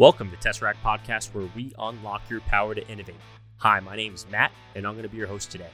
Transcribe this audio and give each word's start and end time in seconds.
Welcome 0.00 0.30
to 0.30 0.36
Tesseract 0.38 0.76
Podcast, 0.82 1.34
where 1.34 1.46
we 1.54 1.74
unlock 1.78 2.22
your 2.30 2.40
power 2.40 2.74
to 2.74 2.88
innovate. 2.88 3.20
Hi, 3.58 3.80
my 3.80 3.96
name 3.96 4.14
is 4.14 4.24
Matt, 4.30 4.50
and 4.74 4.86
I'm 4.86 4.94
going 4.94 5.02
to 5.02 5.10
be 5.10 5.18
your 5.18 5.26
host 5.26 5.50
today. 5.50 5.68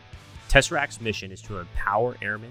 Tesseract's 0.49 1.01
mission 1.01 1.31
is 1.31 1.41
to 1.43 1.59
empower 1.59 2.17
airmen, 2.21 2.51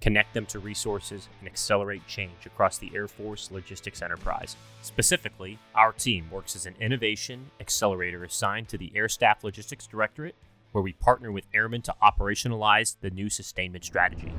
connect 0.00 0.34
them 0.34 0.46
to 0.46 0.58
resources, 0.58 1.28
and 1.38 1.48
accelerate 1.48 2.04
change 2.08 2.44
across 2.44 2.78
the 2.78 2.90
Air 2.92 3.06
Force 3.06 3.52
logistics 3.52 4.02
enterprise. 4.02 4.56
Specifically, 4.80 5.60
our 5.76 5.92
team 5.92 6.28
works 6.28 6.56
as 6.56 6.66
an 6.66 6.74
innovation 6.80 7.52
accelerator 7.60 8.24
assigned 8.24 8.66
to 8.70 8.76
the 8.76 8.90
Air 8.92 9.08
Staff 9.08 9.44
Logistics 9.44 9.86
Directorate, 9.86 10.34
where 10.72 10.82
we 10.82 10.92
partner 10.92 11.30
with 11.30 11.46
airmen 11.54 11.82
to 11.82 11.94
operationalize 12.02 12.96
the 13.00 13.10
new 13.10 13.30
sustainment 13.30 13.84
strategy. 13.84 14.32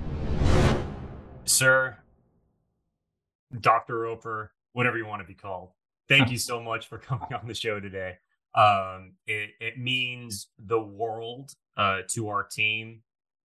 Sir, 1.46 2.00
Dr. 3.58 4.00
Roper, 4.00 4.52
whatever 4.74 4.98
you 4.98 5.06
want 5.06 5.22
to 5.22 5.26
be 5.26 5.34
called 5.34 5.70
thank 6.10 6.32
you 6.32 6.38
so 6.38 6.62
much 6.62 6.88
for 6.88 6.98
coming 6.98 7.34
on 7.34 7.48
the 7.48 7.54
show 7.54 7.80
today. 7.80 8.14
Um, 8.56 9.14
it, 9.26 9.52
it 9.60 9.80
means 9.80 10.50
the 10.60 10.80
world 10.80 11.52
uh, 11.78 12.00
to 12.10 12.30
our 12.30 12.44
team. 12.44 13.02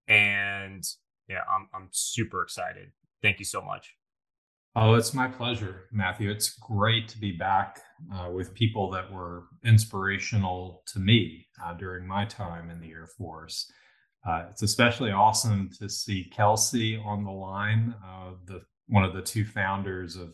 And 0.07 0.83
yeah, 1.27 1.41
I'm, 1.49 1.67
I'm 1.73 1.89
super 1.91 2.43
excited. 2.43 2.91
Thank 3.21 3.39
you 3.39 3.45
so 3.45 3.61
much. 3.61 3.93
Oh, 4.75 4.93
it's 4.93 5.13
my 5.13 5.27
pleasure, 5.27 5.87
Matthew. 5.91 6.29
It's 6.29 6.51
great 6.59 7.07
to 7.09 7.17
be 7.19 7.31
back 7.31 7.81
uh, 8.15 8.29
with 8.31 8.53
people 8.53 8.89
that 8.91 9.11
were 9.11 9.45
inspirational 9.65 10.83
to 10.93 10.99
me 10.99 11.47
uh, 11.63 11.73
during 11.73 12.07
my 12.07 12.25
time 12.25 12.69
in 12.69 12.79
the 12.79 12.91
Air 12.91 13.07
Force. 13.17 13.69
Uh, 14.27 14.45
it's 14.49 14.61
especially 14.61 15.11
awesome 15.11 15.69
to 15.79 15.89
see 15.89 16.31
Kelsey 16.31 17.01
on 17.03 17.23
the 17.23 17.31
line, 17.31 17.95
uh, 18.05 18.31
the 18.45 18.61
one 18.87 19.03
of 19.03 19.13
the 19.13 19.21
two 19.21 19.45
founders 19.45 20.15
of 20.15 20.33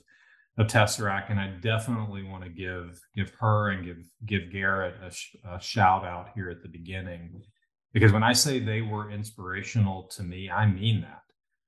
of 0.57 0.67
Tesseract, 0.67 1.29
and 1.29 1.39
I 1.39 1.47
definitely 1.61 2.23
want 2.23 2.43
to 2.43 2.49
give 2.49 2.99
give 3.15 3.31
her 3.39 3.69
and 3.69 3.83
give 3.83 3.97
give 4.25 4.51
Garrett 4.51 4.95
a, 5.03 5.11
sh- 5.11 5.35
a, 5.49 5.59
shout 5.59 6.05
out 6.05 6.29
here 6.33 6.49
at 6.49 6.61
the 6.61 6.69
beginning, 6.69 7.41
because 7.93 8.13
when 8.13 8.23
I 8.23 8.33
say 8.33 8.59
they 8.59 8.81
were 8.81 9.11
inspirational 9.11 10.07
to 10.15 10.23
me, 10.23 10.49
I 10.49 10.65
mean 10.65 11.01
that. 11.01 11.21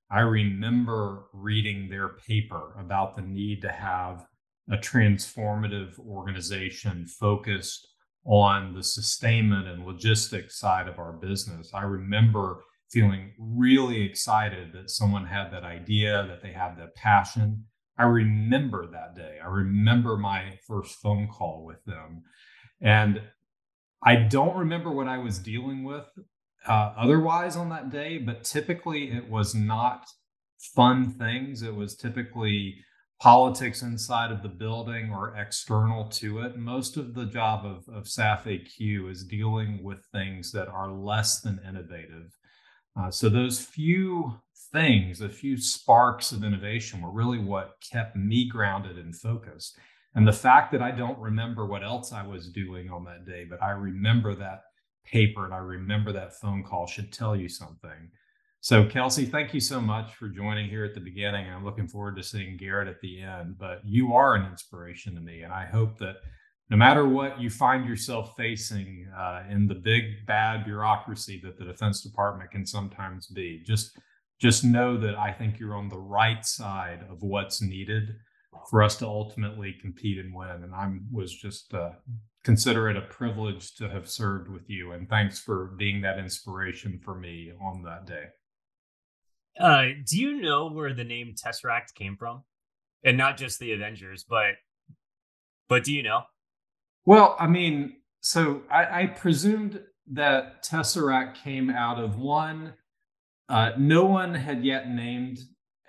I 0.09 0.21
remember 0.21 1.25
reading 1.33 1.89
their 1.89 2.09
paper 2.09 2.75
about 2.79 3.17
the 3.17 3.23
need 3.23 3.61
to 3.63 3.71
have 3.71 4.25
a 4.71 4.77
transformative 4.77 5.99
organization 5.99 7.05
focused 7.07 7.87
on 8.25 8.73
the 8.73 8.83
sustainment 8.83 9.67
and 9.67 9.85
logistics 9.85 10.59
side 10.59 10.87
of 10.87 10.99
our 10.99 11.13
business. 11.13 11.71
I 11.73 11.83
remember 11.83 12.63
feeling 12.89 13.33
really 13.37 14.01
excited 14.01 14.71
that 14.73 14.89
someone 14.89 15.25
had 15.25 15.51
that 15.51 15.63
idea, 15.63 16.25
that 16.27 16.41
they 16.41 16.51
had 16.51 16.77
that 16.77 16.95
passion 16.95 17.65
I 17.97 18.03
remember 18.03 18.87
that 18.87 19.15
day. 19.15 19.37
I 19.43 19.47
remember 19.47 20.17
my 20.17 20.59
first 20.67 20.95
phone 20.95 21.27
call 21.27 21.65
with 21.65 21.83
them. 21.85 22.23
And 22.81 23.21
I 24.03 24.15
don't 24.15 24.55
remember 24.55 24.91
what 24.91 25.07
I 25.07 25.17
was 25.17 25.39
dealing 25.39 25.83
with 25.83 26.05
uh, 26.67 26.93
otherwise 26.97 27.55
on 27.55 27.69
that 27.69 27.89
day, 27.89 28.17
but 28.17 28.43
typically 28.43 29.11
it 29.11 29.29
was 29.29 29.55
not 29.55 30.05
fun 30.75 31.11
things. 31.13 31.61
It 31.61 31.75
was 31.75 31.95
typically 31.95 32.75
politics 33.19 33.81
inside 33.81 34.31
of 34.31 34.43
the 34.43 34.49
building 34.49 35.11
or 35.11 35.35
external 35.35 36.07
to 36.09 36.39
it. 36.41 36.57
Most 36.57 36.97
of 36.97 37.15
the 37.15 37.25
job 37.25 37.65
of, 37.65 37.87
of 37.93 38.03
SAF 38.03 38.43
AQ 38.43 39.09
is 39.09 39.23
dealing 39.23 39.83
with 39.83 40.05
things 40.11 40.51
that 40.51 40.67
are 40.67 40.91
less 40.91 41.41
than 41.41 41.59
innovative. 41.67 42.37
Uh, 42.99 43.09
so 43.09 43.29
those 43.29 43.59
few 43.59 44.39
things, 44.71 45.21
a 45.21 45.29
few 45.29 45.57
sparks 45.57 46.31
of 46.31 46.43
innovation 46.43 47.01
were 47.01 47.11
really 47.11 47.39
what 47.39 47.77
kept 47.81 48.15
me 48.15 48.47
grounded 48.47 48.97
and 48.97 49.15
focused. 49.15 49.77
And 50.15 50.27
the 50.27 50.33
fact 50.33 50.71
that 50.71 50.81
I 50.81 50.91
don't 50.91 51.19
remember 51.19 51.65
what 51.65 51.83
else 51.83 52.11
I 52.11 52.25
was 52.25 52.49
doing 52.49 52.89
on 52.89 53.03
that 53.05 53.25
day, 53.25 53.45
but 53.49 53.61
I 53.61 53.71
remember 53.71 54.33
that 54.35 54.61
paper 55.05 55.45
and 55.45 55.53
I 55.53 55.57
remember 55.57 56.11
that 56.13 56.39
phone 56.39 56.63
call 56.63 56.87
should 56.87 57.13
tell 57.13 57.35
you 57.35 57.49
something. 57.49 58.09
So, 58.59 58.85
Kelsey, 58.85 59.25
thank 59.25 59.53
you 59.53 59.59
so 59.59 59.79
much 59.79 60.15
for 60.15 60.27
joining 60.27 60.69
here 60.69 60.83
at 60.83 60.93
the 60.93 60.99
beginning. 60.99 61.49
I'm 61.49 61.63
looking 61.63 61.87
forward 61.87 62.17
to 62.17 62.23
seeing 62.23 62.57
Garrett 62.57 62.87
at 62.87 62.99
the 63.01 63.21
end. 63.21 63.57
But 63.57 63.81
you 63.85 64.13
are 64.13 64.35
an 64.35 64.45
inspiration 64.45 65.13
to 65.15 65.21
me. 65.21 65.43
And 65.43 65.53
I 65.53 65.65
hope 65.65 65.97
that 65.99 66.17
no 66.69 66.75
matter 66.75 67.07
what 67.07 67.39
you 67.39 67.49
find 67.49 67.87
yourself 67.87 68.33
facing 68.35 69.07
uh, 69.17 69.43
in 69.49 69.67
the 69.67 69.75
big 69.75 70.25
bad 70.25 70.65
bureaucracy 70.65 71.39
that 71.43 71.57
the 71.57 71.63
Defense 71.63 72.01
Department 72.01 72.51
can 72.51 72.65
sometimes 72.65 73.27
be, 73.27 73.63
just 73.65 73.97
just 74.39 74.63
know 74.63 74.97
that 74.97 75.15
I 75.15 75.31
think 75.31 75.59
you're 75.59 75.75
on 75.75 75.89
the 75.89 75.97
right 75.97 76.45
side 76.45 77.05
of 77.09 77.21
what's 77.21 77.61
needed 77.61 78.15
for 78.69 78.83
us 78.83 78.95
to 78.97 79.05
ultimately 79.05 79.75
compete 79.81 80.17
and 80.17 80.33
win. 80.33 80.63
And 80.63 80.73
I 80.73 80.91
was 81.11 81.33
just 81.33 81.73
uh, 81.73 81.91
consider 82.43 82.89
it 82.89 82.97
a 82.97 83.01
privilege 83.01 83.75
to 83.75 83.89
have 83.89 84.09
served 84.09 84.49
with 84.49 84.69
you. 84.69 84.91
And 84.91 85.09
thanks 85.09 85.39
for 85.39 85.75
being 85.77 86.01
that 86.01 86.19
inspiration 86.19 86.99
for 87.03 87.15
me 87.15 87.51
on 87.61 87.83
that 87.83 88.05
day. 88.05 88.25
Uh, 89.59 89.87
do 90.05 90.19
you 90.19 90.39
know 90.39 90.69
where 90.69 90.93
the 90.93 91.03
name 91.03 91.33
Tesseract 91.33 91.95
came 91.95 92.15
from? 92.15 92.43
And 93.03 93.17
not 93.17 93.37
just 93.37 93.59
the 93.59 93.73
Avengers, 93.73 94.25
but 94.27 94.55
but 95.69 95.83
do 95.83 95.93
you 95.93 96.03
know? 96.03 96.23
Well, 97.05 97.35
I 97.39 97.47
mean, 97.47 97.97
so 98.21 98.61
I, 98.71 99.01
I 99.01 99.07
presumed 99.07 99.81
that 100.11 100.63
Tesseract 100.63 101.35
came 101.35 101.69
out 101.69 101.99
of 101.99 102.17
one 102.17 102.73
uh, 103.49 103.71
no 103.77 104.05
one 104.05 104.33
had 104.33 104.63
yet 104.63 104.89
named 104.89 105.39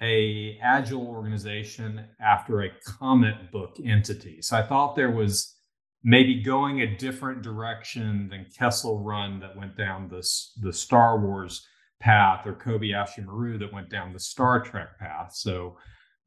a 0.00 0.58
agile 0.62 1.06
organization 1.06 2.04
after 2.20 2.62
a 2.62 2.70
comic 2.86 3.50
book 3.50 3.76
entity. 3.84 4.40
So 4.42 4.56
I 4.56 4.62
thought 4.62 4.94
there 4.94 5.10
was 5.10 5.56
maybe 6.04 6.40
going 6.42 6.82
a 6.82 6.96
different 6.96 7.42
direction 7.42 8.28
than 8.28 8.46
Kessel 8.56 9.02
Run 9.02 9.40
that 9.40 9.56
went 9.56 9.76
down 9.76 10.08
this 10.08 10.52
the 10.62 10.72
Star 10.72 11.18
Wars 11.18 11.66
path 12.00 12.46
or 12.46 12.54
Kobayashi 12.54 13.24
Maru 13.24 13.58
that 13.58 13.72
went 13.72 13.90
down 13.90 14.12
the 14.12 14.20
Star 14.20 14.60
Trek 14.62 14.98
path. 15.00 15.32
So 15.34 15.76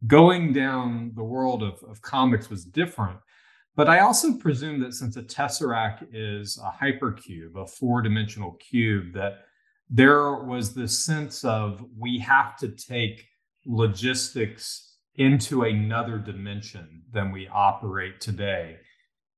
going 0.08 0.52
down 0.52 1.14
the 1.16 1.24
world 1.24 1.64
of, 1.64 1.82
of 1.90 2.02
comics 2.02 2.50
was 2.50 2.66
different. 2.66 3.20
But 3.76 3.88
I 3.88 4.00
also 4.00 4.34
presume 4.34 4.82
that 4.82 4.94
since 4.94 5.16
a 5.16 5.24
tesseract 5.24 6.08
is 6.12 6.60
a 6.62 6.84
hypercube, 6.84 7.56
a 7.56 7.66
four-dimensional 7.66 8.58
cube, 8.70 9.14
that 9.14 9.46
there 9.92 10.36
was 10.36 10.74
this 10.74 11.04
sense 11.04 11.44
of 11.44 11.84
we 11.98 12.18
have 12.20 12.56
to 12.58 12.70
take 12.70 13.28
logistics 13.66 14.96
into 15.16 15.64
another 15.64 16.18
dimension 16.18 17.04
than 17.12 17.32
we 17.32 17.48
operate 17.50 18.22
today. 18.22 18.78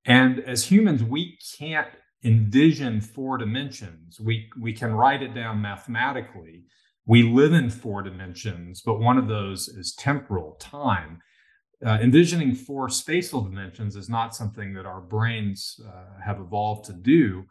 And 0.05 0.39
as 0.41 0.65
humans, 0.65 1.03
we 1.03 1.39
can't 1.57 1.87
envision 2.23 3.01
four 3.01 3.37
dimensions. 3.39 4.19
We, 4.19 4.49
we 4.61 4.73
can 4.73 4.93
write 4.93 5.23
it 5.23 5.33
down 5.33 5.61
mathematically. 5.61 6.65
We 7.05 7.23
live 7.23 7.53
in 7.53 7.69
four 7.71 8.03
dimensions, 8.03 8.81
but 8.85 8.99
one 8.99 9.17
of 9.17 9.27
those 9.27 9.67
is 9.67 9.95
temporal, 9.95 10.55
time. 10.59 11.19
Uh, 11.85 11.97
envisioning 12.01 12.53
four 12.53 12.89
spatial 12.89 13.41
dimensions 13.41 13.95
is 13.95 14.07
not 14.07 14.35
something 14.35 14.73
that 14.75 14.85
our 14.85 15.01
brains 15.01 15.79
uh, 15.85 16.21
have 16.23 16.39
evolved 16.39 16.85
to 16.85 16.93
do. 16.93 17.43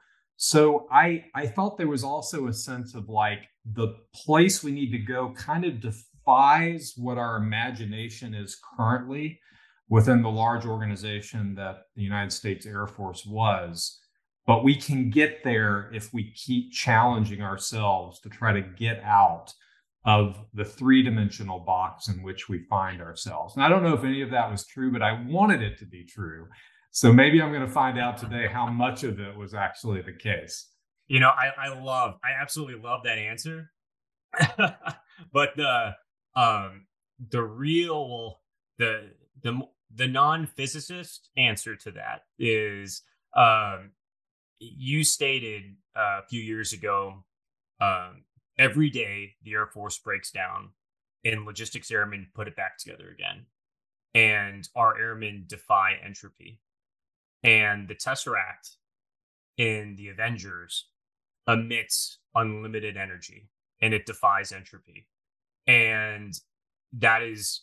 So 0.45 0.89
I 0.91 1.27
I 1.37 1.47
thought 1.47 1.79
there 1.79 1.87
was 1.87 2.03
also 2.03 2.49
a 2.49 2.53
sense 2.53 2.97
of 2.97 3.09
like 3.09 3.47
the 3.65 3.95
place 4.13 4.65
we 4.65 4.73
need 4.73 4.91
to 4.91 4.99
go 4.99 5.33
kind 5.37 5.65
of 5.65 5.81
defies 5.81 6.95
what 6.97 7.17
our 7.17 7.37
imagination 7.37 8.35
is 8.35 8.61
currently 8.77 9.39
within 9.89 10.21
the 10.21 10.29
large 10.29 10.67
organization 10.67 11.55
that 11.55 11.83
the 11.95 12.03
United 12.03 12.33
States 12.33 12.67
Air 12.67 12.89
Force 12.89 13.25
was. 13.25 14.01
But 14.45 14.65
we 14.65 14.75
can 14.75 15.11
get 15.11 15.45
there 15.45 15.89
if 15.95 16.13
we 16.13 16.33
keep 16.33 16.73
challenging 16.73 17.41
ourselves 17.41 18.19
to 18.23 18.29
try 18.29 18.53
to 18.53 18.63
get 18.63 19.01
out 19.05 19.55
of 20.05 20.45
the 20.55 20.65
three 20.65 21.05
dimensional 21.05 21.61
box 21.61 22.09
in 22.09 22.21
which 22.25 22.49
we 22.49 22.65
find 22.69 23.01
ourselves. 23.01 23.55
And 23.55 23.65
I 23.65 23.69
don't 23.69 23.85
know 23.85 23.95
if 23.95 24.03
any 24.03 24.23
of 24.23 24.33
that 24.33 24.51
was 24.51 24.67
true, 24.67 24.91
but 24.91 25.03
I 25.03 25.23
wanted 25.25 25.63
it 25.63 25.79
to 25.79 25.87
be 25.87 26.05
true. 26.05 26.49
So 26.93 27.11
maybe 27.11 27.41
I'm 27.41 27.51
going 27.51 27.67
to 27.67 27.73
find 27.73 27.99
out 27.99 28.19
today 28.19 28.47
how 28.47 28.69
much 28.69 29.03
of 29.03 29.19
it 29.19 29.35
was 29.35 29.55
actually 29.55 30.03
the 30.03 30.13
case. 30.13 30.69
You 31.09 31.21
know, 31.21 31.31
I, 31.31 31.51
I 31.59 31.81
love, 31.81 32.19
I 32.23 32.41
absolutely 32.41 32.81
love 32.81 33.01
that 33.05 33.17
answer. 33.19 33.73
but 35.33 35.57
the 35.57 35.95
um 36.35 36.87
the 37.31 37.43
real 37.43 38.41
the 38.79 39.11
the 39.43 39.61
the 39.95 40.09
non-physicist 40.09 41.29
answer 41.37 41.77
to 41.77 41.91
that 41.91 42.23
is 42.39 43.03
um 43.37 43.91
you 44.59 45.05
stated 45.05 45.77
uh, 45.95 46.21
a 46.23 46.27
few 46.29 46.41
years 46.41 46.73
ago 46.73 47.25
um 47.81 48.25
every 48.59 48.89
day 48.89 49.35
the 49.43 49.53
air 49.53 49.67
force 49.67 49.99
breaks 49.99 50.31
down 50.31 50.71
and 51.27 51.45
logistics 51.45 51.91
airmen 51.91 52.27
put 52.35 52.49
it 52.49 52.57
back 52.57 52.79
together 52.79 53.11
again 53.11 53.45
and 54.15 54.69
our 54.75 54.99
airmen 54.99 55.45
defy 55.47 55.95
entropy 56.03 56.59
and 57.43 57.89
the 57.89 57.95
Tesseract 57.95 58.77
in 59.59 59.97
the 59.97 60.09
Avengers 60.09 60.87
emits 61.49 62.19
unlimited 62.35 62.97
energy 62.97 63.49
and 63.81 63.93
it 63.93 64.07
defies 64.07 64.53
entropy. 64.53 65.09
And 65.67 66.33
that 66.99 67.23
is 67.23 67.63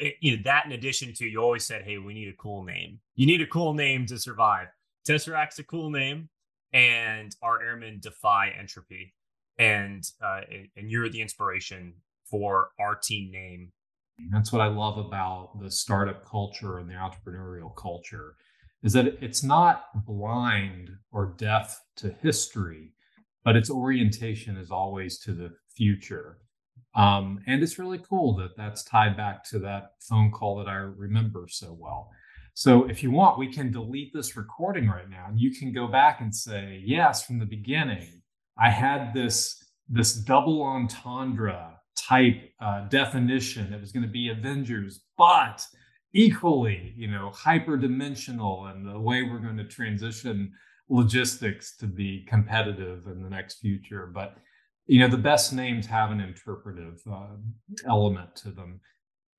eh, 0.00 0.10
you 0.20 0.36
know 0.36 0.42
that 0.44 0.66
in 0.66 0.72
addition 0.72 1.12
to 1.14 1.26
you 1.26 1.40
always 1.40 1.66
said, 1.66 1.82
hey, 1.82 1.98
we 1.98 2.14
need 2.14 2.28
a 2.28 2.36
cool 2.36 2.64
name. 2.64 3.00
You 3.14 3.26
need 3.26 3.42
a 3.42 3.46
cool 3.46 3.74
name 3.74 4.06
to 4.06 4.18
survive. 4.18 4.68
Tesseract's 5.06 5.58
a 5.58 5.64
cool 5.64 5.90
name, 5.90 6.28
and 6.72 7.34
our 7.42 7.62
airmen 7.62 8.00
defy 8.00 8.52
entropy. 8.58 9.14
And 9.58 10.04
uh, 10.24 10.42
and 10.76 10.90
you're 10.90 11.08
the 11.08 11.20
inspiration 11.20 11.94
for 12.24 12.70
our 12.78 12.94
team 12.94 13.30
name. 13.32 13.72
That's 14.30 14.52
what 14.52 14.60
I 14.60 14.66
love 14.66 14.98
about 14.98 15.60
the 15.60 15.70
startup 15.70 16.24
culture 16.24 16.78
and 16.78 16.88
the 16.88 16.94
entrepreneurial 16.94 17.74
culture 17.76 18.34
is 18.82 18.92
that 18.92 19.18
it's 19.20 19.42
not 19.42 20.04
blind 20.06 20.90
or 21.10 21.34
deaf 21.36 21.80
to 21.96 22.14
history, 22.22 22.92
but 23.44 23.56
its 23.56 23.70
orientation 23.70 24.56
is 24.56 24.70
always 24.70 25.18
to 25.18 25.32
the 25.32 25.50
future. 25.74 26.38
Um, 26.94 27.40
and 27.46 27.62
it's 27.62 27.78
really 27.78 27.98
cool 27.98 28.36
that 28.36 28.56
that's 28.56 28.84
tied 28.84 29.16
back 29.16 29.44
to 29.50 29.58
that 29.60 29.92
phone 30.00 30.30
call 30.30 30.56
that 30.58 30.68
I 30.68 30.76
remember 30.76 31.46
so 31.48 31.76
well. 31.78 32.10
So 32.54 32.88
if 32.88 33.04
you 33.04 33.12
want, 33.12 33.38
we 33.38 33.52
can 33.52 33.70
delete 33.70 34.12
this 34.12 34.36
recording 34.36 34.88
right 34.88 35.08
now 35.08 35.26
and 35.28 35.38
you 35.38 35.54
can 35.54 35.72
go 35.72 35.86
back 35.86 36.20
and 36.20 36.34
say, 36.34 36.82
yes, 36.84 37.24
from 37.24 37.38
the 37.38 37.46
beginning, 37.46 38.20
I 38.58 38.70
had 38.70 39.14
this, 39.14 39.64
this 39.88 40.14
double 40.14 40.62
entendre 40.62 41.78
type 41.94 42.50
uh, 42.60 42.88
definition. 42.88 43.70
that 43.70 43.80
was 43.80 43.92
going 43.92 44.06
to 44.06 44.10
be 44.10 44.30
Avengers, 44.30 45.04
but 45.16 45.64
equally, 46.12 46.94
you 46.96 47.08
know, 47.08 47.30
hyperdimensional 47.34 48.70
and 48.70 48.86
the 48.86 48.98
way 48.98 49.22
we're 49.22 49.38
going 49.38 49.56
to 49.56 49.64
transition 49.64 50.52
logistics 50.88 51.76
to 51.76 51.86
be 51.86 52.24
competitive 52.28 53.06
in 53.06 53.22
the 53.22 53.28
next 53.28 53.58
future. 53.58 54.10
But 54.12 54.36
you 54.86 55.00
know, 55.00 55.08
the 55.08 55.18
best 55.18 55.52
names 55.52 55.86
have 55.86 56.10
an 56.10 56.20
interpretive 56.20 57.02
uh, 57.10 57.36
element 57.86 58.34
to 58.36 58.50
them. 58.50 58.80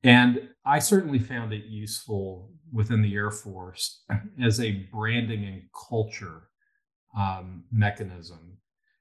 And 0.04 0.50
I 0.64 0.78
certainly 0.78 1.18
found 1.18 1.54
it 1.54 1.66
useful 1.66 2.52
within 2.72 3.02
the 3.02 3.16
Air 3.16 3.32
Force 3.32 4.04
as 4.42 4.60
a 4.62 4.88
branding 4.92 5.46
and 5.46 5.64
culture 5.90 6.50
um, 7.18 7.64
mechanism 7.72 8.60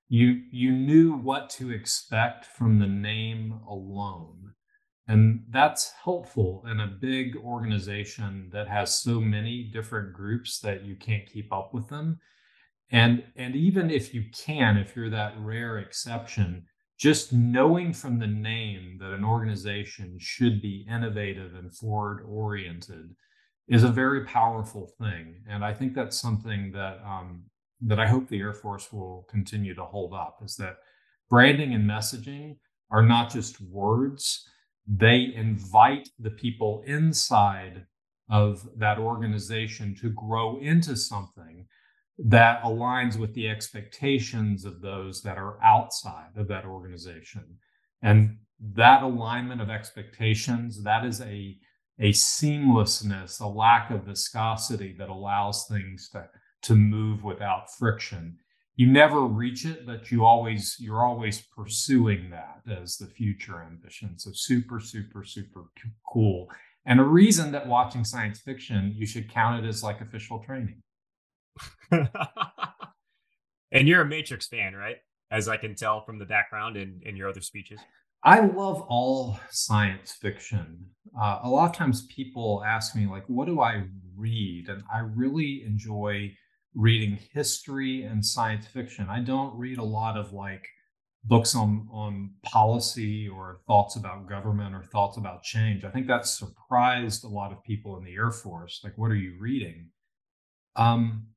you 0.09 0.43
you 0.50 0.73
knew 0.73 1.12
what 1.12 1.50
to 1.50 1.71
expect 1.71 2.47
from 2.47 2.79
the 2.79 2.87
name 2.87 3.61
alone 3.69 4.38
and 5.08 5.43
that's 5.50 5.93
helpful 6.05 6.64
in 6.70 6.81
a 6.81 6.87
big 6.87 7.37
organization 7.37 8.50
that 8.52 8.69
has 8.69 9.00
so 9.00 9.20
many 9.20 9.64
different 9.72 10.12
groups 10.12 10.60
that 10.60 10.84
you 10.84 10.96
can't 10.96 11.26
keep 11.26 11.52
up 11.52 11.72
with 11.72 11.88
them. 11.88 12.19
And 12.90 13.25
and 13.37 13.56
even 13.56 13.90
if 13.90 14.14
you 14.14 14.25
can 14.32 14.76
if 14.76 14.94
you're 14.94 15.10
that 15.10 15.34
rare 15.38 15.78
exception 15.78 16.64
just 16.99 17.32
knowing 17.32 17.93
from 17.93 18.19
the 18.19 18.26
name 18.26 18.99
that 19.00 19.12
an 19.12 19.25
organization 19.25 20.16
should 20.19 20.60
be 20.60 20.87
innovative 20.90 21.54
and 21.54 21.75
forward 21.75 22.25
oriented 22.26 23.14
is 23.69 23.84
a 23.84 23.88
very 23.88 24.25
powerful 24.25 24.90
thing. 24.99 25.37
And 25.49 25.64
i 25.64 25.72
think 25.72 25.94
that's 25.94 26.20
something 26.20 26.72
that 26.72 27.00
um, 27.04 27.44
that 27.81 28.00
I 28.00 28.06
hope 28.06 28.28
the 28.28 28.40
Air 28.40 28.54
Force 28.54 28.93
will 28.93 29.26
continue 29.31 29.75
to 29.75 29.84
hold 29.84 30.12
up 30.12 30.38
is 30.44 30.56
that 30.56 30.78
branding 31.31 31.75
and 31.75 31.88
messaging 31.88 32.56
are 32.90 33.02
not 33.02 33.31
just 33.31 33.61
words, 33.61 34.49
they 34.88 35.32
invite 35.35 36.08
the 36.19 36.31
people 36.31 36.82
inside 36.87 37.85
of 38.31 38.67
that 38.76 38.99
organization 38.99 39.94
to 40.00 40.11
grow 40.11 40.58
into 40.58 40.96
something 40.96 41.67
that 42.19 42.62
aligns 42.62 43.17
with 43.17 43.32
the 43.35 43.49
expectations 43.49 44.64
of 44.64 44.81
those 44.81 45.23
that 45.23 45.38
are 45.38 45.62
outside 45.62 46.31
of 46.37 46.49
that 46.49 46.64
organization. 46.64 47.44
And 48.02 48.38
that 48.75 49.02
alignment 49.02 49.61
of 49.61 49.70
expectations, 49.70 50.82
that 50.82 51.05
is 51.05 51.20
a, 51.20 51.56
a 52.00 52.12
seamlessness, 52.12 53.40
a 53.40 53.46
lack 53.46 53.90
of 53.90 54.05
viscosity 54.05 54.94
that 54.99 55.08
allows 55.08 55.67
things 55.67 56.08
to 56.11 56.29
to 56.62 56.75
move 56.75 57.25
without 57.25 57.73
friction 57.79 58.37
you 58.78 58.86
never 58.86 59.22
reach 59.22 59.66
it 59.66 59.84
but 59.84 60.10
you 60.10 60.25
always 60.25 60.76
you're 60.78 61.04
always 61.04 61.42
pursuing 61.54 62.30
that 62.30 62.62
as 62.70 62.96
the 62.96 63.08
future 63.08 63.60
ambition. 63.60 64.16
So 64.16 64.30
super 64.32 64.80
super 64.80 65.25
super 65.25 65.64
cool. 66.10 66.48
And 66.86 67.00
a 67.00 67.04
reason 67.04 67.52
that 67.52 67.66
watching 67.66 68.04
science 68.04 68.40
fiction 68.40 68.94
you 68.96 69.04
should 69.04 69.30
count 69.30 69.62
it 69.62 69.69
as 69.69 69.82
like 69.82 70.00
official 70.00 70.38
training. 70.42 70.80
And 73.70 73.86
you're 73.86 74.00
a 74.00 74.06
matrix 74.06 74.46
fan 74.46 74.75
right? 74.75 74.96
As 75.30 75.46
i 75.48 75.58
can 75.58 75.75
tell 75.75 76.02
from 76.04 76.19
the 76.19 76.25
background 76.25 76.78
in, 76.78 77.00
in 77.04 77.16
your 77.16 77.28
other 77.28 77.42
speeches. 77.42 77.80
I 78.25 78.40
love 78.40 78.80
all 78.88 79.38
science 79.50 80.12
fiction. 80.12 80.86
Uh, 81.20 81.40
a 81.42 81.50
lot 81.50 81.69
of 81.69 81.76
times 81.76 82.06
people 82.06 82.64
ask 82.66 82.96
me 82.96 83.06
like 83.06 83.25
what 83.26 83.46
do 83.46 83.60
i 83.60 83.82
read? 84.16 84.69
And 84.69 84.84
i 84.94 85.00
really 85.00 85.64
enjoy 85.66 86.32
reading 86.75 87.19
history 87.32 88.03
and 88.03 88.25
science 88.25 88.67
fiction. 88.67 89.06
I 89.09 89.20
don't 89.20 89.56
read 89.56 89.79
a 89.79 89.85
lot 89.85 90.17
of 90.17 90.32
like 90.32 90.67
books 91.25 91.55
on 91.55 91.88
on 91.91 92.31
policy 92.43 93.29
or 93.29 93.61
thoughts 93.67 93.97
about 93.97 94.29
government 94.29 94.75
or 94.75 94.82
thoughts 94.82 95.17
about 95.17 95.43
change. 95.43 95.85
I 95.85 95.91
think 95.91 96.06
that 96.06 96.26
surprised 96.26 97.25
a 97.25 97.29
lot 97.29 97.53
of 97.53 97.62
people 97.65 97.97
in 97.99 98.05
the 98.05 98.15
Air 98.15 98.31
Force. 98.31 98.81
Like, 98.85 98.97
what 98.97 99.11
are 99.11 99.17
you 99.17 99.37
reading? 99.38 99.91
Um, 100.76 101.29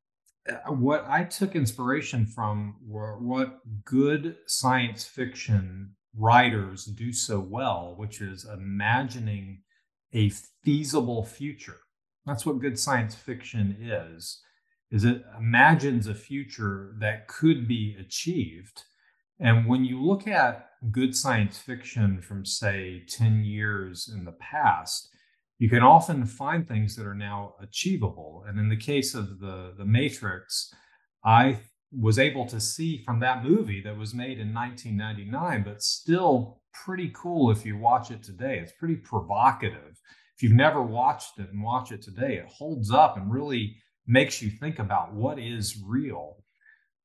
what 0.67 1.05
I 1.07 1.23
took 1.23 1.55
inspiration 1.55 2.25
from 2.25 2.75
were 2.85 3.17
what 3.17 3.59
good 3.85 4.37
science 4.47 5.05
fiction 5.05 5.95
writers 6.15 6.85
do 6.85 7.13
so 7.13 7.39
well, 7.39 7.95
which 7.97 8.21
is 8.21 8.45
imagining 8.45 9.61
a 10.13 10.29
feasible 10.63 11.23
future. 11.23 11.79
That's 12.25 12.45
what 12.45 12.59
good 12.59 12.77
science 12.77 13.15
fiction 13.15 13.77
is 13.79 14.41
is 14.91 15.05
it 15.05 15.23
imagines 15.37 16.07
a 16.07 16.13
future 16.13 16.95
that 16.99 17.27
could 17.27 17.67
be 17.67 17.95
achieved. 17.99 18.83
And 19.39 19.65
when 19.67 19.85
you 19.85 20.01
look 20.01 20.27
at 20.27 20.69
good 20.91 21.15
science 21.15 21.57
fiction 21.57 22.21
from, 22.21 22.45
say, 22.45 23.03
10 23.07 23.43
years 23.43 24.11
in 24.13 24.25
the 24.25 24.33
past, 24.33 25.09
you 25.59 25.69
can 25.69 25.83
often 25.83 26.25
find 26.25 26.67
things 26.67 26.95
that 26.95 27.05
are 27.05 27.15
now 27.15 27.53
achievable. 27.61 28.43
And 28.47 28.59
in 28.59 28.67
the 28.67 28.75
case 28.75 29.15
of 29.15 29.39
the, 29.39 29.73
the 29.77 29.85
Matrix, 29.85 30.73
I 31.23 31.59
was 31.97 32.19
able 32.19 32.45
to 32.47 32.59
see 32.59 33.03
from 33.03 33.19
that 33.19 33.43
movie 33.43 33.81
that 33.81 33.97
was 33.97 34.13
made 34.13 34.39
in 34.39 34.53
1999, 34.53 35.63
but 35.63 35.83
still 35.83 36.61
pretty 36.73 37.11
cool 37.13 37.51
if 37.51 37.65
you 37.65 37.77
watch 37.77 38.11
it 38.11 38.23
today. 38.23 38.59
It's 38.59 38.71
pretty 38.71 38.95
provocative. 38.95 39.99
If 40.35 40.43
you've 40.43 40.53
never 40.53 40.81
watched 40.81 41.37
it 41.37 41.51
and 41.51 41.63
watch 41.63 41.91
it 41.91 42.01
today, 42.01 42.37
it 42.37 42.47
holds 42.47 42.91
up 42.91 43.17
and 43.17 43.31
really 43.31 43.75
makes 44.07 44.41
you 44.41 44.49
think 44.49 44.79
about 44.79 45.13
what 45.13 45.39
is 45.39 45.81
real. 45.85 46.37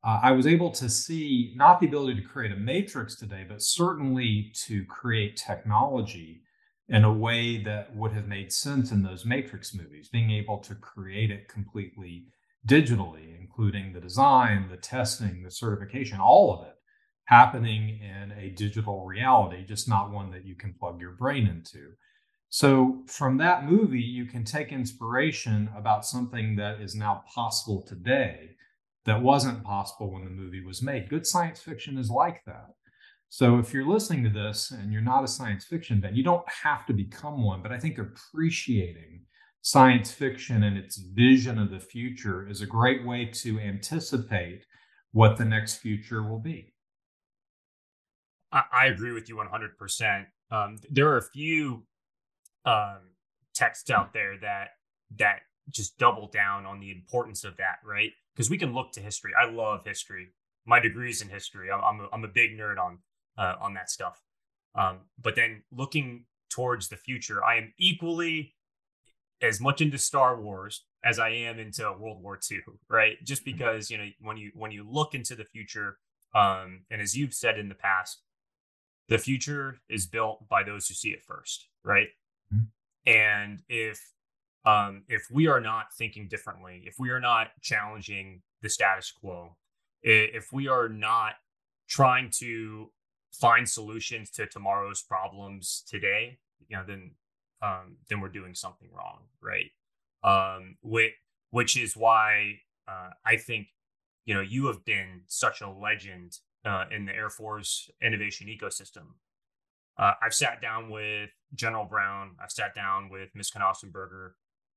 Uh, 0.04 0.20
I 0.22 0.32
was 0.32 0.46
able 0.46 0.70
to 0.72 0.88
see 0.88 1.52
not 1.56 1.80
the 1.80 1.86
ability 1.86 2.20
to 2.20 2.28
create 2.28 2.52
a 2.52 2.56
matrix 2.56 3.16
today, 3.16 3.44
but 3.48 3.62
certainly 3.62 4.52
to 4.66 4.84
create 4.86 5.36
technology 5.36 6.42
in 6.88 7.04
a 7.04 7.12
way 7.12 7.62
that 7.64 7.94
would 7.96 8.12
have 8.12 8.28
made 8.28 8.52
sense 8.52 8.92
in 8.92 9.02
those 9.02 9.24
matrix 9.24 9.74
movies, 9.74 10.08
being 10.08 10.30
able 10.30 10.58
to 10.58 10.74
create 10.76 11.30
it 11.30 11.48
completely 11.48 12.26
digitally, 12.66 13.38
including 13.40 13.92
the 13.92 14.00
design, 14.00 14.68
the 14.70 14.76
testing, 14.76 15.42
the 15.42 15.50
certification, 15.50 16.20
all 16.20 16.52
of 16.52 16.66
it 16.66 16.74
happening 17.24 18.00
in 18.00 18.32
a 18.32 18.50
digital 18.50 19.04
reality, 19.04 19.64
just 19.64 19.88
not 19.88 20.12
one 20.12 20.30
that 20.30 20.44
you 20.44 20.54
can 20.54 20.72
plug 20.78 21.00
your 21.00 21.12
brain 21.12 21.46
into. 21.46 21.90
So 22.48 23.02
from 23.06 23.36
that 23.38 23.64
movie, 23.64 24.00
you 24.00 24.24
can 24.24 24.44
take 24.44 24.72
inspiration 24.72 25.68
about 25.76 26.06
something 26.06 26.56
that 26.56 26.80
is 26.80 26.94
now 26.94 27.24
possible 27.34 27.82
today 27.82 28.50
that 29.04 29.22
wasn't 29.22 29.64
possible 29.64 30.12
when 30.12 30.24
the 30.24 30.30
movie 30.30 30.64
was 30.64 30.82
made. 30.82 31.08
Good 31.08 31.26
science 31.26 31.60
fiction 31.60 31.98
is 31.98 32.10
like 32.10 32.44
that. 32.46 32.70
So 33.28 33.58
if 33.58 33.72
you're 33.72 33.86
listening 33.86 34.24
to 34.24 34.30
this 34.30 34.70
and 34.70 34.92
you're 34.92 35.02
not 35.02 35.24
a 35.24 35.28
science 35.28 35.64
fiction 35.64 36.00
fan, 36.00 36.14
you 36.14 36.22
don't 36.22 36.48
have 36.48 36.86
to 36.86 36.92
become 36.92 37.42
one, 37.42 37.62
but 37.62 37.72
I 37.72 37.78
think 37.78 37.98
appreciating 37.98 39.22
science 39.62 40.12
fiction 40.12 40.62
and 40.62 40.78
its 40.78 40.96
vision 40.96 41.58
of 41.58 41.70
the 41.70 41.80
future 41.80 42.48
is 42.48 42.60
a 42.60 42.66
great 42.66 43.04
way 43.04 43.24
to 43.24 43.58
anticipate 43.58 44.64
what 45.12 45.36
the 45.36 45.44
next 45.44 45.78
future 45.78 46.22
will 46.22 46.38
be. 46.38 46.72
I, 48.52 48.86
agree 48.86 49.12
with 49.12 49.28
you 49.28 49.36
100%. 49.36 50.24
Um, 50.50 50.76
there 50.88 51.08
are 51.08 51.18
a 51.18 51.30
few 51.34 51.84
um, 52.66 52.98
texts 53.54 53.90
out 53.90 54.12
there 54.12 54.36
that 54.40 54.70
that 55.18 55.40
just 55.70 55.98
double 55.98 56.28
down 56.28 56.66
on 56.66 56.80
the 56.80 56.90
importance 56.90 57.44
of 57.44 57.56
that, 57.56 57.76
right? 57.84 58.10
Because 58.34 58.50
we 58.50 58.58
can 58.58 58.74
look 58.74 58.92
to 58.92 59.00
history. 59.00 59.32
I 59.40 59.50
love 59.50 59.80
history. 59.84 60.28
My 60.66 60.80
degree's 60.80 61.22
in 61.22 61.28
history. 61.28 61.70
I'm 61.70 61.80
I'm 61.82 62.00
a, 62.00 62.08
I'm 62.12 62.24
a 62.24 62.28
big 62.28 62.58
nerd 62.58 62.78
on 62.78 62.98
uh, 63.38 63.54
on 63.60 63.74
that 63.74 63.90
stuff. 63.90 64.20
Um, 64.74 65.00
but 65.20 65.36
then 65.36 65.62
looking 65.72 66.24
towards 66.50 66.88
the 66.88 66.96
future, 66.96 67.42
I 67.42 67.56
am 67.56 67.72
equally 67.78 68.54
as 69.40 69.60
much 69.60 69.80
into 69.80 69.98
Star 69.98 70.40
Wars 70.40 70.84
as 71.04 71.18
I 71.18 71.30
am 71.30 71.58
into 71.58 71.84
World 71.98 72.22
War 72.22 72.38
II, 72.50 72.58
right? 72.88 73.16
Just 73.24 73.42
mm-hmm. 73.44 73.56
because 73.56 73.90
you 73.90 73.98
know 73.98 74.08
when 74.20 74.36
you 74.36 74.50
when 74.54 74.70
you 74.70 74.86
look 74.88 75.14
into 75.14 75.34
the 75.34 75.44
future, 75.44 75.98
um, 76.34 76.82
and 76.90 77.00
as 77.00 77.16
you've 77.16 77.34
said 77.34 77.58
in 77.58 77.68
the 77.68 77.74
past, 77.74 78.22
the 79.08 79.18
future 79.18 79.78
is 79.88 80.06
built 80.06 80.48
by 80.48 80.62
those 80.62 80.88
who 80.88 80.94
see 80.94 81.10
it 81.10 81.24
first, 81.24 81.68
right? 81.84 82.08
And 83.06 83.62
if 83.68 84.00
um, 84.64 85.04
if 85.08 85.28
we 85.30 85.46
are 85.46 85.60
not 85.60 85.94
thinking 85.96 86.26
differently, 86.28 86.82
if 86.86 86.96
we 86.98 87.10
are 87.10 87.20
not 87.20 87.48
challenging 87.62 88.42
the 88.62 88.68
status 88.68 89.12
quo, 89.12 89.56
if 90.02 90.52
we 90.52 90.66
are 90.66 90.88
not 90.88 91.34
trying 91.88 92.30
to 92.38 92.90
find 93.32 93.68
solutions 93.68 94.30
to 94.30 94.46
tomorrow's 94.46 95.02
problems 95.02 95.84
today, 95.88 96.38
you 96.68 96.76
know, 96.76 96.82
then 96.86 97.12
um, 97.62 97.96
then 98.08 98.20
we're 98.20 98.28
doing 98.28 98.54
something 98.54 98.88
wrong, 98.92 99.20
right? 99.40 99.70
Um, 100.24 100.76
which 100.82 101.12
which 101.50 101.76
is 101.76 101.96
why 101.96 102.60
uh, 102.88 103.10
I 103.24 103.36
think 103.36 103.68
you 104.24 104.34
know 104.34 104.40
you 104.40 104.66
have 104.66 104.84
been 104.84 105.22
such 105.26 105.60
a 105.60 105.70
legend 105.70 106.38
uh, 106.64 106.84
in 106.90 107.06
the 107.06 107.14
Air 107.14 107.30
Force 107.30 107.88
innovation 108.02 108.48
ecosystem. 108.48 109.14
Uh, 109.98 110.12
I've 110.22 110.34
sat 110.34 110.60
down 110.60 110.90
with 110.90 111.30
General 111.54 111.84
Brown. 111.84 112.36
I've 112.42 112.50
sat 112.50 112.74
down 112.74 113.08
with 113.08 113.30
Ms. 113.34 113.50
Knausenberger, 113.50 114.32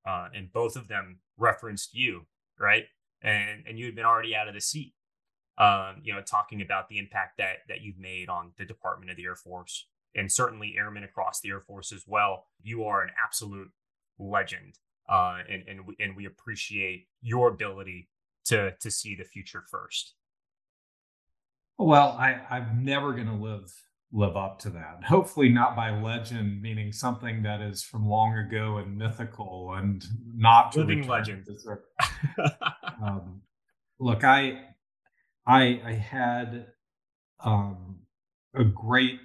uh, 0.08 0.30
and 0.34 0.52
both 0.52 0.76
of 0.76 0.88
them 0.88 1.20
referenced 1.38 1.94
you, 1.94 2.26
right? 2.60 2.86
And 3.22 3.64
and 3.68 3.78
you 3.78 3.86
had 3.86 3.96
been 3.96 4.06
already 4.06 4.36
out 4.36 4.48
of 4.48 4.54
the 4.54 4.62
seat, 4.62 4.94
um, 5.58 5.98
you 6.04 6.14
know, 6.14 6.22
talking 6.22 6.62
about 6.62 6.88
the 6.88 7.00
impact 7.00 7.38
that 7.38 7.58
that 7.68 7.82
you've 7.82 8.00
made 8.00 8.30
on 8.30 8.52
the 8.58 8.66
Department 8.66 9.12
of 9.12 9.18
the 9.18 9.26
Air 9.26 9.36
Force, 9.36 9.88
and 10.16 10.32
certainly 10.32 10.76
airmen 10.78 11.04
across 11.04 11.42
the 11.42 11.50
Air 11.50 11.62
Force 11.62 11.92
as 11.92 12.06
well. 12.08 12.46
You 12.62 12.86
are 12.86 13.02
an 13.02 13.12
absolute 13.22 13.72
legend, 14.18 14.76
uh, 15.10 15.40
and 15.50 15.64
and 15.68 15.86
we, 15.86 15.96
and 16.00 16.16
we 16.16 16.26
appreciate 16.26 17.08
your 17.22 17.50
ability 17.50 18.10
to 18.46 18.72
to 18.80 18.90
see 18.90 19.16
the 19.16 19.26
future 19.26 19.64
first. 19.70 20.14
Well, 21.78 22.18
I, 22.20 22.42
I'm 22.50 22.84
never 22.84 23.14
going 23.14 23.28
to 23.28 23.34
live 23.34 23.74
live 24.12 24.36
up 24.36 24.60
to 24.60 24.70
that. 24.72 25.04
Hopefully, 25.06 25.50
not 25.50 25.76
by 25.76 25.92
legend, 25.92 26.62
meaning 26.62 26.92
something 26.92 27.44
that 27.44 27.62
is 27.62 27.84
from 27.84 28.08
long 28.08 28.38
ago 28.38 28.78
and 28.78 28.98
mythical, 28.98 29.74
and 29.76 30.04
not 30.36 30.76
living 30.76 31.08
legend. 31.08 31.48
um, 33.04 33.42
look, 34.00 34.24
I, 34.24 34.62
I, 35.46 35.82
I 35.86 35.94
had 35.94 36.68
um, 37.44 38.00
a 38.56 38.64
great, 38.64 39.20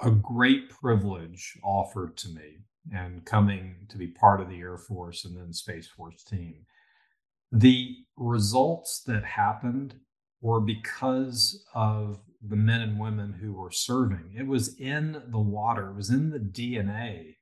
a 0.00 0.10
great 0.10 0.70
privilege 0.70 1.58
offered 1.64 2.16
to 2.18 2.28
me, 2.28 2.58
and 2.92 3.24
coming 3.24 3.86
to 3.88 3.98
be 3.98 4.06
part 4.06 4.40
of 4.40 4.48
the 4.48 4.60
Air 4.60 4.78
Force 4.78 5.24
and 5.24 5.36
then 5.36 5.52
Space 5.52 5.88
Force 5.88 6.22
team. 6.22 6.64
The 7.50 7.96
results 8.16 9.02
that 9.06 9.24
happened 9.24 9.96
were 10.40 10.60
because 10.60 11.64
of 11.74 12.20
the 12.46 12.56
men 12.56 12.80
and 12.80 12.98
women 12.98 13.32
who 13.32 13.52
were 13.52 13.70
serving. 13.70 14.34
It 14.36 14.46
was 14.46 14.76
in 14.78 15.22
the 15.28 15.38
water, 15.38 15.90
it 15.90 15.96
was 15.96 16.10
in 16.10 16.30
the 16.30 16.38
DNA 16.38 17.36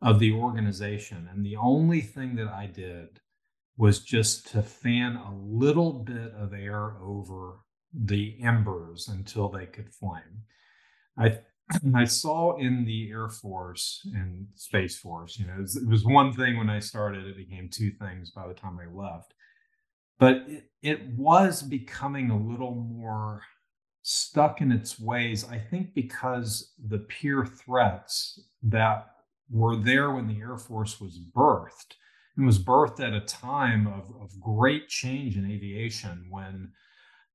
of 0.00 0.18
the 0.18 0.32
organization. 0.32 1.28
And 1.32 1.44
the 1.44 1.56
only 1.56 2.00
thing 2.00 2.36
that 2.36 2.48
I 2.48 2.66
did 2.66 3.20
was 3.76 4.00
just 4.00 4.50
to 4.52 4.62
fan 4.62 5.16
a 5.16 5.34
little 5.34 5.92
bit 5.92 6.32
of 6.32 6.52
air 6.52 6.96
over 7.02 7.60
the 7.92 8.36
embers 8.42 9.08
until 9.08 9.48
they 9.48 9.66
could 9.66 9.92
flame. 9.92 10.44
I 11.16 11.38
I 11.94 12.04
saw 12.04 12.56
in 12.56 12.84
the 12.84 13.10
Air 13.10 13.28
Force 13.28 14.00
and 14.14 14.46
Space 14.54 14.96
Force, 14.96 15.38
you 15.38 15.46
know, 15.46 15.54
it 15.58 15.60
was, 15.60 15.76
it 15.76 15.88
was, 15.88 16.04
one 16.04 16.32
thing 16.32 16.56
when 16.56 16.70
I 16.70 16.78
started, 16.78 17.26
it 17.26 17.36
became 17.36 17.68
two 17.68 17.90
things 17.90 18.30
by 18.30 18.48
the 18.48 18.54
time 18.54 18.78
I 18.80 18.90
left. 18.90 19.34
But 20.18 20.44
it, 20.48 20.70
it 20.82 21.08
was 21.14 21.62
becoming 21.62 22.30
a 22.30 22.38
little 22.38 22.74
more 22.74 23.42
stuck 24.02 24.60
in 24.60 24.72
its 24.72 24.98
ways, 24.98 25.44
I 25.48 25.58
think 25.58 25.94
because 25.94 26.72
the 26.88 26.98
peer 26.98 27.44
threats 27.44 28.40
that 28.62 29.06
were 29.50 29.76
there 29.76 30.12
when 30.12 30.26
the 30.26 30.40
Air 30.40 30.58
Force 30.58 31.00
was 31.00 31.18
birthed, 31.18 31.94
and 32.36 32.46
was 32.46 32.58
birthed 32.58 33.00
at 33.00 33.12
a 33.12 33.20
time 33.20 33.86
of, 33.86 34.10
of 34.20 34.40
great 34.40 34.88
change 34.88 35.36
in 35.36 35.50
aviation 35.50 36.26
when 36.30 36.70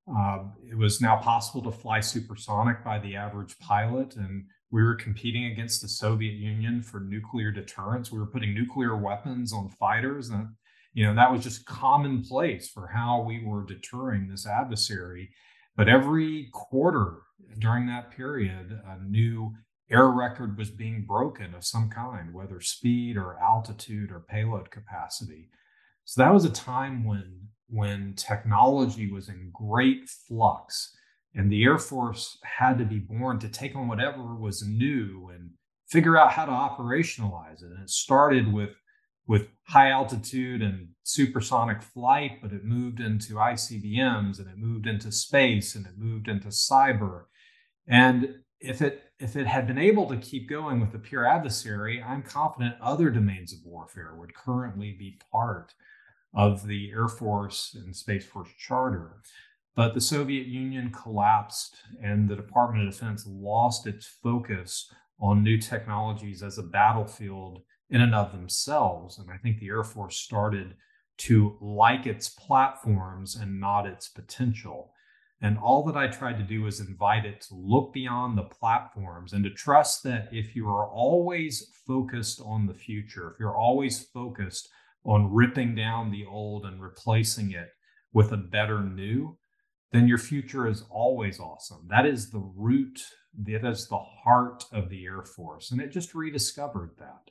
uh, 0.07 0.39
it 0.69 0.77
was 0.77 1.01
now 1.01 1.17
possible 1.17 1.61
to 1.61 1.77
fly 1.77 1.99
supersonic 1.99 2.83
by 2.83 2.99
the 2.99 3.15
average 3.15 3.57
pilot. 3.59 4.15
And 4.15 4.45
we 4.71 4.81
were 4.81 4.95
competing 4.95 5.45
against 5.45 5.81
the 5.81 5.87
Soviet 5.87 6.33
Union 6.33 6.81
for 6.81 6.99
nuclear 6.99 7.51
deterrence. 7.51 8.11
We 8.11 8.19
were 8.19 8.27
putting 8.27 8.53
nuclear 8.53 8.95
weapons 8.95 9.53
on 9.53 9.69
fighters. 9.69 10.29
And, 10.29 10.47
you 10.93 11.05
know, 11.05 11.15
that 11.15 11.31
was 11.31 11.43
just 11.43 11.65
commonplace 11.65 12.69
for 12.69 12.87
how 12.87 13.21
we 13.21 13.43
were 13.45 13.65
deterring 13.65 14.27
this 14.27 14.47
adversary. 14.47 15.31
But 15.75 15.89
every 15.89 16.49
quarter 16.51 17.17
during 17.59 17.87
that 17.87 18.11
period, 18.11 18.79
a 18.85 19.03
new 19.03 19.53
air 19.89 20.09
record 20.09 20.57
was 20.57 20.71
being 20.71 21.05
broken 21.05 21.53
of 21.53 21.65
some 21.65 21.89
kind, 21.89 22.33
whether 22.33 22.61
speed 22.61 23.17
or 23.17 23.39
altitude 23.39 24.11
or 24.11 24.19
payload 24.19 24.71
capacity. 24.71 25.49
So 26.05 26.21
that 26.21 26.33
was 26.33 26.45
a 26.45 26.49
time 26.49 27.05
when 27.05 27.47
when 27.69 28.13
technology 28.15 29.11
was 29.11 29.29
in 29.29 29.49
great 29.51 30.07
flux 30.07 30.95
and 31.33 31.51
the 31.51 31.63
Air 31.63 31.79
Force 31.79 32.37
had 32.43 32.77
to 32.77 32.85
be 32.85 32.99
born 32.99 33.39
to 33.39 33.49
take 33.49 33.75
on 33.75 33.87
whatever 33.87 34.35
was 34.35 34.67
new 34.67 35.31
and 35.33 35.49
figure 35.87 36.17
out 36.17 36.31
how 36.31 36.45
to 36.45 36.51
operationalize 36.51 37.63
it. 37.63 37.71
And 37.71 37.81
it 37.81 37.89
started 37.89 38.51
with 38.51 38.69
with 39.27 39.47
high 39.67 39.89
altitude 39.89 40.61
and 40.61 40.89
supersonic 41.03 41.81
flight, 41.81 42.39
but 42.41 42.51
it 42.51 42.65
moved 42.65 42.99
into 42.99 43.35
ICBMs 43.35 44.39
and 44.39 44.47
it 44.47 44.57
moved 44.57 44.85
into 44.85 45.11
space 45.11 45.75
and 45.75 45.85
it 45.85 45.97
moved 45.97 46.27
into 46.27 46.49
cyber. 46.49 47.23
And 47.87 48.35
if 48.59 48.81
it 48.81 49.01
if 49.19 49.35
it 49.35 49.47
had 49.47 49.67
been 49.67 49.77
able 49.77 50.07
to 50.07 50.17
keep 50.17 50.49
going 50.49 50.81
with 50.81 50.91
the 50.91 50.99
peer 50.99 51.25
adversary, 51.25 52.03
I'm 52.03 52.23
confident 52.23 52.75
other 52.81 53.09
domains 53.09 53.53
of 53.53 53.59
warfare 53.65 54.15
would 54.15 54.33
currently 54.33 54.95
be 54.97 55.19
part 55.31 55.73
of 56.33 56.67
the 56.67 56.91
Air 56.91 57.07
Force 57.07 57.75
and 57.75 57.95
Space 57.95 58.25
Force 58.25 58.49
charter. 58.57 59.21
But 59.75 59.93
the 59.93 60.01
Soviet 60.01 60.47
Union 60.47 60.91
collapsed 60.91 61.75
and 62.01 62.27
the 62.27 62.35
Department 62.35 62.87
of 62.87 62.93
Defense 62.93 63.25
lost 63.27 63.87
its 63.87 64.05
focus 64.05 64.91
on 65.19 65.43
new 65.43 65.57
technologies 65.57 66.43
as 66.43 66.57
a 66.57 66.63
battlefield 66.63 67.61
in 67.93 68.01
and 68.01 68.15
of 68.15 68.31
themselves. 68.31 69.19
And 69.19 69.29
I 69.29 69.37
think 69.37 69.59
the 69.59 69.69
Air 69.69 69.83
Force 69.83 70.17
started 70.17 70.73
to 71.19 71.57
like 71.61 72.07
its 72.07 72.27
platforms 72.27 73.35
and 73.35 73.59
not 73.59 73.85
its 73.85 74.09
potential. 74.09 74.91
And 75.39 75.59
all 75.59 75.83
that 75.83 75.95
I 75.95 76.07
tried 76.07 76.39
to 76.39 76.43
do 76.43 76.63
was 76.63 76.79
invite 76.79 77.23
it 77.23 77.41
to 77.41 77.55
look 77.55 77.93
beyond 77.93 78.35
the 78.35 78.43
platforms 78.43 79.33
and 79.33 79.43
to 79.43 79.51
trust 79.51 80.01
that 80.03 80.27
if 80.31 80.55
you 80.55 80.67
are 80.67 80.89
always 80.89 81.71
focused 81.85 82.41
on 82.43 82.65
the 82.65 82.73
future, 82.73 83.29
if 83.31 83.39
you're 83.39 83.55
always 83.55 84.03
focused 84.03 84.69
on 85.05 85.31
ripping 85.31 85.75
down 85.75 86.09
the 86.09 86.25
old 86.25 86.65
and 86.65 86.81
replacing 86.81 87.51
it 87.51 87.69
with 88.11 88.31
a 88.31 88.37
better 88.37 88.81
new, 88.81 89.37
then 89.91 90.07
your 90.07 90.17
future 90.17 90.65
is 90.65 90.83
always 90.89 91.39
awesome. 91.39 91.85
That 91.89 92.07
is 92.07 92.31
the 92.31 92.51
root, 92.55 93.03
that 93.37 93.65
is 93.67 93.87
the 93.87 93.99
heart 94.23 94.65
of 94.71 94.89
the 94.89 95.05
Air 95.05 95.23
Force. 95.23 95.71
And 95.71 95.79
it 95.79 95.91
just 95.91 96.15
rediscovered 96.15 96.91
that 96.97 97.29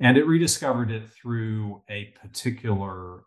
and 0.00 0.16
it 0.16 0.26
rediscovered 0.26 0.90
it 0.90 1.08
through 1.10 1.82
a 1.88 2.14
particular 2.20 3.20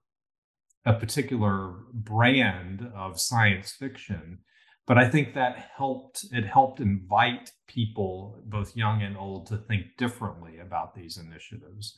a 0.86 0.94
particular 0.94 1.76
brand 1.94 2.92
of 2.94 3.20
science 3.20 3.72
fiction. 3.72 4.40
But 4.86 4.98
i 4.98 5.08
think 5.08 5.34
that 5.34 5.70
helped 5.78 6.26
it 6.32 6.46
helped 6.46 6.82
invite 6.82 7.52
people 7.68 8.42
both 8.46 8.76
young 8.76 9.02
and 9.02 9.16
old 9.16 9.48
to 9.48 9.58
think 9.58 9.86
differently 9.98 10.60
about 10.60 10.94
these 10.94 11.18
initiatives. 11.18 11.98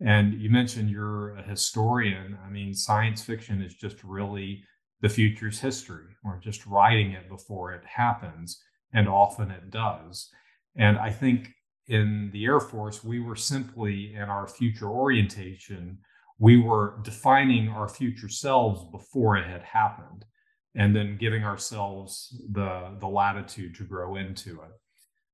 And 0.00 0.34
you 0.40 0.50
mentioned 0.50 0.90
you're 0.90 1.36
a 1.36 1.42
historian. 1.42 2.38
I 2.44 2.48
mean 2.50 2.74
science 2.74 3.22
fiction 3.24 3.60
is 3.62 3.74
just 3.74 4.04
really 4.04 4.62
the 5.00 5.08
future's 5.08 5.58
history. 5.58 6.14
We're 6.22 6.38
just 6.38 6.64
writing 6.66 7.10
it 7.12 7.28
before 7.28 7.72
it 7.72 7.84
happens 7.84 8.62
and 8.92 9.08
often 9.08 9.50
it 9.50 9.70
does. 9.70 10.30
And 10.76 10.98
i 10.98 11.10
think 11.10 11.50
in 11.92 12.30
the 12.32 12.46
Air 12.46 12.58
Force, 12.58 13.04
we 13.04 13.20
were 13.20 13.36
simply 13.36 14.14
in 14.14 14.22
our 14.22 14.48
future 14.48 14.88
orientation, 14.88 15.98
we 16.38 16.56
were 16.56 16.98
defining 17.02 17.68
our 17.68 17.86
future 17.86 18.30
selves 18.30 18.82
before 18.90 19.36
it 19.36 19.46
had 19.46 19.62
happened 19.62 20.24
and 20.74 20.96
then 20.96 21.18
giving 21.20 21.44
ourselves 21.44 22.42
the, 22.50 22.96
the 22.98 23.06
latitude 23.06 23.74
to 23.74 23.84
grow 23.84 24.16
into 24.16 24.52
it. 24.62 24.70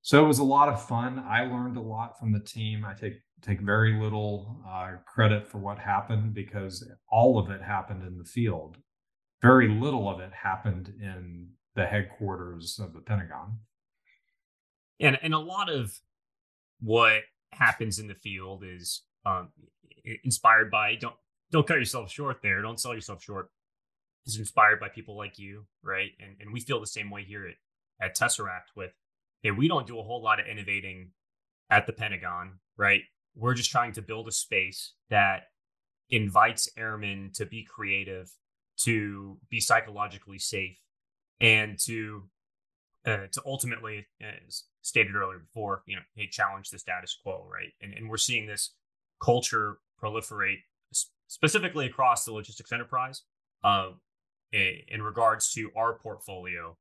So 0.03 0.25
it 0.25 0.27
was 0.27 0.41
a 0.41 0.45
lot 0.45 0.69
of 0.69 0.85
fun. 0.85 1.21
I 1.21 1.45
learned 1.45 1.77
a 1.77 1.81
lot 1.81 2.19
from 2.19 2.33
the 2.33 2.41
team. 2.41 2.85
I 2.85 2.95
take 2.95 3.21
take 3.41 3.61
very 3.61 4.01
little 4.01 4.61
uh, 4.69 4.95
credit 5.07 5.47
for 5.47 5.59
what 5.59 5.79
happened 5.79 6.35
because 6.35 6.85
all 7.09 7.39
of 7.39 7.51
it 7.51 7.63
happened 7.63 8.03
in 8.03 8.19
the 8.19 8.25
field. 8.25 8.79
Very 9.43 9.69
little 9.69 10.11
of 10.11 10.19
it 10.19 10.33
happened 10.33 10.93
in 11.01 11.51
the 11.77 11.87
headquarters 11.87 12.81
of 12.83 12.95
the 12.95 13.01
Pentagon. 13.01 13.61
And 14.99 15.17
and 15.23 15.35
a 15.35 15.39
lot 15.39 15.71
of 15.71 15.97
what 16.81 17.23
happens 17.53 17.99
in 17.99 18.07
the 18.07 18.15
field 18.15 18.63
is 18.65 19.03
um, 19.25 19.49
inspired 20.25 20.71
by 20.71 20.95
don't 20.97 21.15
don't 21.51 21.67
cut 21.67 21.79
yourself 21.79 22.11
short 22.11 22.39
there. 22.43 22.61
Don't 22.63 22.79
sell 22.79 22.95
yourself 22.95 23.23
short. 23.23 23.51
Is 24.27 24.39
inspired 24.39 24.81
by 24.81 24.89
people 24.89 25.17
like 25.17 25.39
you 25.39 25.67
right? 25.83 26.11
And 26.21 26.37
and 26.41 26.53
we 26.53 26.61
feel 26.61 26.81
the 26.81 26.87
same 26.87 27.11
way 27.11 27.25
here 27.25 27.47
at, 27.49 28.07
at 28.07 28.17
tesseract 28.17 28.77
with 28.77 28.93
hey 29.43 29.51
we 29.51 29.69
don't 29.69 29.87
do 29.87 29.99
a 29.99 30.03
whole 30.03 30.23
lot 30.23 30.41
of 30.41 30.47
innovating 30.47 31.11
at 31.71 31.87
the 31.87 31.93
Pentagon, 31.93 32.59
right? 32.77 33.03
We're 33.35 33.55
just 33.55 33.71
trying 33.71 33.93
to 33.93 34.03
build 34.03 34.29
a 34.29 34.33
space 34.33 34.95
that 35.11 35.45
invites 36.11 36.69
airmen 36.77 37.31
to 37.35 37.47
be 37.47 37.65
creative, 37.65 38.31
to 38.79 39.39
be 39.51 39.61
psychologically 39.61 40.39
safe, 40.39 40.79
and 41.41 41.79
to 41.81 42.25
uh, 43.07 43.27
to 43.33 43.43
ultimately, 43.47 44.07
as 44.21 44.65
stated 44.89 45.15
earlier 45.15 45.39
before, 45.39 45.83
you 45.87 45.97
know, 45.97 46.03
hey, 46.15 46.29
challenge 46.29 46.71
the 46.71 46.79
status 46.79 47.17
quo, 47.23 47.47
right? 47.51 47.73
And 47.81 47.93
and 47.95 48.09
we're 48.09 48.17
seeing 48.17 48.47
this 48.47 48.75
culture 49.23 49.79
proliferate 50.03 50.59
specifically 51.27 51.87
across 51.87 52.25
the 52.25 52.33
logistics 52.33 52.73
enterprise 52.73 53.23
uh, 53.63 53.91
in 54.53 55.03
regards 55.03 55.53
to 55.53 55.71
our 55.77 55.95
portfolio, 55.99 56.77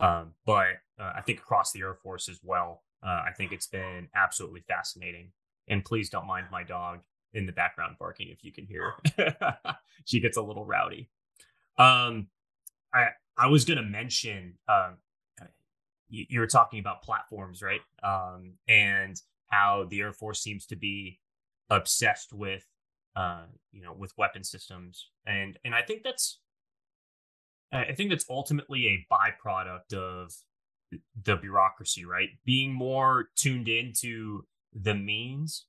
um, 0.00 0.32
but 0.46 0.78
uh, 0.98 1.12
I 1.16 1.20
think 1.20 1.38
across 1.38 1.72
the 1.72 1.80
Air 1.80 1.94
Force 1.94 2.28
as 2.28 2.40
well. 2.42 2.82
Uh, 3.02 3.22
I 3.26 3.32
think 3.36 3.52
it's 3.52 3.66
been 3.66 4.08
absolutely 4.14 4.62
fascinating. 4.66 5.32
And 5.68 5.84
please 5.84 6.10
don't 6.10 6.26
mind 6.26 6.46
my 6.50 6.64
dog 6.64 7.00
in 7.32 7.46
the 7.46 7.52
background 7.52 7.96
barking 7.98 8.28
if 8.28 8.42
you 8.42 8.52
can 8.52 8.66
hear. 8.66 8.94
she 10.04 10.20
gets 10.20 10.36
a 10.36 10.42
little 10.42 10.64
rowdy. 10.64 11.08
Um, 11.78 12.28
I 12.92 13.08
I 13.38 13.46
was 13.46 13.64
going 13.64 13.78
to 13.78 13.84
mention 13.84 14.58
um, 14.68 14.96
you, 16.10 16.26
you, 16.28 16.40
were 16.40 16.46
talking 16.46 16.80
about 16.80 17.02
platforms, 17.02 17.62
right? 17.62 17.80
Um, 18.02 18.54
and 18.68 19.20
how 19.46 19.86
the 19.88 20.00
Air 20.00 20.12
Force 20.12 20.42
seems 20.42 20.66
to 20.66 20.76
be 20.76 21.18
obsessed 21.70 22.32
with 22.32 22.66
uh, 23.16 23.44
you 23.72 23.82
know 23.82 23.92
with 23.92 24.12
weapon 24.18 24.44
systems, 24.44 25.10
and 25.26 25.58
and 25.64 25.74
I 25.74 25.82
think 25.82 26.02
that's 26.02 26.38
I 27.72 27.92
think 27.92 28.10
that's 28.10 28.26
ultimately 28.28 28.86
a 28.86 29.06
byproduct 29.12 29.94
of 29.94 30.34
the 31.22 31.36
bureaucracy, 31.36 32.04
right? 32.04 32.30
Being 32.44 32.72
more 32.72 33.28
tuned 33.36 33.68
into 33.68 34.44
the 34.72 34.94
means 34.94 35.66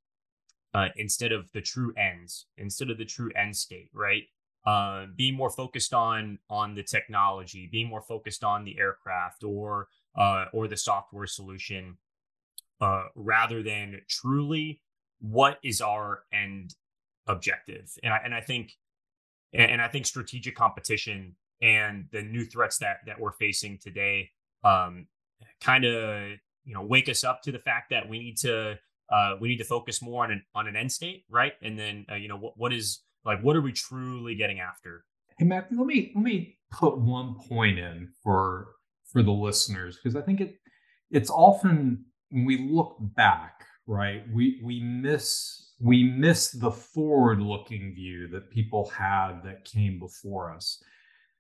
uh, 0.74 0.88
instead 0.96 1.32
of 1.32 1.46
the 1.54 1.62
true 1.62 1.94
ends, 1.98 2.48
instead 2.58 2.90
of 2.90 2.98
the 2.98 3.06
true 3.06 3.32
end 3.36 3.56
state, 3.56 3.90
right? 3.94 4.24
Uh, 4.66 5.08
being 5.16 5.36
more 5.36 5.50
focused 5.50 5.94
on 5.94 6.40
on 6.50 6.76
the 6.76 6.84
technology, 6.84 7.68
being 7.72 7.88
more 7.88 8.02
focused 8.02 8.44
on 8.44 8.64
the 8.64 8.78
aircraft 8.80 9.44
or 9.44 9.88
uh, 10.16 10.46
or 10.54 10.68
the 10.68 10.78
software 10.78 11.28
solution, 11.28 11.98
uh, 12.80 13.06
rather 13.16 13.64
than 13.64 14.02
truly 14.10 14.82
what 15.20 15.60
is 15.64 15.82
our 15.82 16.24
end 16.34 16.76
objective. 17.28 17.92
And 18.04 18.14
I 18.14 18.18
and 18.24 18.34
I 18.34 18.42
think 18.42 18.74
and 19.54 19.82
I 19.82 19.88
think 19.88 20.06
strategic 20.06 20.56
competition 20.56 21.36
and 21.62 22.06
the 22.12 22.22
new 22.22 22.46
threats 22.46 22.78
that 22.80 22.98
that 23.06 23.20
we're 23.20 23.34
facing 23.34 23.78
today 23.78 24.30
um, 24.64 25.08
kind 25.60 25.86
of 25.86 26.32
you 26.64 26.74
know 26.74 26.84
wake 26.84 27.10
us 27.10 27.24
up 27.24 27.42
to 27.44 27.52
the 27.52 27.60
fact 27.60 27.90
that 27.92 28.08
we 28.08 28.20
need 28.20 28.38
to 28.38 28.78
uh, 29.12 29.36
we 29.40 29.50
need 29.50 29.58
to 29.58 29.66
focus 29.66 30.02
more 30.02 30.24
on 30.24 30.32
an 30.32 30.44
on 30.56 30.68
an 30.68 30.76
end 30.76 30.92
state, 30.92 31.26
right? 31.30 31.54
And 31.62 31.78
then 31.78 32.06
uh, 32.12 32.16
you 32.16 32.28
know 32.28 32.38
what 32.38 32.58
what 32.58 32.74
is 32.74 33.02
like 33.26 33.42
what 33.42 33.56
are 33.56 33.62
we 33.62 33.72
truly 33.72 34.36
getting 34.36 34.60
after? 34.60 35.06
Hey 35.38 35.46
Matt, 35.46 35.68
let 35.72 35.86
me 35.86 36.12
let 36.16 36.24
me 36.24 36.58
put 36.72 36.98
one 36.98 37.36
point 37.36 37.80
in 37.80 38.10
for 38.24 38.70
for 39.12 39.24
the 39.24 39.32
listeners 39.32 39.98
because 39.98 40.16
I 40.16 40.22
think 40.22 40.42
it 40.42 40.58
it's 41.10 41.30
often 41.30 42.06
when 42.30 42.46
we 42.46 42.58
look 42.58 42.96
back, 43.00 43.66
right? 43.88 44.24
We 44.34 44.62
we 44.64 44.82
miss 44.82 45.74
we 45.80 46.04
miss 46.04 46.52
the 46.52 46.72
forward 46.72 47.42
looking 47.42 47.94
view 47.94 48.28
that 48.30 48.52
people 48.52 48.90
had 48.90 49.42
that 49.44 49.66
came 49.66 50.00
before 50.00 50.54
us. 50.54 50.82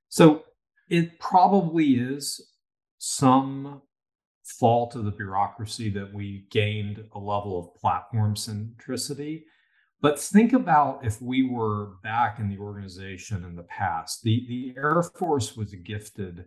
So 0.10 0.44
it 0.90 1.20
probably 1.20 1.96
is 1.96 2.42
some 2.98 3.82
fault 4.43 4.95
of 4.95 5.06
the 5.06 5.12
bureaucracy 5.12 5.89
that 5.91 6.13
we 6.13 6.48
gained 6.50 7.06
a 7.13 7.19
level 7.19 7.58
of 7.58 7.80
platform 7.80 8.36
centricity. 8.36 9.43
But 10.02 10.19
think 10.19 10.54
about 10.54 11.06
if 11.06 11.22
we 11.22 11.48
were 11.48 11.93
back 12.04 12.39
in 12.39 12.50
the 12.50 12.58
organization 12.58 13.45
in 13.45 13.56
the 13.56 13.63
past. 13.63 14.24
The, 14.24 14.45
the 14.48 14.74
Air 14.76 15.04
Force 15.04 15.56
was 15.56 15.74
gifted 15.76 16.45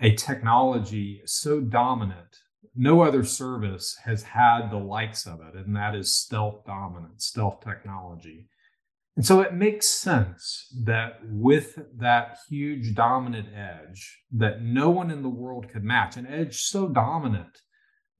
a 0.00 0.14
technology 0.14 1.22
so 1.24 1.60
dominant, 1.60 2.36
no 2.74 3.02
other 3.02 3.24
service 3.24 3.96
has 4.04 4.22
had 4.22 4.70
the 4.70 4.78
likes 4.78 5.26
of 5.26 5.40
it, 5.40 5.54
and 5.54 5.76
that 5.76 5.94
is 5.94 6.14
stealth 6.14 6.64
dominance, 6.66 7.26
stealth 7.26 7.60
technology. 7.60 8.48
And 9.16 9.24
so 9.24 9.40
it 9.40 9.54
makes 9.54 9.88
sense 9.88 10.66
that 10.84 11.20
with 11.22 11.78
that 11.98 12.38
huge 12.48 12.94
dominant 12.94 13.48
edge 13.54 14.22
that 14.32 14.62
no 14.62 14.90
one 14.90 15.10
in 15.10 15.22
the 15.22 15.28
world 15.28 15.68
could 15.68 15.84
match, 15.84 16.16
an 16.16 16.26
edge 16.26 16.62
so 16.62 16.88
dominant 16.88 17.60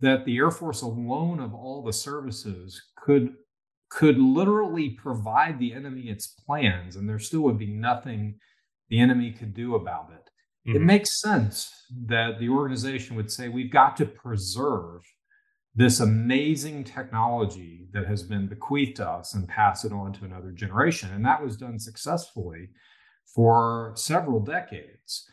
that 0.00 0.24
the 0.24 0.36
Air 0.36 0.52
Force 0.52 0.82
alone 0.82 1.40
of 1.40 1.52
all 1.52 1.82
the 1.82 1.92
services 1.92 2.80
could 2.96 3.34
could 3.90 4.18
literally 4.18 4.90
provide 4.90 5.58
the 5.58 5.72
enemy 5.72 6.02
its 6.02 6.26
plans 6.26 6.96
and 6.96 7.08
there 7.08 7.18
still 7.18 7.42
would 7.42 7.58
be 7.58 7.72
nothing 7.72 8.36
the 8.88 8.98
enemy 8.98 9.30
could 9.30 9.54
do 9.54 9.76
about 9.76 10.10
it. 10.12 10.30
Mm-hmm. 10.66 10.76
It 10.76 10.82
makes 10.82 11.20
sense 11.20 11.70
that 12.06 12.38
the 12.38 12.48
organization 12.48 13.16
would 13.16 13.30
say 13.30 13.48
we've 13.48 13.72
got 13.72 13.96
to 13.98 14.06
preserve 14.06 15.02
this 15.74 16.00
amazing 16.00 16.84
technology 16.84 17.88
that 17.92 18.06
has 18.06 18.22
been 18.22 18.46
bequeathed 18.46 18.96
to 18.96 19.08
us 19.08 19.34
and 19.34 19.48
pass 19.48 19.84
it 19.84 19.92
on 19.92 20.12
to 20.12 20.24
another 20.24 20.52
generation. 20.52 21.10
And 21.12 21.24
that 21.24 21.42
was 21.42 21.56
done 21.56 21.78
successfully 21.78 22.68
for 23.26 23.92
several 23.96 24.40
decades. 24.40 25.28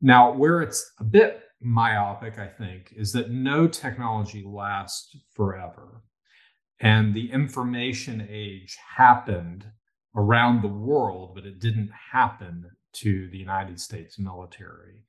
Now, 0.00 0.32
where 0.32 0.60
it's 0.60 0.92
a 1.00 1.04
bit 1.04 1.42
myopic, 1.60 2.38
I 2.38 2.46
think, 2.46 2.92
is 2.96 3.12
that 3.12 3.30
no 3.30 3.66
technology 3.66 4.44
lasts 4.46 5.16
forever. 5.34 6.02
And 6.80 7.14
the 7.14 7.32
information 7.32 8.26
age 8.30 8.76
happened 8.96 9.66
around 10.14 10.62
the 10.62 10.68
world, 10.68 11.34
but 11.34 11.46
it 11.46 11.58
didn't 11.58 11.90
happen 12.12 12.66
to 13.00 13.28
the 13.30 13.38
United 13.38 13.80
States 13.80 14.18
military. 14.18 15.04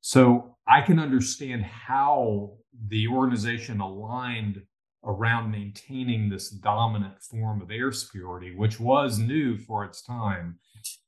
So 0.00 0.56
I 0.66 0.80
can 0.80 0.98
understand 0.98 1.64
how 1.64 2.54
the 2.88 3.08
organization 3.08 3.80
aligned 3.80 4.62
around 5.04 5.50
maintaining 5.50 6.28
this 6.28 6.50
dominant 6.50 7.22
form 7.22 7.62
of 7.62 7.70
air 7.70 7.92
superiority, 7.92 8.54
which 8.54 8.78
was 8.78 9.18
new 9.18 9.56
for 9.56 9.84
its 9.84 10.02
time, 10.02 10.58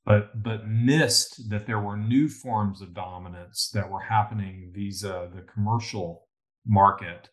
but 0.04 0.42
but 0.42 0.68
missed 0.68 1.50
that 1.50 1.66
there 1.66 1.80
were 1.80 1.96
new 1.96 2.28
forms 2.28 2.80
of 2.80 2.94
dominance 2.94 3.70
that 3.74 3.90
were 3.90 4.00
happening 4.00 4.70
via 4.74 5.28
the 5.34 5.44
commercial 5.52 6.28
market 6.66 7.28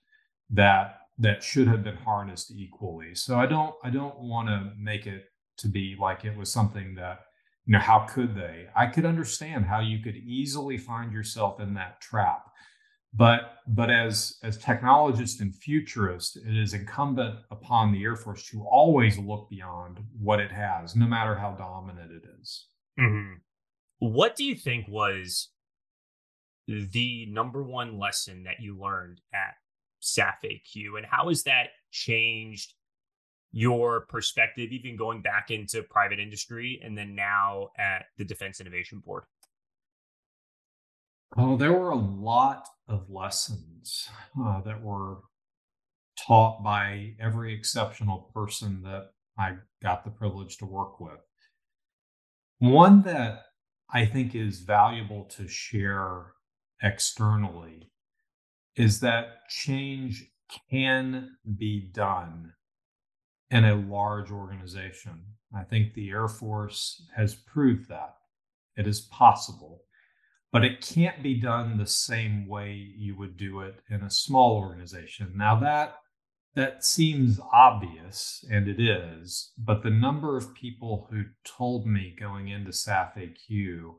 that 0.50 1.00
that 1.18 1.44
should 1.44 1.68
have 1.68 1.84
been 1.84 1.98
harnessed 1.98 2.52
equally. 2.52 3.16
So 3.16 3.38
I 3.40 3.46
don't 3.46 3.74
I 3.84 3.90
don't 3.90 4.20
want 4.20 4.48
to 4.50 4.72
make 4.78 5.08
it 5.08 5.26
to 5.58 5.68
be 5.68 5.96
like 6.00 6.26
it 6.26 6.38
was 6.38 6.52
something 6.52 6.96
that 6.96 7.20
you 7.69 7.73
know 7.73 7.79
how 7.79 7.99
could 7.99 8.34
they 8.36 8.65
i 8.75 8.88
could 8.88 9.05
understand 9.05 9.63
how 9.63 9.79
you 9.79 9.99
could 9.99 10.15
easily 10.15 10.75
find 10.75 11.13
yourself 11.13 11.60
in 11.60 11.75
that 11.75 12.01
trap 12.01 12.49
but 13.13 13.58
but 13.67 13.91
as 13.91 14.38
as 14.41 14.58
technologists 14.58 15.39
and 15.39 15.55
futurists 15.55 16.36
it 16.36 16.58
is 16.58 16.73
incumbent 16.73 17.36
upon 17.51 17.91
the 17.91 18.03
air 18.03 18.15
force 18.15 18.43
to 18.49 18.63
always 18.63 19.19
look 19.19 19.47
beyond 19.51 19.99
what 20.19 20.39
it 20.39 20.51
has 20.51 20.95
no 20.95 21.05
matter 21.05 21.36
how 21.36 21.51
dominant 21.51 22.12
it 22.12 22.23
is. 22.41 22.65
Mm-hmm. 22.99 23.36
what 23.99 24.36
do 24.36 24.43
you 24.43 24.55
think 24.55 24.88
was 24.89 25.49
the 26.67 27.27
number 27.27 27.63
one 27.63 27.99
lesson 27.99 28.43
that 28.43 28.60
you 28.60 28.77
learned 28.77 29.21
at 29.34 29.53
SAF 30.01 30.36
AQ 30.43 30.97
and 30.97 31.05
how 31.05 31.29
has 31.29 31.43
that 31.43 31.67
changed 31.91 32.73
your 33.52 34.02
perspective, 34.02 34.72
even 34.72 34.96
going 34.96 35.22
back 35.22 35.52
into 35.52 35.84
private 35.84 36.20
industry 36.20 36.80
and 36.84 36.98
then 36.98 37.16
now 37.16 37.70
at 37.78 38.06
the 38.18 38.26
Defense 38.26 38.60
Innovation 38.60 39.00
Board? 39.00 39.24
Oh, 41.38 41.58
there 41.58 41.74
were 41.74 41.92
a 41.92 41.96
lot 41.96 42.68
of 42.88 43.10
lessons 43.10 44.10
uh, 44.40 44.62
that 44.62 44.82
were 44.82 45.18
taught 46.18 46.64
by 46.64 47.14
every 47.20 47.54
exceptional 47.54 48.32
person 48.34 48.82
that 48.84 49.12
I 49.38 49.56
got 49.82 50.04
the 50.04 50.12
privilege 50.12 50.58
to 50.58 50.66
work 50.66 51.00
with. 51.00 51.20
One 52.60 53.04
that 53.04 53.44
I 53.92 54.06
think 54.06 54.36
is 54.36 54.60
valuable 54.60 55.26
to 55.26 55.48
share 55.48 56.34
externally 56.82 57.92
is 58.76 59.00
that 59.00 59.48
change 59.50 60.30
can 60.70 61.38
be 61.58 61.90
done 61.94 62.54
in 63.52 63.66
a 63.66 63.76
large 63.76 64.32
organization. 64.32 65.24
I 65.56 65.64
think 65.64 65.94
the 65.94 66.10
Air 66.10 66.28
Force 66.28 67.08
has 67.16 67.36
proved 67.36 67.90
that 67.90 68.16
it 68.78 68.88
is 68.88 69.02
possible, 69.02 69.82
but 70.52 70.64
it 70.64 70.82
can't 70.82 71.24
be 71.24 71.40
done 71.40 71.78
the 71.78 71.88
same 71.88 72.48
way 72.48 72.74
you 72.74 73.18
would 73.18 73.38
do 73.38 73.62
it 73.62 73.82
in 73.90 74.04
a 74.04 74.10
small 74.10 74.58
organization. 74.58 75.34
Now 75.36 75.60
that 75.60 75.96
that 76.56 76.84
seems 76.84 77.40
obvious, 77.54 78.44
and 78.52 78.68
it 78.68 78.82
is, 78.82 79.52
but 79.58 79.84
the 79.84 79.90
number 79.90 80.36
of 80.36 80.54
people 80.56 81.08
who 81.12 81.24
told 81.46 81.86
me 81.86 82.16
going 82.20 82.50
into 82.50 82.72
SAF 82.72 83.14
AQ 83.16 83.96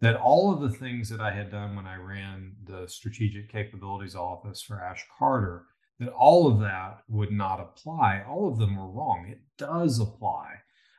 that 0.00 0.16
all 0.16 0.52
of 0.52 0.60
the 0.60 0.76
things 0.76 1.08
that 1.08 1.20
I 1.20 1.32
had 1.32 1.50
done 1.50 1.76
when 1.76 1.86
I 1.86 1.96
ran 1.96 2.54
the 2.64 2.86
Strategic 2.88 3.50
Capabilities 3.50 4.16
Office 4.16 4.62
for 4.62 4.80
Ash 4.82 5.04
Carter 5.18 5.66
that 5.98 6.12
all 6.12 6.46
of 6.46 6.60
that 6.60 7.02
would 7.08 7.30
not 7.30 7.60
apply. 7.60 8.24
All 8.28 8.48
of 8.48 8.58
them 8.58 8.76
were 8.76 8.90
wrong. 8.90 9.26
It 9.28 9.40
does 9.58 10.00
apply, 10.00 10.54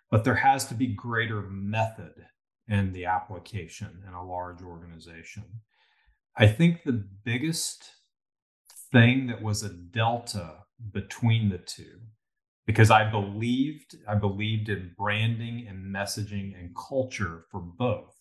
but 0.10 0.24
there 0.24 0.36
has 0.36 0.66
to 0.68 0.76
be 0.76 0.88
greater 0.88 1.42
method 1.42 2.14
in 2.68 2.94
the 2.94 3.06
application 3.06 4.04
in 4.08 4.14
a 4.14 4.26
large 4.26 4.62
organization. 4.62 5.44
I 6.36 6.48
think 6.48 6.84
the 6.84 7.06
biggest 7.24 7.84
thing 8.92 9.28
that 9.28 9.42
was 9.42 9.64
a 9.64 9.70
delta 9.70 10.64
between 10.92 11.50
the 11.50 11.58
two 11.58 12.00
because 12.66 12.92
I 12.92 13.10
believed 13.10 13.96
I 14.08 14.16
believed 14.16 14.70
in 14.70 14.94
branding 14.98 15.66
and 15.68 15.94
messaging 15.94 16.58
and 16.58 16.76
culture 16.76 17.46
for 17.52 17.60
both. 17.60 18.13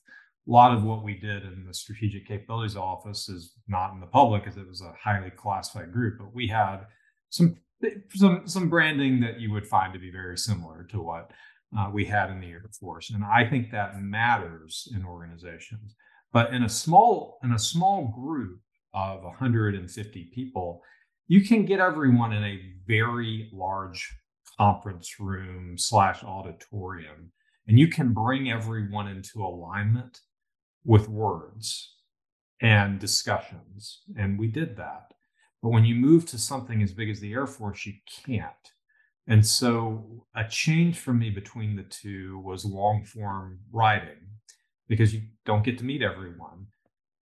A 0.49 0.51
lot 0.51 0.75
of 0.75 0.83
what 0.83 1.05
we 1.05 1.15
did 1.15 1.45
in 1.45 1.65
the 1.67 1.75
strategic 1.75 2.27
capabilities 2.27 2.77
office 2.77 3.29
is 3.29 3.55
not 3.69 3.93
in 3.93 4.01
the 4.01 4.07
public 4.07 4.43
because 4.43 4.59
it 4.59 4.69
was 4.69 4.81
a 4.81 4.93
highly 5.01 5.31
classified 5.31 5.93
group, 5.93 6.19
but 6.19 6.35
we 6.35 6.49
had 6.49 6.81
some 7.31 7.57
some 8.15 8.47
some 8.47 8.69
branding 8.69 9.21
that 9.21 9.41
you 9.41 9.53
would 9.53 9.67
find 9.67 9.93
to 9.93 9.99
be 9.99 10.11
very 10.11 10.37
similar 10.37 10.85
to 10.91 11.01
what 11.01 11.31
uh, 11.77 11.91
we 11.93 12.05
had 12.05 12.31
in 12.31 12.41
the 12.41 12.49
Air 12.49 12.65
Force, 12.79 13.11
and 13.11 13.25
I 13.25 13.49
think 13.49 13.71
that 13.71 14.01
matters 14.01 14.89
in 14.95 15.05
organizations. 15.05 15.95
But 16.33 16.53
in 16.53 16.65
a 16.65 16.69
small 16.69 17.39
in 17.45 17.53
a 17.53 17.59
small 17.59 18.09
group 18.09 18.61
of 18.95 19.23
150 19.23 20.31
people, 20.35 20.83
you 21.29 21.43
can 21.45 21.65
get 21.65 21.81
everyone 21.81 22.33
in 22.33 22.45
a 22.45 22.61
very 22.87 23.49
large 23.53 24.13
conference 24.59 25.19
room 25.19 25.79
slash 25.79 26.23
auditorium, 26.23 27.33
and 27.67 27.79
you 27.79 27.89
can 27.89 28.13
bring 28.13 28.51
everyone 28.51 29.09
into 29.09 29.45
alignment 29.45 30.21
with 30.85 31.09
words 31.09 31.97
and 32.61 32.99
discussions. 32.99 34.03
And 34.17 34.39
we 34.39 34.47
did 34.47 34.77
that. 34.77 35.13
But 35.63 35.71
when 35.71 35.85
you 35.85 35.95
move 35.95 36.27
to 36.27 36.39
something 36.39 36.83
as 36.83 36.93
big 36.93 37.09
as 37.09 37.21
the 37.21 37.33
Air 37.33 37.47
Force, 37.47 37.87
you 37.87 37.95
can't. 38.25 38.73
And 39.29 39.47
so 39.47 40.27
a 40.35 40.45
change 40.45 40.99
for 40.99 41.13
me 41.13 41.31
between 41.31 41.77
the 41.77 41.85
two 41.85 42.41
was 42.41 42.65
long 42.65 43.05
form 43.05 43.61
writing 43.73 44.19
because 44.89 45.15
you 45.15 45.23
don't 45.45 45.65
get 45.65 45.79
to 45.79 45.85
meet 45.85 46.03
everyone. 46.03 46.67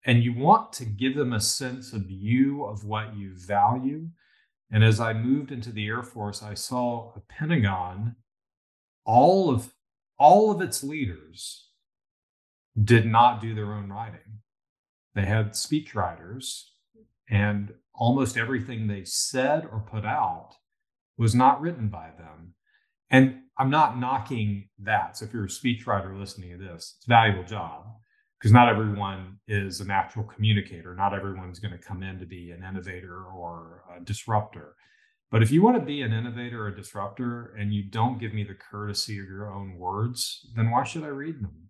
And 0.05 0.23
you 0.23 0.33
want 0.33 0.71
to 0.73 0.85
give 0.85 1.15
them 1.15 1.33
a 1.33 1.39
sense 1.39 1.93
of 1.93 2.11
you, 2.11 2.65
of 2.65 2.83
what 2.83 3.15
you 3.15 3.33
value. 3.33 4.07
And 4.71 4.83
as 4.83 4.99
I 4.99 5.13
moved 5.13 5.51
into 5.51 5.71
the 5.71 5.87
Air 5.87 6.03
Force, 6.03 6.43
I 6.43 6.53
saw 6.53 7.13
a 7.15 7.21
Pentagon, 7.21 8.15
all 9.05 9.49
of 9.49 9.73
all 10.17 10.51
of 10.51 10.61
its 10.61 10.83
leaders 10.83 11.64
did 12.81 13.05
not 13.05 13.41
do 13.41 13.55
their 13.55 13.73
own 13.73 13.89
writing. 13.89 14.41
They 15.13 15.25
had 15.25 15.51
speechwriters, 15.51 16.63
and 17.29 17.73
almost 17.93 18.38
everything 18.38 18.88
they 18.88 19.03
said 19.05 19.67
or 19.71 19.79
put 19.79 20.05
out 20.05 20.51
was 21.17 21.33
not 21.33 21.61
written 21.61 21.88
by 21.88 22.09
them. 22.17 22.53
And 23.09 23.41
I'm 23.57 23.69
not 23.69 23.97
knocking 23.97 24.69
that. 24.79 25.17
So 25.17 25.25
if 25.25 25.33
you're 25.33 25.45
a 25.45 25.47
speechwriter 25.47 26.17
listening 26.17 26.51
to 26.51 26.57
this, 26.57 26.95
it's 26.97 27.07
a 27.07 27.09
valuable 27.09 27.45
job 27.45 27.85
because 28.38 28.51
not 28.51 28.67
everyone 28.67 29.39
is 29.47 29.79
a 29.79 29.85
natural 29.85 30.25
communicator. 30.25 30.93
Not 30.93 31.13
everyone's 31.13 31.59
going 31.59 31.71
to 31.71 31.77
come 31.77 32.03
in 32.03 32.19
to 32.19 32.25
be 32.25 32.51
an 32.51 32.63
innovator 32.63 33.23
or 33.23 33.83
a 33.95 34.03
disruptor. 34.03 34.75
But 35.31 35.41
if 35.41 35.51
you 35.51 35.61
want 35.61 35.77
to 35.77 35.85
be 35.85 36.01
an 36.01 36.13
innovator 36.13 36.65
or 36.65 36.67
a 36.67 36.75
disruptor 36.75 37.55
and 37.57 37.73
you 37.73 37.89
don't 37.89 38.19
give 38.19 38.33
me 38.33 38.43
the 38.43 38.53
courtesy 38.53 39.17
of 39.19 39.25
your 39.25 39.51
own 39.53 39.77
words, 39.77 40.47
then 40.55 40.69
why 40.69 40.83
should 40.83 41.03
I 41.03 41.07
read 41.07 41.41
them? 41.41 41.64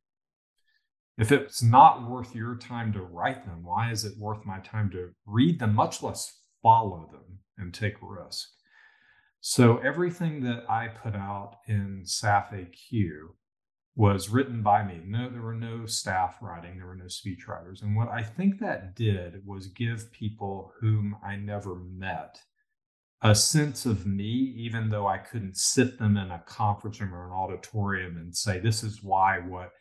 If 1.17 1.31
it's 1.31 1.63
not 1.63 2.09
worth 2.09 2.35
your 2.35 2.55
time 2.55 2.91
to 2.93 3.01
write 3.01 3.45
them, 3.45 3.63
why 3.63 3.91
is 3.91 4.03
it 4.03 4.17
worth 4.17 4.45
my 4.45 4.59
time 4.59 4.89
to 4.91 5.11
read 5.25 5.59
them, 5.59 5.73
much 5.73 6.03
less 6.03 6.41
follow 6.61 7.09
them 7.11 7.39
and 7.57 7.73
take 7.73 7.95
risk? 8.01 8.49
So 9.39 9.77
everything 9.77 10.41
that 10.41 10.69
I 10.69 10.89
put 10.89 11.15
out 11.15 11.57
in 11.67 12.01
SAF 12.03 12.51
AQ 12.51 13.29
was 13.95 14.27
written 14.27 14.61
by 14.61 14.83
me. 14.83 14.99
No, 15.05 15.29
there 15.29 15.41
were 15.41 15.53
no 15.53 15.85
staff 15.85 16.37
writing, 16.41 16.77
there 16.77 16.87
were 16.87 16.95
no 16.95 17.07
speech 17.07 17.47
writers. 17.47 17.81
And 17.81 17.95
what 17.95 18.09
I 18.09 18.21
think 18.21 18.59
that 18.59 18.95
did 18.95 19.45
was 19.45 19.67
give 19.67 20.11
people 20.11 20.73
whom 20.81 21.15
I 21.23 21.37
never 21.37 21.75
met 21.75 22.41
a 23.21 23.33
sense 23.33 23.85
of 23.85 24.05
me, 24.05 24.53
even 24.57 24.89
though 24.89 25.07
I 25.07 25.17
couldn't 25.17 25.55
sit 25.55 25.97
them 25.97 26.17
in 26.17 26.31
a 26.31 26.43
conference 26.45 26.99
room 26.99 27.15
or 27.15 27.25
an 27.25 27.31
auditorium 27.31 28.17
and 28.17 28.35
say, 28.35 28.59
this 28.59 28.83
is 28.83 29.01
why 29.01 29.39
what 29.39 29.71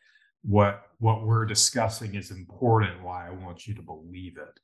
what 0.45 0.83
what 0.99 1.27
we're 1.27 1.45
discussing 1.45 2.15
is 2.15 2.31
important, 2.31 3.03
why 3.03 3.27
I 3.27 3.31
want 3.31 3.67
you 3.67 3.75
to 3.75 3.83
believe 3.83 4.37
it. 4.39 4.61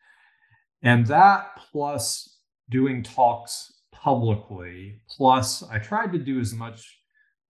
And 0.83 1.07
that 1.07 1.51
plus 1.71 2.39
doing 2.71 3.03
talks 3.03 3.73
publicly. 3.93 5.01
Plus, 5.17 5.63
I 5.65 5.79
tried 5.79 6.13
to 6.13 6.19
do 6.19 6.41
as 6.41 6.55
much 6.55 6.99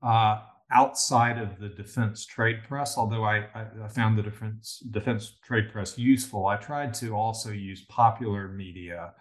uh, 0.03 0.40
outside 0.73 1.38
of 1.38 1.59
the 1.59 1.69
defense 1.69 2.27
trade 2.27 2.62
press, 2.66 2.97
although 2.97 3.25
I, 3.25 3.47
I, 3.55 3.88
found 3.88 4.16
the 4.16 4.23
defense 4.23 4.83
defense 4.90 5.37
trade 5.45 5.71
press 5.71 5.99
useful. 5.99 6.47
I 6.47 6.57
tried 6.57 6.95
to 6.95 7.14
also 7.14 7.51
use 7.51 7.85
popular 7.88 8.49
media 8.49 9.12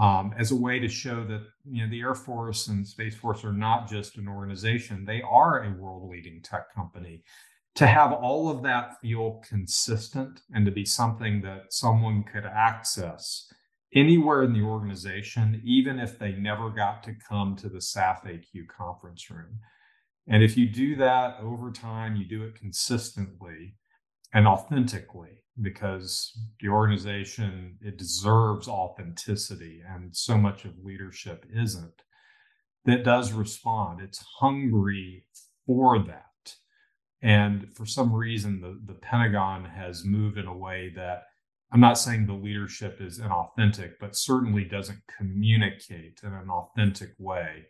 um, 0.00 0.34
as 0.38 0.50
a 0.50 0.56
way 0.56 0.78
to 0.78 0.88
show 0.88 1.24
that 1.24 1.42
you 1.70 1.84
know 1.84 1.90
the 1.90 2.00
Air 2.00 2.14
Force 2.14 2.68
and 2.68 2.86
Space 2.86 3.14
Force 3.14 3.44
are 3.44 3.52
not 3.52 3.88
just 3.88 4.16
an 4.16 4.28
organization; 4.28 5.04
they 5.04 5.22
are 5.22 5.64
a 5.64 5.72
world-leading 5.72 6.42
tech 6.42 6.72
company. 6.74 7.22
To 7.76 7.86
have 7.86 8.12
all 8.12 8.50
of 8.50 8.62
that 8.64 9.00
feel 9.00 9.42
consistent 9.48 10.42
and 10.54 10.66
to 10.66 10.72
be 10.72 10.84
something 10.84 11.40
that 11.42 11.72
someone 11.72 12.22
could 12.22 12.44
access 12.44 13.50
anywhere 13.94 14.42
in 14.42 14.52
the 14.52 14.62
organization, 14.62 15.60
even 15.64 15.98
if 15.98 16.18
they 16.18 16.32
never 16.32 16.70
got 16.70 17.02
to 17.04 17.14
come 17.28 17.56
to 17.56 17.68
the 17.68 17.78
SAF 17.78 18.24
AQ 18.24 18.68
conference 18.68 19.30
room. 19.30 19.58
And 20.28 20.42
if 20.42 20.56
you 20.56 20.68
do 20.68 20.96
that 20.96 21.38
over 21.40 21.70
time, 21.70 22.16
you 22.16 22.26
do 22.26 22.44
it 22.44 22.54
consistently 22.54 23.74
and 24.32 24.46
authentically 24.46 25.42
because 25.60 26.32
the 26.60 26.68
organization 26.68 27.76
it 27.82 27.98
deserves 27.98 28.68
authenticity 28.68 29.82
and 29.86 30.14
so 30.16 30.38
much 30.38 30.64
of 30.64 30.72
leadership 30.82 31.44
isn't 31.54 32.02
that 32.86 33.04
does 33.04 33.32
respond 33.32 34.00
it's 34.00 34.24
hungry 34.38 35.24
for 35.66 35.98
that 35.98 36.31
and 37.22 37.72
for 37.74 37.86
some 37.86 38.12
reason 38.12 38.60
the, 38.60 38.80
the 38.92 38.98
pentagon 38.98 39.64
has 39.64 40.04
moved 40.04 40.38
in 40.38 40.46
a 40.46 40.56
way 40.56 40.92
that 40.96 41.24
I'm 41.72 41.80
not 41.80 41.98
saying 41.98 42.26
the 42.26 42.34
leadership 42.34 43.00
is 43.00 43.18
inauthentic, 43.18 43.92
but 43.98 44.14
certainly 44.14 44.64
doesn't 44.64 45.00
communicate 45.16 46.20
in 46.22 46.32
an 46.34 46.50
authentic 46.50 47.12
way. 47.18 47.64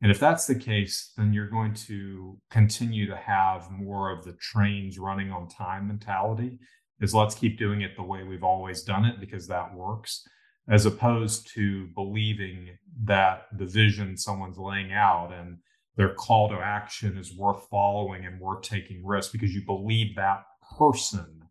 And 0.00 0.10
if 0.10 0.18
that's 0.18 0.46
the 0.46 0.54
case, 0.54 1.12
then 1.16 1.32
you're 1.32 1.50
going 1.50 1.74
to 1.74 2.38
continue 2.50 3.06
to 3.06 3.16
have 3.16 3.70
more 3.70 4.10
of 4.10 4.24
the 4.24 4.32
trains 4.40 4.98
running 4.98 5.30
on 5.30 5.48
time 5.48 5.86
mentality 5.86 6.58
is 7.00 7.14
let's 7.14 7.34
keep 7.34 7.58
doing 7.58 7.82
it 7.82 7.94
the 7.96 8.02
way 8.02 8.22
we've 8.22 8.44
always 8.44 8.82
done 8.82 9.04
it 9.04 9.20
because 9.20 9.46
that 9.48 9.74
works, 9.74 10.26
as 10.68 10.86
opposed 10.86 11.52
to 11.54 11.88
believing 11.94 12.70
that 13.04 13.46
the 13.58 13.66
vision 13.66 14.16
someone's 14.16 14.58
laying 14.58 14.92
out 14.92 15.32
and 15.32 15.58
their 15.96 16.14
call 16.14 16.48
to 16.48 16.56
action 16.56 17.18
is 17.18 17.36
worth 17.36 17.68
following 17.70 18.24
and 18.24 18.40
worth 18.40 18.62
taking 18.62 19.04
risks 19.04 19.32
because 19.32 19.54
you 19.54 19.64
believe 19.64 20.16
that 20.16 20.44
person 20.78 21.42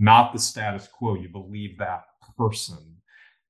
not 0.00 0.32
the 0.32 0.38
status 0.38 0.88
quo. 0.88 1.14
You 1.14 1.28
believe 1.28 1.78
that 1.78 2.04
person. 2.36 2.96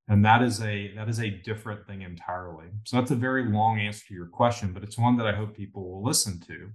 And 0.08 0.24
that 0.24 0.42
is 0.42 0.60
a 0.60 0.92
that 0.96 1.08
is 1.08 1.20
a 1.20 1.30
different 1.30 1.86
thing 1.86 2.02
entirely. 2.02 2.66
So 2.84 2.96
that's 2.96 3.12
a 3.12 3.16
very 3.16 3.44
long 3.44 3.78
answer 3.78 4.04
to 4.08 4.14
your 4.14 4.26
question, 4.26 4.72
but 4.72 4.82
it's 4.82 4.98
one 4.98 5.16
that 5.18 5.26
I 5.26 5.32
hope 5.32 5.56
people 5.56 5.88
will 5.88 6.02
listen 6.02 6.40
to. 6.48 6.68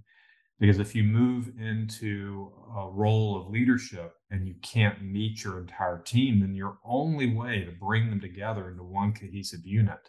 Because 0.58 0.78
if 0.78 0.94
you 0.94 1.04
move 1.04 1.52
into 1.60 2.50
a 2.74 2.88
role 2.88 3.38
of 3.38 3.50
leadership 3.50 4.14
and 4.30 4.48
you 4.48 4.54
can't 4.62 5.02
meet 5.02 5.44
your 5.44 5.58
entire 5.58 5.98
team, 5.98 6.40
then 6.40 6.54
your 6.54 6.78
only 6.82 7.34
way 7.34 7.62
to 7.62 7.72
bring 7.72 8.08
them 8.08 8.22
together 8.22 8.70
into 8.70 8.82
one 8.82 9.12
cohesive 9.12 9.66
unit 9.66 10.08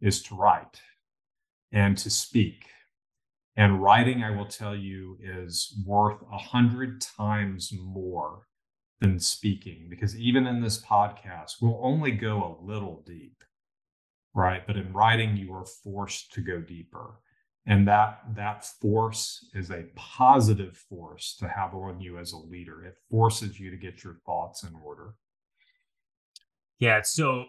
is 0.00 0.22
to 0.22 0.34
write 0.34 0.80
and 1.72 1.98
to 1.98 2.08
speak. 2.08 2.64
And 3.56 3.82
writing, 3.82 4.22
I 4.22 4.30
will 4.30 4.46
tell 4.46 4.74
you, 4.74 5.18
is 5.22 5.78
worth 5.86 6.22
a 6.32 6.38
hundred 6.38 7.02
times 7.02 7.70
more 7.72 8.46
than 9.00 9.18
speaking 9.18 9.88
because 9.90 10.16
even 10.16 10.46
in 10.46 10.62
this 10.62 10.80
podcast 10.80 11.54
we'll 11.60 11.80
only 11.82 12.12
go 12.12 12.56
a 12.60 12.64
little 12.64 13.02
deep 13.04 13.42
right? 14.34 14.66
But 14.66 14.76
in 14.76 14.92
writing 14.92 15.36
you 15.36 15.52
are 15.54 15.64
forced 15.64 16.32
to 16.34 16.40
go 16.40 16.60
deeper. 16.60 17.18
And 17.66 17.86
that 17.86 18.22
that 18.34 18.64
force 18.64 19.48
is 19.54 19.70
a 19.70 19.84
positive 19.94 20.76
force 20.76 21.36
to 21.38 21.48
have 21.48 21.74
on 21.74 22.00
you 22.00 22.18
as 22.18 22.32
a 22.32 22.36
leader. 22.36 22.84
It 22.84 22.96
forces 23.08 23.60
you 23.60 23.70
to 23.70 23.76
get 23.76 24.02
your 24.02 24.16
thoughts 24.26 24.64
in 24.64 24.74
order. 24.84 25.14
Yeah 26.78 26.98
it's 26.98 27.12
so 27.12 27.44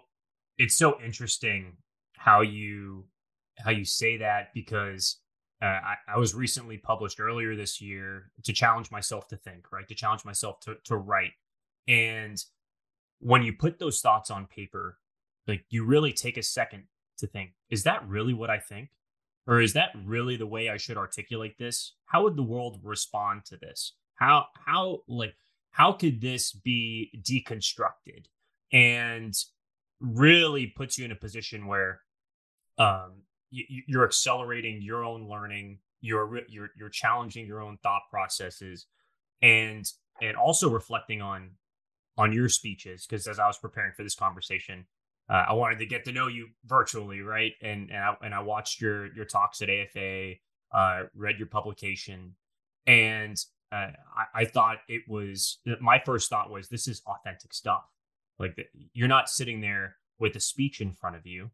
it's 0.58 0.76
so 0.76 1.02
interesting 1.04 1.78
how 2.16 2.42
you 2.42 3.06
how 3.58 3.72
you 3.72 3.86
say 3.86 4.18
that 4.18 4.54
because 4.54 5.20
uh, 5.64 5.66
I, 5.66 5.96
I, 6.10 6.18
was 6.18 6.36
recently 6.36 6.78
published 6.78 7.22
earlier 7.22 7.56
this 7.56 7.80
year 7.80 8.32
to 8.44 8.52
challenge 8.52 8.92
myself 8.92 9.30
to 9.30 9.38
think, 9.38 9.72
right? 9.72 9.88
To 9.88 9.96
challenge 9.96 10.26
myself 10.26 10.60
to 10.62 10.76
to 10.84 10.98
write. 10.98 11.32
And 11.88 12.44
when 13.20 13.44
you 13.44 13.54
put 13.54 13.80
those 13.80 14.02
thoughts 14.02 14.30
on 14.30 14.46
paper, 14.48 14.98
like 15.48 15.64
you 15.70 15.86
really 15.86 16.12
take 16.12 16.38
a 16.38 16.44
second 16.44 16.84
to 17.20 17.28
think, 17.28 17.52
is 17.70 17.84
that 17.84 18.06
really 18.08 18.34
what 18.34 18.50
I 18.50 18.60
think? 18.60 18.90
Or 19.48 19.62
is 19.62 19.74
that 19.74 19.92
really 20.06 20.36
the 20.36 20.48
way 20.48 20.70
I 20.70 20.78
should 20.78 20.98
articulate 20.98 21.58
this? 21.58 21.96
How 22.06 22.24
would 22.24 22.36
the 22.36 22.44
world 22.44 22.80
respond 22.84 23.46
to 23.46 23.58
this? 23.58 23.94
How 24.16 24.48
how 24.66 25.04
like 25.08 25.36
how 25.72 25.94
could 25.94 26.20
this 26.20 26.52
be 26.52 27.10
deconstructed 27.22 28.26
and 28.74 29.34
really 30.02 30.68
puts 30.68 30.98
you 30.98 31.06
in 31.06 31.12
a 31.12 31.16
position 31.16 31.68
where 31.68 32.02
um 32.78 33.24
you're 33.88 34.06
accelerating 34.06 34.82
your 34.82 35.04
own 35.04 35.30
learning 35.30 35.78
you're 36.02 36.42
you're 36.50 36.70
you're 36.78 36.90
challenging 36.90 37.46
your 37.46 37.62
own 37.62 37.78
thought 37.82 38.02
processes 38.10 38.88
and 39.42 39.86
and 40.22 40.36
also 40.36 40.70
reflecting 40.70 41.22
on 41.22 41.52
on 42.18 42.32
your 42.32 42.50
speeches 42.50 43.08
because 43.08 43.26
as 43.26 43.40
I 43.40 43.48
was 43.48 43.58
preparing 43.58 43.94
for 43.94 44.04
this 44.04 44.16
conversation, 44.16 44.86
uh, 45.30 45.46
I 45.50 45.54
wanted 45.54 45.80
to 45.80 45.86
get 45.86 46.06
to 46.06 46.12
know 46.12 46.28
you 46.28 46.50
virtually, 46.66 47.22
right? 47.22 47.54
And 47.62 47.90
and 47.90 47.98
I, 47.98 48.16
and 48.22 48.34
I 48.34 48.42
watched 48.42 48.82
your 48.82 49.14
your 49.16 49.26
talks 49.26 49.62
at 49.62 49.70
AFA, 49.70 50.34
uh, 50.74 51.04
read 51.16 51.38
your 51.40 51.48
publication, 51.48 52.36
and 52.86 53.38
uh, 53.72 53.92
I, 54.16 54.42
I 54.42 54.46
thought 54.46 54.80
it 54.88 55.04
was 55.08 55.60
my 55.80 56.02
first 56.06 56.30
thought 56.30 56.52
was 56.52 56.68
this 56.68 56.88
is 56.88 57.02
authentic 57.08 57.54
stuff. 57.54 57.86
Like 58.40 58.56
the, 58.56 58.66
you're 58.94 59.08
not 59.08 59.30
sitting 59.30 59.62
there 59.62 59.96
with 60.20 60.36
a 60.36 60.40
speech 60.40 60.82
in 60.82 60.92
front 60.92 61.16
of 61.16 61.26
you. 61.26 61.50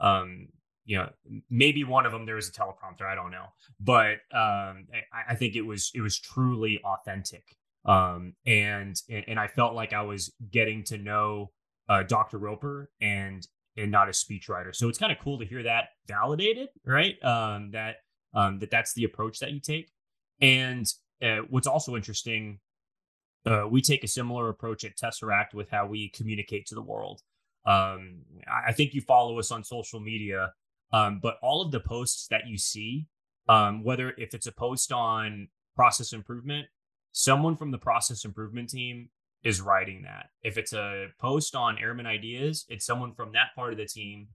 Um, 0.00 0.48
you 0.84 0.98
know, 0.98 1.08
maybe 1.50 1.84
one 1.84 2.06
of 2.06 2.12
them 2.12 2.26
there 2.26 2.34
was 2.34 2.48
a 2.48 2.52
teleprompter. 2.52 3.06
I 3.06 3.14
don't 3.14 3.30
know, 3.30 3.46
but 3.80 4.14
um, 4.32 4.86
I, 5.12 5.30
I 5.30 5.34
think 5.34 5.56
it 5.56 5.62
was 5.62 5.90
it 5.94 6.00
was 6.00 6.18
truly 6.18 6.80
authentic 6.84 7.56
um, 7.84 8.34
and 8.46 9.00
and 9.08 9.38
I 9.38 9.48
felt 9.48 9.74
like 9.74 9.92
I 9.92 10.02
was 10.02 10.32
getting 10.50 10.84
to 10.84 10.98
know 10.98 11.50
uh, 11.88 12.02
Dr. 12.04 12.38
Roper 12.38 12.90
and 13.00 13.46
and 13.76 13.90
not 13.90 14.08
a 14.08 14.12
speechwriter. 14.12 14.74
So 14.74 14.88
it's 14.88 14.98
kind 14.98 15.10
of 15.10 15.18
cool 15.18 15.38
to 15.38 15.44
hear 15.44 15.62
that 15.64 15.88
validated, 16.06 16.68
right? 16.86 17.22
Um, 17.24 17.70
that 17.72 17.96
um, 18.34 18.58
that 18.60 18.70
that's 18.70 18.94
the 18.94 19.04
approach 19.04 19.40
that 19.40 19.52
you 19.52 19.60
take. 19.60 19.90
And 20.40 20.86
uh, 21.22 21.38
what's 21.48 21.66
also 21.66 21.96
interesting, 21.96 22.60
uh, 23.46 23.66
we 23.68 23.80
take 23.80 24.04
a 24.04 24.08
similar 24.08 24.48
approach 24.48 24.84
at 24.84 24.96
Tesseract 24.96 25.54
with 25.54 25.68
how 25.70 25.86
we 25.86 26.08
communicate 26.10 26.66
to 26.66 26.74
the 26.74 26.82
world. 26.82 27.20
Um, 27.64 28.22
I 28.66 28.72
think 28.72 28.92
you 28.92 29.00
follow 29.00 29.38
us 29.38 29.50
on 29.50 29.62
social 29.62 30.00
media, 30.00 30.52
um, 30.92 31.20
but 31.22 31.38
all 31.42 31.62
of 31.62 31.70
the 31.72 31.80
posts 31.80 32.26
that 32.28 32.46
you 32.46 32.58
see, 32.58 33.06
um, 33.48 33.84
whether 33.84 34.14
if 34.18 34.34
it's 34.34 34.46
a 34.46 34.52
post 34.52 34.92
on 34.92 35.48
process 35.74 36.12
improvement 36.12 36.66
someone 37.12 37.56
from 37.56 37.70
the 37.70 37.78
process 37.78 38.24
improvement 38.24 38.70
team 38.70 39.10
is 39.44 39.60
writing 39.60 40.02
that. 40.02 40.30
If 40.42 40.56
it's 40.56 40.72
a 40.72 41.08
post 41.20 41.54
on 41.54 41.78
Airman 41.78 42.06
Ideas, 42.06 42.64
it's 42.68 42.86
someone 42.86 43.12
from 43.14 43.32
that 43.32 43.54
part 43.54 43.72
of 43.72 43.78
the 43.78 43.86
team 43.86 44.28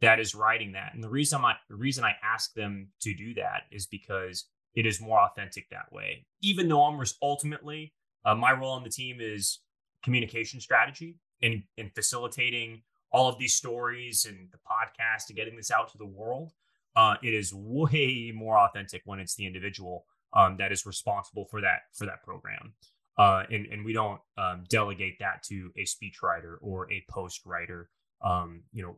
that 0.00 0.18
is 0.18 0.34
writing 0.34 0.72
that. 0.72 0.94
And 0.94 1.04
the 1.04 1.08
reason 1.08 1.44
I 1.44 1.54
the 1.68 1.76
reason 1.76 2.04
I 2.04 2.14
ask 2.22 2.52
them 2.54 2.88
to 3.02 3.14
do 3.14 3.34
that 3.34 3.62
is 3.70 3.86
because 3.86 4.46
it 4.74 4.86
is 4.86 5.00
more 5.00 5.20
authentic 5.20 5.68
that 5.70 5.92
way. 5.92 6.26
Even 6.40 6.68
though 6.68 6.82
I'm 6.82 7.02
ultimately 7.20 7.92
uh, 8.24 8.34
my 8.34 8.52
role 8.52 8.72
on 8.72 8.84
the 8.84 8.90
team 8.90 9.18
is 9.20 9.60
communication 10.02 10.60
strategy 10.60 11.18
and 11.42 11.62
and 11.76 11.92
facilitating 11.94 12.82
all 13.12 13.28
of 13.28 13.38
these 13.38 13.54
stories 13.54 14.24
and 14.24 14.48
the 14.50 14.58
podcast 14.58 15.28
and 15.28 15.36
getting 15.36 15.56
this 15.56 15.70
out 15.70 15.90
to 15.92 15.98
the 15.98 16.06
world. 16.06 16.52
Uh, 16.96 17.14
it 17.22 17.32
is 17.32 17.52
way 17.54 18.32
more 18.34 18.58
authentic 18.58 19.02
when 19.04 19.18
it's 19.18 19.34
the 19.34 19.46
individual 19.46 20.04
um, 20.34 20.56
that 20.58 20.72
is 20.72 20.86
responsible 20.86 21.46
for 21.50 21.60
that 21.60 21.80
for 21.94 22.06
that 22.06 22.22
program. 22.22 22.74
Uh, 23.18 23.44
and 23.50 23.66
and 23.66 23.84
we 23.84 23.92
don't 23.92 24.20
um, 24.38 24.64
delegate 24.68 25.18
that 25.20 25.42
to 25.42 25.70
a 25.76 25.82
speechwriter 25.82 26.56
or 26.60 26.90
a 26.90 27.04
post 27.10 27.42
writer. 27.44 27.90
Um, 28.22 28.62
you 28.72 28.82
know, 28.82 28.96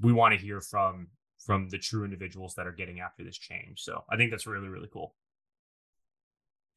we 0.00 0.12
want 0.12 0.34
to 0.34 0.40
hear 0.40 0.60
from 0.60 1.08
from 1.44 1.68
the 1.68 1.78
true 1.78 2.04
individuals 2.04 2.54
that 2.54 2.66
are 2.66 2.72
getting 2.72 3.00
after 3.00 3.24
this 3.24 3.38
change. 3.38 3.80
So 3.80 4.04
I 4.10 4.16
think 4.16 4.30
that's 4.30 4.46
really 4.46 4.68
really 4.68 4.88
cool. 4.92 5.14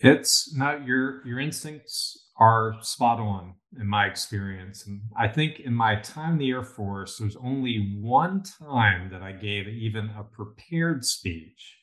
It's 0.03 0.55
not 0.55 0.85
your 0.85 1.25
your 1.27 1.39
instincts 1.39 2.29
are 2.39 2.75
spot 2.81 3.19
on 3.19 3.53
in 3.79 3.87
my 3.87 4.07
experience, 4.07 4.85
and 4.87 5.01
I 5.17 5.27
think 5.27 5.59
in 5.59 5.73
my 5.73 5.95
time 5.97 6.33
in 6.33 6.37
the 6.39 6.49
Air 6.49 6.63
Force, 6.63 7.17
there's 7.17 7.35
only 7.37 7.97
one 8.01 8.43
time 8.43 9.09
that 9.11 9.21
I 9.21 9.31
gave 9.31 9.67
even 9.67 10.09
a 10.09 10.23
prepared 10.23 11.05
speech 11.05 11.77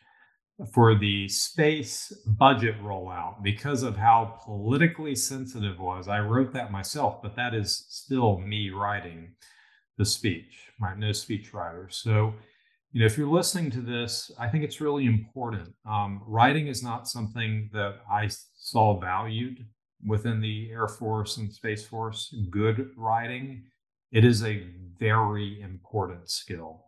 for 0.75 0.99
the 0.99 1.29
space 1.29 2.13
budget 2.27 2.75
rollout 2.83 3.43
because 3.43 3.85
of 3.85 3.97
how 3.97 4.39
politically 4.45 5.15
sensitive 5.15 5.75
it 5.75 5.81
was. 5.81 6.09
I 6.09 6.19
wrote 6.19 6.53
that 6.55 6.73
myself, 6.73 7.23
but 7.23 7.37
that 7.37 7.55
is 7.55 7.87
still 7.89 8.39
me 8.41 8.71
writing 8.71 9.35
the 9.97 10.05
speech, 10.05 10.71
my 10.81 10.95
no 10.95 11.13
speech 11.13 11.55
writer. 11.55 11.89
So, 11.91 12.35
you 12.93 13.01
know, 13.01 13.07
if 13.07 13.19
you're 13.19 13.29
listening 13.29 13.71
to 13.73 13.81
this, 13.81 14.31
I 14.39 14.49
think 14.49 14.65
it's 14.65 14.81
really 14.81 15.05
important. 15.05 15.75
Um, 15.89 16.23
writing 16.27 16.69
is 16.69 16.83
not 16.83 17.07
something 17.07 17.69
that 17.73 17.97
I 18.11 18.29
saw 18.57 18.99
valued 18.99 19.67
within 20.07 20.41
the 20.41 20.71
Air 20.71 20.89
Force 20.89 21.37
and 21.37 21.53
Space 21.53 21.85
Force. 21.85 22.35
Good 22.51 22.91
writing, 22.97 23.65
it 24.11 24.25
is 24.25 24.43
a 24.43 24.67
very 24.99 25.61
important 25.61 26.31
skill. 26.31 26.85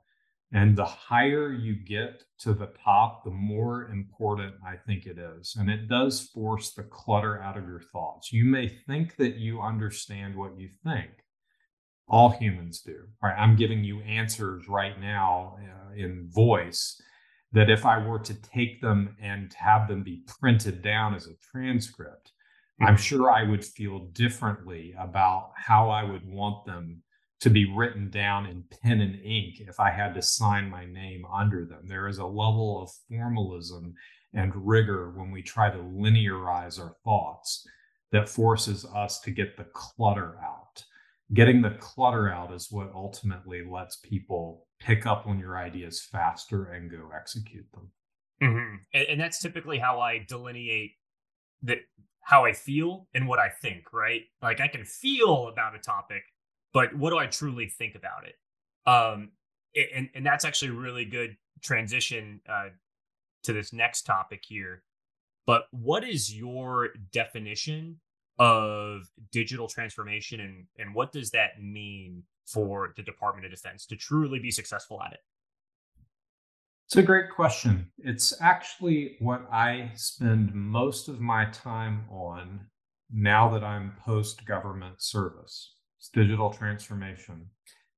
And 0.53 0.77
the 0.77 0.85
higher 0.85 1.53
you 1.53 1.77
get 1.77 2.25
to 2.41 2.55
the 2.55 2.73
top, 2.83 3.23
the 3.23 3.31
more 3.31 3.89
important 3.91 4.55
I 4.67 4.77
think 4.77 5.07
it 5.07 5.17
is. 5.19 5.55
And 5.57 5.71
it 5.71 5.89
does 5.89 6.29
force 6.35 6.73
the 6.73 6.83
clutter 6.83 7.41
out 7.41 7.57
of 7.57 7.69
your 7.69 7.83
thoughts. 7.93 8.33
You 8.33 8.47
may 8.47 8.69
think 8.69 9.17
that 9.17 9.37
you 9.37 9.61
understand 9.61 10.35
what 10.35 10.59
you 10.59 10.71
think. 10.83 11.11
All 12.11 12.31
humans 12.31 12.83
do. 12.83 12.97
Right? 13.23 13.37
I'm 13.39 13.57
giving 13.57 13.85
you 13.85 14.01
answers 14.01 14.69
right 14.69 15.01
now 15.01 15.57
uh, 15.59 15.95
in 15.95 16.29
voice 16.31 17.01
that 17.53 17.71
if 17.71 17.87
I 17.87 18.05
were 18.05 18.19
to 18.19 18.35
take 18.35 18.81
them 18.81 19.17
and 19.21 19.53
have 19.55 19.89
them 19.89 20.03
be 20.03 20.23
printed 20.41 20.83
down 20.83 21.15
as 21.15 21.27
a 21.27 21.37
transcript, 21.53 22.33
mm-hmm. 22.81 22.87
I'm 22.89 22.97
sure 22.97 23.31
I 23.31 23.45
would 23.45 23.65
feel 23.65 24.07
differently 24.13 24.95
about 24.99 25.53
how 25.57 25.91
I 25.91 26.05
would 26.05 26.27
want 26.27 26.67
them 26.67 27.03
to 27.41 27.51
be 27.51 27.73
written 27.75 28.11
down 28.11 28.47
in 28.47 28.65
pen 28.83 29.01
and 29.01 29.15
ink 29.25 29.61
if 29.61 29.81
I 29.81 29.91
had 29.91 30.15
to 30.15 30.23
sign 30.23 30.69
my 30.69 30.85
name 30.85 31.25
under 31.33 31.65
them. 31.65 31.87
There 31.87 32.07
is 32.07 32.19
a 32.19 32.27
level 32.27 32.83
of 32.83 32.91
formalism 33.09 33.95
and 34.35 34.53
rigor 34.55 35.11
when 35.17 35.31
we 35.31 35.43
try 35.43 35.71
to 35.71 35.79
linearize 35.79 36.79
our 36.79 36.95
thoughts 37.03 37.67
that 38.13 38.29
forces 38.29 38.85
us 38.95 39.21
to 39.21 39.31
get 39.31 39.57
the 39.57 39.67
clutter 39.73 40.37
out. 40.45 40.85
Getting 41.33 41.63
the 41.63 41.71
clutter 41.71 42.33
out 42.33 42.53
is 42.53 42.69
what 42.71 42.91
ultimately 42.95 43.63
lets 43.65 43.97
people 43.97 44.67
pick 44.81 45.07
up 45.07 45.27
on 45.27 45.39
your 45.39 45.57
ideas 45.57 46.03
faster 46.03 46.73
and 46.73 46.91
go 46.91 47.11
execute 47.15 47.67
them. 47.73 47.91
Mm-hmm. 48.43 48.75
And, 48.95 49.07
and 49.09 49.21
that's 49.21 49.41
typically 49.41 49.79
how 49.79 50.01
I 50.01 50.25
delineate 50.27 50.93
that 51.63 51.79
how 52.23 52.45
I 52.45 52.53
feel 52.53 53.09
and 53.15 53.29
what 53.29 53.39
I 53.39 53.49
think, 53.49 53.93
right? 53.93 54.23
Like 54.43 54.61
I 54.61 54.69
can 54.69 54.85
feel 54.85 55.49
about 55.49 55.75
a 55.75 55.79
topic, 55.79 56.23
but 56.73 56.95
what 56.95 57.11
do 57.11 57.19
I 57.19 57.27
truly 57.27 57.67
think 57.67 57.95
about 57.95 58.27
it? 58.27 58.35
Um, 58.91 59.31
and 59.95 60.09
and 60.15 60.27
that's 60.27 60.45
actually 60.45 60.71
a 60.71 60.81
really 60.81 61.05
good 61.05 61.37
transition 61.63 62.41
uh, 62.49 62.69
to 63.45 63.53
this 63.53 63.73
next 63.73 64.03
topic 64.03 64.43
here. 64.47 64.83
But 65.47 65.65
what 65.71 66.05
is 66.05 66.35
your 66.35 66.91
definition 67.13 68.01
of 68.41 69.03
digital 69.31 69.69
transformation, 69.69 70.41
and 70.41 70.67
and 70.79 70.95
what 70.95 71.13
does 71.13 71.31
that 71.31 71.63
mean 71.63 72.25
for 72.47 72.93
the 72.97 73.03
Department 73.03 73.45
of 73.45 73.53
Defense 73.53 73.87
to 73.87 73.97
truly 73.97 74.41
be 74.41 74.51
successful 74.51 75.01
at 75.03 75.13
it? 75.13 75.21
It's 76.87 76.97
a 76.97 77.03
great 77.03 77.31
question. 77.31 77.93
It's 77.99 78.35
actually 78.41 79.17
what 79.21 79.47
I 79.53 79.93
spend 79.95 80.53
most 80.53 81.07
of 81.07 81.21
my 81.21 81.45
time 81.45 82.07
on 82.11 82.67
now 83.13 83.49
that 83.51 83.63
I'm 83.63 83.93
post 84.05 84.45
government 84.45 85.01
service. 85.01 85.77
It's 85.99 86.09
digital 86.09 86.51
transformation. 86.51 87.47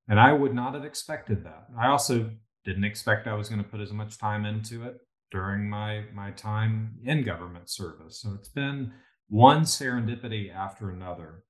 And 0.09 0.21
I 0.21 0.33
would 0.33 0.55
not 0.55 0.75
have 0.75 0.85
expected 0.85 1.45
that. 1.45 1.69
I 1.79 1.87
also 1.87 2.31
didn't 2.65 2.85
expect 2.85 3.27
I 3.27 3.35
was 3.35 3.49
going 3.49 3.63
to 3.63 3.69
put 3.69 3.81
as 3.81 3.93
much 3.93 4.19
time 4.19 4.45
into 4.45 4.85
it 4.85 4.99
during 5.31 5.71
my 5.71 6.05
my 6.13 6.33
time 6.33 6.97
in 7.05 7.23
government 7.23 7.71
service. 7.71 8.21
So 8.21 8.35
it's 8.35 8.49
been 8.49 8.93
one 9.33 9.63
serendipity 9.63 10.55
after 10.55 10.91
another. 10.91 11.43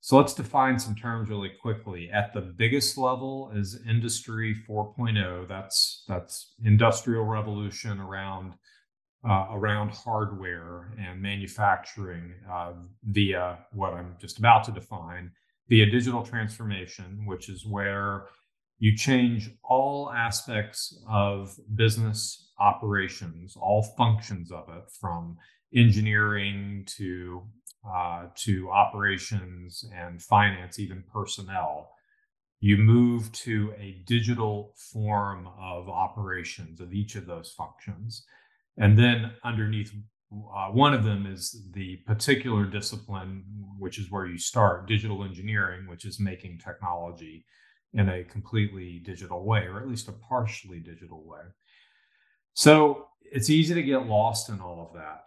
So 0.00 0.18
let's 0.18 0.34
define 0.34 0.78
some 0.78 0.94
terms 0.94 1.30
really 1.30 1.48
quickly. 1.62 2.10
At 2.12 2.34
the 2.34 2.42
biggest 2.42 2.98
level 2.98 3.50
is 3.54 3.80
industry 3.88 4.54
4.0. 4.68 5.48
That's 5.48 6.04
that's 6.06 6.52
industrial 6.62 7.24
revolution 7.24 8.00
around 8.00 8.52
uh, 9.26 9.46
around 9.50 9.92
hardware 9.92 10.92
and 10.98 11.22
manufacturing 11.22 12.34
uh, 12.50 12.72
via 13.04 13.60
what 13.72 13.94
I'm 13.94 14.14
just 14.20 14.38
about 14.38 14.64
to 14.64 14.72
define 14.72 15.30
via 15.70 15.86
digital 15.86 16.22
transformation, 16.22 17.24
which 17.24 17.48
is 17.48 17.64
where 17.64 18.26
you 18.78 18.94
change 18.94 19.48
all 19.64 20.10
aspects 20.10 21.02
of 21.08 21.56
business 21.76 22.50
operations, 22.58 23.56
all 23.56 23.82
functions 23.96 24.52
of 24.52 24.68
it, 24.68 24.84
from 25.00 25.38
engineering 25.74 26.84
to 26.86 27.42
uh, 27.88 28.26
to 28.36 28.70
operations 28.70 29.84
and 29.92 30.22
finance, 30.22 30.78
even 30.78 31.02
personnel. 31.12 31.90
you 32.62 32.76
move 32.76 33.30
to 33.32 33.74
a 33.76 34.00
digital 34.06 34.72
form 34.76 35.48
of 35.60 35.88
operations 35.88 36.80
of 36.80 36.94
each 36.94 37.16
of 37.16 37.26
those 37.26 37.50
functions. 37.50 38.24
And 38.78 38.96
then 38.96 39.32
underneath 39.42 39.92
uh, 40.32 40.68
one 40.68 40.94
of 40.94 41.02
them 41.02 41.26
is 41.26 41.60
the 41.72 41.96
particular 42.06 42.64
discipline, 42.64 43.42
which 43.80 43.98
is 43.98 44.12
where 44.12 44.26
you 44.26 44.38
start 44.38 44.86
digital 44.86 45.24
engineering, 45.24 45.88
which 45.88 46.04
is 46.04 46.20
making 46.20 46.58
technology 46.58 47.44
in 47.94 48.08
a 48.08 48.22
completely 48.22 49.00
digital 49.04 49.44
way, 49.44 49.64
or 49.66 49.80
at 49.80 49.88
least 49.88 50.06
a 50.08 50.12
partially 50.12 50.78
digital 50.78 51.24
way. 51.26 51.42
So 52.54 53.08
it's 53.24 53.50
easy 53.50 53.74
to 53.74 53.82
get 53.82 54.06
lost 54.06 54.48
in 54.48 54.60
all 54.60 54.88
of 54.88 54.96
that. 55.00 55.26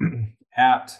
at 0.56 0.98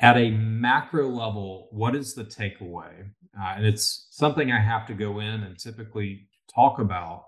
at 0.00 0.16
a 0.16 0.30
macro 0.30 1.08
level, 1.08 1.68
what 1.70 1.94
is 1.94 2.14
the 2.14 2.24
takeaway? 2.24 3.06
Uh, 3.40 3.54
and 3.56 3.64
it's 3.64 4.08
something 4.10 4.50
I 4.50 4.58
have 4.58 4.84
to 4.88 4.94
go 4.94 5.20
in 5.20 5.44
and 5.44 5.56
typically 5.56 6.28
talk 6.52 6.80
about 6.80 7.26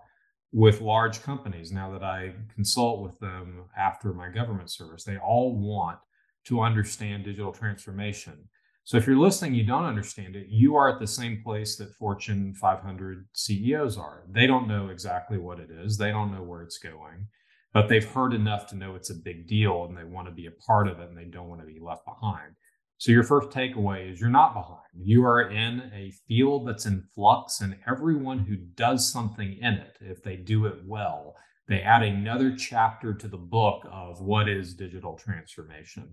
with 0.53 0.81
large 0.81 1.23
companies 1.23 1.73
now 1.73 1.91
that 1.93 2.03
I 2.03 2.35
consult 2.53 3.03
with 3.03 3.19
them 3.21 3.65
after 3.77 4.13
my 4.13 4.29
government 4.29 4.71
service. 4.71 5.05
They 5.05 5.19
all 5.19 5.57
want 5.57 5.99
to 6.47 6.61
understand 6.61 7.25
digital 7.25 7.53
transformation. 7.53 8.49
So 8.85 8.97
if 8.99 9.07
you're 9.07 9.17
listening, 9.17 9.55
you 9.55 9.65
don't 9.65 9.87
understand 9.87 10.37
it, 10.37 10.49
you 10.49 10.77
are 10.77 10.93
at 10.93 11.01
the 11.01 11.07
same 11.07 11.43
place 11.43 11.77
that 11.77 11.95
Fortune 11.95 12.55
500 12.55 13.27
CEOs 13.33 13.97
are. 13.97 14.25
They 14.31 14.47
don't 14.47 14.69
know 14.69 14.89
exactly 14.89 15.39
what 15.39 15.59
it 15.59 15.71
is, 15.71 15.97
they 15.97 16.11
don't 16.11 16.33
know 16.33 16.43
where 16.43 16.63
it's 16.63 16.79
going, 16.79 17.27
but 17.75 17.89
they've 17.89 18.09
heard 18.09 18.33
enough 18.33 18.69
to 18.69 18.77
know 18.77 18.95
it's 18.95 19.11
a 19.11 19.15
big 19.15 19.47
deal 19.49 19.85
and 19.85 19.99
they 19.99 20.05
want 20.05 20.29
to 20.29 20.33
be 20.33 20.47
a 20.47 20.51
part 20.53 20.89
of 20.89 21.01
it 21.01 21.09
and 21.09 21.19
they 21.19 21.25
don't 21.25 21.49
want 21.49 21.61
to 21.61 21.67
be 21.67 21.81
left 21.81 22.07
behind. 22.07 22.55
So 22.99 23.11
your 23.11 23.25
first 23.25 23.51
takeaway 23.51 24.11
is 24.11 24.21
you're 24.21 24.31
not 24.31 24.55
behind. 24.55 24.79
You 24.97 25.27
are 25.27 25.51
in 25.51 25.91
a 25.93 26.13
field 26.29 26.69
that's 26.69 26.87
in 26.87 27.03
flux, 27.15 27.61
and 27.61 27.77
everyone 27.87 28.39
who 28.39 28.57
does 28.57 29.11
something 29.11 29.59
in 29.61 29.75
it, 29.75 29.99
if 30.01 30.23
they 30.23 30.37
do 30.37 30.67
it 30.67 30.77
well, 30.87 31.35
they 31.67 31.81
add 31.81 32.03
another 32.03 32.55
chapter 32.55 33.13
to 33.13 33.27
the 33.27 33.37
book 33.37 33.87
of 33.91 34.21
what 34.21 34.49
is 34.49 34.75
digital 34.75 35.15
transformation. 35.19 36.09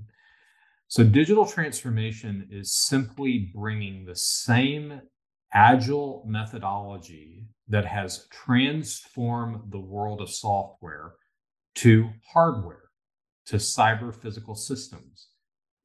So, 0.88 1.04
digital 1.04 1.46
transformation 1.46 2.48
is 2.52 2.74
simply 2.74 3.52
bringing 3.54 4.04
the 4.04 4.16
same 4.16 5.02
agile 5.54 6.24
methodology 6.28 7.46
that 7.68 7.86
has 7.86 8.28
transformed 8.32 9.72
the 9.72 9.80
world 9.80 10.20
of 10.20 10.30
software 10.30 11.14
to 11.76 12.10
hardware, 12.34 12.90
to 13.48 13.58
cyber 13.58 14.14
physical 14.14 14.56
systems 14.56 15.32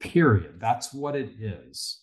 period. 0.01 0.57
That's 0.61 0.93
what 0.93 1.17
it 1.17 1.31
is. 1.41 2.03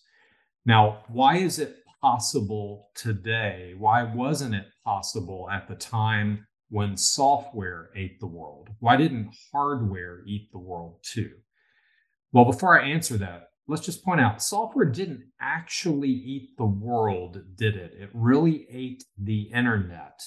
Now, 0.66 1.04
why 1.08 1.36
is 1.36 1.58
it 1.58 1.76
possible 2.00 2.88
today? 2.94 3.74
Why 3.76 4.02
wasn't 4.02 4.54
it 4.54 4.66
possible 4.84 5.48
at 5.50 5.68
the 5.68 5.74
time 5.74 6.46
when 6.70 6.96
software 6.96 7.90
ate 7.94 8.20
the 8.20 8.26
world? 8.26 8.70
Why 8.80 8.96
didn't 8.96 9.34
hardware 9.52 10.22
eat 10.26 10.50
the 10.52 10.58
world 10.58 10.96
too? 11.02 11.30
Well, 12.32 12.44
before 12.44 12.80
I 12.80 12.88
answer 12.88 13.16
that, 13.18 13.48
let's 13.68 13.84
just 13.84 14.04
point 14.04 14.20
out 14.20 14.42
software 14.42 14.86
didn't 14.86 15.22
actually 15.40 16.10
eat 16.10 16.50
the 16.56 16.64
world, 16.64 17.38
did 17.54 17.76
it? 17.76 17.92
It 17.98 18.10
really 18.12 18.66
ate 18.70 19.04
the 19.18 19.42
internet 19.42 20.20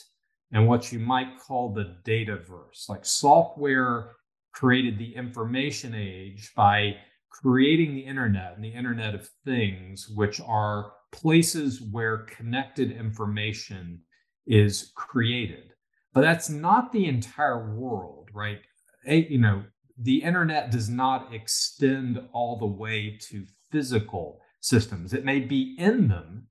and 0.51 0.67
what 0.67 0.91
you 0.91 0.99
might 0.99 1.39
call 1.39 1.73
the 1.73 1.97
dataverse. 2.05 2.87
Like 2.89 3.05
software 3.05 4.11
created 4.53 4.97
the 4.97 5.15
information 5.15 5.93
age 5.95 6.51
by 6.55 6.95
creating 7.29 7.93
the 7.93 8.01
internet 8.01 8.55
and 8.55 8.63
the 8.63 8.73
internet 8.73 9.13
of 9.13 9.29
things, 9.45 10.09
which 10.15 10.41
are 10.41 10.93
places 11.11 11.81
where 11.81 12.25
connected 12.25 12.91
information 12.91 14.01
is 14.45 14.91
created. 14.95 15.73
But 16.13 16.21
that's 16.21 16.49
not 16.49 16.91
the 16.91 17.05
entire 17.05 17.75
world, 17.75 18.29
right? 18.33 18.59
You 19.05 19.37
know, 19.37 19.63
the 19.99 20.23
internet 20.23 20.71
does 20.71 20.89
not 20.89 21.33
extend 21.33 22.19
all 22.31 22.57
the 22.57 22.65
way 22.65 23.17
to 23.29 23.45
physical 23.71 24.41
systems. 24.59 25.13
It 25.13 25.25
may 25.25 25.39
be 25.39 25.75
in 25.77 26.07
them, 26.07 26.47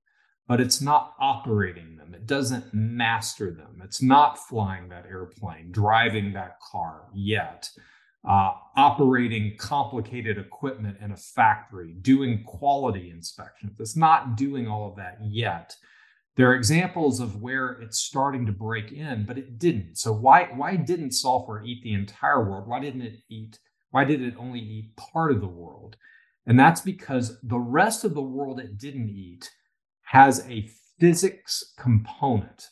but 0.47 0.61
it's 0.61 0.81
not 0.81 1.13
operating 1.19 1.97
them. 1.97 2.13
It 2.13 2.25
doesn't 2.25 2.73
master 2.73 3.51
them. 3.51 3.81
It's 3.83 4.01
not 4.01 4.39
flying 4.47 4.89
that 4.89 5.05
airplane, 5.05 5.71
driving 5.71 6.33
that 6.33 6.59
car 6.59 7.07
yet 7.13 7.69
uh, 8.27 8.51
operating 8.75 9.55
complicated 9.57 10.37
equipment 10.37 10.97
in 11.01 11.11
a 11.11 11.17
factory, 11.17 11.93
doing 12.01 12.43
quality 12.43 13.09
inspections. 13.09 13.79
It's 13.79 13.95
not 13.95 14.35
doing 14.35 14.67
all 14.67 14.89
of 14.89 14.97
that 14.97 15.17
yet. 15.21 15.75
There 16.35 16.49
are 16.49 16.55
examples 16.55 17.19
of 17.19 17.41
where 17.41 17.71
it's 17.81 17.99
starting 17.99 18.45
to 18.45 18.51
break 18.51 18.91
in, 18.91 19.25
but 19.25 19.37
it 19.37 19.57
didn't. 19.57 19.97
So 19.97 20.11
why 20.11 20.49
why 20.53 20.75
didn't 20.75 21.11
software 21.11 21.63
eat 21.63 21.81
the 21.83 21.93
entire 21.93 22.47
world? 22.47 22.67
Why 22.67 22.79
didn't 22.79 23.01
it 23.01 23.19
eat? 23.29 23.59
Why 23.91 24.03
did 24.03 24.21
it 24.21 24.35
only 24.37 24.59
eat 24.59 24.95
part 24.97 25.31
of 25.31 25.39
the 25.39 25.47
world? 25.47 25.95
And 26.45 26.59
that's 26.59 26.81
because 26.81 27.39
the 27.41 27.59
rest 27.59 28.03
of 28.03 28.13
the 28.13 28.21
world 28.21 28.59
it 28.59 28.77
didn't 28.77 29.09
eat 29.09 29.49
has 30.07 30.45
a 30.47 30.69
physics 30.99 31.73
component. 31.77 32.69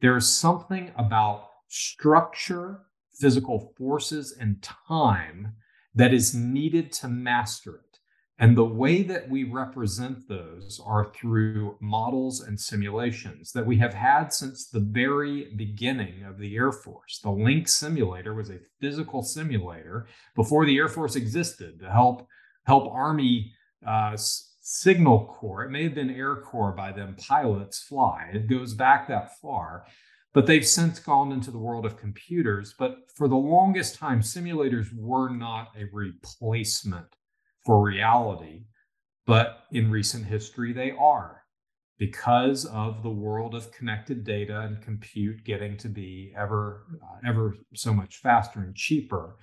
There 0.00 0.16
is 0.16 0.28
something 0.28 0.92
about 0.96 1.48
structure 1.68 2.80
physical 3.12 3.74
forces 3.76 4.36
and 4.38 4.62
time 4.62 5.54
that 5.94 6.14
is 6.14 6.34
needed 6.34 6.92
to 6.92 7.08
master 7.08 7.74
it. 7.74 7.98
And 8.38 8.56
the 8.56 8.64
way 8.64 9.02
that 9.02 9.28
we 9.28 9.42
represent 9.44 10.28
those 10.28 10.80
are 10.84 11.12
through 11.12 11.76
models 11.80 12.40
and 12.40 12.58
simulations 12.58 13.50
that 13.52 13.66
we 13.66 13.76
have 13.78 13.92
had 13.92 14.32
since 14.32 14.68
the 14.68 14.80
very 14.80 15.52
beginning 15.56 16.22
of 16.22 16.38
the 16.38 16.54
Air 16.54 16.70
Force. 16.70 17.18
The 17.22 17.30
Link 17.30 17.68
simulator 17.68 18.34
was 18.34 18.48
a 18.48 18.60
physical 18.80 19.22
simulator 19.22 20.06
before 20.36 20.64
the 20.64 20.76
Air 20.76 20.88
Force 20.88 21.16
existed 21.16 21.80
to 21.80 21.90
help 21.90 22.28
help 22.64 22.92
Army 22.92 23.52
uh, 23.86 24.16
Signal 24.70 25.24
Corps. 25.24 25.64
It 25.64 25.70
may 25.70 25.84
have 25.84 25.94
been 25.94 26.10
Air 26.10 26.36
Corps 26.36 26.72
by 26.72 26.92
them 26.92 27.16
pilots 27.18 27.82
fly. 27.84 28.28
It 28.34 28.50
goes 28.50 28.74
back 28.74 29.08
that 29.08 29.38
far. 29.40 29.86
But 30.34 30.46
they've 30.46 30.66
since 30.66 30.98
gone 30.98 31.32
into 31.32 31.50
the 31.50 31.58
world 31.58 31.86
of 31.86 31.96
computers. 31.96 32.74
But 32.78 32.98
for 33.16 33.28
the 33.28 33.34
longest 33.34 33.94
time, 33.94 34.20
simulators 34.20 34.88
were 34.94 35.30
not 35.30 35.68
a 35.74 35.86
replacement 35.90 37.06
for 37.64 37.82
reality. 37.82 38.64
But 39.26 39.60
in 39.72 39.90
recent 39.90 40.26
history, 40.26 40.74
they 40.74 40.90
are 40.90 41.44
because 41.98 42.66
of 42.66 43.02
the 43.02 43.08
world 43.08 43.54
of 43.54 43.72
connected 43.72 44.22
data 44.22 44.60
and 44.60 44.82
compute 44.82 45.44
getting 45.44 45.78
to 45.78 45.88
be 45.88 46.34
ever, 46.36 46.84
uh, 47.02 47.26
ever 47.26 47.56
so 47.74 47.94
much 47.94 48.18
faster 48.18 48.60
and 48.60 48.76
cheaper. 48.76 49.36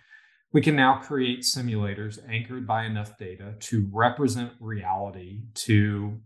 We 0.56 0.62
can 0.62 0.78
now 0.78 1.00
create 1.00 1.42
simulators 1.42 2.18
anchored 2.30 2.66
by 2.66 2.86
enough 2.86 3.18
data 3.18 3.56
to 3.60 3.90
represent 3.92 4.54
reality 4.62 5.42
to 5.56 6.18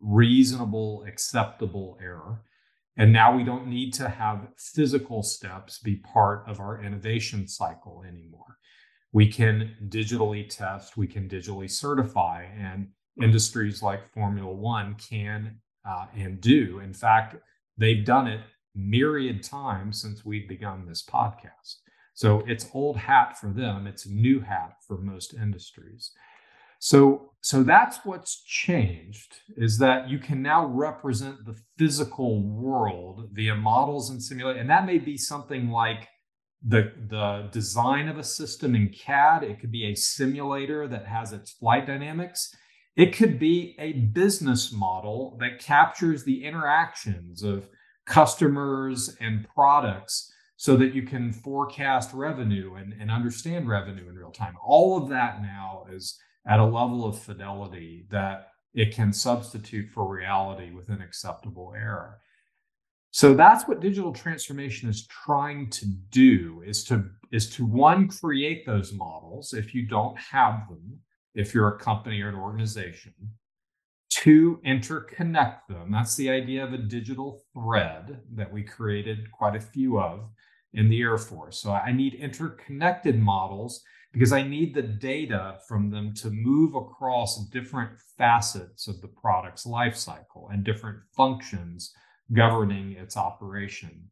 reasonable, 0.00 1.04
acceptable 1.06 1.98
error 2.02 2.40
and 2.96 3.12
now 3.12 3.36
we 3.36 3.42
don't 3.42 3.66
need 3.66 3.92
to 3.94 4.08
have 4.08 4.48
physical 4.56 5.22
steps 5.22 5.78
be 5.78 5.96
part 5.96 6.44
of 6.46 6.60
our 6.60 6.82
innovation 6.82 7.48
cycle 7.48 8.04
anymore. 8.06 8.58
We 9.12 9.30
can 9.30 9.74
digitally 9.88 10.48
test, 10.48 10.96
we 10.96 11.06
can 11.06 11.28
digitally 11.28 11.70
certify, 11.70 12.44
and 12.44 12.88
industries 13.20 13.82
like 13.82 14.12
Formula 14.12 14.52
One 14.52 14.94
can 14.94 15.60
uh, 15.88 16.06
and 16.16 16.40
do. 16.40 16.80
In 16.80 16.94
fact, 16.94 17.36
they've 17.76 18.04
done 18.04 18.28
it 18.28 18.40
myriad 18.74 19.42
times 19.42 20.00
since 20.00 20.24
we've 20.24 20.48
begun 20.48 20.86
this 20.86 21.04
podcast. 21.04 21.83
So 22.14 22.44
it's 22.46 22.70
old 22.72 22.96
hat 22.96 23.38
for 23.38 23.52
them, 23.52 23.86
it's 23.86 24.06
new 24.06 24.40
hat 24.40 24.76
for 24.86 24.98
most 24.98 25.34
industries. 25.34 26.12
So, 26.78 27.32
so 27.40 27.62
that's 27.62 28.04
what's 28.04 28.42
changed 28.44 29.36
is 29.56 29.78
that 29.78 30.08
you 30.08 30.18
can 30.18 30.42
now 30.42 30.66
represent 30.66 31.44
the 31.44 31.58
physical 31.76 32.42
world 32.42 33.30
via 33.32 33.56
models 33.56 34.10
and 34.10 34.22
simulate, 34.22 34.58
and 34.58 34.70
that 34.70 34.86
may 34.86 34.98
be 34.98 35.16
something 35.16 35.70
like 35.70 36.08
the 36.66 36.92
the 37.08 37.48
design 37.52 38.08
of 38.08 38.18
a 38.18 38.24
system 38.24 38.74
in 38.74 38.90
CAD. 38.90 39.42
It 39.42 39.60
could 39.60 39.72
be 39.72 39.86
a 39.86 39.94
simulator 39.94 40.86
that 40.88 41.06
has 41.06 41.32
its 41.32 41.52
flight 41.52 41.86
dynamics. 41.86 42.54
It 42.96 43.16
could 43.16 43.38
be 43.38 43.74
a 43.78 43.92
business 43.92 44.72
model 44.72 45.36
that 45.40 45.58
captures 45.58 46.22
the 46.22 46.44
interactions 46.44 47.42
of 47.42 47.68
customers 48.06 49.16
and 49.20 49.48
products 49.54 50.30
so 50.56 50.76
that 50.76 50.94
you 50.94 51.02
can 51.02 51.32
forecast 51.32 52.12
revenue 52.12 52.74
and, 52.74 52.92
and 53.00 53.10
understand 53.10 53.68
revenue 53.68 54.08
in 54.08 54.14
real 54.14 54.30
time. 54.30 54.54
All 54.64 54.96
of 54.96 55.08
that 55.08 55.42
now 55.42 55.86
is 55.90 56.18
at 56.46 56.60
a 56.60 56.64
level 56.64 57.04
of 57.04 57.18
fidelity 57.18 58.06
that 58.10 58.48
it 58.74 58.94
can 58.94 59.12
substitute 59.12 59.88
for 59.90 60.08
reality 60.08 60.70
with 60.70 60.88
an 60.88 61.00
acceptable 61.00 61.74
error. 61.76 62.18
So 63.10 63.34
that's 63.34 63.68
what 63.68 63.80
digital 63.80 64.12
transformation 64.12 64.88
is 64.88 65.06
trying 65.06 65.70
to 65.70 65.86
do 66.10 66.62
is 66.66 66.82
to 66.84 67.04
is 67.30 67.48
to 67.50 67.64
one 67.64 68.08
create 68.08 68.66
those 68.66 68.92
models 68.92 69.54
if 69.54 69.74
you 69.74 69.86
don't 69.86 70.18
have 70.18 70.68
them 70.68 70.98
if 71.34 71.54
you're 71.54 71.68
a 71.68 71.78
company 71.78 72.20
or 72.22 72.28
an 72.28 72.34
organization 72.34 73.14
to 74.24 74.58
interconnect 74.64 75.66
them. 75.68 75.92
That's 75.92 76.16
the 76.16 76.30
idea 76.30 76.64
of 76.64 76.72
a 76.72 76.78
digital 76.78 77.42
thread 77.52 78.22
that 78.32 78.50
we 78.50 78.62
created 78.62 79.30
quite 79.30 79.54
a 79.54 79.60
few 79.60 80.00
of 80.00 80.30
in 80.72 80.88
the 80.88 81.02
Air 81.02 81.18
Force. 81.18 81.58
So 81.58 81.72
I 81.72 81.92
need 81.92 82.14
interconnected 82.14 83.18
models 83.18 83.82
because 84.14 84.32
I 84.32 84.42
need 84.42 84.74
the 84.74 84.80
data 84.80 85.58
from 85.68 85.90
them 85.90 86.14
to 86.14 86.30
move 86.30 86.74
across 86.74 87.50
different 87.50 87.90
facets 88.16 88.88
of 88.88 89.02
the 89.02 89.08
product's 89.08 89.66
life 89.66 89.94
cycle 89.94 90.48
and 90.50 90.64
different 90.64 91.00
functions 91.14 91.92
governing 92.32 92.92
its 92.92 93.18
operation. 93.18 94.08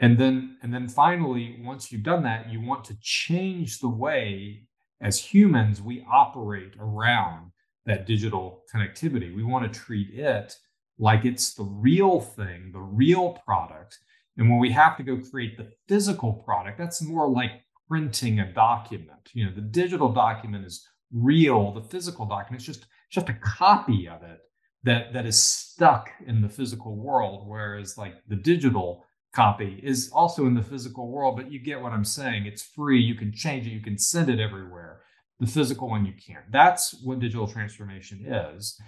And 0.00 0.16
then, 0.16 0.56
and 0.62 0.72
then 0.72 0.88
finally, 0.88 1.60
once 1.60 1.92
you've 1.92 2.02
done 2.02 2.22
that, 2.22 2.50
you 2.50 2.62
want 2.62 2.82
to 2.86 2.96
change 3.02 3.80
the 3.80 3.90
way 3.90 4.62
as 5.02 5.18
humans 5.18 5.82
we 5.82 6.02
operate 6.10 6.72
around 6.80 7.50
that 7.86 8.06
digital 8.06 8.62
connectivity. 8.74 9.34
We 9.34 9.44
want 9.44 9.70
to 9.70 9.80
treat 9.80 10.14
it 10.14 10.56
like 10.98 11.24
it's 11.24 11.54
the 11.54 11.64
real 11.64 12.20
thing, 12.20 12.70
the 12.72 12.80
real 12.80 13.40
product. 13.44 13.98
And 14.36 14.48
when 14.48 14.58
we 14.58 14.72
have 14.72 14.96
to 14.96 15.02
go 15.02 15.20
create 15.30 15.56
the 15.56 15.70
physical 15.88 16.32
product, 16.32 16.78
that's 16.78 17.02
more 17.02 17.28
like 17.28 17.50
printing 17.88 18.40
a 18.40 18.52
document. 18.52 19.30
You 19.32 19.46
know, 19.46 19.54
the 19.54 19.60
digital 19.60 20.12
document 20.12 20.64
is 20.64 20.86
real. 21.12 21.72
The 21.72 21.82
physical 21.82 22.26
document 22.26 22.62
is 22.62 22.66
just 22.66 22.86
just 23.10 23.28
a 23.28 23.34
copy 23.34 24.08
of 24.08 24.22
it 24.22 24.40
that 24.82 25.12
that 25.12 25.26
is 25.26 25.40
stuck 25.40 26.10
in 26.26 26.42
the 26.42 26.48
physical 26.48 26.96
world. 26.96 27.46
Whereas 27.46 27.96
like 27.96 28.14
the 28.28 28.36
digital 28.36 29.04
copy 29.34 29.80
is 29.82 30.10
also 30.12 30.46
in 30.46 30.54
the 30.54 30.62
physical 30.62 31.08
world, 31.08 31.36
but 31.36 31.50
you 31.50 31.58
get 31.58 31.80
what 31.80 31.92
I'm 31.92 32.04
saying. 32.04 32.46
It's 32.46 32.62
free. 32.62 33.00
You 33.00 33.14
can 33.14 33.32
change 33.32 33.66
it. 33.66 33.70
You 33.70 33.80
can 33.80 33.98
send 33.98 34.28
it 34.28 34.40
everywhere. 34.40 35.00
The 35.40 35.46
physical 35.46 35.88
one 35.88 36.06
you 36.06 36.12
can't. 36.12 36.50
That's 36.50 36.94
what 37.02 37.18
digital 37.18 37.48
transformation 37.48 38.24
is, 38.26 38.80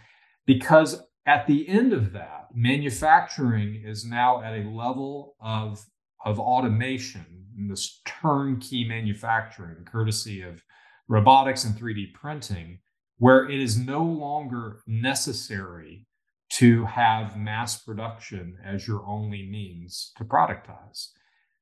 because 0.47 1.03
at 1.26 1.47
the 1.47 1.68
end 1.68 1.92
of 1.92 2.12
that, 2.12 2.49
manufacturing 2.55 3.82
is 3.84 4.05
now 4.05 4.42
at 4.42 4.55
a 4.55 4.68
level 4.68 5.34
of 5.40 5.84
of 6.24 6.40
automation 6.40 7.36
this 7.57 8.01
turnkey 8.05 8.84
manufacturing, 8.84 9.84
courtesy 9.84 10.42
of 10.42 10.62
robotics 11.09 11.64
and 11.64 11.74
3D 11.74 12.12
printing, 12.12 12.78
where 13.18 13.49
it 13.49 13.59
is 13.59 13.78
no 13.78 14.03
longer 14.03 14.80
necessary 14.86 16.07
to 16.49 16.84
have 16.84 17.36
mass 17.36 17.82
production 17.82 18.57
as 18.64 18.86
your 18.86 19.05
only 19.07 19.49
means 19.51 20.12
to 20.16 20.24
productize. 20.24 21.09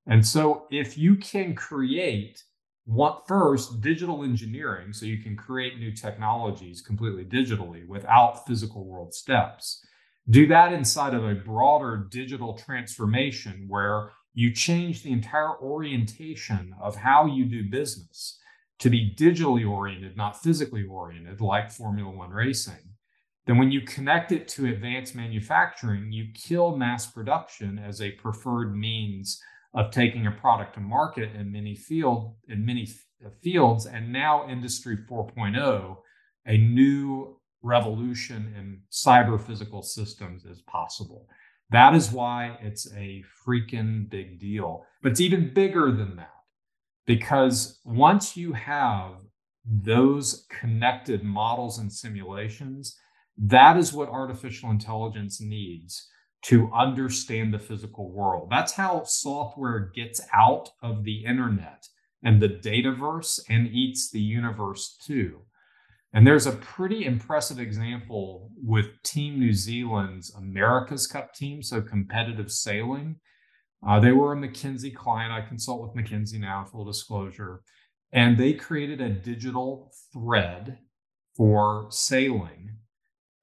And 0.06 0.26
so, 0.26 0.66
if 0.70 0.98
you 0.98 1.16
can 1.16 1.54
create 1.54 2.42
what 2.84 3.26
first? 3.26 3.80
Digital 3.80 4.22
engineering, 4.22 4.92
so 4.92 5.06
you 5.06 5.22
can 5.22 5.36
create 5.36 5.78
new 5.78 5.92
technologies 5.92 6.82
completely 6.82 7.24
digitally 7.24 7.86
without 7.86 8.46
physical 8.46 8.84
world 8.84 9.14
steps, 9.14 9.84
do 10.28 10.46
that 10.46 10.72
inside 10.72 11.14
of 11.14 11.24
a 11.24 11.34
broader 11.34 12.06
digital 12.10 12.54
transformation 12.54 13.66
where 13.68 14.10
you 14.32 14.52
change 14.52 15.02
the 15.02 15.12
entire 15.12 15.56
orientation 15.60 16.74
of 16.80 16.96
how 16.96 17.26
you 17.26 17.44
do 17.44 17.70
business 17.70 18.38
to 18.78 18.90
be 18.90 19.14
digitally 19.16 19.68
oriented, 19.68 20.16
not 20.16 20.42
physically 20.42 20.84
oriented, 20.84 21.40
like 21.40 21.70
Formula 21.70 22.10
One 22.10 22.30
racing, 22.30 22.94
then 23.46 23.58
when 23.58 23.70
you 23.70 23.82
connect 23.82 24.32
it 24.32 24.48
to 24.48 24.66
advanced 24.66 25.14
manufacturing, 25.14 26.12
you 26.12 26.28
kill 26.34 26.76
mass 26.76 27.06
production 27.06 27.78
as 27.78 28.00
a 28.00 28.12
preferred 28.12 28.74
means 28.74 29.40
of 29.74 29.90
taking 29.90 30.26
a 30.26 30.30
product 30.30 30.74
to 30.74 30.80
market 30.80 31.34
in 31.34 31.50
many 31.50 31.74
field 31.74 32.34
in 32.48 32.64
many 32.64 32.88
uh, 33.24 33.28
fields. 33.42 33.86
And 33.86 34.12
now 34.12 34.48
Industry 34.48 34.98
4.0, 35.10 35.96
a 36.46 36.56
new 36.56 37.40
revolution 37.62 38.54
in 38.56 38.82
cyber 38.92 39.40
physical 39.40 39.82
systems 39.82 40.44
is 40.44 40.62
possible. 40.62 41.28
That 41.70 41.94
is 41.94 42.12
why 42.12 42.58
it's 42.60 42.92
a 42.94 43.24
freaking 43.46 44.08
big 44.08 44.38
deal. 44.38 44.84
But 45.02 45.12
it's 45.12 45.20
even 45.20 45.52
bigger 45.52 45.90
than 45.90 46.16
that 46.16 46.30
because 47.06 47.80
once 47.84 48.36
you 48.36 48.52
have 48.52 49.12
those 49.64 50.46
connected 50.50 51.24
models 51.24 51.78
and 51.78 51.92
simulations, 51.92 52.96
that 53.36 53.76
is 53.76 53.92
what 53.92 54.08
artificial 54.08 54.70
intelligence 54.70 55.40
needs 55.40 56.08
to 56.44 56.70
understand 56.72 57.52
the 57.52 57.58
physical 57.58 58.10
world. 58.10 58.48
That's 58.50 58.72
how 58.72 59.04
software 59.04 59.90
gets 59.94 60.20
out 60.32 60.70
of 60.82 61.04
the 61.04 61.24
internet 61.24 61.88
and 62.22 62.40
the 62.40 62.48
dataverse 62.48 63.40
and 63.48 63.66
eats 63.68 64.10
the 64.10 64.20
universe 64.20 64.96
too. 65.04 65.42
And 66.12 66.26
there's 66.26 66.46
a 66.46 66.52
pretty 66.52 67.06
impressive 67.06 67.58
example 67.58 68.50
with 68.62 69.02
Team 69.02 69.40
New 69.40 69.52
Zealand's 69.52 70.32
America's 70.34 71.06
Cup 71.06 71.34
team, 71.34 71.62
so 71.62 71.82
competitive 71.82 72.52
sailing. 72.52 73.16
Uh, 73.86 73.98
they 73.98 74.12
were 74.12 74.32
a 74.32 74.36
McKinsey 74.36 74.94
client. 74.94 75.32
I 75.32 75.40
consult 75.40 75.82
with 75.82 76.04
McKinsey 76.04 76.38
now, 76.38 76.64
full 76.64 76.84
disclosure. 76.84 77.62
And 78.12 78.38
they 78.38 78.52
created 78.52 79.00
a 79.00 79.08
digital 79.08 79.90
thread 80.12 80.78
for 81.36 81.88
sailing 81.90 82.76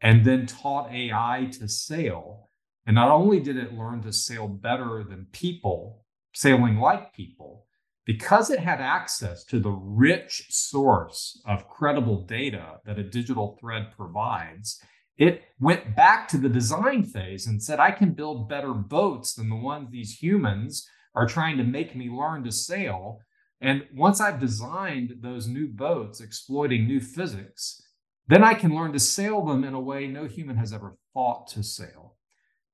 and 0.01 0.23
then 0.23 0.45
taught 0.45 0.91
AI 0.91 1.49
to 1.59 1.67
sail. 1.67 2.47
And 2.85 2.95
not 2.95 3.11
only 3.11 3.39
did 3.39 3.57
it 3.57 3.73
learn 3.73 4.01
to 4.01 4.13
sail 4.13 4.47
better 4.47 5.03
than 5.07 5.27
people, 5.31 6.05
sailing 6.33 6.77
like 6.77 7.13
people, 7.13 7.67
because 8.05 8.49
it 8.49 8.59
had 8.59 8.81
access 8.81 9.43
to 9.45 9.59
the 9.59 9.69
rich 9.69 10.47
source 10.49 11.41
of 11.45 11.69
credible 11.69 12.25
data 12.25 12.79
that 12.85 12.97
a 12.97 13.03
digital 13.03 13.57
thread 13.59 13.91
provides, 13.95 14.81
it 15.17 15.43
went 15.59 15.95
back 15.95 16.27
to 16.29 16.37
the 16.37 16.49
design 16.49 17.03
phase 17.03 17.45
and 17.45 17.61
said, 17.61 17.79
I 17.79 17.91
can 17.91 18.13
build 18.13 18.49
better 18.49 18.73
boats 18.73 19.35
than 19.35 19.49
the 19.49 19.55
ones 19.55 19.89
these 19.91 20.17
humans 20.17 20.87
are 21.13 21.27
trying 21.27 21.57
to 21.57 21.63
make 21.63 21.95
me 21.95 22.09
learn 22.09 22.43
to 22.43 22.51
sail. 22.51 23.19
And 23.59 23.83
once 23.93 24.19
I've 24.19 24.39
designed 24.39 25.17
those 25.21 25.47
new 25.47 25.67
boats 25.67 26.19
exploiting 26.19 26.87
new 26.87 26.99
physics, 26.99 27.81
then 28.27 28.43
I 28.43 28.55
can 28.55 28.73
learn 28.73 28.93
to 28.93 28.99
sail 28.99 29.45
them 29.45 29.63
in 29.63 29.75
a 29.75 29.79
way 29.79 30.07
no 30.07 30.25
human 30.25 30.55
has 30.57 30.73
ever 30.73 30.97
thought 31.13 31.47
to 31.49 31.61
sail. 31.61 32.10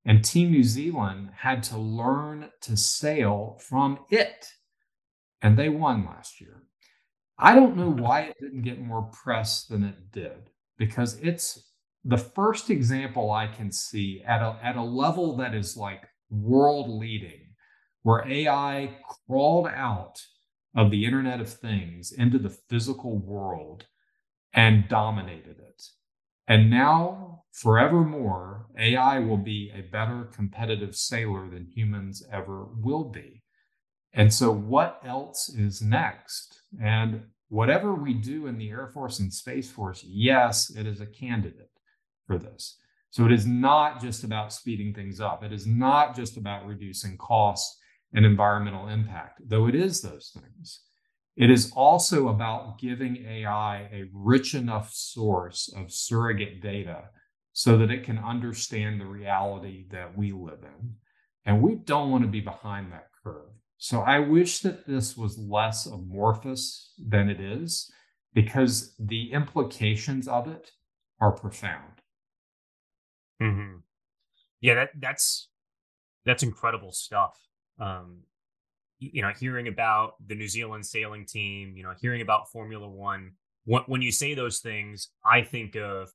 And 0.08 0.24
Team 0.24 0.52
New 0.52 0.64
Zealand 0.64 1.32
had 1.36 1.62
to 1.64 1.78
learn 1.78 2.50
to 2.62 2.78
sail 2.78 3.60
from 3.60 4.00
it 4.10 4.48
and 5.42 5.60
they 5.60 5.70
won 5.70 6.06
last 6.06 6.42
year. 6.42 6.64
I 7.38 7.54
don't 7.54 7.78
know 7.78 7.90
why 7.90 8.22
it 8.22 8.38
didn't 8.40 8.64
get 8.64 8.80
more 8.80 9.04
press 9.04 9.66
than 9.66 9.84
it 9.84 10.12
did 10.12 10.50
because 10.78 11.20
it's 11.20 11.72
the 12.06 12.18
first 12.18 12.70
example 12.70 13.32
I 13.32 13.48
can 13.48 13.72
see 13.72 14.24
at 14.26 14.42
a, 14.42 14.58
at 14.64 14.78
a 14.78 14.82
level 14.82 15.36
that 15.38 15.54
is 15.54 15.76
like 15.76 16.08
world 16.30 16.90
leading, 16.90 17.54
where 18.04 18.26
AI 18.28 18.98
crawled 19.28 19.68
out 19.68 20.22
of 20.74 20.90
the 20.90 21.06
Internet 21.06 21.42
of 21.42 21.50
Things 21.50 22.14
into 22.14 22.40
the 22.40 22.50
physical 22.50 23.18
world 23.18 23.86
and 24.54 24.88
dominated 24.88 25.60
it. 25.60 25.84
And 26.48 26.70
now, 26.70 27.37
forevermore, 27.58 28.68
AI 28.78 29.18
will 29.18 29.38
be 29.38 29.72
a 29.74 29.82
better 29.82 30.30
competitive 30.32 30.96
sailor 30.96 31.50
than 31.50 31.66
humans 31.66 32.24
ever 32.32 32.66
will 32.66 33.06
be. 33.06 33.42
And 34.14 34.32
so, 34.32 34.52
what 34.52 35.02
else 35.04 35.50
is 35.50 35.82
next? 35.82 36.62
And 36.82 37.24
whatever 37.50 37.96
we 37.96 38.14
do 38.14 38.46
in 38.46 38.60
the 38.60 38.70
Air 38.70 38.92
Force 38.94 39.20
and 39.20 39.34
Space 39.34 39.72
Force, 39.72 40.04
yes, 40.06 40.70
it 40.76 40.86
is 40.86 41.02
a 41.02 41.08
candidate 41.08 41.72
for 42.28 42.38
this. 42.38 42.78
So, 43.10 43.26
it 43.26 43.32
is 43.32 43.48
not 43.48 44.02
just 44.02 44.24
about 44.24 44.54
speeding 44.54 44.94
things 44.94 45.20
up, 45.20 45.44
it 45.44 45.52
is 45.52 45.66
not 45.66 46.16
just 46.16 46.38
about 46.38 46.68
reducing 46.68 47.18
cost 47.18 47.76
and 48.14 48.24
environmental 48.24 48.88
impact, 48.88 49.42
though 49.44 49.68
it 49.68 49.74
is 49.74 50.02
those 50.02 50.32
things. 50.32 50.82
It 51.36 51.50
is 51.50 51.72
also 51.76 52.30
about 52.30 52.80
giving 52.80 53.18
AI 53.26 53.90
a 53.92 54.10
rich 54.14 54.54
enough 54.54 54.92
source 54.94 55.74
of 55.76 55.92
surrogate 55.92 56.62
data 56.62 57.06
so 57.58 57.76
that 57.76 57.90
it 57.90 58.04
can 58.04 58.20
understand 58.20 59.02
the 59.02 59.06
reality 59.08 59.88
that 59.90 60.16
we 60.16 60.32
live 60.32 60.60
in. 60.62 60.94
And 61.44 61.60
we 61.60 61.74
don't 61.74 62.12
want 62.12 62.24
to 62.24 62.30
be 62.30 62.40
behind 62.40 62.92
that 62.92 63.08
curve. 63.24 63.50
So 63.80 64.02
I 64.02 64.20
wish 64.20 64.60
that 64.60 64.86
this 64.86 65.18
was 65.18 65.40
less 65.40 65.88
amorphous 65.88 66.94
than 67.00 67.30
it 67.30 67.42
is 67.42 67.92
because 68.36 68.94
the 69.00 69.32
implications 69.32 70.28
of 70.28 70.48
it 70.48 70.70
are 71.20 71.32
profound. 71.32 71.94
Mm-hmm. 73.42 73.78
Yeah, 74.62 74.76
that 74.76 74.90
that's 75.00 75.50
that's 76.28 76.44
incredible 76.44 76.92
stuff. 76.92 77.40
Um, 77.80 78.20
you 79.00 79.24
know, 79.24 79.32
hearing 79.36 79.68
about 79.68 80.14
the 80.28 80.36
New 80.36 80.48
Zealand 80.48 80.86
sailing 80.86 81.26
team, 81.26 81.74
you 81.76 81.82
know, 81.82 81.94
hearing 82.00 82.22
about 82.22 82.52
Formula 82.52 82.88
One. 82.88 83.32
When, 83.66 83.82
when 83.88 84.04
you 84.04 84.12
say 84.12 84.36
those 84.36 84.60
things, 84.60 85.10
I 85.26 85.42
think 85.42 85.76
of 85.76 86.12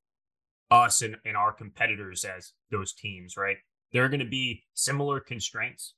us 0.72 1.02
and, 1.02 1.16
and 1.24 1.36
our 1.36 1.52
competitors 1.52 2.24
as 2.24 2.52
those 2.70 2.94
teams, 2.94 3.36
right? 3.36 3.58
There 3.92 4.04
are 4.04 4.08
going 4.08 4.20
to 4.20 4.26
be 4.26 4.64
similar 4.74 5.20
constraints 5.20 5.94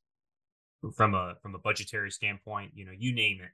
from 0.96 1.14
a 1.14 1.34
from 1.40 1.54
a 1.54 1.58
budgetary 1.58 2.10
standpoint, 2.10 2.72
you 2.74 2.84
know, 2.84 2.92
you 2.96 3.14
name 3.14 3.38
it. 3.40 3.50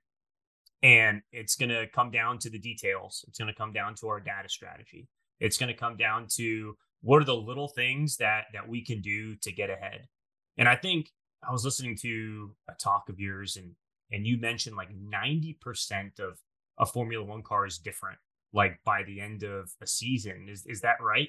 And 0.83 1.21
it's 1.31 1.57
going 1.57 1.69
to 1.69 1.87
come 1.95 2.11
down 2.11 2.39
to 2.39 2.51
the 2.51 2.59
details. 2.59 3.23
It's 3.29 3.39
going 3.39 3.53
to 3.53 3.55
come 3.55 3.73
down 3.73 3.95
to 3.97 4.09
our 4.09 4.19
data 4.19 4.49
strategy. 4.49 5.09
It's 5.39 5.59
going 5.59 5.73
to 5.73 5.79
come 5.79 5.97
down 5.97 6.27
to 6.37 6.75
what 7.03 7.21
are 7.21 7.27
the 7.27 7.37
little 7.37 7.69
things 7.69 8.17
that 8.17 8.45
that 8.55 8.67
we 8.67 8.83
can 8.83 9.03
do 9.03 9.37
to 9.37 9.53
get 9.53 9.69
ahead. 9.69 10.09
And 10.57 10.69
I 10.69 10.77
think 10.77 11.11
I 11.47 11.53
was 11.53 11.65
listening 11.65 11.97
to 12.01 12.55
a 12.69 12.73
talk 12.75 13.11
of 13.11 13.21
yours 13.21 13.57
and 13.57 13.73
and 14.11 14.27
you 14.27 14.41
mentioned 14.41 14.75
like 14.75 14.89
90% 14.91 16.19
of 16.19 16.41
a 16.79 16.87
Formula 16.87 17.25
1 17.25 17.43
car 17.43 17.65
is 17.67 17.79
different 17.79 18.19
like 18.53 18.79
by 18.85 19.03
the 19.05 19.21
end 19.21 19.43
of 19.43 19.71
a 19.83 19.87
season. 19.87 20.49
Is 20.51 20.65
is 20.67 20.81
that 20.81 20.97
right? 21.01 21.29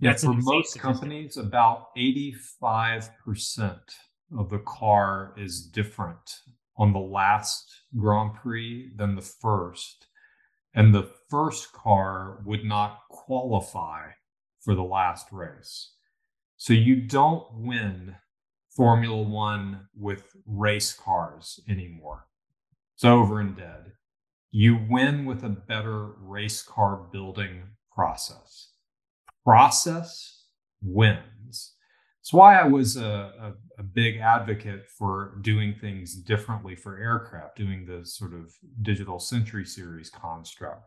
Yeah, 0.00 0.10
That's 0.10 0.24
for 0.24 0.34
most 0.34 0.78
companies, 0.78 1.36
about 1.36 1.88
85% 1.96 3.80
of 4.38 4.48
the 4.48 4.60
car 4.60 5.34
is 5.36 5.66
different 5.66 6.36
on 6.76 6.92
the 6.92 7.00
last 7.00 7.64
Grand 7.96 8.34
Prix 8.34 8.92
than 8.96 9.16
the 9.16 9.22
first. 9.22 10.06
And 10.72 10.94
the 10.94 11.10
first 11.28 11.72
car 11.72 12.40
would 12.44 12.64
not 12.64 13.00
qualify 13.10 14.10
for 14.60 14.76
the 14.76 14.84
last 14.84 15.26
race. 15.32 15.94
So 16.56 16.72
you 16.72 16.96
don't 16.96 17.44
win 17.52 18.16
Formula 18.76 19.20
One 19.20 19.88
with 19.96 20.36
race 20.46 20.92
cars 20.92 21.58
anymore. 21.68 22.26
It's 22.94 23.04
over 23.04 23.40
and 23.40 23.56
dead. 23.56 23.92
You 24.50 24.78
win 24.88 25.26
with 25.26 25.44
a 25.44 25.48
better 25.48 26.12
race 26.20 26.62
car 26.62 27.08
building 27.12 27.62
process. 27.92 28.70
Process 29.44 30.44
wins. 30.82 31.74
That's 32.28 32.32
why 32.32 32.58
I 32.58 32.64
was 32.64 32.96
a, 32.96 33.32
a, 33.40 33.52
a, 33.78 33.82
big 33.82 34.18
advocate 34.18 34.86
for 34.98 35.38
doing 35.40 35.74
things 35.80 36.14
differently 36.14 36.76
for 36.76 36.98
aircraft, 36.98 37.56
doing 37.56 37.86
the 37.86 38.04
sort 38.04 38.34
of 38.34 38.52
digital 38.82 39.18
century 39.18 39.64
series 39.64 40.10
construct. 40.10 40.82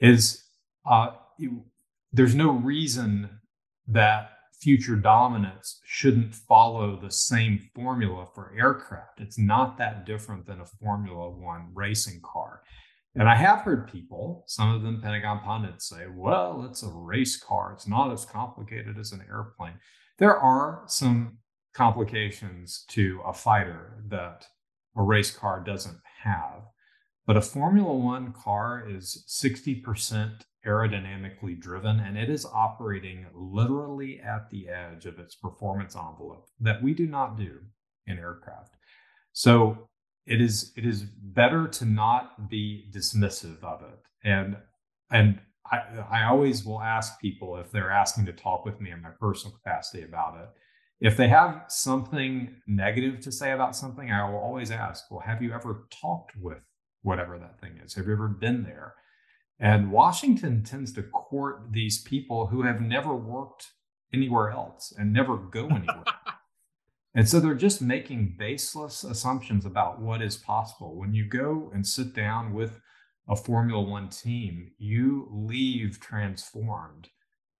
Is 0.00 0.44
uh, 0.84 1.12
you, 1.38 1.64
there's 2.12 2.34
no 2.34 2.50
reason 2.50 3.30
that 3.88 4.32
future 4.60 4.96
dominance 4.96 5.80
shouldn't 5.84 6.34
follow 6.34 6.98
the 7.00 7.10
same 7.10 7.70
formula 7.74 8.26
for 8.34 8.52
aircraft. 8.58 9.20
It's 9.20 9.38
not 9.38 9.78
that 9.78 10.06
different 10.06 10.46
than 10.46 10.60
a 10.60 10.66
Formula 10.66 11.30
One 11.30 11.70
racing 11.74 12.20
car. 12.22 12.62
And 13.18 13.28
I 13.30 13.34
have 13.34 13.60
heard 13.60 13.90
people, 13.90 14.44
some 14.46 14.74
of 14.74 14.82
them 14.82 15.00
Pentagon 15.00 15.40
pundits, 15.40 15.88
say, 15.88 16.04
well, 16.14 16.66
it's 16.68 16.82
a 16.82 16.88
race 16.88 17.36
car. 17.36 17.72
It's 17.72 17.88
not 17.88 18.12
as 18.12 18.26
complicated 18.26 18.98
as 18.98 19.12
an 19.12 19.24
airplane. 19.28 19.74
There 20.18 20.36
are 20.36 20.82
some 20.86 21.38
complications 21.72 22.84
to 22.88 23.20
a 23.26 23.32
fighter 23.32 24.02
that 24.08 24.46
a 24.96 25.02
race 25.02 25.30
car 25.30 25.62
doesn't 25.64 25.98
have. 26.22 26.62
But 27.26 27.38
a 27.38 27.42
Formula 27.42 27.92
One 27.92 28.32
car 28.32 28.86
is 28.86 29.24
60% 29.28 30.42
aerodynamically 30.66 31.58
driven 31.58 32.00
and 32.00 32.18
it 32.18 32.28
is 32.28 32.44
operating 32.44 33.26
literally 33.34 34.20
at 34.20 34.50
the 34.50 34.68
edge 34.68 35.06
of 35.06 35.18
its 35.18 35.34
performance 35.34 35.94
envelope 35.94 36.48
that 36.60 36.82
we 36.82 36.92
do 36.92 37.06
not 37.06 37.36
do 37.36 37.60
in 38.06 38.18
aircraft. 38.18 38.74
So 39.32 39.88
it 40.26 40.40
is 40.40 40.72
it 40.76 40.84
is 40.84 41.02
better 41.02 41.68
to 41.68 41.84
not 41.84 42.48
be 42.50 42.90
dismissive 42.92 43.62
of 43.62 43.82
it. 43.82 44.00
And 44.24 44.56
and 45.10 45.40
I, 45.70 45.80
I 46.10 46.24
always 46.24 46.64
will 46.64 46.80
ask 46.80 47.20
people 47.20 47.56
if 47.56 47.70
they're 47.70 47.90
asking 47.90 48.26
to 48.26 48.32
talk 48.32 48.64
with 48.64 48.80
me 48.80 48.90
in 48.90 49.02
my 49.02 49.10
personal 49.10 49.56
capacity 49.56 50.04
about 50.04 50.38
it. 50.40 50.48
If 51.00 51.16
they 51.16 51.28
have 51.28 51.64
something 51.68 52.56
negative 52.66 53.20
to 53.20 53.32
say 53.32 53.52
about 53.52 53.76
something 53.76 54.10
i 54.10 54.28
will 54.28 54.38
always 54.38 54.70
ask 54.70 55.04
well 55.10 55.20
have 55.20 55.42
you 55.42 55.52
ever 55.52 55.86
talked 55.90 56.32
with 56.36 56.62
whatever 57.02 57.38
that 57.38 57.60
thing 57.60 57.78
is? 57.84 57.94
Have 57.94 58.06
you 58.06 58.12
ever 58.12 58.28
been 58.28 58.64
there? 58.64 58.94
And 59.60 59.92
washington 59.92 60.64
tends 60.64 60.92
to 60.94 61.02
court 61.02 61.68
these 61.70 62.02
people 62.02 62.48
who 62.48 62.62
have 62.62 62.80
never 62.80 63.14
worked 63.14 63.68
anywhere 64.12 64.50
else 64.50 64.92
and 64.96 65.12
never 65.12 65.36
go 65.36 65.66
anywhere 65.66 66.04
And 67.16 67.26
so 67.26 67.40
they're 67.40 67.54
just 67.54 67.80
making 67.80 68.36
baseless 68.38 69.02
assumptions 69.02 69.64
about 69.64 70.02
what 70.02 70.20
is 70.20 70.36
possible. 70.36 70.94
When 70.94 71.14
you 71.14 71.24
go 71.24 71.70
and 71.72 71.84
sit 71.86 72.14
down 72.14 72.52
with 72.52 72.78
a 73.26 73.34
Formula 73.34 73.80
One 73.80 74.10
team, 74.10 74.72
you 74.76 75.26
leave 75.32 75.98
transformed, 75.98 77.08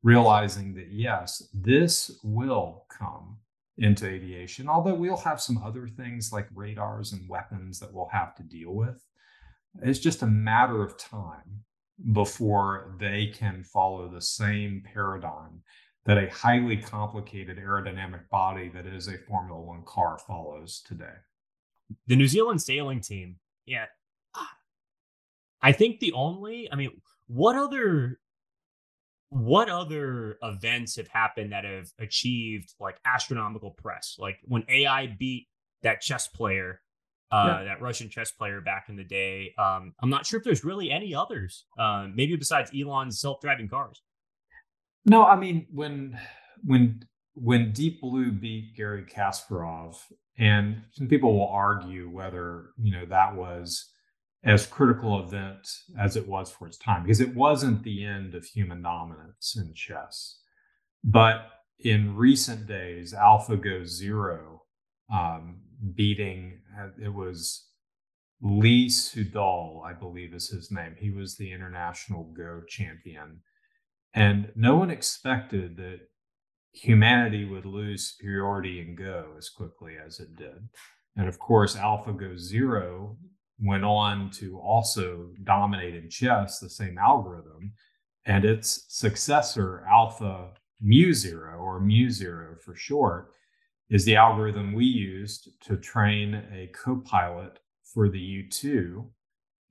realizing 0.03 0.75
that 0.75 0.93
yes, 0.93 1.43
this 1.55 2.21
will 2.23 2.85
come 2.91 3.39
into 3.79 4.07
aviation, 4.07 4.69
although 4.69 4.95
we'll 4.95 5.17
have 5.17 5.41
some 5.41 5.57
other 5.65 5.89
things 5.89 6.35
like 6.35 6.49
radars 6.55 7.15
and 7.15 7.27
weapons 7.27 7.81
that 7.81 7.93
we'll 7.95 8.11
have 8.13 8.35
to 8.35 8.43
deal 8.43 8.75
with. 8.75 9.03
It's 9.83 9.99
just 9.99 10.21
a 10.21 10.27
matter 10.27 10.83
of 10.83 10.99
time 10.99 11.65
before 12.13 12.95
they 13.01 13.29
can 13.29 13.65
follow 13.65 14.09
the 14.09 14.21
same 14.21 14.83
paradigm 14.85 15.63
that 16.07 16.19
a 16.19 16.31
highly 16.31 16.77
complicated 16.77 17.59
aerodynamic 17.59 18.29
body 18.31 18.69
that 18.69 18.87
is 18.87 19.09
a 19.09 19.19
Formula 19.19 19.61
One 19.61 19.83
car 19.85 20.19
follows 20.27 20.83
today. 20.87 21.15
The 22.07 22.17
New 22.17 22.29
Zealand 22.29 22.63
sailing 22.63 23.01
team, 23.01 23.37
yeah. 23.67 23.87
I 25.63 25.73
think 25.73 25.99
the 25.99 26.13
only, 26.13 26.69
I 26.71 26.77
mean, 26.77 27.01
what 27.27 27.57
other 27.57 28.21
what 29.31 29.69
other 29.69 30.39
events 30.43 30.95
have 30.97 31.09
happened 31.09 31.51
that 31.51 31.65
have 31.65 31.91
achieved 31.99 32.75
like 32.79 32.99
astronomical 33.05 33.73
press? 33.73 34.17
Like 34.19 34.39
when 34.45 34.65
AI 34.69 35.09
beat 35.19 35.49
that 35.83 36.01
chess 36.01 36.29
player, 36.29 36.81
uh, 37.33 37.57
yeah. 37.59 37.65
that 37.65 37.81
Russian 37.81 38.09
chess 38.09 38.31
player 38.31 38.61
back 38.61 38.89
in 38.89 38.97
the 38.97 39.05
day. 39.05 39.53
Um, 39.59 39.95
I'm 40.01 40.11
not 40.11 40.25
sure 40.27 40.39
if 40.39 40.45
there's 40.45 40.65
really 40.65 40.93
any 40.93 41.15
others, 41.15 41.65
uh, 41.77 42.07
maybe 42.15 42.37
besides 42.37 42.71
Elon's 42.79 43.21
self-driving 43.21 43.69
cars. 43.69 44.03
No, 45.07 45.25
I 45.25 45.37
mean 45.37 45.67
when 45.73 46.19
when 46.65 47.05
when 47.35 47.73
Deep 47.73 48.01
Blue 48.01 48.33
beat 48.33 48.77
Garry 48.77 49.05
Kasparov, 49.05 49.97
and 50.39 50.83
some 50.93 51.07
people 51.07 51.33
will 51.33 51.49
argue 51.49 52.11
whether 52.11 52.71
you 52.77 52.93
know 52.93 53.07
that 53.07 53.37
was 53.37 53.93
as 54.45 54.67
critical 54.67 55.21
event 55.21 55.67
as 55.99 56.17
it 56.17 56.27
was 56.29 56.51
for 56.51 56.67
its 56.67 56.77
time 56.77 57.03
because 57.03 57.21
it 57.21 57.35
wasn't 57.35 57.83
the 57.83 58.05
end 58.05 58.35
of 58.35 58.45
human 58.45 58.83
dominance 58.83 59.57
in 59.57 59.73
chess. 59.75 60.41
But 61.05 61.51
in 61.79 62.17
recent 62.17 62.67
days, 62.67 63.15
AlphaGo 63.15 63.87
Zero 63.87 64.63
um, 65.13 65.61
beating 65.95 66.61
it 67.03 67.15
was 67.15 67.69
Lee 68.43 68.89
Sedol, 68.89 69.85
I 69.85 69.93
believe 69.93 70.35
is 70.35 70.49
his 70.49 70.71
name. 70.71 70.97
He 70.99 71.11
was 71.11 71.37
the 71.37 71.53
international 71.53 72.25
Go 72.37 72.63
champion 72.69 73.41
and 74.17 74.51
no 74.57 74.77
one 74.77 74.91
expected 74.91 75.77
that 75.77 76.01
humanity 76.73 77.45
would 77.45 77.67
lose 77.67 78.09
superiority 78.09 78.81
in 78.81 78.97
Go 78.97 79.35
as 79.37 79.51
quickly 79.51 79.95
as 80.05 80.19
it 80.19 80.35
did. 80.37 80.69
And 81.17 81.29
of 81.29 81.39
course, 81.39 81.77
AlphaGo 81.77 82.39
Zero 82.39 83.19
went 83.59 83.85
on 83.85 84.31
to 84.31 84.59
also 84.59 85.31
dominate 85.45 85.95
in 85.95 86.09
chess 86.09 86.59
the 86.59 86.69
same 86.69 86.99
algorithm. 86.99 87.73
And 88.25 88.45
its 88.45 88.87
successor, 88.89 89.85
Alpha 89.89 90.53
Mu 90.81 91.13
Zero, 91.13 91.59
or 91.59 91.81
Mu 91.81 92.11
Zero 92.11 92.57
for 92.65 92.75
short, 92.75 93.33
is 93.91 94.05
the 94.05 94.17
algorithm 94.17 94.73
we 94.73 94.87
used 94.87 95.51
to 95.63 95.77
train 95.77 96.35
a 96.53 96.71
co 96.75 96.97
pilot 96.97 97.59
for 97.85 98.09
the 98.09 98.19
U2 98.19 99.07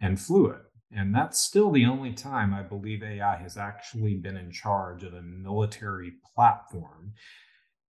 and 0.02 0.20
flew 0.20 0.48
it. 0.48 0.62
And 0.92 1.14
that's 1.14 1.40
still 1.40 1.72
the 1.72 1.86
only 1.86 2.14
time 2.14 2.54
I 2.54 2.62
believe 2.62 3.04
AI 3.04 3.38
has 3.38 3.58
actually 3.58 4.16
been 4.16 4.38
in 4.38 4.52
charge 4.52 5.04
of 5.04 5.14
a 5.14 5.22
military 5.22 6.14
platform. 6.36 7.14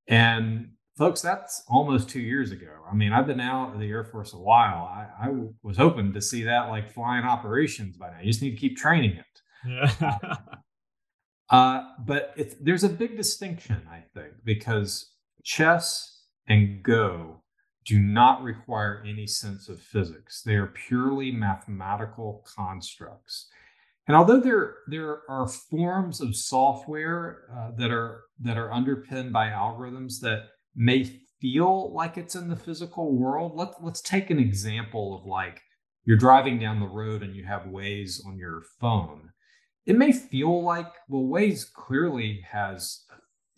And 0.09 0.71
folks, 0.97 1.21
that's 1.21 1.63
almost 1.69 2.09
two 2.09 2.21
years 2.21 2.53
ago. 2.53 2.73
I 2.91 2.95
mean, 2.95 3.13
I've 3.13 3.27
been 3.27 3.41
out 3.41 3.75
of 3.75 3.81
the 3.81 3.89
Air 3.89 4.05
Force 4.05 4.33
a 4.33 4.39
while. 4.39 4.85
I, 4.85 5.27
I 5.27 5.31
was 5.63 5.77
hoping 5.77 6.13
to 6.15 6.21
see 6.21 6.45
that 6.45 6.69
like 6.69 6.91
flying 6.91 7.25
operations 7.25 7.97
by 7.97 8.11
now. 8.11 8.19
You 8.21 8.27
just 8.27 8.43
need 8.43 8.53
to 8.53 8.57
keep 8.57 8.77
training 8.77 9.17
it. 9.17 9.25
Yeah. 9.69 10.37
uh, 11.51 11.83
but 12.05 12.39
there's 12.61 12.85
a 12.85 12.89
big 12.89 13.17
distinction, 13.17 13.83
I 13.91 14.05
think, 14.15 14.33
because 14.45 15.13
chess 15.43 16.23
and 16.49 16.83
Go 16.83 17.43
do 17.87 18.01
not 18.01 18.43
require 18.43 19.03
any 19.07 19.27
sense 19.27 19.69
of 19.69 19.81
physics. 19.81 20.43
They 20.43 20.57
are 20.57 20.67
purely 20.89 21.31
mathematical 21.31 22.45
constructs. 22.57 23.49
And 24.09 24.17
although 24.17 24.41
there, 24.41 24.77
there 24.89 25.23
are 25.29 25.49
forms 25.49 26.21
of 26.21 26.37
software 26.37 27.45
uh, 27.57 27.71
that 27.77 27.91
are 27.91 28.25
that 28.41 28.59
are 28.59 28.73
underpinned 28.73 29.33
by 29.33 29.49
algorithms 29.49 30.21
that 30.21 30.49
may 30.75 31.05
feel 31.41 31.93
like 31.93 32.17
it's 32.17 32.35
in 32.35 32.49
the 32.49 32.57
physical 32.57 33.17
world, 33.17 33.57
let, 33.57 33.83
let's 33.83 34.01
take 34.01 34.31
an 34.31 34.39
example 34.39 35.19
of 35.19 35.27
like 35.27 35.63
you're 36.05 36.17
driving 36.17 36.59
down 36.59 36.81
the 36.81 36.87
road 36.87 37.23
and 37.23 37.35
you 37.35 37.45
have 37.45 37.63
Waze 37.63 38.25
on 38.27 38.39
your 38.39 38.63
phone. 38.81 39.31
It 39.87 39.97
may 39.97 40.13
feel 40.13 40.63
like, 40.63 40.93
well, 41.09 41.23
Waze 41.23 41.73
clearly 41.73 42.45
has 42.51 43.05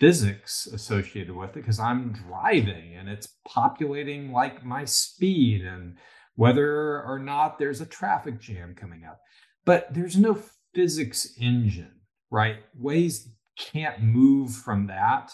physics 0.00 0.66
associated 0.66 1.34
with 1.34 1.50
it 1.50 1.54
because 1.54 1.80
I'm 1.80 2.12
driving 2.12 2.96
and 2.96 3.08
it's 3.08 3.36
populating 3.46 4.32
like 4.32 4.64
my 4.64 4.84
speed 4.84 5.64
and 5.64 5.96
whether 6.36 7.02
or 7.02 7.18
not 7.18 7.58
there's 7.58 7.80
a 7.80 7.86
traffic 7.86 8.40
jam 8.40 8.74
coming 8.74 9.04
up. 9.04 9.20
But 9.64 9.92
there's 9.92 10.16
no 10.16 10.38
physics 10.74 11.34
engine 11.40 11.98
right? 12.30 12.56
Waze 12.80 13.28
can't 13.58 14.02
move 14.02 14.54
from 14.54 14.86
that 14.86 15.32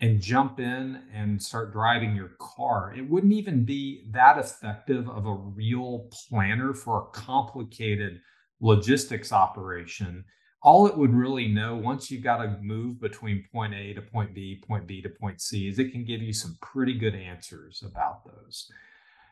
and 0.00 0.20
jump 0.20 0.60
in 0.60 1.02
and 1.12 1.40
start 1.40 1.72
driving 1.72 2.14
your 2.14 2.32
car. 2.40 2.92
It 2.96 3.08
wouldn't 3.08 3.32
even 3.32 3.64
be 3.64 4.06
that 4.10 4.38
effective 4.38 5.08
of 5.08 5.26
a 5.26 5.32
real 5.32 6.10
planner 6.28 6.74
for 6.74 7.02
a 7.02 7.18
complicated 7.18 8.20
logistics 8.60 9.32
operation. 9.32 10.24
All 10.64 10.86
it 10.86 10.96
would 10.96 11.12
really 11.12 11.46
know 11.46 11.76
once 11.76 12.10
you've 12.10 12.24
got 12.24 12.38
to 12.38 12.56
move 12.62 12.98
between 12.98 13.44
point 13.52 13.74
A 13.74 13.92
to 13.92 14.00
point 14.00 14.34
B, 14.34 14.62
point 14.66 14.86
B 14.86 15.02
to 15.02 15.10
point 15.10 15.42
C, 15.42 15.68
is 15.68 15.78
it 15.78 15.92
can 15.92 16.06
give 16.06 16.22
you 16.22 16.32
some 16.32 16.56
pretty 16.62 16.98
good 16.98 17.14
answers 17.14 17.84
about 17.86 18.24
those. 18.24 18.70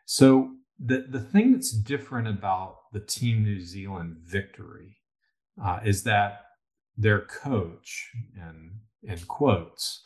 So 0.05 0.51
the, 0.78 1.07
the 1.09 1.20
thing 1.20 1.53
that's 1.53 1.72
different 1.72 2.28
about 2.28 2.76
the 2.93 3.01
Team 3.01 3.43
New 3.43 3.61
Zealand 3.61 4.18
victory 4.22 4.99
uh, 5.62 5.80
is 5.83 6.03
that 6.03 6.41
their 6.99 7.22
coach, 7.22 8.11
and 8.39 8.72
in 9.03 9.18
quotes, 9.20 10.03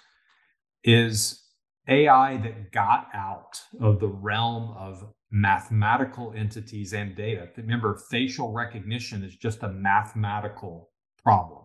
is 0.84 1.42
AI 1.88 2.36
that 2.36 2.70
got 2.70 3.08
out 3.12 3.60
of 3.80 3.98
the 3.98 4.08
realm 4.08 4.76
of 4.78 5.12
mathematical 5.32 6.32
entities 6.36 6.94
and 6.94 7.16
data. 7.16 7.48
Remember, 7.56 7.98
facial 8.10 8.52
recognition 8.52 9.24
is 9.24 9.34
just 9.34 9.64
a 9.64 9.68
mathematical 9.68 10.90
problem. 11.26 11.64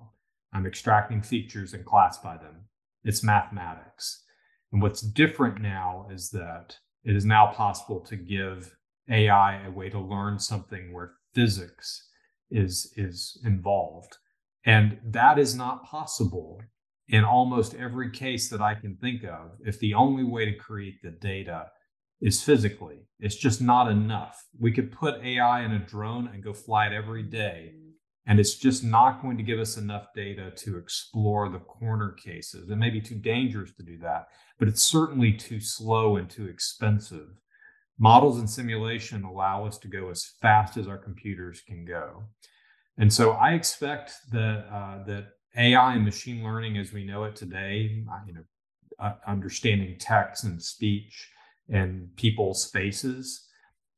I'm 0.54 0.66
extracting 0.66 1.22
features 1.22 1.76
and 1.76 1.86
classify 1.86 2.36
them. 2.36 2.66
It's 3.04 3.24
mathematics. 3.24 4.24
And 4.72 4.82
what's 4.82 5.02
different 5.02 5.62
now 5.62 6.08
is 6.12 6.32
that 6.32 6.78
it 7.04 7.16
is 7.16 7.26
now 7.26 7.46
possible 7.46 8.00
to 8.06 8.16
give 8.16 8.76
AI 9.08 9.64
a 9.64 9.70
way 9.70 9.88
to 9.92 10.00
learn 10.00 10.40
something 10.40 10.92
where 10.92 11.12
physics 11.36 12.10
is, 12.50 12.92
is 12.98 13.40
involved. 13.46 14.18
And 14.66 14.98
that 15.06 15.38
is 15.38 15.54
not 15.54 15.86
possible 15.86 16.60
in 17.08 17.24
almost 17.24 17.76
every 17.76 18.10
case 18.10 18.50
that 18.50 18.62
I 18.62 18.74
can 18.74 18.96
think 18.96 19.24
of 19.24 19.52
if 19.64 19.78
the 19.78 19.94
only 19.94 20.24
way 20.24 20.46
to 20.46 20.56
create 20.58 21.04
the 21.04 21.12
data 21.12 21.68
is 22.20 22.42
physically. 22.42 23.06
It's 23.20 23.36
just 23.36 23.62
not 23.62 23.92
enough. 23.92 24.44
We 24.60 24.72
could 24.72 24.92
put 24.92 25.24
AI 25.24 25.62
in 25.62 25.72
a 25.72 25.86
drone 25.86 26.32
and 26.34 26.44
go 26.44 26.52
fly 26.52 26.88
it 26.88 26.94
every 26.94 27.24
day, 27.24 27.74
and 28.28 28.40
it's 28.40 28.56
just 28.56 28.84
not 28.84 29.22
going 29.22 29.38
to 29.38 29.44
give 29.44 29.60
us 29.60 29.78
enough 29.78 30.08
data 30.16 30.52
to 30.52 30.78
explore 30.78 31.50
the 31.50 31.60
corner 31.60 32.12
cases. 32.12 32.70
It 32.70 32.76
may 32.76 32.90
be 32.90 33.02
too 33.02 33.16
dangerous 33.16 33.72
to 33.74 33.84
do 33.84 33.98
that, 34.00 34.28
but 34.60 34.68
it's 34.68 34.84
certainly 34.84 35.34
too 35.34 35.60
slow 35.60 36.18
and 36.18 36.30
too 36.30 36.48
expensive. 36.48 37.30
Models 37.98 38.40
and 38.40 38.50
simulation 38.50 39.24
allow 39.24 39.66
us 39.66 39.78
to 39.80 39.88
go 39.88 40.10
as 40.10 40.34
fast 40.42 40.78
as 40.78 40.88
our 40.88 40.98
computers 40.98 41.62
can 41.68 41.84
go. 41.86 42.24
And 42.98 43.12
so 43.12 43.32
I 43.32 43.54
expect 43.54 44.14
that 44.32 44.66
uh, 44.72 45.04
that 45.06 45.30
AI 45.58 45.96
and 45.96 46.06
machine 46.06 46.44
learning 46.44 46.78
as 46.78 46.94
we 46.94 47.04
know 47.04 47.24
it 47.24 47.36
today, 47.36 48.04
uh, 48.12 48.20
you 48.26 48.34
know, 48.34 48.44
uh, 49.00 49.14
understanding 49.28 49.96
text 50.00 50.44
and 50.44 50.62
speech 50.62 51.30
and 51.70 52.16
people's 52.16 52.70
faces, 52.70 53.48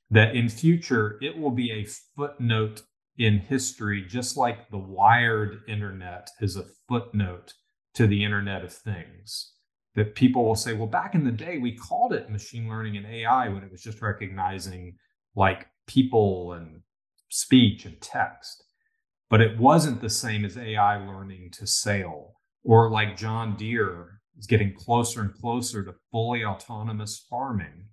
that 0.10 0.36
in 0.36 0.48
future 0.48 1.18
it 1.22 1.38
will 1.38 1.52
be 1.52 1.72
a 1.72 1.86
footnote 2.16 2.84
in 3.18 3.40
history, 3.40 4.04
just 4.04 4.38
like 4.38 4.70
the 4.70 4.78
wired 4.78 5.62
internet 5.68 6.30
is 6.42 6.56
a 6.56 6.66
footnote 6.88 7.54
to 7.96 8.08
the 8.08 8.24
Internet 8.24 8.64
of 8.64 8.74
Things. 8.74 9.54
That 9.96 10.16
people 10.16 10.46
will 10.46 10.56
say, 10.56 10.74
well, 10.74 10.88
back 10.88 11.16
in 11.16 11.24
the 11.24 11.32
day, 11.32 11.60
we 11.60 11.76
called 11.78 12.14
it 12.14 12.30
machine 12.30 12.68
learning 12.68 12.98
and 12.98 13.06
AI 13.06 13.50
when 13.50 13.64
it 13.64 13.72
was 13.72 13.82
just 13.84 14.02
recognizing 14.02 14.98
like 15.36 15.68
people 15.88 16.54
and 16.54 16.82
speech 17.30 17.86
and 17.86 18.00
text 18.02 18.64
but 19.30 19.42
it 19.42 19.58
wasn't 19.58 20.00
the 20.00 20.12
same 20.12 20.46
as 20.46 20.58
AI 20.58 20.98
learning 21.08 21.50
to 21.54 21.66
sail 21.66 22.36
or 22.64 22.92
like 22.92 23.18
John 23.18 23.56
Deere 23.58 24.22
is 24.38 24.46
getting 24.46 24.76
closer 24.76 25.22
and 25.22 25.34
closer 25.34 25.84
to 25.84 25.96
fully 26.12 26.46
autonomous 26.46 27.26
farming. 27.30 27.88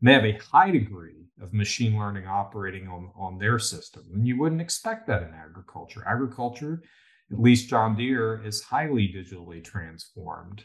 And 0.00 0.08
they 0.08 0.14
have 0.14 0.24
a 0.24 0.38
high 0.38 0.70
degree 0.70 1.25
of 1.40 1.52
machine 1.52 1.98
learning 1.98 2.26
operating 2.26 2.88
on, 2.88 3.10
on 3.16 3.38
their 3.38 3.58
system. 3.58 4.04
And 4.14 4.26
you 4.26 4.38
wouldn't 4.38 4.60
expect 4.60 5.06
that 5.06 5.22
in 5.22 5.34
agriculture. 5.34 6.02
Agriculture, 6.06 6.82
at 7.30 7.40
least 7.40 7.68
John 7.68 7.96
Deere, 7.96 8.42
is 8.44 8.62
highly 8.62 9.08
digitally 9.08 9.62
transformed. 9.62 10.64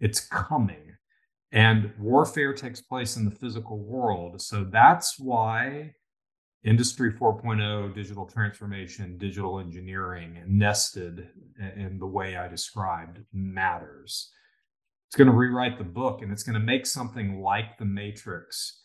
It's 0.00 0.20
coming. 0.20 0.96
And 1.50 1.92
warfare 1.98 2.54
takes 2.54 2.80
place 2.80 3.16
in 3.16 3.24
the 3.24 3.30
physical 3.30 3.78
world. 3.78 4.40
So 4.40 4.64
that's 4.64 5.18
why 5.18 5.94
Industry 6.64 7.12
4.0, 7.12 7.92
digital 7.92 8.24
transformation, 8.24 9.18
digital 9.18 9.58
engineering, 9.58 10.40
nested 10.46 11.28
in 11.76 11.98
the 11.98 12.06
way 12.06 12.36
I 12.36 12.46
described 12.46 13.18
matters. 13.32 14.30
It's 15.08 15.16
going 15.16 15.28
to 15.28 15.36
rewrite 15.36 15.76
the 15.76 15.84
book 15.84 16.22
and 16.22 16.30
it's 16.30 16.44
going 16.44 16.54
to 16.54 16.64
make 16.64 16.86
something 16.86 17.42
like 17.42 17.78
the 17.78 17.84
Matrix 17.84 18.80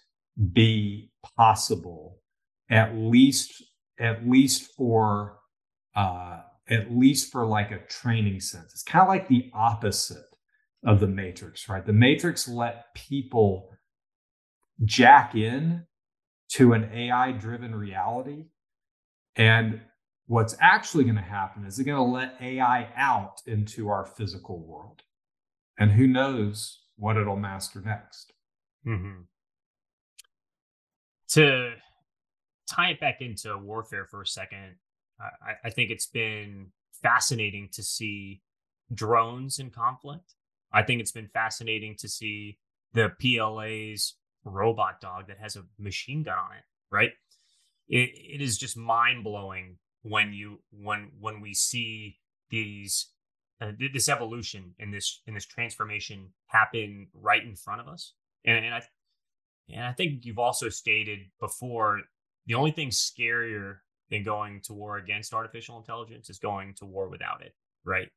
be 0.54 1.12
possible, 1.38 2.20
at 2.70 2.96
least, 2.96 3.64
at 4.00 4.28
least 4.28 4.72
for, 4.76 5.40
uh, 5.96 6.42
at 6.70 6.92
least 6.92 7.32
for 7.32 7.46
like 7.46 7.72
a 7.72 7.86
training 7.88 8.40
sense. 8.40 8.74
It's 8.74 8.84
kind 8.84 9.02
of 9.02 9.08
like 9.08 9.28
the 9.28 9.50
opposite 9.54 10.26
of 10.86 11.00
the 11.00 11.08
Matrix, 11.08 11.68
right? 11.68 11.86
The 11.86 11.94
Matrix 11.94 12.48
let 12.48 12.94
people 12.94 13.72
jack 14.86 15.36
in 15.36 15.86
to 16.50 16.74
an 16.74 16.90
AI 16.94 17.32
driven 17.32 17.74
reality. 17.76 18.46
And 19.36 19.82
what's 20.28 20.56
actually 20.62 21.04
going 21.04 21.16
to 21.16 21.22
happen 21.22 21.66
is 21.66 21.78
they're 21.78 21.86
going 21.86 21.98
to 21.98 22.02
let 22.02 22.38
AI 22.42 22.90
out 22.96 23.42
into 23.46 23.90
our 23.90 24.06
physical 24.06 24.60
world. 24.60 25.02
And 25.80 25.92
who 25.92 26.08
knows 26.08 26.82
what 26.96 27.18
it'll 27.18 27.36
master 27.36 27.82
next. 27.82 28.34
Mm-hmm. 28.86 29.22
To 31.30 31.72
tie 32.70 32.92
it 32.92 33.00
back 33.00 33.22
into 33.22 33.58
warfare 33.58 34.06
for 34.06 34.22
a 34.22 34.28
second, 34.28 34.76
I, 35.20 35.68
I 35.68 35.70
think 35.70 35.92
it's 35.92 36.08
been 36.08 36.68
fascinating 37.02 37.70
to 37.74 37.84
see 37.84 38.42
drones 38.94 39.60
in 39.60 39.70
conflict. 39.72 40.34
I 40.72 40.84
think 40.84 41.02
it's 41.02 41.12
been 41.12 41.30
fascinating 41.34 41.96
to 42.00 42.10
see 42.10 42.60
the 42.94 43.12
PLA's 43.22 44.16
robot 44.44 45.02
dog 45.02 45.28
that 45.28 45.40
has 45.40 45.56
a 45.56 45.64
machine 45.78 46.24
gun 46.24 46.38
on 46.38 46.58
it, 46.58 46.64
right? 46.92 47.12
It, 47.88 48.10
it 48.14 48.42
is 48.42 48.58
just 48.58 48.78
mind 48.78 49.24
blowing 49.24 49.78
when 50.04 50.34
you 50.34 50.60
when 50.72 51.12
when 51.20 51.42
we 51.42 51.54
see 51.54 52.18
these 52.50 53.12
uh, 53.60 53.72
this 53.94 54.10
evolution 54.10 54.74
and 54.80 54.94
this 54.94 55.22
and 55.26 55.36
this 55.36 55.46
transformation 55.46 56.30
happen 56.48 57.08
right 57.14 57.44
in 57.44 57.56
front 57.56 57.82
of 57.82 57.88
us. 57.88 58.14
And, 58.46 58.64
and 58.64 58.74
I 58.74 58.82
and 59.70 59.84
I 59.84 59.94
think 59.94 60.26
you've 60.26 60.40
also 60.40 60.70
stated 60.70 61.20
before 61.40 62.02
the 62.46 62.56
only 62.56 62.72
thing 62.72 62.90
scarier 62.90 63.78
than 64.10 64.24
going 64.24 64.62
to 64.62 64.74
war 64.74 64.98
against 64.98 65.34
artificial 65.34 65.78
intelligence 65.78 66.30
is 66.30 66.40
going 66.40 66.74
to 66.76 66.86
war 66.86 67.10
without 67.10 67.42
it, 67.42 67.54
right? 67.84 68.10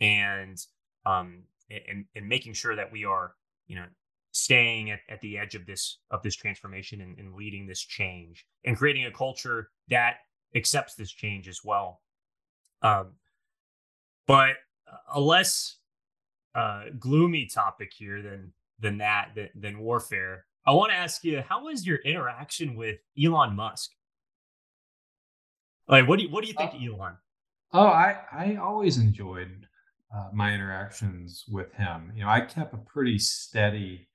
And 0.00 0.58
um 1.06 1.44
and 1.70 2.04
and 2.14 2.28
making 2.28 2.54
sure 2.54 2.76
that 2.76 2.92
we 2.92 3.04
are 3.04 3.34
you 3.66 3.76
know 3.76 3.86
staying 4.32 4.90
at, 4.90 5.00
at 5.08 5.20
the 5.20 5.38
edge 5.38 5.54
of 5.54 5.64
this 5.64 6.00
of 6.10 6.22
this 6.22 6.34
transformation 6.34 7.00
and, 7.00 7.18
and 7.18 7.34
leading 7.34 7.66
this 7.66 7.80
change 7.80 8.44
and 8.64 8.76
creating 8.76 9.06
a 9.06 9.10
culture 9.10 9.70
that 9.88 10.16
accepts 10.54 10.94
this 10.94 11.10
change 11.10 11.48
as 11.48 11.60
well. 11.64 12.00
Um, 12.82 13.12
but 14.26 14.56
a 15.12 15.20
less 15.20 15.76
uh, 16.54 16.84
gloomy 16.98 17.46
topic 17.46 17.92
here 17.96 18.22
than 18.22 18.52
than 18.80 18.98
that 18.98 19.30
than, 19.34 19.48
than 19.54 19.78
warfare. 19.78 20.46
I 20.66 20.72
want 20.72 20.92
to 20.92 20.96
ask 20.96 21.24
you, 21.24 21.42
how 21.46 21.64
was 21.64 21.86
your 21.86 21.98
interaction 21.98 22.74
with 22.74 22.96
Elon 23.22 23.54
Musk? 23.54 23.90
Like, 25.86 26.08
what 26.08 26.18
do 26.18 26.24
you 26.24 26.30
what 26.30 26.42
do 26.42 26.48
you 26.48 26.54
think, 26.54 26.72
uh, 26.74 26.94
Elon? 26.94 27.16
Oh, 27.72 27.86
I 27.86 28.16
I 28.32 28.56
always 28.56 28.96
enjoyed 28.96 29.66
uh, 30.14 30.28
my 30.32 30.54
interactions 30.54 31.44
with 31.48 31.72
him. 31.74 32.12
You 32.14 32.24
know, 32.24 32.30
I 32.30 32.40
kept 32.40 32.72
a 32.72 32.78
pretty 32.78 33.18
steady 33.18 34.08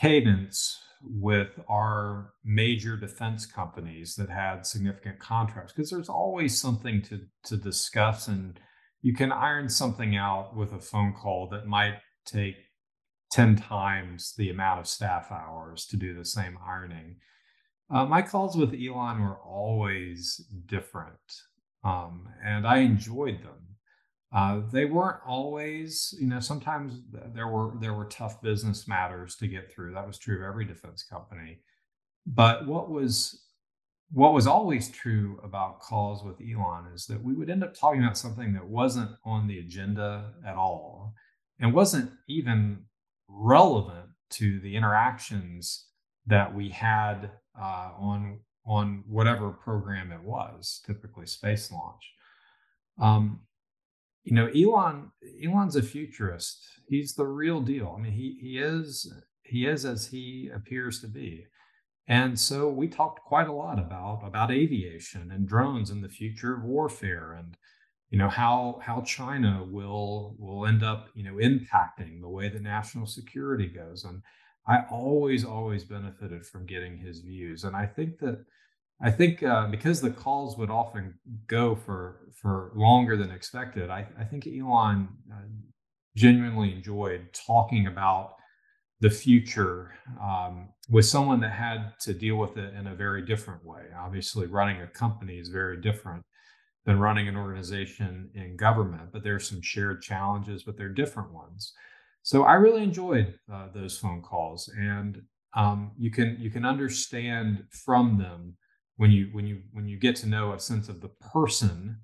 cadence 0.00 0.78
with 1.04 1.58
our 1.68 2.32
major 2.44 2.96
defense 2.96 3.44
companies 3.44 4.14
that 4.14 4.30
had 4.30 4.64
significant 4.64 5.18
contracts 5.18 5.72
because 5.72 5.90
there's 5.90 6.08
always 6.08 6.60
something 6.60 7.02
to 7.02 7.20
to 7.44 7.56
discuss 7.56 8.28
and 8.28 8.60
you 9.02 9.12
can 9.12 9.32
iron 9.32 9.68
something 9.68 10.16
out 10.16 10.54
with 10.54 10.72
a 10.72 10.78
phone 10.78 11.12
call 11.12 11.48
that 11.48 11.66
might 11.66 11.96
take 12.24 12.54
10 13.32 13.56
times 13.56 14.34
the 14.36 14.50
amount 14.50 14.78
of 14.78 14.86
staff 14.86 15.32
hours 15.32 15.86
to 15.86 15.96
do 15.96 16.14
the 16.14 16.24
same 16.24 16.58
ironing. 16.64 17.16
Uh, 17.90 18.04
my 18.04 18.22
calls 18.22 18.56
with 18.56 18.74
Elon 18.74 19.20
were 19.22 19.38
always 19.38 20.36
different, 20.66 21.18
um, 21.82 22.28
and 22.44 22.66
I 22.66 22.78
enjoyed 22.78 23.42
them. 23.42 23.72
Uh, 24.34 24.60
they 24.70 24.84
weren't 24.84 25.20
always, 25.26 26.14
you 26.18 26.26
know, 26.26 26.40
sometimes 26.40 27.00
there 27.34 27.48
were 27.48 27.72
there 27.80 27.92
were 27.92 28.06
tough 28.06 28.40
business 28.40 28.88
matters 28.88 29.36
to 29.36 29.48
get 29.48 29.70
through. 29.70 29.92
That 29.92 30.06
was 30.06 30.18
true 30.18 30.36
of 30.36 30.42
every 30.42 30.64
defense 30.64 31.02
company. 31.02 31.58
But 32.26 32.66
what 32.66 32.90
was 32.90 33.44
what 34.10 34.34
was 34.34 34.46
always 34.46 34.90
true 34.90 35.40
about 35.42 35.80
calls 35.80 36.22
with 36.22 36.40
Elon 36.40 36.92
is 36.94 37.06
that 37.06 37.22
we 37.22 37.34
would 37.34 37.50
end 37.50 37.64
up 37.64 37.74
talking 37.74 38.02
about 38.02 38.16
something 38.18 38.52
that 38.52 38.66
wasn't 38.66 39.10
on 39.24 39.46
the 39.46 39.58
agenda 39.58 40.32
at 40.46 40.54
all 40.54 41.14
and 41.60 41.72
wasn't 41.72 42.10
even 42.28 42.84
relevant 43.28 44.10
to 44.30 44.60
the 44.60 44.76
interactions 44.76 45.86
that 46.26 46.54
we 46.54 46.70
had 46.70 47.30
uh, 47.60 47.90
on 47.98 48.40
on 48.64 49.02
whatever 49.08 49.50
program 49.50 50.12
it 50.12 50.22
was, 50.22 50.80
typically 50.86 51.26
space 51.26 51.72
launch. 51.72 52.12
Um, 53.00 53.40
you 54.24 54.34
know, 54.34 54.46
Elon 54.46 55.10
Elon's 55.44 55.76
a 55.76 55.82
futurist. 55.82 56.64
He's 56.88 57.14
the 57.14 57.26
real 57.26 57.60
deal. 57.60 57.94
I 57.96 58.00
mean, 58.00 58.12
he 58.12 58.38
he 58.40 58.58
is 58.58 59.12
he 59.42 59.66
is 59.66 59.84
as 59.84 60.06
he 60.06 60.50
appears 60.54 61.00
to 61.00 61.08
be. 61.08 61.46
And 62.08 62.38
so 62.38 62.68
we 62.68 62.88
talked 62.88 63.20
quite 63.20 63.48
a 63.48 63.52
lot 63.52 63.78
about 63.78 64.22
about 64.24 64.50
aviation 64.50 65.30
and 65.30 65.48
drones 65.48 65.90
and 65.90 66.02
the 66.02 66.08
future 66.08 66.54
of 66.54 66.64
warfare 66.64 67.32
and 67.32 67.56
you 68.12 68.18
know 68.18 68.28
how 68.28 68.78
how 68.82 69.00
China 69.00 69.66
will 69.68 70.36
will 70.38 70.66
end 70.66 70.84
up 70.84 71.08
you 71.14 71.24
know 71.24 71.36
impacting 71.36 72.20
the 72.20 72.28
way 72.28 72.48
that 72.50 72.62
national 72.62 73.06
security 73.06 73.66
goes 73.66 74.04
and 74.04 74.22
I 74.68 74.82
always 74.90 75.44
always 75.44 75.82
benefited 75.82 76.46
from 76.46 76.66
getting 76.66 76.98
his 76.98 77.20
views 77.20 77.64
and 77.64 77.74
I 77.74 77.86
think 77.86 78.18
that 78.18 78.44
I 79.02 79.10
think 79.10 79.42
uh, 79.42 79.66
because 79.68 80.00
the 80.00 80.10
calls 80.10 80.58
would 80.58 80.70
often 80.70 81.14
go 81.46 81.74
for 81.74 82.28
for 82.40 82.70
longer 82.76 83.16
than 83.16 83.30
expected 83.30 83.88
I, 83.88 84.06
I 84.18 84.24
think 84.24 84.46
Elon 84.46 85.08
uh, 85.32 85.48
genuinely 86.14 86.72
enjoyed 86.72 87.32
talking 87.32 87.86
about 87.86 88.34
the 89.00 89.10
future 89.10 89.94
um, 90.22 90.68
with 90.90 91.06
someone 91.06 91.40
that 91.40 91.52
had 91.52 91.94
to 92.02 92.12
deal 92.12 92.36
with 92.36 92.58
it 92.58 92.74
in 92.74 92.86
a 92.86 92.94
very 92.94 93.22
different 93.22 93.64
way. 93.64 93.86
Obviously, 93.98 94.46
running 94.46 94.80
a 94.80 94.86
company 94.86 95.38
is 95.38 95.48
very 95.48 95.80
different 95.80 96.22
than 96.84 96.98
running 96.98 97.28
an 97.28 97.36
organization 97.36 98.30
in 98.34 98.56
government, 98.56 99.10
but 99.12 99.22
there's 99.22 99.48
some 99.48 99.62
shared 99.62 100.02
challenges, 100.02 100.64
but 100.64 100.76
they're 100.76 100.88
different 100.88 101.32
ones. 101.32 101.72
So 102.22 102.44
I 102.44 102.54
really 102.54 102.82
enjoyed 102.82 103.38
uh, 103.52 103.68
those 103.74 103.98
phone 103.98 104.22
calls, 104.22 104.68
and 104.76 105.22
um, 105.54 105.92
you 105.98 106.10
can 106.10 106.36
you 106.40 106.50
can 106.50 106.64
understand 106.64 107.64
from 107.70 108.18
them 108.18 108.56
when 108.96 109.10
you 109.10 109.28
when 109.32 109.46
you 109.46 109.62
when 109.72 109.88
you 109.88 109.98
get 109.98 110.16
to 110.16 110.28
know 110.28 110.52
a 110.52 110.60
sense 110.60 110.88
of 110.88 111.00
the 111.00 111.10
person 111.32 111.98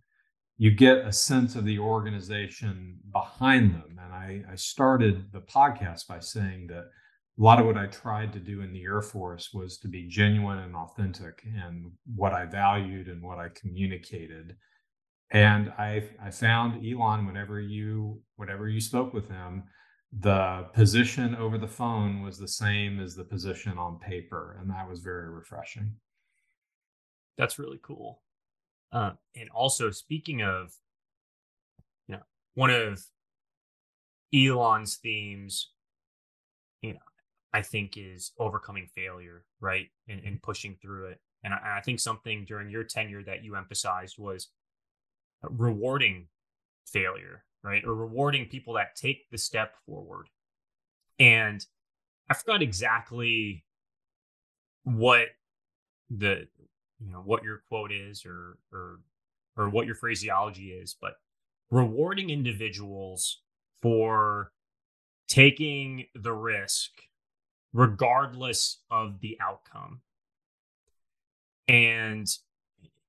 you 0.58 0.72
get 0.72 0.98
a 0.98 1.12
sense 1.12 1.54
of 1.54 1.64
the 1.64 1.78
organization 1.78 2.98
behind 3.12 3.72
them. 3.72 3.98
And 4.02 4.12
I, 4.12 4.42
I 4.52 4.56
started 4.56 5.32
the 5.32 5.40
podcast 5.40 6.08
by 6.08 6.18
saying 6.18 6.66
that 6.66 6.86
a 7.38 7.42
lot 7.42 7.60
of 7.60 7.66
what 7.66 7.76
I 7.76 7.86
tried 7.86 8.32
to 8.32 8.40
do 8.40 8.62
in 8.62 8.72
the 8.72 8.82
Air 8.82 9.00
Force 9.00 9.50
was 9.54 9.78
to 9.78 9.88
be 9.88 10.08
genuine 10.08 10.58
and 10.58 10.74
authentic 10.74 11.42
and 11.44 11.92
what 12.16 12.32
I 12.32 12.44
valued 12.44 13.06
and 13.06 13.22
what 13.22 13.38
I 13.38 13.48
communicated. 13.54 14.56
And 15.30 15.70
I, 15.78 16.02
I 16.20 16.30
found 16.30 16.84
Elon 16.84 17.26
whenever 17.26 17.60
you 17.60 18.22
whenever 18.36 18.68
you 18.68 18.80
spoke 18.80 19.12
with 19.12 19.28
him, 19.28 19.64
the 20.18 20.66
position 20.72 21.36
over 21.36 21.58
the 21.58 21.68
phone 21.68 22.22
was 22.22 22.38
the 22.38 22.48
same 22.48 22.98
as 22.98 23.14
the 23.14 23.24
position 23.24 23.78
on 23.78 23.98
paper, 23.98 24.56
and 24.58 24.70
that 24.70 24.88
was 24.88 25.00
very 25.00 25.28
refreshing. 25.28 25.92
That's 27.36 27.58
really 27.58 27.78
cool. 27.82 28.22
Uh, 28.90 29.12
and 29.36 29.50
also, 29.50 29.90
speaking 29.90 30.42
of, 30.42 30.72
you 32.08 32.16
know, 32.16 32.22
one 32.54 32.70
of 32.70 33.04
Elon's 34.34 34.96
themes, 34.96 35.70
I 37.52 37.62
think 37.62 37.94
is 37.96 38.32
overcoming 38.38 38.88
failure, 38.94 39.44
right, 39.60 39.88
and, 40.08 40.20
and 40.24 40.42
pushing 40.42 40.76
through 40.80 41.06
it. 41.08 41.20
And 41.44 41.54
I, 41.54 41.78
I 41.78 41.80
think 41.80 42.00
something 42.00 42.44
during 42.44 42.70
your 42.70 42.84
tenure 42.84 43.22
that 43.24 43.42
you 43.44 43.56
emphasized 43.56 44.16
was 44.18 44.48
rewarding 45.42 46.26
failure, 46.86 47.44
right, 47.62 47.84
or 47.84 47.94
rewarding 47.94 48.46
people 48.46 48.74
that 48.74 48.96
take 48.96 49.30
the 49.30 49.38
step 49.38 49.74
forward. 49.86 50.28
And 51.18 51.64
I 52.28 52.34
forgot 52.34 52.62
exactly 52.62 53.64
what 54.84 55.28
the 56.10 56.48
you 57.00 57.12
know 57.12 57.18
what 57.18 57.42
your 57.42 57.62
quote 57.68 57.92
is 57.92 58.24
or 58.24 58.58
or 58.72 59.00
or 59.56 59.68
what 59.68 59.86
your 59.86 59.94
phraseology 59.94 60.70
is 60.70 60.96
but 60.98 61.14
rewarding 61.70 62.30
individuals 62.30 63.42
for 63.82 64.52
taking 65.28 66.06
the 66.14 66.32
risk 66.32 66.90
regardless 67.72 68.82
of 68.90 69.20
the 69.20 69.38
outcome 69.40 70.00
and 71.66 72.26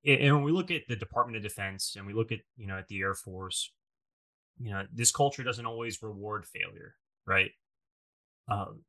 and 0.06 0.36
when 0.36 0.44
we 0.44 0.52
look 0.52 0.72
at 0.72 0.88
the 0.88 0.96
department 0.96 1.38
of 1.38 1.44
defense 1.44 1.96
and 1.98 2.06
we 2.06 2.14
look 2.14 2.32
at 2.32 2.40
you 2.58 2.68
know 2.68 2.78
at 2.78 2.88
the 2.88 3.00
air 3.02 3.14
force 3.14 3.72
you 4.60 4.72
know 4.72 4.86
this 4.94 5.12
culture 5.12 5.44
doesn't 5.44 5.66
always 5.66 6.02
reward 6.04 6.46
failure 6.46 6.96
right 7.26 7.52
um, 8.50 8.82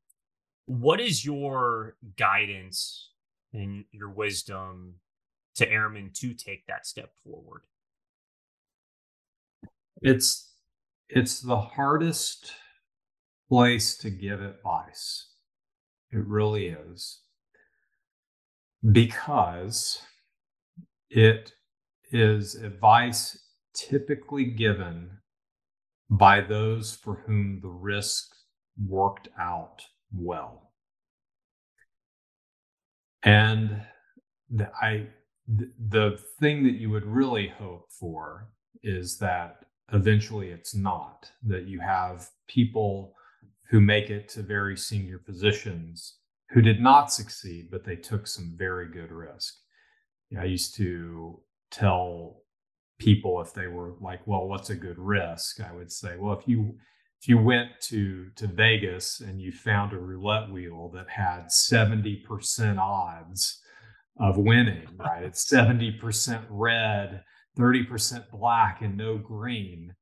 what 0.66 1.00
is 1.00 1.24
your 1.24 1.96
guidance 2.16 3.10
and 3.52 3.84
your 3.90 4.08
wisdom 4.08 4.94
to 5.56 5.70
airmen 5.70 6.10
to 6.14 6.32
take 6.32 6.66
that 6.66 6.86
step 6.86 7.10
forward? 7.24 7.62
It's 10.00 10.52
it's 11.08 11.40
the 11.40 11.58
hardest 11.58 12.52
place 13.48 13.96
to 13.98 14.10
give 14.10 14.40
advice. 14.40 15.29
It 16.12 16.26
really 16.26 16.68
is. 16.68 17.20
Because 18.92 20.02
it 21.10 21.52
is 22.10 22.54
advice 22.54 23.38
typically 23.74 24.44
given 24.44 25.10
by 26.08 26.40
those 26.40 26.96
for 26.96 27.22
whom 27.26 27.60
the 27.62 27.68
risk 27.68 28.34
worked 28.84 29.28
out 29.38 29.82
well. 30.12 30.72
And 33.22 33.82
the, 34.48 34.70
I, 34.80 35.06
the, 35.46 35.70
the 35.78 36.20
thing 36.40 36.64
that 36.64 36.74
you 36.74 36.90
would 36.90 37.06
really 37.06 37.48
hope 37.48 37.92
for 37.92 38.48
is 38.82 39.18
that 39.18 39.64
eventually 39.92 40.48
it's 40.48 40.74
not, 40.74 41.30
that 41.46 41.66
you 41.66 41.80
have 41.80 42.28
people 42.48 43.14
who 43.70 43.80
make 43.80 44.10
it 44.10 44.28
to 44.28 44.42
very 44.42 44.76
senior 44.76 45.18
positions 45.18 46.16
who 46.50 46.60
did 46.60 46.80
not 46.80 47.12
succeed, 47.12 47.68
but 47.70 47.84
they 47.84 47.96
took 47.96 48.26
some 48.26 48.54
very 48.56 48.88
good 48.88 49.12
risk. 49.12 49.54
I 50.38 50.44
used 50.44 50.74
to 50.76 51.40
tell 51.70 52.42
people 52.98 53.40
if 53.40 53.54
they 53.54 53.68
were 53.68 53.94
like, 54.00 54.26
well, 54.26 54.48
what's 54.48 54.70
a 54.70 54.74
good 54.74 54.98
risk? 54.98 55.60
I 55.60 55.72
would 55.72 55.90
say, 55.90 56.16
well, 56.18 56.38
if 56.38 56.46
you 56.46 56.76
if 57.20 57.28
you 57.28 57.38
went 57.38 57.70
to 57.82 58.30
to 58.36 58.46
Vegas 58.46 59.20
and 59.20 59.40
you 59.40 59.52
found 59.52 59.92
a 59.92 59.98
roulette 59.98 60.50
wheel 60.50 60.90
that 60.94 61.08
had 61.08 61.46
70% 61.46 62.78
odds 62.78 63.60
of 64.18 64.36
winning, 64.36 64.86
right? 64.96 65.22
It's 65.22 65.50
70% 65.50 66.44
red, 66.48 67.22
30% 67.58 68.30
black, 68.30 68.82
and 68.82 68.96
no 68.96 69.16
green. 69.16 69.94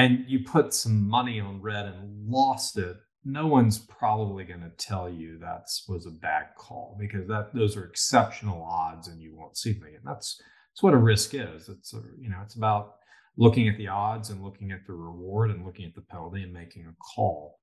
And 0.00 0.24
you 0.26 0.40
put 0.44 0.72
some 0.72 1.06
money 1.06 1.40
on 1.40 1.60
red 1.60 1.84
and 1.84 2.26
lost 2.26 2.78
it. 2.78 2.96
No 3.22 3.46
one's 3.46 3.78
probably 3.78 4.44
going 4.44 4.62
to 4.62 4.70
tell 4.78 5.10
you 5.10 5.38
that 5.40 5.66
was 5.88 6.06
a 6.06 6.10
bad 6.10 6.46
call 6.56 6.96
because 6.98 7.28
that 7.28 7.54
those 7.54 7.76
are 7.76 7.84
exceptional 7.84 8.62
odds 8.62 9.08
and 9.08 9.20
you 9.20 9.36
won't 9.36 9.58
see 9.58 9.74
them. 9.74 9.82
And 9.84 10.06
that's 10.06 10.40
that's 10.70 10.82
what 10.82 10.94
a 10.94 10.96
risk 10.96 11.34
is. 11.34 11.68
It's 11.68 11.92
a, 11.92 12.00
you 12.18 12.30
know, 12.30 12.38
it's 12.42 12.54
about 12.54 12.94
looking 13.36 13.68
at 13.68 13.76
the 13.76 13.88
odds 13.88 14.30
and 14.30 14.42
looking 14.42 14.72
at 14.72 14.86
the 14.86 14.94
reward 14.94 15.50
and 15.50 15.66
looking 15.66 15.84
at 15.84 15.94
the 15.94 16.00
penalty 16.00 16.44
and 16.44 16.52
making 16.52 16.86
a 16.86 16.96
call. 17.14 17.58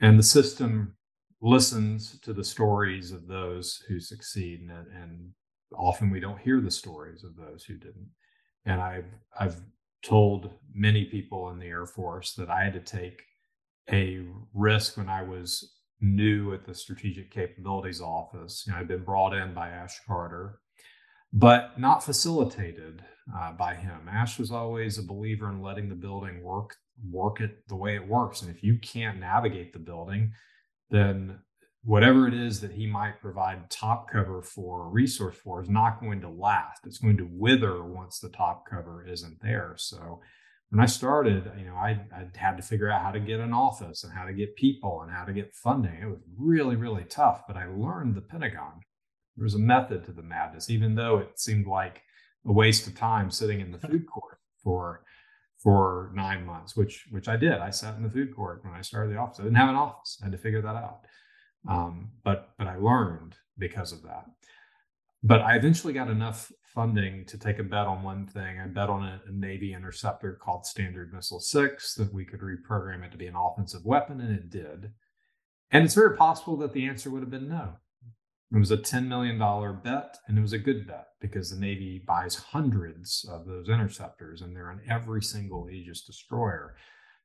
And 0.00 0.18
the 0.18 0.22
system 0.22 0.96
listens 1.42 2.18
to 2.20 2.32
the 2.32 2.44
stories 2.44 3.12
of 3.12 3.26
those 3.26 3.82
who 3.88 4.00
succeed, 4.00 4.60
and, 4.60 4.70
and 4.70 5.30
often 5.76 6.08
we 6.08 6.20
don't 6.20 6.40
hear 6.40 6.62
the 6.62 6.70
stories 6.70 7.24
of 7.24 7.36
those 7.36 7.64
who 7.64 7.74
didn't. 7.74 8.08
And 8.64 8.80
I've 8.80 9.12
I've 9.38 9.60
told 10.06 10.50
many 10.72 11.04
people 11.04 11.50
in 11.50 11.58
the 11.58 11.66
Air 11.66 11.86
Force 11.86 12.34
that 12.34 12.48
I 12.48 12.64
had 12.64 12.74
to 12.74 12.80
take 12.80 13.22
a 13.90 14.24
risk 14.54 14.96
when 14.96 15.08
I 15.08 15.22
was 15.22 15.74
new 16.00 16.54
at 16.54 16.64
the 16.64 16.74
Strategic 16.74 17.30
Capabilities 17.30 18.00
Office. 18.00 18.64
You 18.66 18.72
know, 18.72 18.78
I'd 18.78 18.88
been 18.88 19.04
brought 19.04 19.34
in 19.34 19.54
by 19.54 19.68
Ash 19.68 19.98
Carter, 20.06 20.60
but 21.32 21.78
not 21.78 22.04
facilitated 22.04 23.02
uh, 23.36 23.52
by 23.52 23.74
him. 23.74 24.08
Ash 24.10 24.38
was 24.38 24.50
always 24.50 24.98
a 24.98 25.02
believer 25.02 25.50
in 25.50 25.60
letting 25.60 25.88
the 25.88 25.94
building 25.94 26.42
work 26.42 26.76
work 27.10 27.40
it 27.40 27.68
the 27.68 27.76
way 27.76 27.94
it 27.94 28.08
works, 28.08 28.42
and 28.42 28.50
if 28.50 28.62
you 28.62 28.78
can't 28.78 29.20
navigate 29.20 29.72
the 29.72 29.78
building, 29.78 30.32
then 30.90 31.38
whatever 31.86 32.26
it 32.26 32.34
is 32.34 32.60
that 32.60 32.72
he 32.72 32.84
might 32.84 33.20
provide 33.20 33.70
top 33.70 34.10
cover 34.10 34.42
for 34.42 34.86
a 34.86 34.88
resource 34.88 35.36
for 35.36 35.62
is 35.62 35.70
not 35.70 36.00
going 36.00 36.20
to 36.20 36.28
last. 36.28 36.80
It's 36.84 36.98
going 36.98 37.16
to 37.18 37.28
wither 37.30 37.84
once 37.84 38.18
the 38.18 38.28
top 38.28 38.68
cover 38.68 39.06
isn't 39.06 39.40
there. 39.40 39.74
So 39.78 40.20
when 40.70 40.80
I 40.82 40.86
started, 40.86 41.48
you 41.56 41.66
know, 41.66 41.76
I, 41.76 42.00
I 42.12 42.26
had 42.34 42.56
to 42.56 42.62
figure 42.64 42.90
out 42.90 43.02
how 43.02 43.12
to 43.12 43.20
get 43.20 43.38
an 43.38 43.52
office 43.52 44.02
and 44.02 44.12
how 44.12 44.24
to 44.24 44.32
get 44.32 44.56
people 44.56 45.02
and 45.02 45.12
how 45.12 45.24
to 45.24 45.32
get 45.32 45.54
funding. 45.54 45.94
It 45.94 46.06
was 46.06 46.18
really, 46.36 46.74
really 46.74 47.04
tough, 47.04 47.44
but 47.46 47.56
I 47.56 47.66
learned 47.66 48.16
the 48.16 48.20
Pentagon 48.20 48.80
There 49.36 49.44
was 49.44 49.54
a 49.54 49.60
method 49.60 50.04
to 50.06 50.12
the 50.12 50.22
madness, 50.22 50.68
even 50.68 50.96
though 50.96 51.18
it 51.18 51.38
seemed 51.38 51.68
like 51.68 52.02
a 52.44 52.52
waste 52.52 52.88
of 52.88 52.96
time 52.96 53.30
sitting 53.30 53.60
in 53.60 53.70
the 53.70 53.78
food 53.88 54.06
court 54.12 54.38
for 54.62 55.02
for 55.62 56.10
nine 56.14 56.44
months, 56.44 56.76
which 56.76 57.06
which 57.10 57.28
I 57.28 57.36
did. 57.36 57.54
I 57.54 57.70
sat 57.70 57.96
in 57.96 58.02
the 58.02 58.10
food 58.10 58.34
court 58.34 58.64
when 58.64 58.74
I 58.74 58.82
started 58.82 59.14
the 59.14 59.18
office. 59.18 59.38
I 59.38 59.44
didn't 59.44 59.56
have 59.56 59.68
an 59.68 59.76
office. 59.76 60.18
I 60.20 60.26
had 60.26 60.32
to 60.32 60.38
figure 60.38 60.62
that 60.62 60.76
out. 60.76 61.00
Um, 61.68 62.10
but 62.24 62.50
but 62.58 62.66
I 62.66 62.76
learned 62.76 63.36
because 63.58 63.92
of 63.92 64.02
that. 64.02 64.26
But 65.22 65.40
I 65.40 65.56
eventually 65.56 65.92
got 65.92 66.10
enough 66.10 66.52
funding 66.62 67.24
to 67.24 67.38
take 67.38 67.58
a 67.58 67.64
bet 67.64 67.86
on 67.86 68.02
one 68.02 68.26
thing. 68.26 68.60
I 68.60 68.66
bet 68.66 68.90
on 68.90 69.02
a, 69.02 69.20
a 69.26 69.32
Navy 69.32 69.72
interceptor 69.72 70.38
called 70.40 70.66
Standard 70.66 71.12
Missile 71.12 71.40
Six 71.40 71.94
that 71.94 72.12
we 72.12 72.24
could 72.24 72.40
reprogram 72.40 73.04
it 73.04 73.12
to 73.12 73.18
be 73.18 73.26
an 73.26 73.34
offensive 73.34 73.84
weapon, 73.84 74.20
and 74.20 74.36
it 74.36 74.50
did. 74.50 74.92
And 75.70 75.84
it's 75.84 75.94
very 75.94 76.16
possible 76.16 76.56
that 76.58 76.72
the 76.72 76.86
answer 76.86 77.10
would 77.10 77.22
have 77.22 77.30
been 77.30 77.48
no. 77.48 77.76
It 78.52 78.58
was 78.58 78.70
a 78.70 78.76
$10 78.76 79.08
million 79.08 79.38
bet, 79.82 80.18
and 80.28 80.38
it 80.38 80.40
was 80.40 80.52
a 80.52 80.58
good 80.58 80.86
bet 80.86 81.08
because 81.20 81.50
the 81.50 81.58
Navy 81.58 82.00
buys 82.06 82.36
hundreds 82.36 83.26
of 83.28 83.46
those 83.46 83.68
interceptors 83.68 84.40
and 84.40 84.54
they're 84.54 84.70
on 84.70 84.80
every 84.88 85.22
single 85.22 85.68
Aegis 85.68 86.02
destroyer. 86.02 86.76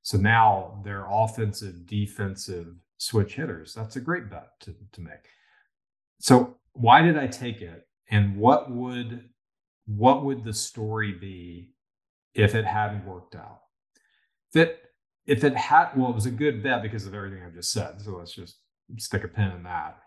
So 0.03 0.17
now 0.17 0.81
they're 0.83 1.05
offensive, 1.09 1.85
defensive 1.85 2.75
switch 2.97 3.35
hitters. 3.35 3.73
That's 3.73 3.95
a 3.95 4.01
great 4.01 4.29
bet 4.29 4.49
to, 4.61 4.75
to 4.93 5.01
make. 5.01 5.29
So 6.19 6.57
why 6.73 7.01
did 7.01 7.17
I 7.17 7.27
take 7.27 7.61
it? 7.61 7.87
And 8.09 8.37
what 8.37 8.71
would 8.71 9.29
what 9.87 10.23
would 10.23 10.43
the 10.43 10.53
story 10.53 11.13
be 11.13 11.71
if 12.33 12.55
it 12.55 12.65
hadn't 12.65 13.05
worked 13.05 13.35
out? 13.35 13.61
If 14.53 14.61
it 14.61 14.79
if 15.25 15.43
it 15.43 15.55
had 15.55 15.91
well, 15.95 16.09
it 16.09 16.15
was 16.15 16.25
a 16.25 16.31
good 16.31 16.63
bet 16.63 16.81
because 16.81 17.05
of 17.05 17.13
everything 17.13 17.43
I've 17.43 17.53
just 17.53 17.71
said. 17.71 18.01
So 18.01 18.17
let's 18.17 18.33
just 18.33 18.57
stick 18.97 19.23
a 19.23 19.27
pin 19.27 19.51
in 19.51 19.63
that 19.63 19.97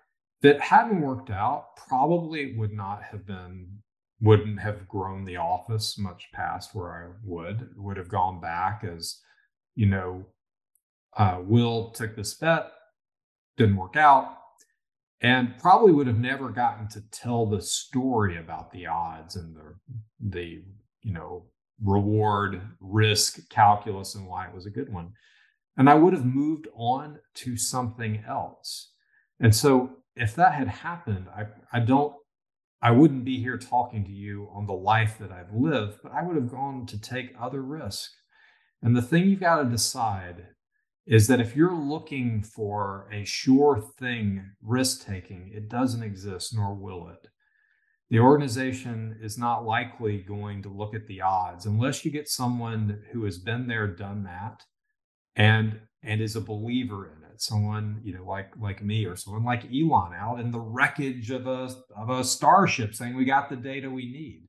that 0.45 0.61
hadn't 0.61 1.01
worked 1.01 1.31
out 1.31 1.75
probably 1.89 2.55
would 2.57 2.73
not 2.73 3.03
have 3.03 3.27
been 3.27 3.67
wouldn't 4.21 4.61
have 4.61 4.87
grown 4.87 5.25
the 5.25 5.39
office 5.39 5.99
much 5.99 6.29
past 6.33 6.75
where 6.75 6.93
I 6.93 7.09
would 7.25 7.71
would 7.77 7.97
have 7.97 8.09
gone 8.09 8.41
back 8.41 8.85
as 8.85 9.21
you 9.75 9.87
know 9.87 10.25
uh, 11.17 11.39
Will 11.43 11.91
took 11.91 12.17
this 12.17 12.35
bet 12.35 12.71
didn't 13.57 13.77
work 13.77 13.97
out 13.97 14.37
and 15.21 15.55
probably 15.59 15.93
would 15.93 16.07
have 16.07 16.19
never 16.19 16.51
gotten 16.51 16.89
to 16.89 17.01
tell 17.11 17.47
the 17.47 17.63
story 17.63 18.37
about 18.37 18.73
the 18.73 18.87
odds 18.87 19.37
and 19.37 19.55
the 19.57 19.75
the 20.21 20.63
you 21.03 21.13
know 21.13 21.47
reward 21.83 22.63
risk 22.81 23.49
calculus 23.51 24.15
and 24.15 24.27
why 24.27 24.47
it 24.47 24.55
was 24.55 24.67
a 24.67 24.71
good 24.71 24.93
one 24.93 25.13
and 25.77 25.91
I 25.91 25.95
would 25.95 26.13
have 26.13 26.25
moved 26.25 26.69
on 26.77 27.19
to 27.35 27.57
something 27.57 28.25
else 28.29 28.93
and 29.41 29.55
so 29.55 29.99
if 30.17 30.35
that 30.37 30.55
had 30.55 30.69
happened, 30.69 31.27
I, 31.35 31.47
I 31.73 31.81
don't, 31.81 32.15
I 32.81 32.91
wouldn't 32.91 33.25
be 33.25 33.41
here 33.41 33.57
talking 33.57 34.05
to 34.05 34.11
you 34.11 34.49
on 34.53 34.67
the 34.67 34.75
life 34.75 35.19
that 35.19 35.33
I've 35.33 35.53
lived, 35.53 35.99
but 36.03 36.13
I 36.13 36.23
would 36.23 36.37
have 36.37 36.51
gone 36.51 36.87
to 36.87 37.01
take 37.01 37.35
other 37.41 37.63
risks. 37.63 38.15
And 38.85 38.95
the 38.95 39.03
thing 39.03 39.25
you've 39.25 39.41
got 39.41 39.63
to 39.63 39.71
decide 39.71 40.49
is 41.07 41.27
that 41.27 41.41
if 41.41 41.57
you're 41.57 41.75
looking 41.75 42.43
for 42.43 43.09
a 43.11 43.25
sure 43.25 43.83
thing 43.99 44.51
risk 44.63 45.07
taking, 45.07 45.51
it 45.55 45.71
doesn't 45.71 46.03
exist, 46.03 46.55
nor 46.55 46.75
will 46.75 47.09
it. 47.09 47.29
The 48.11 48.19
organization 48.19 49.19
is 49.23 49.39
not 49.39 49.65
likely 49.65 50.19
going 50.19 50.63
to 50.63 50.69
look 50.69 50.95
at 50.95 51.07
the 51.07 51.23
odds 51.23 51.65
unless 51.65 52.05
you 52.05 52.11
get 52.11 52.29
someone 52.29 53.03
who 53.11 53.25
has 53.25 53.39
been 53.39 53.67
there, 53.67 53.87
done 53.87 54.23
that, 54.25 54.63
and 55.35 55.81
and 56.03 56.21
is 56.21 56.37
a 56.37 56.41
believer 56.43 57.07
in 57.07 57.25
it. 57.25 57.41
Someone, 57.41 58.03
you 58.05 58.15
know, 58.15 58.27
like 58.27 58.53
like 58.61 58.85
me 58.85 59.07
or 59.07 59.17
someone 59.17 59.45
like 59.45 59.65
Elon 59.65 60.13
out 60.15 60.41
in 60.41 60.51
the 60.51 60.61
wreckage 60.61 61.31
of 61.31 61.47
a 61.47 61.75
of 61.97 62.11
a 62.11 62.23
starship 62.23 62.95
saying 62.95 63.17
we 63.17 63.25
got 63.25 63.49
the 63.49 63.57
data 63.57 63.91
we 63.91 64.13
need. 64.13 64.47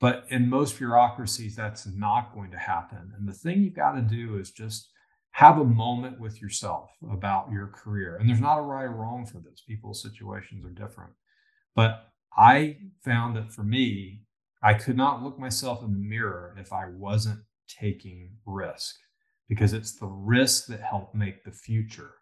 But 0.00 0.26
in 0.28 0.50
most 0.50 0.78
bureaucracies, 0.78 1.56
that's 1.56 1.86
not 1.86 2.34
going 2.34 2.50
to 2.50 2.58
happen. 2.58 3.12
And 3.16 3.26
the 3.26 3.32
thing 3.32 3.62
you've 3.62 3.74
got 3.74 3.92
to 3.92 4.02
do 4.02 4.38
is 4.38 4.50
just 4.50 4.90
have 5.30 5.58
a 5.58 5.64
moment 5.64 6.20
with 6.20 6.40
yourself 6.40 6.90
about 7.10 7.50
your 7.50 7.68
career. 7.68 8.16
And 8.16 8.28
there's 8.28 8.40
not 8.40 8.58
a 8.58 8.62
right 8.62 8.84
or 8.84 8.92
wrong 8.92 9.26
for 9.26 9.38
this. 9.38 9.62
People's 9.66 10.02
situations 10.02 10.64
are 10.64 10.70
different. 10.70 11.12
But 11.74 12.08
I 12.36 12.78
found 13.04 13.36
that 13.36 13.52
for 13.52 13.62
me, 13.62 14.22
I 14.62 14.74
could 14.74 14.96
not 14.96 15.22
look 15.22 15.38
myself 15.38 15.82
in 15.82 15.92
the 15.92 15.98
mirror 15.98 16.56
if 16.58 16.72
I 16.72 16.86
wasn't 16.88 17.40
taking 17.68 18.30
risk 18.46 18.96
because 19.48 19.72
it's 19.72 19.92
the 19.92 20.06
risk 20.06 20.66
that 20.66 20.80
help 20.80 21.14
make 21.14 21.44
the 21.44 21.52
future. 21.52 22.14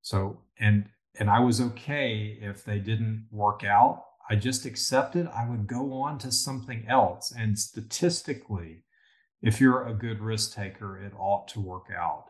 So, 0.00 0.40
and 0.58 0.86
and 1.18 1.28
I 1.28 1.40
was 1.40 1.60
okay 1.60 2.38
if 2.40 2.64
they 2.64 2.78
didn't 2.78 3.26
work 3.30 3.64
out. 3.64 4.04
I 4.30 4.36
just 4.36 4.64
accepted 4.64 5.26
I 5.28 5.48
would 5.48 5.66
go 5.66 5.92
on 5.92 6.18
to 6.18 6.32
something 6.32 6.84
else. 6.88 7.32
And 7.36 7.58
statistically, 7.58 8.84
if 9.42 9.60
you're 9.60 9.86
a 9.86 9.94
good 9.94 10.20
risk 10.20 10.54
taker, 10.54 10.96
it 10.98 11.12
ought 11.18 11.48
to 11.48 11.60
work 11.60 11.86
out. 11.96 12.26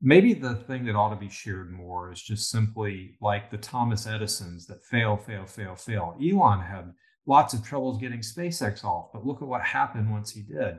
Maybe 0.00 0.34
the 0.34 0.54
thing 0.54 0.84
that 0.84 0.94
ought 0.94 1.10
to 1.10 1.16
be 1.16 1.28
shared 1.28 1.72
more 1.72 2.12
is 2.12 2.22
just 2.22 2.50
simply 2.50 3.16
like 3.20 3.50
the 3.50 3.56
Thomas 3.56 4.06
Edisons 4.06 4.66
that 4.66 4.84
fail, 4.84 5.16
fail, 5.16 5.46
fail, 5.46 5.74
fail. 5.74 6.16
Elon 6.22 6.60
had 6.60 6.92
lots 7.26 7.54
of 7.54 7.64
troubles 7.64 7.98
getting 7.98 8.20
SpaceX 8.20 8.84
off, 8.84 9.08
but 9.12 9.26
look 9.26 9.42
at 9.42 9.48
what 9.48 9.62
happened 9.62 10.12
once 10.12 10.30
he 10.30 10.42
did. 10.42 10.76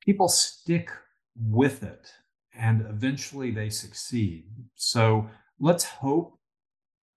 People 0.00 0.28
stick 0.28 0.90
with 1.36 1.82
it 1.82 2.12
and 2.58 2.82
eventually 2.88 3.50
they 3.50 3.68
succeed. 3.68 4.46
So 4.74 5.28
let's 5.58 5.84
hope 5.84 6.38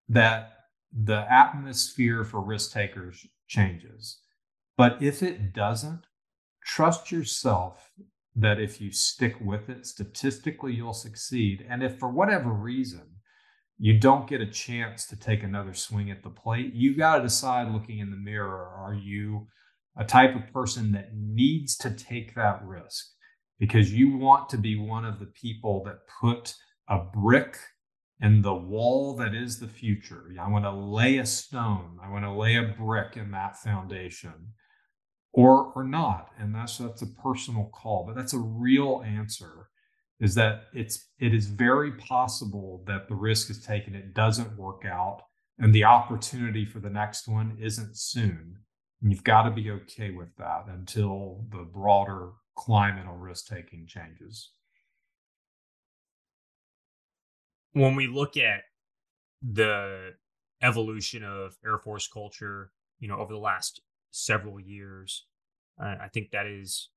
that 0.08 0.53
the 0.94 1.30
atmosphere 1.32 2.24
for 2.24 2.40
risk 2.40 2.72
takers 2.72 3.26
changes. 3.48 4.20
But 4.76 5.02
if 5.02 5.22
it 5.22 5.52
doesn't, 5.52 6.06
trust 6.64 7.10
yourself 7.10 7.90
that 8.36 8.60
if 8.60 8.80
you 8.80 8.90
stick 8.92 9.36
with 9.40 9.68
it, 9.68 9.86
statistically 9.86 10.74
you'll 10.74 10.92
succeed. 10.92 11.64
And 11.68 11.82
if 11.82 11.98
for 11.98 12.08
whatever 12.08 12.50
reason 12.50 13.02
you 13.78 13.98
don't 13.98 14.28
get 14.28 14.40
a 14.40 14.46
chance 14.46 15.06
to 15.06 15.16
take 15.16 15.42
another 15.42 15.74
swing 15.74 16.10
at 16.10 16.22
the 16.22 16.30
plate, 16.30 16.74
you 16.74 16.96
got 16.96 17.16
to 17.16 17.22
decide 17.22 17.72
looking 17.72 17.98
in 17.98 18.10
the 18.10 18.16
mirror 18.16 18.72
are 18.76 18.94
you 18.94 19.48
a 19.96 20.04
type 20.04 20.34
of 20.34 20.52
person 20.52 20.92
that 20.92 21.10
needs 21.14 21.76
to 21.76 21.90
take 21.90 22.34
that 22.34 22.64
risk? 22.64 23.14
because 23.58 23.92
you 23.92 24.16
want 24.16 24.48
to 24.50 24.58
be 24.58 24.76
one 24.76 25.04
of 25.04 25.18
the 25.18 25.26
people 25.26 25.82
that 25.84 26.06
put 26.20 26.54
a 26.88 26.98
brick 26.98 27.56
in 28.20 28.42
the 28.42 28.54
wall 28.54 29.16
that 29.16 29.34
is 29.34 29.58
the 29.58 29.68
future. 29.68 30.24
I 30.40 30.48
want 30.48 30.64
to 30.64 30.70
lay 30.70 31.18
a 31.18 31.26
stone. 31.26 31.98
I 32.02 32.10
want 32.10 32.24
to 32.24 32.32
lay 32.32 32.56
a 32.56 32.74
brick 32.78 33.16
in 33.16 33.30
that 33.32 33.56
foundation 33.56 34.52
or 35.32 35.72
or 35.74 35.84
not. 35.84 36.30
And 36.38 36.54
that's 36.54 36.78
that's 36.78 37.02
a 37.02 37.20
personal 37.22 37.70
call, 37.74 38.04
but 38.06 38.14
that's 38.14 38.34
a 38.34 38.38
real 38.38 39.02
answer 39.06 39.68
is 40.20 40.34
that 40.36 40.64
it's 40.72 41.08
it 41.18 41.34
is 41.34 41.46
very 41.46 41.92
possible 41.92 42.84
that 42.86 43.08
the 43.08 43.14
risk 43.14 43.50
is 43.50 43.60
taken 43.60 43.94
it 43.94 44.14
doesn't 44.14 44.56
work 44.56 44.84
out 44.84 45.22
and 45.58 45.74
the 45.74 45.84
opportunity 45.84 46.64
for 46.64 46.80
the 46.80 46.90
next 46.90 47.28
one 47.28 47.56
isn't 47.60 47.96
soon. 47.96 48.56
And 49.02 49.10
you've 49.10 49.24
got 49.24 49.42
to 49.42 49.50
be 49.50 49.70
okay 49.70 50.10
with 50.10 50.34
that 50.36 50.64
until 50.68 51.44
the 51.50 51.62
broader 51.62 52.30
climate 52.56 53.06
or 53.06 53.18
risk 53.18 53.46
taking 53.48 53.86
changes. 53.86 54.50
When 57.74 57.96
we 57.96 58.06
look 58.06 58.36
at 58.36 58.62
the 59.42 60.14
evolution 60.62 61.22
of 61.22 61.56
Air 61.64 61.78
Force 61.78 62.08
culture, 62.08 62.70
you 62.98 63.08
know, 63.08 63.18
over 63.18 63.32
the 63.32 63.38
last 63.38 63.82
several 64.10 64.58
years, 64.58 65.26
uh, 65.80 65.96
I 66.00 66.08
think 66.08 66.30
that 66.30 66.46
is 66.46 66.90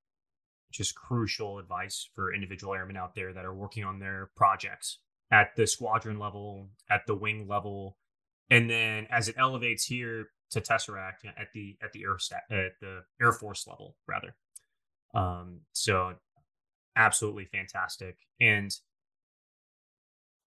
just 0.71 0.95
crucial 0.95 1.59
advice 1.59 2.09
for 2.13 2.33
individual 2.33 2.73
airmen 2.73 2.97
out 2.97 3.15
there 3.15 3.33
that 3.33 3.45
are 3.45 3.53
working 3.53 3.83
on 3.83 3.99
their 3.99 4.29
projects 4.35 4.99
at 5.31 5.55
the 5.55 5.65
squadron 5.65 6.19
level, 6.19 6.69
at 6.89 7.01
the 7.07 7.15
wing 7.15 7.47
level, 7.47 7.97
and 8.49 8.69
then 8.69 9.07
as 9.09 9.27
it 9.27 9.35
elevates 9.37 9.85
here 9.85 10.29
to 10.51 10.61
Tesseract 10.61 11.25
at 11.25 11.47
the 11.53 11.77
at 11.81 11.91
the 11.91 12.03
air 12.03 12.17
at 12.51 12.73
the 12.79 13.01
Air 13.21 13.33
Force 13.33 13.67
level 13.67 13.95
rather. 14.07 14.35
Um, 15.13 15.61
so 15.73 16.13
absolutely 16.95 17.45
fantastic. 17.45 18.17
And 18.39 18.71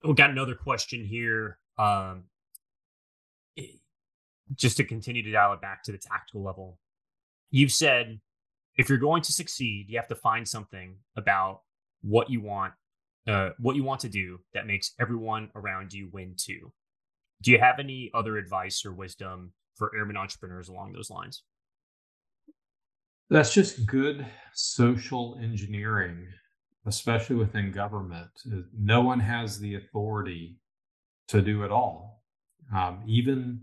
we 0.05 0.14
got 0.14 0.30
another 0.30 0.55
question 0.55 1.05
here. 1.05 1.59
Um, 1.78 2.24
just 4.55 4.76
to 4.78 4.84
continue 4.84 5.22
to 5.22 5.30
dial 5.30 5.53
it 5.53 5.61
back 5.61 5.82
to 5.84 5.92
the 5.92 5.98
tactical 5.98 6.42
level, 6.42 6.78
you've 7.51 7.72
said 7.72 8.20
if 8.76 8.88
you're 8.88 8.98
going 8.98 9.22
to 9.22 9.32
succeed, 9.32 9.86
you 9.88 9.98
have 9.98 10.09
to 10.09 10.14
find 10.14 10.46
something 10.46 10.96
about 11.16 11.62
what 12.03 12.30
you 12.30 12.40
want, 12.40 12.72
uh, 13.28 13.51
what 13.59 13.76
you 13.76 13.84
want 13.84 14.01
to 14.01 14.09
do 14.09 14.40
that 14.55 14.66
makes 14.66 14.92
everyone 14.98 15.51
around 15.55 15.92
you 15.92 16.09
win 16.12 16.34
too. 16.36 16.72
Do 17.42 17.51
you 17.51 17.59
have 17.59 17.78
any 17.78 18.11
other 18.14 18.36
advice 18.36 18.84
or 18.84 18.92
wisdom 18.92 19.53
for 19.74 19.92
airmen 19.96 20.16
entrepreneurs 20.16 20.68
along 20.68 20.92
those 20.92 21.11
lines? 21.11 21.42
That's 23.28 23.55
just 23.55 23.86
good 23.86 24.26
social 24.55 25.38
engineering, 25.40 26.26
especially 26.86 27.36
within 27.36 27.72
government. 27.72 28.30
Uh, 28.46 28.60
no 28.76 29.00
one 29.00 29.20
has 29.20 29.58
the 29.58 29.74
authority 29.74 30.56
to 31.28 31.42
do 31.42 31.62
it 31.64 31.70
all. 31.70 32.22
Um, 32.74 33.02
even 33.06 33.60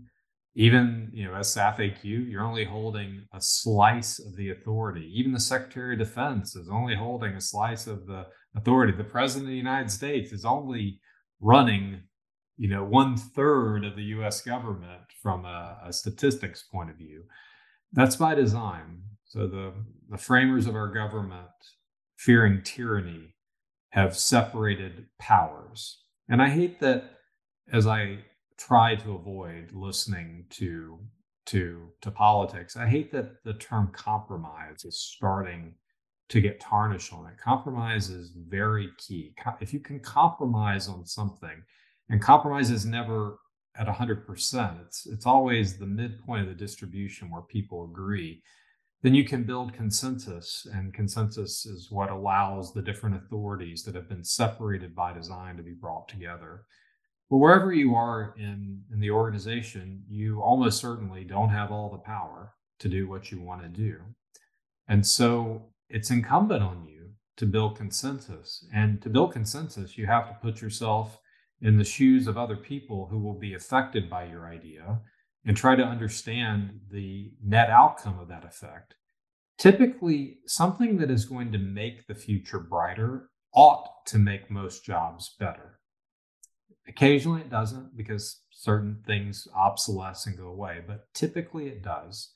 even 0.54 1.08
you 1.12 1.24
know 1.24 1.34
as 1.34 1.54
SAFAQ, 1.54 1.98
you're 2.02 2.44
only 2.44 2.64
holding 2.64 3.24
a 3.32 3.40
slice 3.40 4.18
of 4.18 4.34
the 4.36 4.50
authority. 4.50 5.10
Even 5.14 5.32
the 5.32 5.40
Secretary 5.40 5.94
of 5.94 6.00
Defense 6.00 6.56
is 6.56 6.68
only 6.68 6.96
holding 6.96 7.34
a 7.34 7.40
slice 7.40 7.86
of 7.86 8.06
the 8.06 8.26
authority. 8.56 8.92
The 8.92 9.04
President 9.04 9.46
of 9.46 9.50
the 9.50 9.56
United 9.56 9.90
States 9.90 10.32
is 10.32 10.44
only 10.44 11.00
running, 11.40 12.02
you 12.56 12.68
know, 12.68 12.82
one 12.82 13.16
third 13.16 13.84
of 13.84 13.94
the 13.94 14.02
U.S. 14.16 14.40
government 14.40 15.02
from 15.22 15.44
a, 15.44 15.78
a 15.86 15.92
statistics 15.92 16.64
point 16.64 16.90
of 16.90 16.96
view. 16.96 17.22
That's 17.92 18.16
by 18.16 18.34
design. 18.34 19.02
So 19.26 19.46
the 19.46 19.72
the 20.10 20.18
framers 20.18 20.66
of 20.66 20.74
our 20.74 20.88
government, 20.88 21.50
fearing 22.18 22.60
tyranny, 22.62 23.34
have 23.90 24.16
separated 24.16 25.06
powers. 25.18 26.02
And 26.28 26.42
I 26.42 26.50
hate 26.50 26.80
that 26.80 27.04
as 27.72 27.86
I 27.86 28.18
try 28.58 28.96
to 28.96 29.14
avoid 29.14 29.72
listening 29.72 30.44
to 30.50 30.98
to 31.46 31.88
to 32.02 32.10
politics. 32.10 32.76
I 32.76 32.86
hate 32.86 33.10
that 33.12 33.42
the 33.44 33.54
term 33.54 33.90
compromise 33.92 34.84
is 34.84 35.00
starting 35.00 35.74
to 36.28 36.42
get 36.42 36.60
tarnished 36.60 37.12
on 37.14 37.26
it. 37.26 37.38
Compromise 37.38 38.10
is 38.10 38.32
very 38.36 38.90
key. 38.98 39.34
If 39.60 39.72
you 39.72 39.80
can 39.80 40.00
compromise 40.00 40.88
on 40.88 41.06
something, 41.06 41.62
and 42.10 42.20
compromise 42.20 42.70
is 42.70 42.84
never 42.84 43.38
at 43.78 43.86
100%, 43.86 44.84
it's 44.84 45.06
it's 45.06 45.24
always 45.24 45.78
the 45.78 45.86
midpoint 45.86 46.42
of 46.42 46.48
the 46.48 46.54
distribution 46.54 47.30
where 47.30 47.42
people 47.42 47.84
agree. 47.84 48.42
Then 49.02 49.14
you 49.14 49.24
can 49.24 49.44
build 49.44 49.74
consensus, 49.74 50.66
and 50.72 50.92
consensus 50.92 51.64
is 51.66 51.88
what 51.90 52.10
allows 52.10 52.72
the 52.72 52.82
different 52.82 53.16
authorities 53.16 53.84
that 53.84 53.94
have 53.94 54.08
been 54.08 54.24
separated 54.24 54.94
by 54.94 55.12
design 55.12 55.56
to 55.56 55.62
be 55.62 55.72
brought 55.72 56.08
together. 56.08 56.64
But 57.30 57.36
wherever 57.36 57.72
you 57.72 57.94
are 57.94 58.34
in, 58.36 58.82
in 58.92 58.98
the 58.98 59.10
organization, 59.10 60.02
you 60.08 60.40
almost 60.40 60.80
certainly 60.80 61.22
don't 61.24 61.50
have 61.50 61.70
all 61.70 61.90
the 61.90 61.98
power 61.98 62.54
to 62.80 62.88
do 62.88 63.08
what 63.08 63.30
you 63.30 63.40
want 63.40 63.62
to 63.62 63.68
do. 63.68 63.98
And 64.88 65.06
so 65.06 65.70
it's 65.88 66.10
incumbent 66.10 66.62
on 66.62 66.86
you 66.88 67.10
to 67.36 67.46
build 67.46 67.76
consensus. 67.76 68.66
And 68.74 69.00
to 69.02 69.08
build 69.08 69.32
consensus, 69.32 69.96
you 69.96 70.06
have 70.06 70.28
to 70.28 70.38
put 70.42 70.60
yourself 70.60 71.20
in 71.60 71.76
the 71.76 71.84
shoes 71.84 72.26
of 72.26 72.36
other 72.36 72.56
people 72.56 73.06
who 73.06 73.18
will 73.18 73.38
be 73.38 73.54
affected 73.54 74.08
by 74.08 74.24
your 74.24 74.46
idea 74.46 75.00
and 75.48 75.56
try 75.56 75.74
to 75.74 75.82
understand 75.82 76.78
the 76.92 77.32
net 77.42 77.70
outcome 77.70 78.18
of 78.20 78.28
that 78.28 78.44
effect. 78.44 78.94
Typically, 79.56 80.36
something 80.46 80.98
that 80.98 81.10
is 81.10 81.24
going 81.24 81.50
to 81.50 81.58
make 81.58 82.06
the 82.06 82.14
future 82.14 82.60
brighter 82.60 83.30
ought 83.54 83.88
to 84.06 84.18
make 84.18 84.50
most 84.50 84.84
jobs 84.84 85.34
better. 85.40 85.80
Occasionally 86.86 87.40
it 87.40 87.50
doesn't 87.50 87.96
because 87.96 88.42
certain 88.50 89.02
things 89.06 89.48
obsolesce 89.56 90.26
and 90.26 90.36
go 90.36 90.48
away, 90.48 90.82
but 90.86 91.12
typically 91.14 91.68
it 91.68 91.82
does. 91.82 92.30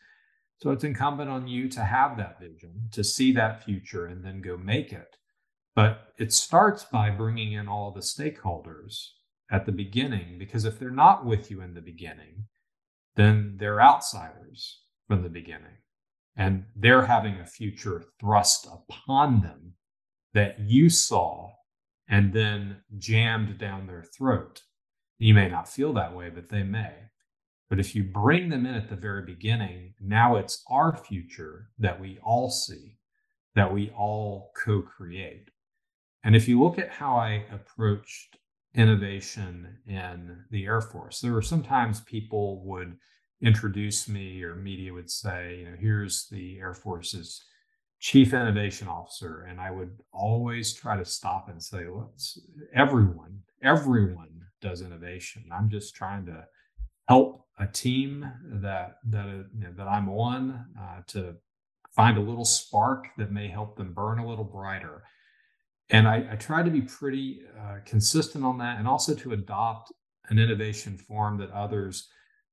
So 0.62 0.70
it's 0.70 0.84
incumbent 0.84 1.28
on 1.28 1.46
you 1.46 1.68
to 1.68 1.84
have 1.84 2.16
that 2.16 2.40
vision, 2.40 2.88
to 2.92 3.04
see 3.04 3.30
that 3.32 3.62
future, 3.62 4.06
and 4.06 4.24
then 4.24 4.40
go 4.40 4.56
make 4.56 4.90
it. 4.90 5.16
But 5.74 6.14
it 6.18 6.32
starts 6.32 6.84
by 6.84 7.10
bringing 7.10 7.52
in 7.52 7.68
all 7.68 7.90
the 7.90 8.00
stakeholders 8.00 9.08
at 9.50 9.66
the 9.66 9.72
beginning, 9.72 10.38
because 10.38 10.64
if 10.64 10.78
they're 10.78 10.90
not 10.90 11.26
with 11.26 11.50
you 11.50 11.60
in 11.60 11.74
the 11.74 11.82
beginning, 11.82 12.46
then 13.16 13.56
they're 13.58 13.80
outsiders 13.80 14.82
from 15.06 15.22
the 15.22 15.28
beginning. 15.28 15.76
And 16.36 16.64
they're 16.74 17.06
having 17.06 17.38
a 17.38 17.46
future 17.46 18.04
thrust 18.18 18.66
upon 18.66 19.42
them 19.42 19.74
that 20.32 20.58
you 20.60 20.88
saw 20.88 21.50
and 22.08 22.32
then 22.32 22.78
jammed 22.98 23.58
down 23.58 23.86
their 23.86 24.02
throat. 24.02 24.62
You 25.18 25.34
may 25.34 25.48
not 25.48 25.68
feel 25.68 25.92
that 25.94 26.14
way, 26.16 26.30
but 26.30 26.48
they 26.48 26.62
may. 26.62 26.92
But 27.68 27.80
if 27.80 27.94
you 27.94 28.04
bring 28.04 28.48
them 28.48 28.66
in 28.66 28.74
at 28.74 28.88
the 28.88 28.96
very 28.96 29.24
beginning, 29.24 29.94
now 30.00 30.36
it's 30.36 30.62
our 30.68 30.96
future 30.96 31.70
that 31.78 32.00
we 32.00 32.18
all 32.22 32.50
see, 32.50 32.98
that 33.54 33.72
we 33.72 33.90
all 33.96 34.52
co 34.62 34.82
create. 34.82 35.48
And 36.24 36.36
if 36.36 36.48
you 36.48 36.62
look 36.62 36.78
at 36.78 36.90
how 36.90 37.16
I 37.16 37.46
approached 37.50 38.36
innovation 38.74 39.78
in 39.86 40.44
the 40.50 40.64
Air 40.64 40.80
Force, 40.80 41.20
there 41.20 41.32
were 41.32 41.42
sometimes 41.42 42.00
people 42.00 42.64
would 42.64 42.96
introduce 43.40 44.08
me 44.08 44.42
or 44.42 44.54
media 44.54 44.92
would 44.92 45.10
say, 45.10 45.58
you 45.58 45.64
know, 45.64 45.76
here's 45.78 46.28
the 46.28 46.58
Air 46.58 46.74
Force's 46.74 47.42
chief 47.98 48.34
innovation 48.34 48.88
officer 48.88 49.46
and 49.48 49.60
i 49.60 49.70
would 49.70 49.96
always 50.12 50.74
try 50.74 50.96
to 50.96 51.04
stop 51.04 51.48
and 51.48 51.62
say 51.62 51.84
let's 51.86 52.36
everyone 52.74 53.38
everyone 53.62 54.32
does 54.62 54.80
innovation. 54.80 55.44
I'm 55.52 55.68
just 55.68 55.94
trying 55.94 56.24
to 56.26 56.46
help 57.08 57.46
a 57.58 57.66
team 57.66 58.30
that 58.62 58.96
that 59.10 59.26
you 59.26 59.64
know, 59.64 59.72
that 59.76 59.88
i'm 59.88 60.08
on 60.08 60.64
uh, 60.80 61.02
to 61.08 61.34
find 61.94 62.16
a 62.16 62.22
little 62.22 62.46
spark 62.46 63.08
that 63.18 63.32
may 63.32 63.48
help 63.48 63.76
them 63.76 63.92
burn 63.92 64.18
a 64.18 64.26
little 64.26 64.44
brighter 64.44 65.02
and 65.90 66.08
i, 66.08 66.26
I 66.30 66.36
try 66.36 66.62
to 66.62 66.70
be 66.70 66.82
pretty 66.82 67.42
uh, 67.58 67.78
consistent 67.84 68.44
on 68.44 68.58
that 68.58 68.78
and 68.78 68.88
also 68.88 69.14
to 69.14 69.32
adopt 69.32 69.92
an 70.28 70.38
innovation 70.38 70.96
form 70.96 71.38
that 71.38 71.50
others 71.50 72.08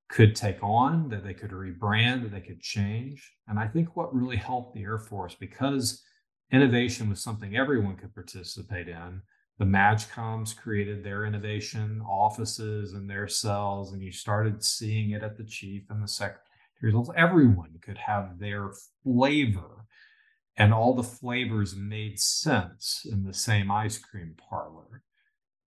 could 0.09 0.35
take 0.35 0.61
on, 0.63 1.07
that 1.09 1.23
they 1.23 1.33
could 1.33 1.51
rebrand, 1.51 2.23
that 2.23 2.31
they 2.31 2.41
could 2.41 2.59
change. 2.59 3.31
And 3.47 3.59
I 3.59 3.67
think 3.67 3.95
what 3.95 4.13
really 4.13 4.37
helped 4.37 4.73
the 4.73 4.83
Air 4.83 4.97
Force, 4.97 5.35
because 5.39 6.03
innovation 6.51 7.09
was 7.09 7.21
something 7.21 7.55
everyone 7.55 7.95
could 7.95 8.13
participate 8.13 8.89
in, 8.89 9.21
the 9.59 9.65
MAJCOMs 9.65 10.55
created 10.57 11.03
their 11.03 11.25
innovation 11.25 12.01
offices 12.09 12.93
and 12.93 13.09
their 13.09 13.27
cells, 13.27 13.93
and 13.93 14.01
you 14.01 14.11
started 14.11 14.63
seeing 14.63 15.11
it 15.11 15.21
at 15.21 15.37
the 15.37 15.43
chief 15.43 15.83
and 15.89 16.01
the 16.01 16.07
secretaries. 16.07 17.09
Everyone 17.15 17.77
could 17.81 17.97
have 17.97 18.39
their 18.39 18.71
flavor, 19.03 19.85
and 20.57 20.73
all 20.73 20.93
the 20.93 21.03
flavors 21.03 21.75
made 21.75 22.19
sense 22.19 23.05
in 23.09 23.23
the 23.23 23.33
same 23.33 23.71
ice 23.71 23.97
cream 23.97 24.35
parlor 24.49 25.03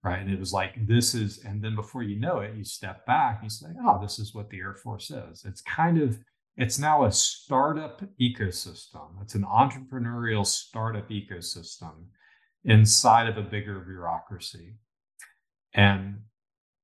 right? 0.04 0.20
And 0.20 0.32
it 0.32 0.40
was 0.40 0.54
like, 0.54 0.88
this 0.88 1.14
is, 1.14 1.44
and 1.46 1.64
then 1.64 1.76
before 1.76 2.04
you 2.04 2.20
know 2.20 2.40
it, 2.40 2.56
you 2.56 2.64
step 2.64 3.06
back 3.06 3.42
and 3.42 3.46
you 3.46 3.50
say, 3.50 3.68
oh, 3.86 4.00
this 4.02 4.18
is 4.20 4.34
what 4.34 4.50
the 4.50 4.60
Air 4.60 4.76
Force 4.76 5.12
is. 5.12 5.44
It's 5.46 5.62
kind 5.62 6.02
of, 6.02 6.18
it's 6.58 6.80
now 6.80 7.06
a 7.06 7.12
startup 7.12 8.02
ecosystem. 8.20 9.22
It's 9.22 9.36
an 9.36 9.44
entrepreneurial 9.44 10.46
startup 10.46 11.10
ecosystem 11.10 12.06
inside 12.64 13.28
of 13.28 13.38
a 13.38 13.44
bigger 13.48 13.80
bureaucracy. 13.80 14.76
And 15.74 16.22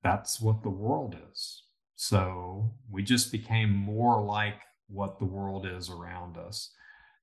that's 0.04 0.40
what 0.40 0.64
the 0.64 0.70
world 0.70 1.16
is. 1.32 1.64
So 1.96 2.72
we 2.90 3.02
just 3.02 3.32
became 3.32 3.72
more 3.72 4.24
like 4.24 4.62
what 4.88 5.18
the 5.18 5.26
world 5.26 5.66
is 5.66 5.90
around 5.90 6.38
us. 6.38 6.72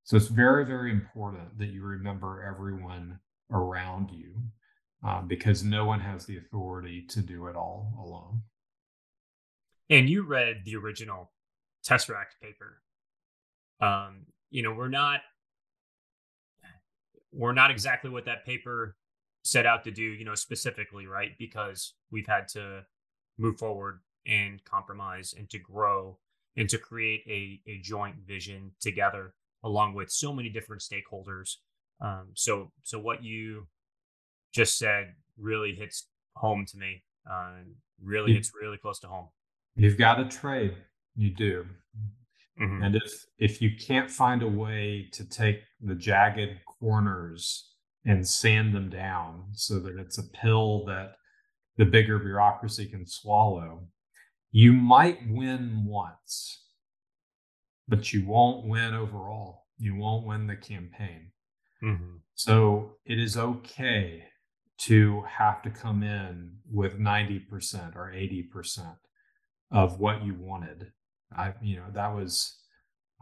So 0.04 0.18
it's 0.18 0.28
very, 0.28 0.66
very 0.66 0.90
important 0.90 1.58
that 1.58 1.68
you 1.68 1.82
remember 1.82 2.42
everyone 2.42 3.18
around 3.50 4.10
you 4.10 4.34
um, 5.02 5.26
because 5.26 5.64
no 5.64 5.86
one 5.86 6.00
has 6.00 6.26
the 6.26 6.36
authority 6.36 7.06
to 7.08 7.20
do 7.20 7.46
it 7.46 7.56
all 7.56 7.92
alone. 7.98 8.42
And 9.88 10.08
you 10.08 10.22
read 10.22 10.62
the 10.64 10.76
original 10.76 11.30
Tesseract 11.86 12.38
paper. 12.42 12.82
Um, 13.80 14.26
you 14.50 14.62
know, 14.62 14.72
we're 14.72 14.88
not 14.88 15.20
we're 17.32 17.52
not 17.52 17.70
exactly 17.70 18.10
what 18.10 18.26
that 18.26 18.44
paper 18.46 18.96
set 19.42 19.66
out 19.66 19.84
to 19.84 19.90
do, 19.90 20.02
you 20.02 20.24
know, 20.24 20.34
specifically, 20.34 21.06
right? 21.06 21.32
Because 21.38 21.94
we've 22.10 22.26
had 22.26 22.46
to 22.48 22.84
move 23.38 23.58
forward 23.58 24.00
and 24.26 24.62
compromise 24.64 25.34
and 25.36 25.50
to 25.50 25.58
grow 25.58 26.18
and 26.56 26.68
to 26.68 26.78
create 26.78 27.22
a, 27.26 27.60
a 27.68 27.78
joint 27.78 28.16
vision 28.24 28.70
together 28.80 29.34
along 29.64 29.94
with 29.94 30.10
so 30.10 30.32
many 30.32 30.48
different 30.48 30.82
stakeholders. 30.82 31.56
Um, 32.00 32.28
so 32.34 32.70
so 32.82 32.98
what 32.98 33.24
you 33.24 33.66
just 34.54 34.78
said 34.78 35.14
really 35.38 35.74
hits 35.74 36.08
home 36.36 36.64
to 36.66 36.78
me. 36.78 37.02
Uh, 37.28 37.54
really 38.02 38.30
you, 38.30 38.36
hits 38.36 38.52
really 38.60 38.78
close 38.78 39.00
to 39.00 39.08
home. 39.08 39.28
You've 39.76 39.98
got 39.98 40.16
to 40.16 40.24
trade. 40.24 40.76
You 41.16 41.30
do. 41.30 41.66
Mm-hmm. 42.60 42.82
And 42.82 42.96
if 42.96 43.24
if 43.38 43.60
you 43.60 43.70
can't 43.76 44.10
find 44.10 44.42
a 44.42 44.48
way 44.48 45.08
to 45.12 45.28
take 45.28 45.60
the 45.80 45.94
jagged 45.94 46.60
corners 46.80 47.70
and 48.04 48.26
sand 48.26 48.74
them 48.74 48.90
down 48.90 49.44
so 49.52 49.80
that 49.80 49.98
it's 49.98 50.18
a 50.18 50.28
pill 50.30 50.84
that 50.86 51.14
the 51.76 51.84
bigger 51.84 52.18
bureaucracy 52.18 52.86
can 52.86 53.06
swallow, 53.06 53.88
you 54.52 54.72
might 54.72 55.18
win 55.28 55.84
once, 55.84 56.63
but 57.88 58.12
you 58.12 58.26
won't 58.26 58.66
win 58.66 58.94
overall. 58.94 59.66
You 59.78 59.96
won't 59.96 60.26
win 60.26 60.46
the 60.46 60.56
campaign. 60.56 61.30
Mm-hmm. 61.82 62.16
So 62.34 62.96
it 63.04 63.18
is 63.18 63.36
okay 63.36 64.24
to 64.76 65.22
have 65.22 65.62
to 65.62 65.70
come 65.70 66.02
in 66.02 66.52
with 66.70 66.98
90% 66.98 67.96
or 67.96 68.12
80% 68.12 68.96
of 69.70 70.00
what 70.00 70.24
you 70.24 70.34
wanted. 70.38 70.92
I, 71.36 71.54
you 71.62 71.76
know, 71.76 71.86
that 71.92 72.14
was, 72.14 72.58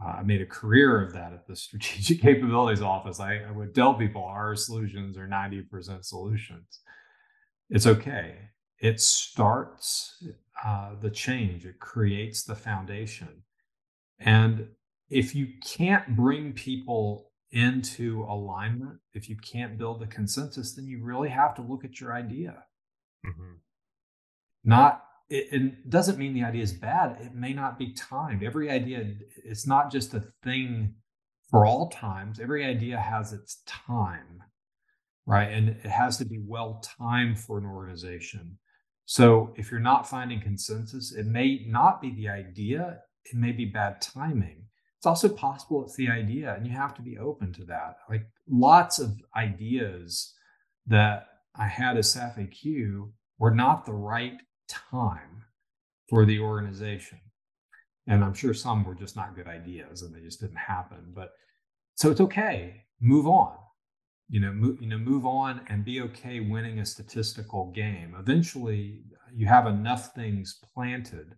uh, 0.03 0.09
I 0.09 0.23
made 0.23 0.41
a 0.41 0.45
career 0.45 1.03
of 1.03 1.13
that 1.13 1.33
at 1.33 1.47
the 1.47 1.55
Strategic 1.55 2.21
Capabilities 2.21 2.81
Office. 2.81 3.19
I, 3.19 3.39
I 3.47 3.51
would 3.51 3.75
tell 3.75 3.93
people 3.93 4.23
our 4.23 4.55
solutions 4.55 5.17
are 5.17 5.27
90% 5.27 6.03
solutions. 6.03 6.79
It's 7.69 7.87
okay. 7.87 8.35
it 8.79 8.99
starts 8.99 10.21
uh, 10.63 10.95
the 11.01 11.09
change, 11.09 11.65
it 11.65 11.79
creates 11.79 12.43
the 12.43 12.55
foundation. 12.55 13.42
And 14.23 14.69
if 15.09 15.35
you 15.35 15.47
can't 15.63 16.15
bring 16.15 16.53
people 16.53 17.31
into 17.51 18.23
alignment, 18.23 18.99
if 19.13 19.29
you 19.29 19.37
can't 19.37 19.77
build 19.77 19.99
the 19.99 20.07
consensus, 20.07 20.73
then 20.73 20.87
you 20.87 21.03
really 21.03 21.29
have 21.29 21.53
to 21.55 21.61
look 21.61 21.85
at 21.85 22.01
your 22.01 22.13
idea. 22.13 22.63
Mm-hmm. 23.25 23.53
Not 24.63 25.03
it, 25.29 25.47
it, 25.51 25.89
doesn't 25.89 26.17
mean 26.17 26.33
the 26.33 26.43
idea 26.43 26.63
is 26.63 26.73
bad. 26.73 27.17
It 27.21 27.33
may 27.33 27.53
not 27.53 27.77
be 27.79 27.93
timed. 27.93 28.43
Every 28.43 28.69
idea, 28.69 29.13
it's 29.43 29.65
not 29.65 29.91
just 29.91 30.13
a 30.13 30.23
thing 30.43 30.95
for 31.49 31.65
all 31.65 31.89
times. 31.89 32.39
Every 32.39 32.65
idea 32.65 32.99
has 32.99 33.33
its 33.33 33.61
time, 33.65 34.43
right? 35.25 35.51
And 35.51 35.69
it 35.69 35.85
has 35.85 36.17
to 36.17 36.25
be 36.25 36.39
well 36.45 36.81
timed 36.99 37.39
for 37.39 37.57
an 37.57 37.65
organization. 37.65 38.59
So 39.05 39.53
if 39.57 39.71
you're 39.71 39.79
not 39.79 40.09
finding 40.09 40.41
consensus, 40.41 41.13
it 41.13 41.25
may 41.25 41.65
not 41.67 42.01
be 42.01 42.11
the 42.11 42.29
idea, 42.29 42.99
it 43.25 43.35
may 43.35 43.51
be 43.51 43.65
bad 43.65 44.01
timing. 44.01 44.65
It's 44.97 45.05
also 45.05 45.29
possible 45.29 45.83
it's 45.83 45.95
the 45.95 46.09
idea, 46.09 46.55
and 46.55 46.65
you 46.65 46.73
have 46.73 46.93
to 46.95 47.01
be 47.01 47.17
open 47.17 47.51
to 47.53 47.65
that. 47.65 47.97
Like 48.09 48.25
lots 48.47 48.99
of 48.99 49.21
ideas 49.35 50.33
that 50.87 51.27
I 51.55 51.67
had 51.67 51.97
as 51.97 52.13
SAF-AQ 52.13 53.11
were 53.37 53.53
not 53.53 53.85
the 53.85 53.93
right 53.93 54.41
time 54.67 55.43
for 56.09 56.25
the 56.25 56.39
organization. 56.39 57.19
And 58.07 58.23
I'm 58.23 58.33
sure 58.33 58.53
some 58.53 58.83
were 58.83 58.95
just 58.95 59.15
not 59.15 59.35
good 59.35 59.47
ideas 59.47 60.01
and 60.01 60.13
they 60.13 60.21
just 60.21 60.41
didn't 60.41 60.57
happen. 60.57 61.11
But 61.13 61.31
so 61.95 62.11
it's 62.11 62.21
okay. 62.21 62.83
Move 62.99 63.27
on. 63.27 63.55
You 64.29 64.39
know, 64.39 64.51
move, 64.51 64.81
you 64.81 64.87
know, 64.87 64.97
move 64.97 65.25
on 65.25 65.61
and 65.67 65.85
be 65.85 66.01
okay 66.01 66.39
winning 66.39 66.79
a 66.79 66.85
statistical 66.85 67.71
game. 67.71 68.15
Eventually, 68.17 69.03
you 69.33 69.47
have 69.47 69.67
enough 69.67 70.13
things 70.13 70.59
planted 70.73 71.35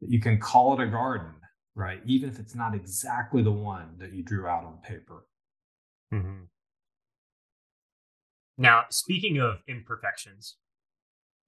that 0.00 0.10
you 0.10 0.20
can 0.20 0.38
call 0.38 0.78
it 0.78 0.82
a 0.82 0.90
garden, 0.90 1.34
right? 1.74 2.00
Even 2.06 2.28
if 2.28 2.38
it's 2.38 2.54
not 2.54 2.74
exactly 2.74 3.42
the 3.42 3.52
one 3.52 3.96
that 3.98 4.12
you 4.12 4.22
drew 4.22 4.46
out 4.46 4.64
on 4.64 4.78
paper. 4.82 5.26
Mm-hmm. 6.12 6.44
Now, 8.58 8.84
speaking 8.90 9.38
of 9.38 9.56
imperfections, 9.68 10.56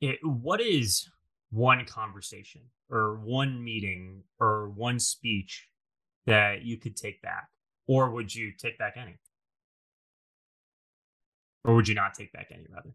it, 0.01 0.19
what 0.23 0.61
is 0.61 1.09
one 1.51 1.85
conversation 1.87 2.63
or 2.91 3.17
one 3.17 3.65
meeting 3.65 4.23
or 4.39 4.69
one 4.71 4.99
speech 4.99 5.69
that 6.27 6.63
you 6.63 6.77
could 6.77 6.97
take 6.97 7.23
back? 7.23 7.49
Or 7.87 8.11
would 8.11 8.35
you 8.35 8.53
take 8.59 8.79
back 8.79 8.95
any? 8.97 9.17
Or 11.65 11.75
would 11.75 11.89
you 11.89 11.95
not 11.95 12.15
take 12.15 12.33
back 12.33 12.49
any, 12.53 12.67
rather? 12.71 12.91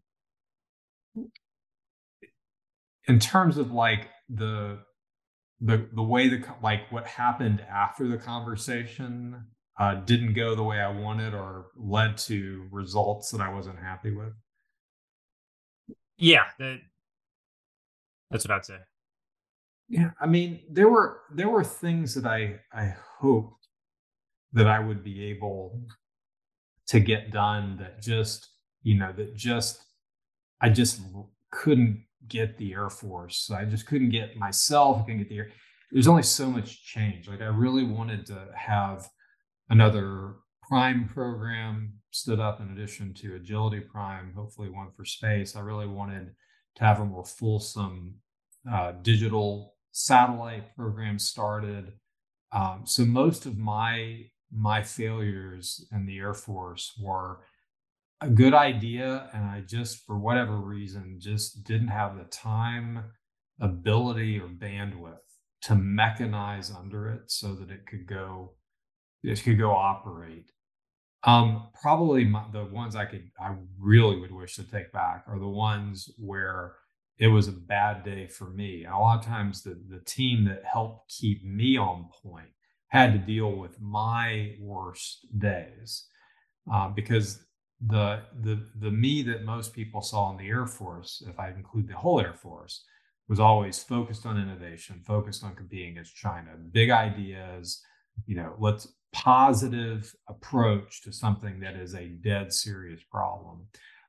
In 3.06 3.18
terms 3.18 3.58
of 3.58 3.72
like 3.72 4.08
the 4.28 4.78
the 5.64 5.88
the 5.94 6.02
way 6.02 6.28
the 6.28 6.44
like 6.62 6.92
what 6.92 7.06
happened 7.06 7.62
after 7.62 8.06
the 8.06 8.18
conversation 8.18 9.46
uh, 9.80 9.94
didn't 9.94 10.34
go 10.34 10.54
the 10.54 10.62
way 10.62 10.78
I 10.78 10.90
wanted 10.90 11.34
or 11.34 11.66
led 11.74 12.18
to 12.18 12.68
results 12.70 13.30
that 13.30 13.40
I 13.40 13.52
wasn't 13.52 13.78
happy 13.78 14.12
with. 14.12 14.34
Yeah, 16.18 16.44
the, 16.58 16.80
that's 18.30 18.46
what 18.46 18.56
I'd 18.56 18.64
say. 18.64 18.78
Yeah, 19.88 20.10
I 20.20 20.26
mean, 20.26 20.60
there 20.70 20.88
were 20.88 21.22
there 21.32 21.48
were 21.48 21.64
things 21.64 22.14
that 22.14 22.26
I 22.26 22.60
I 22.72 22.94
hoped 23.18 23.66
that 24.52 24.66
I 24.66 24.78
would 24.78 25.02
be 25.02 25.24
able 25.30 25.80
to 26.88 27.00
get 27.00 27.32
done 27.32 27.78
that 27.78 28.02
just 28.02 28.50
you 28.82 28.98
know 28.98 29.12
that 29.16 29.34
just 29.34 29.82
I 30.60 30.68
just 30.68 31.00
couldn't 31.50 32.04
get 32.28 32.56
the 32.58 32.72
Air 32.72 32.90
Force. 32.90 33.50
I 33.50 33.64
just 33.64 33.86
couldn't 33.86 34.10
get 34.10 34.36
myself. 34.36 34.98
I 34.98 35.00
couldn't 35.02 35.18
get 35.18 35.28
the 35.28 35.38
Air. 35.38 35.50
There's 35.90 36.08
only 36.08 36.22
so 36.22 36.50
much 36.50 36.84
change. 36.84 37.28
Like 37.28 37.40
I 37.40 37.46
really 37.46 37.84
wanted 37.84 38.26
to 38.26 38.48
have 38.56 39.08
another 39.68 40.34
Prime 40.68 41.08
program 41.08 41.94
stood 42.10 42.40
up 42.40 42.60
in 42.60 42.70
addition 42.70 43.12
to 43.14 43.34
Agility 43.34 43.80
Prime. 43.80 44.32
Hopefully, 44.34 44.70
one 44.70 44.90
for 44.96 45.04
space. 45.04 45.56
I 45.56 45.60
really 45.60 45.86
wanted 45.86 46.30
to 46.76 46.84
have 46.84 47.00
a 47.00 47.04
more 47.04 47.24
fulsome 47.24 48.14
uh, 48.70 48.92
digital 49.02 49.74
satellite 49.92 50.74
program 50.74 51.18
started. 51.18 51.92
Um, 52.52 52.82
so 52.84 53.04
most 53.04 53.46
of 53.46 53.58
my 53.58 54.26
my 54.50 54.82
failures 54.82 55.86
in 55.92 56.06
the 56.06 56.18
Air 56.18 56.34
Force 56.34 56.92
were 57.00 57.40
a 58.20 58.28
good 58.28 58.54
idea, 58.54 59.28
and 59.32 59.44
I 59.44 59.60
just, 59.60 60.04
for 60.06 60.18
whatever 60.18 60.56
reason, 60.56 61.18
just 61.20 61.64
didn't 61.64 61.88
have 61.88 62.16
the 62.16 62.24
time, 62.24 63.04
ability, 63.60 64.38
or 64.38 64.48
bandwidth 64.48 65.18
to 65.62 65.74
mechanize 65.74 66.74
under 66.74 67.08
it 67.08 67.30
so 67.30 67.54
that 67.54 67.70
it 67.70 67.86
could 67.86 68.06
go, 68.06 68.54
it 69.22 69.42
could 69.42 69.58
go 69.58 69.72
operate. 69.72 70.50
Um, 71.24 71.68
probably 71.80 72.24
my, 72.24 72.44
the 72.52 72.66
ones 72.66 72.96
I 72.96 73.06
could, 73.06 73.30
I 73.40 73.54
really 73.78 74.18
would 74.20 74.32
wish 74.32 74.56
to 74.56 74.70
take 74.70 74.92
back 74.92 75.24
are 75.26 75.38
the 75.38 75.48
ones 75.48 76.10
where 76.18 76.74
it 77.18 77.28
was 77.28 77.48
a 77.48 77.52
bad 77.52 78.04
day 78.04 78.26
for 78.26 78.50
me. 78.50 78.84
And 78.84 78.92
a 78.92 78.98
lot 78.98 79.20
of 79.20 79.24
times, 79.24 79.62
the 79.62 79.80
the 79.88 80.00
team 80.00 80.44
that 80.46 80.62
helped 80.70 81.08
keep 81.08 81.44
me 81.44 81.76
on 81.76 82.08
point 82.22 82.48
had 82.88 83.12
to 83.12 83.18
deal 83.18 83.52
with 83.52 83.80
my 83.80 84.56
worst 84.60 85.26
days 85.38 86.06
uh, 86.72 86.88
because 86.88 87.44
the 87.80 88.22
the 88.42 88.60
the 88.80 88.90
me 88.90 89.22
that 89.22 89.44
most 89.44 89.72
people 89.72 90.00
saw 90.00 90.30
in 90.30 90.36
the 90.36 90.48
Air 90.48 90.66
Force, 90.66 91.22
if 91.28 91.38
I 91.38 91.50
include 91.50 91.88
the 91.88 91.96
whole 91.96 92.20
Air 92.20 92.34
Force, 92.34 92.84
was 93.28 93.40
always 93.40 93.82
focused 93.82 94.26
on 94.26 94.40
innovation, 94.40 95.02
focused 95.04 95.44
on 95.44 95.54
competing 95.54 95.92
against 95.92 96.16
China, 96.16 96.50
big 96.72 96.90
ideas. 96.90 97.82
You 98.26 98.36
know, 98.36 98.54
let's 98.58 98.88
positive 99.12 100.14
approach 100.28 101.02
to 101.02 101.12
something 101.12 101.60
that 101.60 101.76
is 101.76 101.94
a 101.94 102.08
dead 102.08 102.52
serious 102.52 103.00
problem. 103.10 103.66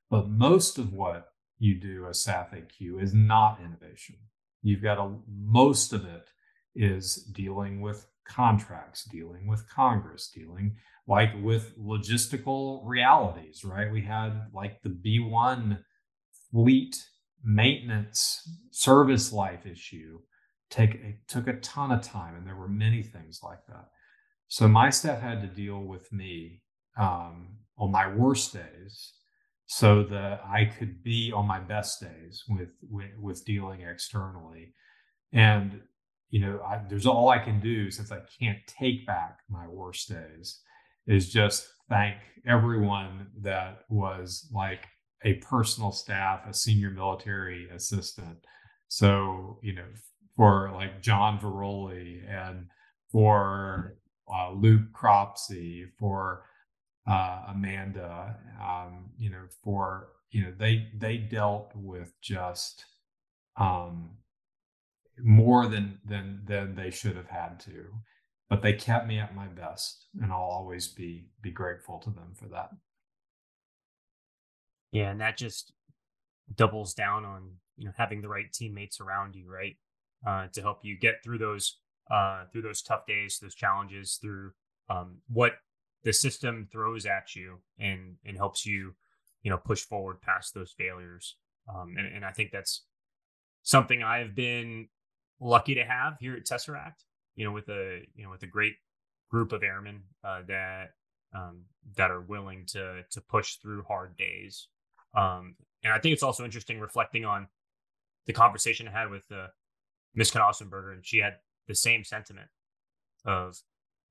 But 0.09 0.29
most 0.29 0.77
of 0.77 0.93
what 0.93 1.27
you 1.59 1.79
do 1.79 2.07
as 2.07 2.23
SAF-AQ 2.23 3.01
is 3.01 3.13
not 3.13 3.59
innovation. 3.63 4.17
You've 4.61 4.83
got 4.83 4.97
a 4.97 5.11
most 5.27 5.93
of 5.93 6.05
it 6.05 6.27
is 6.75 7.15
dealing 7.15 7.81
with 7.81 8.07
contracts, 8.25 9.05
dealing 9.05 9.47
with 9.47 9.69
Congress, 9.69 10.29
dealing 10.33 10.75
like 11.07 11.31
with 11.41 11.77
logistical 11.77 12.81
realities, 12.83 13.63
right? 13.63 13.91
We 13.91 14.01
had 14.01 14.47
like 14.53 14.81
the 14.81 14.89
B1 14.89 15.79
fleet 16.51 16.95
maintenance 17.43 18.41
service 18.71 19.31
life 19.31 19.65
issue 19.65 20.19
take 20.71 20.95
it 20.95 21.15
took 21.27 21.47
a 21.47 21.53
ton 21.53 21.91
of 21.91 22.01
time 22.01 22.35
and 22.35 22.45
there 22.45 22.55
were 22.55 22.67
many 22.67 23.03
things 23.03 23.41
like 23.43 23.59
that. 23.67 23.85
So 24.47 24.67
my 24.67 24.89
staff 24.89 25.21
had 25.21 25.41
to 25.41 25.47
deal 25.47 25.79
with 25.79 26.11
me 26.11 26.61
um, 26.97 27.57
on 27.77 27.91
my 27.91 28.07
worst 28.07 28.53
days 28.53 29.13
so 29.67 30.03
that 30.03 30.41
i 30.47 30.63
could 30.63 31.03
be 31.03 31.31
on 31.31 31.47
my 31.47 31.59
best 31.59 31.99
days 31.99 32.43
with 32.47 32.69
with, 32.89 33.09
with 33.19 33.45
dealing 33.45 33.81
externally. 33.81 34.73
And 35.33 35.81
you 36.29 36.41
know 36.41 36.61
I, 36.67 36.81
there's 36.89 37.05
all 37.05 37.29
i 37.29 37.39
can 37.39 37.59
do 37.59 37.91
since 37.91 38.11
i 38.11 38.19
can't 38.39 38.59
take 38.67 39.05
back 39.05 39.39
my 39.49 39.67
worst 39.67 40.09
days 40.09 40.61
is 41.07 41.31
just 41.31 41.67
thank 41.89 42.15
everyone 42.47 43.27
that 43.41 43.79
was 43.89 44.49
like 44.53 44.85
a 45.23 45.33
personal 45.35 45.91
staff, 45.91 46.41
a 46.47 46.53
senior 46.53 46.91
military 46.91 47.67
assistant. 47.69 48.37
So, 48.87 49.59
you 49.63 49.73
know, 49.73 49.87
for 50.35 50.71
like 50.73 51.01
John 51.01 51.39
Veroli 51.39 52.21
and 52.29 52.67
for 53.11 53.97
uh, 54.31 54.51
Luke 54.51 54.91
Cropsey, 54.93 55.85
for 55.97 56.43
uh, 57.07 57.43
Amanda, 57.49 58.37
um, 58.61 59.11
you 59.17 59.29
know, 59.29 59.45
for, 59.63 60.09
you 60.31 60.43
know, 60.43 60.53
they, 60.57 60.87
they 60.95 61.17
dealt 61.17 61.71
with 61.75 62.13
just 62.21 62.85
um, 63.57 64.11
more 65.19 65.67
than, 65.67 65.99
than, 66.05 66.41
than 66.45 66.75
they 66.75 66.91
should 66.91 67.15
have 67.15 67.29
had 67.29 67.59
to, 67.61 67.85
but 68.49 68.61
they 68.61 68.73
kept 68.73 69.07
me 69.07 69.19
at 69.19 69.35
my 69.35 69.47
best 69.47 70.07
and 70.21 70.31
I'll 70.31 70.39
always 70.39 70.87
be, 70.87 71.27
be 71.41 71.51
grateful 71.51 71.99
to 71.99 72.09
them 72.09 72.33
for 72.35 72.47
that. 72.49 72.69
Yeah, 74.91 75.11
and 75.11 75.19
that 75.19 75.35
just 75.35 75.73
doubles 76.53 76.93
down 76.93 77.25
on 77.25 77.51
you 77.75 77.83
know 77.83 77.91
having 77.97 78.21
the 78.21 78.29
right 78.29 78.51
teammates 78.53 79.01
around 79.01 79.35
you, 79.35 79.45
right, 79.51 79.75
uh, 80.25 80.47
to 80.53 80.61
help 80.61 80.79
you 80.83 80.97
get 80.97 81.15
through 81.21 81.39
those 81.39 81.79
uh, 82.09 82.45
through 82.51 82.61
those 82.61 82.81
tough 82.81 83.05
days, 83.05 83.39
those 83.41 83.55
challenges, 83.55 84.17
through 84.21 84.53
um, 84.89 85.17
what 85.27 85.53
the 86.03 86.13
system 86.13 86.69
throws 86.71 87.05
at 87.05 87.35
you, 87.35 87.59
and 87.77 88.15
and 88.25 88.37
helps 88.37 88.65
you, 88.65 88.93
you 89.43 89.51
know, 89.51 89.57
push 89.57 89.81
forward 89.81 90.21
past 90.21 90.53
those 90.53 90.73
failures. 90.77 91.35
Um, 91.67 91.95
and, 91.97 92.07
and 92.07 92.23
I 92.23 92.31
think 92.31 92.51
that's 92.51 92.85
something 93.63 94.01
I've 94.01 94.33
been 94.33 94.87
lucky 95.41 95.75
to 95.75 95.83
have 95.83 96.19
here 96.21 96.35
at 96.35 96.45
Tesseract. 96.45 97.03
You 97.35 97.45
know, 97.45 97.51
with 97.51 97.69
a 97.69 98.01
you 98.15 98.23
know 98.23 98.29
with 98.29 98.43
a 98.43 98.47
great 98.47 98.75
group 99.29 99.51
of 99.51 99.63
airmen 99.63 100.03
uh, 100.23 100.41
that 100.47 100.91
um, 101.33 101.63
that 101.95 102.11
are 102.11 102.21
willing 102.21 102.65
to 102.67 103.03
to 103.11 103.21
push 103.21 103.55
through 103.55 103.83
hard 103.83 104.15
days 104.17 104.67
um, 105.15 105.55
and 105.83 105.93
I 105.93 105.99
think 105.99 106.13
it's 106.13 106.23
also 106.23 106.43
interesting 106.43 106.79
reflecting 106.79 107.25
on 107.25 107.47
the 108.25 108.33
conversation 108.33 108.87
I 108.87 108.91
had 108.91 109.09
with 109.09 109.23
uh, 109.31 109.47
Miss 110.13 110.31
Knausenberger, 110.31 110.93
and 110.93 111.05
she 111.05 111.19
had 111.19 111.35
the 111.67 111.75
same 111.75 112.03
sentiment 112.03 112.49
of 113.23 113.55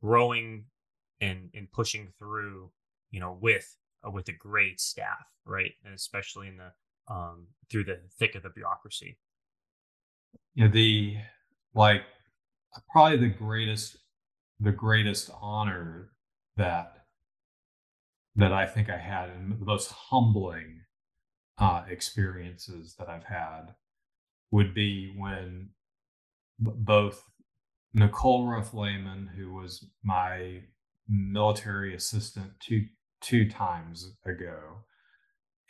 growing 0.03 0.65
and 1.21 1.51
and 1.55 1.71
pushing 1.71 2.09
through, 2.19 2.71
you 3.11 3.21
know, 3.21 3.37
with 3.41 3.77
uh, 4.07 4.11
with 4.11 4.29
a 4.29 4.33
great 4.33 4.81
staff, 4.81 5.27
right, 5.45 5.73
and 5.85 5.95
especially 5.95 6.49
in 6.49 6.57
the 6.57 6.73
um, 7.13 7.49
through 7.71 7.85
the 7.85 8.01
thick 8.19 8.35
of 8.35 8.43
the 8.43 8.51
bureaucracy. 8.51 9.19
Yeah, 10.55 10.69
the 10.69 11.17
like 11.75 12.03
probably 12.91 13.19
the 13.19 13.35
greatest 13.35 13.99
the 14.61 14.73
greatest 14.73 15.31
honor 15.41 16.11
that 16.57 17.05
that 18.37 18.53
I 18.53 18.67
think 18.67 18.91
I 18.91 18.99
had 18.99 19.31
and 19.31 19.61
the 19.61 19.65
most 19.65 19.91
humbling 19.93 20.81
uh, 21.59 21.85
experiences 21.89 22.97
that 22.99 23.09
I've 23.09 23.25
had 23.25 23.75
would 24.51 24.75
be 24.75 25.15
when 25.17 25.71
b- 26.63 26.73
both 26.75 27.25
Nicole 27.93 28.49
Ruff 28.49 28.75
Lehman, 28.75 29.31
who 29.37 29.53
was 29.53 29.87
my 30.03 30.63
military 31.09 31.95
assistant 31.95 32.53
two 32.61 32.87
two 33.21 33.49
times 33.49 34.15
ago, 34.25 34.85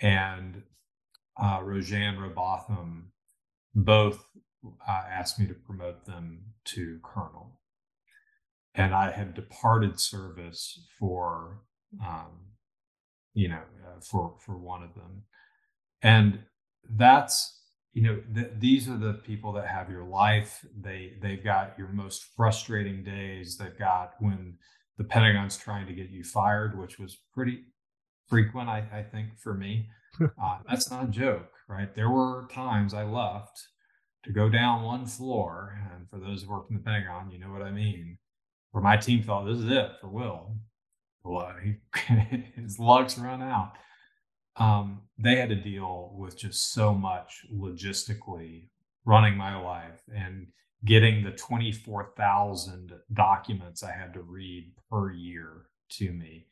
and 0.01 0.63
uh, 1.41 1.61
Roseanne 1.63 2.19
Robotham 2.19 3.13
both 3.75 4.25
uh, 4.87 5.03
asked 5.11 5.39
me 5.39 5.47
to 5.47 5.55
promote 5.55 6.05
them 6.07 6.41
to 6.65 6.99
colonel. 7.03 7.61
And 8.75 8.95
I 8.95 9.13
had 9.13 9.35
departed 9.35 10.01
service 10.01 10.87
for, 10.99 11.63
um, 12.05 12.55
you 13.33 13.49
know, 13.49 13.63
uh, 13.87 14.01
for 14.01 14.35
for 14.45 14.57
one 14.59 14.83
of 14.83 14.95
them, 14.95 15.23
and 16.03 16.41
that's 16.91 17.61
you 17.93 18.03
know 18.03 18.21
th- 18.35 18.51
these 18.59 18.89
are 18.89 18.97
the 18.97 19.15
people 19.15 19.53
that 19.53 19.69
have 19.69 19.91
your 19.91 20.03
life. 20.03 20.67
They 20.77 21.13
they've 21.23 21.43
got 21.43 21.79
your 21.79 21.89
most 21.89 22.25
frustrating 22.37 23.05
days. 23.05 23.57
They've 23.59 23.79
got 23.79 24.15
when 24.19 24.59
the 24.99 25.05
Pentagon's 25.05 25.57
trying 25.57 25.87
to 25.87 25.93
get 25.93 26.11
you 26.11 26.25
fired, 26.25 26.79
which 26.79 26.99
was 26.99 27.17
pretty 27.33 27.61
frequent, 28.29 28.69
I, 28.69 28.85
I 28.93 29.03
think, 29.03 29.39
for 29.39 29.55
me. 29.55 29.89
Uh, 30.41 30.59
that's 30.69 30.93
not 30.93 31.03
a 31.03 31.09
joke, 31.09 31.51
right? 31.69 31.93
There 31.97 32.09
were 32.09 32.47
times 32.53 32.95
I 32.95 33.03
left 33.03 33.67
to 34.25 34.33
go 34.33 34.49
down 34.49 34.83
one 34.83 35.07
floor, 35.07 35.79
and 35.93 36.09
for 36.09 36.19
those 36.19 36.43
who 36.43 36.51
worked 36.51 36.71
in 36.71 36.77
the 36.77 36.83
Pentagon, 36.83 37.31
you 37.31 37.39
know 37.39 37.51
what 37.51 37.63
I 37.63 37.71
mean, 37.71 38.19
where 38.73 38.83
my 38.83 38.97
team 38.97 39.23
thought 39.23 39.45
this 39.45 39.59
is 39.59 39.71
it 39.71 39.93
for 40.01 40.09
Will. 40.09 40.57
Well, 41.23 41.55
he, 41.63 41.77
his 42.57 42.79
luck's 42.79 43.19
run 43.19 43.43
out. 43.43 43.73
Um, 44.57 45.03
they 45.19 45.37
had 45.37 45.49
to 45.49 45.57
deal 45.57 46.13
with 46.17 46.37
just 46.37 46.73
so 46.73 46.95
much 46.95 47.45
logistically 47.53 48.69
running 49.05 49.37
my 49.37 49.61
life 49.61 50.03
and 50.15 50.47
getting 50.85 51.25
the 51.25 51.33
24,000 51.33 52.93
documents 53.13 53.83
I 53.83 53.93
had 53.93 54.13
to 54.15 54.23
read 54.23 54.73
per 54.91 55.13
year 55.13 55.67
to 55.91 56.13
me. 56.13 56.47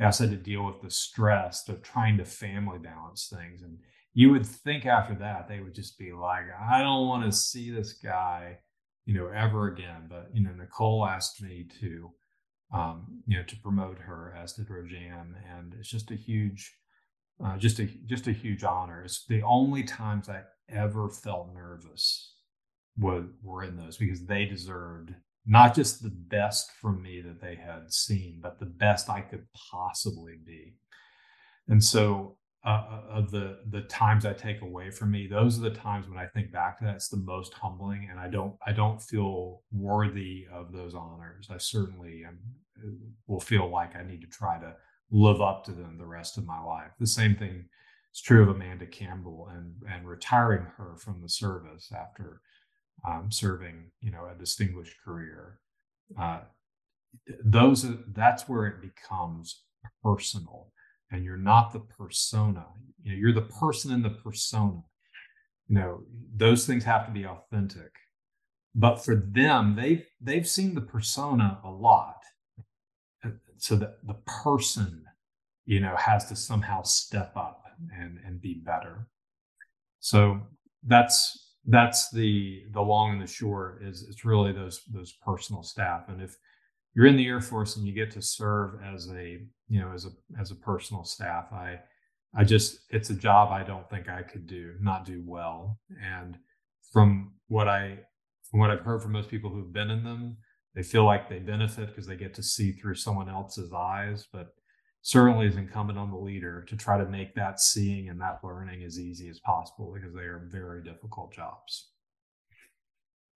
I 0.00 0.06
also 0.06 0.24
had 0.24 0.32
to 0.32 0.36
deal 0.36 0.64
with 0.64 0.80
the 0.82 0.90
stress 0.90 1.68
of 1.68 1.82
trying 1.82 2.16
to 2.18 2.24
family 2.24 2.78
balance 2.78 3.28
things. 3.28 3.62
And 3.62 3.78
you 4.14 4.30
would 4.30 4.46
think 4.46 4.84
after 4.84 5.14
that, 5.14 5.48
they 5.48 5.60
would 5.60 5.74
just 5.74 5.98
be 5.98 6.12
like, 6.12 6.44
I 6.60 6.82
don't 6.82 7.06
want 7.06 7.24
to 7.24 7.32
see 7.36 7.70
this 7.70 7.94
guy, 7.94 8.58
you 9.06 9.14
know, 9.14 9.28
ever 9.28 9.68
again. 9.68 10.06
But, 10.08 10.30
you 10.34 10.42
know, 10.42 10.52
Nicole 10.52 11.06
asked 11.06 11.42
me 11.42 11.66
to, 11.80 12.10
um, 12.74 13.22
you 13.26 13.38
know, 13.38 13.44
to 13.44 13.56
promote 13.60 13.98
her 13.98 14.36
as 14.36 14.52
did 14.52 14.68
Roseanne. 14.68 15.36
And 15.50 15.74
it's 15.78 15.88
just 15.88 16.10
a 16.10 16.16
huge, 16.16 16.76
uh, 17.42 17.56
just 17.56 17.78
a, 17.78 17.86
just 18.06 18.26
a 18.26 18.32
huge 18.32 18.64
honor. 18.64 19.02
It's 19.02 19.24
the 19.26 19.42
only 19.42 19.82
times 19.82 20.28
I 20.28 20.42
ever 20.68 21.08
felt 21.08 21.54
nervous 21.54 22.34
were, 22.98 23.24
were 23.42 23.64
in 23.64 23.76
those 23.76 23.96
because 23.96 24.26
they 24.26 24.44
deserved 24.44 25.14
not 25.46 25.74
just 25.74 26.02
the 26.02 26.10
best 26.10 26.70
from 26.80 27.02
me 27.02 27.20
that 27.22 27.40
they 27.40 27.56
had 27.56 27.92
seen, 27.92 28.40
but 28.42 28.60
the 28.60 28.66
best 28.66 29.08
I 29.08 29.22
could 29.22 29.46
possibly 29.70 30.34
be. 30.44 30.74
And 31.68 31.82
so, 31.82 32.36
uh, 32.64 33.00
of 33.08 33.30
the 33.30 33.58
the 33.70 33.82
times 33.82 34.24
I 34.24 34.32
take 34.32 34.62
away 34.62 34.90
from 34.90 35.10
me, 35.10 35.26
those 35.26 35.58
are 35.58 35.62
the 35.62 35.70
times 35.70 36.08
when 36.08 36.18
I 36.18 36.26
think 36.26 36.52
back 36.52 36.78
to 36.78 36.84
that. 36.84 36.96
It's 36.96 37.08
the 37.08 37.16
most 37.16 37.52
humbling, 37.54 38.08
and 38.10 38.20
I 38.20 38.28
don't 38.28 38.54
I 38.66 38.72
don't 38.72 39.02
feel 39.02 39.62
worthy 39.72 40.46
of 40.52 40.72
those 40.72 40.94
honors. 40.94 41.48
I 41.50 41.58
certainly 41.58 42.24
am, 42.24 42.38
will 43.26 43.40
feel 43.40 43.68
like 43.68 43.96
I 43.96 44.04
need 44.04 44.20
to 44.20 44.28
try 44.28 44.58
to 44.58 44.74
live 45.10 45.42
up 45.42 45.64
to 45.64 45.72
them 45.72 45.98
the 45.98 46.06
rest 46.06 46.38
of 46.38 46.46
my 46.46 46.62
life. 46.62 46.92
The 47.00 47.06
same 47.06 47.34
thing 47.34 47.64
is 48.14 48.20
true 48.20 48.42
of 48.42 48.48
Amanda 48.48 48.86
Campbell 48.86 49.48
and 49.52 49.74
and 49.92 50.06
retiring 50.06 50.66
her 50.76 50.96
from 50.96 51.20
the 51.20 51.28
service 51.28 51.90
after 51.92 52.40
um, 53.06 53.32
serving, 53.32 53.90
you 54.00 54.12
know, 54.12 54.28
a 54.32 54.38
distinguished 54.38 54.96
career. 55.04 55.58
Uh, 56.20 56.40
those 57.44 57.86
that's 58.14 58.48
where 58.48 58.66
it 58.66 58.80
becomes 58.80 59.64
personal, 60.02 60.72
and 61.12 61.24
you're 61.24 61.36
not 61.36 61.72
the 61.72 61.80
persona. 61.80 62.66
You 63.02 63.12
know, 63.12 63.18
you're 63.18 63.32
the 63.32 63.42
person 63.42 63.92
in 63.92 64.02
the 64.02 64.10
persona. 64.10 64.82
You 65.68 65.74
know, 65.74 66.02
those 66.34 66.66
things 66.66 66.84
have 66.84 67.06
to 67.06 67.12
be 67.12 67.26
authentic. 67.26 67.92
But 68.74 69.04
for 69.04 69.16
them, 69.16 69.76
they've 69.76 70.04
they've 70.20 70.48
seen 70.48 70.74
the 70.74 70.80
persona 70.80 71.60
a 71.62 71.70
lot, 71.70 72.22
so 73.58 73.76
that 73.76 73.98
the 74.06 74.16
person, 74.26 75.04
you 75.66 75.80
know, 75.80 75.94
has 75.96 76.26
to 76.26 76.36
somehow 76.36 76.82
step 76.82 77.36
up 77.36 77.64
and 77.94 78.18
and 78.24 78.40
be 78.40 78.54
better. 78.54 79.08
So 80.00 80.40
that's 80.84 81.54
that's 81.66 82.10
the 82.10 82.64
the 82.72 82.80
long 82.80 83.12
and 83.12 83.22
the 83.22 83.26
short 83.26 83.82
is 83.82 84.06
it's 84.08 84.24
really 84.24 84.52
those 84.52 84.82
those 84.92 85.12
personal 85.24 85.62
staff 85.62 86.08
and 86.08 86.20
if 86.20 86.36
you're 86.94 87.06
in 87.06 87.16
the 87.16 87.26
air 87.26 87.40
force 87.40 87.76
and 87.76 87.86
you 87.86 87.92
get 87.92 88.10
to 88.10 88.22
serve 88.22 88.80
as 88.82 89.08
a 89.10 89.38
you 89.68 89.80
know 89.80 89.92
as 89.92 90.04
a 90.04 90.10
as 90.40 90.50
a 90.50 90.56
personal 90.56 91.04
staff 91.04 91.52
i 91.52 91.78
i 92.34 92.44
just 92.44 92.80
it's 92.90 93.10
a 93.10 93.14
job 93.14 93.50
i 93.50 93.62
don't 93.62 93.88
think 93.88 94.08
i 94.08 94.22
could 94.22 94.46
do 94.46 94.74
not 94.80 95.04
do 95.04 95.22
well 95.26 95.78
and 96.02 96.38
from 96.92 97.32
what 97.48 97.68
i 97.68 97.98
from 98.50 98.60
what 98.60 98.70
i've 98.70 98.80
heard 98.80 99.02
from 99.02 99.12
most 99.12 99.30
people 99.30 99.50
who've 99.50 99.72
been 99.72 99.90
in 99.90 100.04
them 100.04 100.36
they 100.74 100.82
feel 100.82 101.04
like 101.04 101.28
they 101.28 101.38
benefit 101.38 101.88
because 101.88 102.06
they 102.06 102.16
get 102.16 102.34
to 102.34 102.42
see 102.42 102.72
through 102.72 102.94
someone 102.94 103.28
else's 103.28 103.72
eyes 103.72 104.26
but 104.32 104.54
certainly 105.02 105.46
is 105.46 105.56
incumbent 105.56 105.98
on 105.98 106.10
the 106.10 106.16
leader 106.16 106.64
to 106.68 106.76
try 106.76 106.96
to 106.96 107.04
make 107.06 107.34
that 107.34 107.60
seeing 107.60 108.08
and 108.08 108.20
that 108.20 108.38
learning 108.42 108.84
as 108.84 108.98
easy 108.98 109.28
as 109.28 109.40
possible 109.40 109.92
because 109.92 110.14
they 110.14 110.22
are 110.22 110.46
very 110.48 110.82
difficult 110.82 111.34
jobs. 111.34 111.90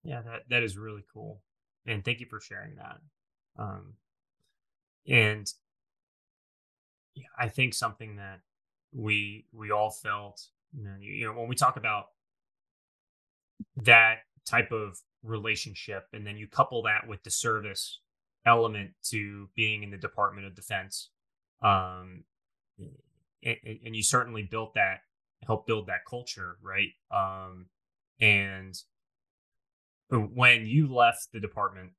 Yeah, 0.04 0.22
that, 0.22 0.42
that 0.48 0.62
is 0.62 0.78
really 0.78 1.04
cool. 1.12 1.42
And 1.84 2.04
thank 2.04 2.20
you 2.20 2.26
for 2.30 2.40
sharing 2.40 2.76
that. 2.76 2.98
Um, 3.58 3.94
and 5.08 5.50
I 7.38 7.48
think 7.48 7.74
something 7.74 8.16
that 8.16 8.40
we 8.92 9.46
we 9.52 9.70
all 9.70 9.90
felt, 9.90 10.42
you 10.76 10.84
know, 10.84 10.94
you 11.00 11.26
know, 11.26 11.38
when 11.38 11.48
we 11.48 11.54
talk 11.54 11.76
about 11.76 12.06
that 13.76 14.18
type 14.44 14.72
of 14.72 14.98
relationship, 15.22 16.06
and 16.12 16.26
then 16.26 16.36
you 16.36 16.46
couple 16.46 16.82
that 16.82 17.06
with 17.06 17.22
the 17.22 17.30
service 17.30 18.00
element 18.44 18.90
to 19.10 19.48
being 19.56 19.82
in 19.82 19.90
the 19.90 19.96
Department 19.96 20.46
of 20.46 20.54
Defense, 20.54 21.10
um, 21.62 22.24
and, 23.42 23.56
and 23.84 23.96
you 23.96 24.02
certainly 24.02 24.42
built 24.42 24.74
that, 24.74 25.00
helped 25.46 25.66
build 25.66 25.86
that 25.86 26.04
culture, 26.08 26.56
right? 26.62 26.90
Um, 27.10 27.66
and 28.20 28.74
when 30.10 30.66
you 30.66 30.92
left 30.92 31.28
the 31.32 31.40
department, 31.40 31.92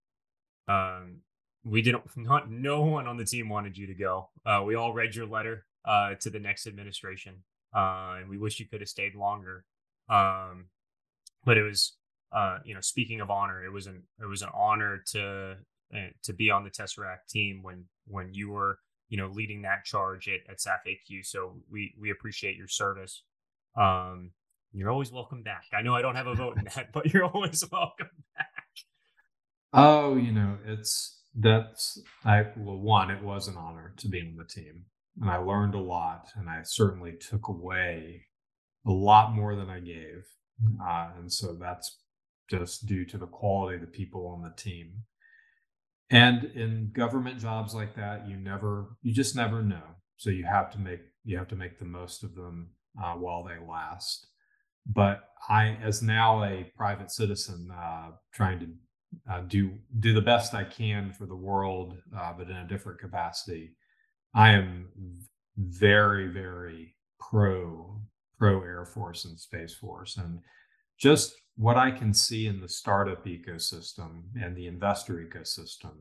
um, 0.67 1.17
we 1.67 1.81
didn't 1.81 2.03
not 2.15 2.49
no 2.49 2.81
one 2.81 3.07
on 3.07 3.17
the 3.17 3.25
team 3.25 3.49
wanted 3.49 3.77
you 3.77 3.87
to 3.87 3.93
go. 3.93 4.29
Uh, 4.45 4.63
we 4.65 4.75
all 4.75 4.93
read 4.93 5.15
your 5.15 5.27
letter 5.27 5.65
uh, 5.85 6.15
to 6.15 6.29
the 6.29 6.39
next 6.39 6.67
administration, 6.67 7.43
uh, 7.75 8.15
and 8.19 8.29
we 8.29 8.37
wish 8.37 8.59
you 8.59 8.65
could 8.65 8.81
have 8.81 8.89
stayed 8.89 9.15
longer. 9.15 9.65
Um, 10.09 10.65
but 11.43 11.57
it 11.57 11.63
was, 11.63 11.97
uh, 12.31 12.59
you 12.65 12.73
know, 12.73 12.81
speaking 12.81 13.21
of 13.21 13.29
honor, 13.29 13.63
it 13.63 13.71
was 13.71 13.87
an 13.87 14.03
it 14.21 14.25
was 14.25 14.41
an 14.41 14.49
honor 14.53 15.03
to 15.11 15.57
uh, 15.93 16.07
to 16.23 16.33
be 16.33 16.49
on 16.49 16.63
the 16.63 16.71
Tesseract 16.71 17.27
team 17.29 17.63
when 17.63 17.85
when 18.07 18.33
you 18.33 18.49
were 18.49 18.79
you 19.09 19.17
know, 19.17 19.27
leading 19.27 19.61
that 19.61 19.85
charge 19.85 20.27
at, 20.27 20.39
at 20.49 20.59
SAF 20.59 20.79
AQ. 20.87 21.25
So 21.25 21.55
we 21.71 21.93
we 21.99 22.11
appreciate 22.11 22.55
your 22.55 22.67
service. 22.67 23.23
Um, 23.75 24.31
you're 24.73 24.91
always 24.91 25.11
welcome 25.11 25.43
back. 25.43 25.65
I 25.73 25.81
know 25.81 25.95
I 25.95 26.01
don't 26.01 26.15
have 26.15 26.27
a 26.27 26.35
vote 26.35 26.57
in 26.57 26.65
that, 26.75 26.89
but 26.93 27.13
you're 27.13 27.25
always 27.25 27.63
welcome 27.71 28.09
back. 28.35 28.47
Oh, 29.73 30.15
you 30.15 30.31
know, 30.31 30.57
it's 30.65 31.19
that's 31.37 32.01
I 32.25 32.47
well, 32.57 32.77
one, 32.77 33.11
it 33.11 33.23
was 33.23 33.47
an 33.47 33.57
honor 33.57 33.93
to 33.97 34.07
be 34.09 34.21
on 34.21 34.35
the 34.37 34.45
team, 34.45 34.85
and 35.21 35.29
I 35.29 35.37
learned 35.37 35.75
a 35.75 35.79
lot, 35.79 36.29
and 36.35 36.49
I 36.49 36.61
certainly 36.63 37.13
took 37.13 37.47
away 37.47 38.23
a 38.85 38.91
lot 38.91 39.33
more 39.35 39.55
than 39.55 39.69
I 39.69 39.79
gave, 39.79 40.25
uh, 40.81 41.09
and 41.17 41.31
so 41.31 41.53
that's 41.59 41.97
just 42.49 42.85
due 42.87 43.05
to 43.05 43.17
the 43.17 43.27
quality 43.27 43.75
of 43.75 43.81
the 43.81 43.87
people 43.87 44.27
on 44.27 44.41
the 44.43 44.55
team. 44.55 45.03
And 46.09 46.45
in 46.55 46.91
government 46.93 47.39
jobs 47.39 47.73
like 47.75 47.95
that, 47.95 48.27
you 48.29 48.37
never, 48.37 48.97
you 49.01 49.13
just 49.13 49.35
never 49.35 49.61
know. 49.61 49.83
So 50.17 50.29
you 50.29 50.45
have 50.45 50.71
to 50.71 50.79
make, 50.79 51.01
you 51.25 51.37
have 51.37 51.49
to 51.49 51.55
make 51.55 51.79
the 51.79 51.85
most 51.85 52.23
of 52.23 52.35
them 52.35 52.69
uh, 53.03 53.13
while 53.15 53.43
they 53.43 53.57
last. 53.65 54.27
but 54.87 55.29
I, 55.49 55.77
as 55.83 56.01
now 56.01 56.43
a 56.43 56.71
private 56.75 57.11
citizen, 57.11 57.69
uh, 57.71 58.11
trying 58.33 58.59
to 58.59 58.67
uh, 59.29 59.41
do 59.41 59.71
do 59.99 60.13
the 60.13 60.21
best 60.21 60.53
I 60.53 60.63
can 60.63 61.11
for 61.11 61.25
the 61.25 61.35
world, 61.35 61.97
uh, 62.17 62.33
but 62.37 62.49
in 62.49 62.55
a 62.55 62.67
different 62.67 62.99
capacity, 62.99 63.75
I 64.33 64.51
am 64.51 64.89
very, 65.57 66.27
very 66.27 66.95
pro 67.19 67.99
pro 68.37 68.61
Air 68.61 68.85
Force 68.85 69.25
and 69.25 69.39
Space 69.39 69.73
Force, 69.73 70.17
and 70.17 70.39
just 70.97 71.35
what 71.55 71.77
I 71.77 71.91
can 71.91 72.13
see 72.13 72.47
in 72.47 72.61
the 72.61 72.69
startup 72.69 73.25
ecosystem 73.25 74.23
and 74.39 74.55
the 74.55 74.67
investor 74.67 75.15
ecosystem, 75.15 75.93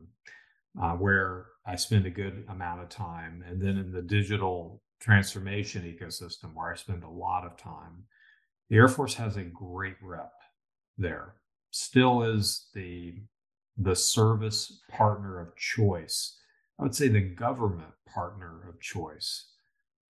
uh, 0.81 0.93
where 0.93 1.47
I 1.65 1.75
spend 1.75 2.05
a 2.05 2.11
good 2.11 2.45
amount 2.49 2.81
of 2.81 2.89
time, 2.89 3.43
and 3.47 3.61
then 3.61 3.77
in 3.77 3.91
the 3.91 4.01
digital 4.01 4.81
transformation 4.99 5.83
ecosystem, 5.83 6.53
where 6.53 6.71
I 6.71 6.75
spend 6.75 7.03
a 7.03 7.09
lot 7.09 7.45
of 7.45 7.57
time. 7.57 8.05
The 8.69 8.77
Air 8.77 8.87
Force 8.87 9.15
has 9.15 9.37
a 9.37 9.43
great 9.43 9.95
rep 10.01 10.33
there. 10.97 11.35
Still 11.71 12.23
is 12.23 12.67
the 12.73 13.15
the 13.77 13.95
service 13.95 14.81
partner 14.89 15.39
of 15.39 15.55
choice. 15.55 16.39
I 16.79 16.83
would 16.83 16.95
say 16.95 17.07
the 17.09 17.21
government 17.21 17.93
partner 18.11 18.67
of 18.67 18.81
choice 18.81 19.51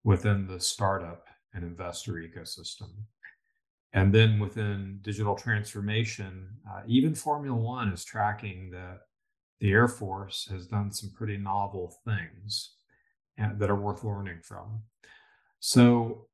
within 0.04 0.48
the 0.48 0.60
startup 0.60 1.26
and 1.54 1.64
investor 1.66 2.14
ecosystem. 2.14 2.90
And 3.94 4.14
then 4.14 4.40
within 4.40 5.00
digital 5.02 5.36
transformation, 5.36 6.48
uh, 6.70 6.82
even 6.88 7.16
Formula 7.16 7.58
One 7.58 7.90
is 7.90 8.06
tracking 8.06 8.70
that 8.72 9.00
the 9.60 9.72
Air 9.72 9.88
Force 9.88 10.48
has 10.52 10.68
done 10.68 10.92
some 10.92 11.12
pretty 11.12 11.38
novel 11.38 11.94
things 12.06 12.76
and, 13.38 13.60
that 13.60 13.70
are 13.70 13.76
worth 13.76 14.04
learning 14.04 14.40
from. 14.44 14.84
So 15.60 16.28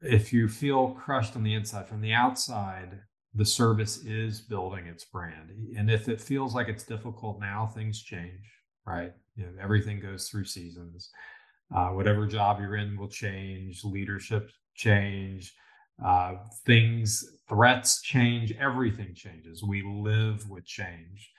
if 0.00 0.32
you 0.32 0.48
feel 0.48 0.90
crushed 0.90 1.36
on 1.36 1.42
the 1.42 1.54
inside, 1.54 1.88
from 1.88 2.00
the 2.00 2.12
outside, 2.12 3.00
the 3.34 3.44
service 3.44 4.04
is 4.04 4.40
building 4.40 4.86
its 4.86 5.04
brand. 5.04 5.50
And 5.76 5.90
if 5.90 6.08
it 6.08 6.20
feels 6.20 6.54
like 6.54 6.68
it's 6.68 6.84
difficult 6.84 7.40
now, 7.40 7.66
things 7.66 8.02
change, 8.02 8.44
right? 8.86 9.12
You 9.36 9.44
know, 9.44 9.52
everything 9.62 10.00
goes 10.00 10.28
through 10.28 10.46
seasons. 10.46 11.10
Uh, 11.74 11.90
whatever 11.90 12.26
job 12.26 12.58
you're 12.60 12.76
in 12.76 12.98
will 12.98 13.08
change, 13.08 13.84
leadership 13.84 14.50
change, 14.74 15.54
uh, 16.04 16.34
things, 16.66 17.24
threats 17.48 18.02
change, 18.02 18.52
everything 18.58 19.14
changes. 19.14 19.62
We 19.62 19.82
live 19.82 20.48
with 20.50 20.64
change. 20.64 21.30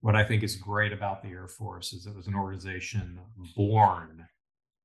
What 0.00 0.14
I 0.14 0.24
think 0.24 0.42
is 0.42 0.56
great 0.56 0.92
about 0.92 1.22
the 1.22 1.30
Air 1.30 1.48
Force 1.48 1.92
is 1.92 2.06
it 2.06 2.14
was 2.14 2.28
an 2.28 2.34
organization 2.34 3.18
born 3.56 4.26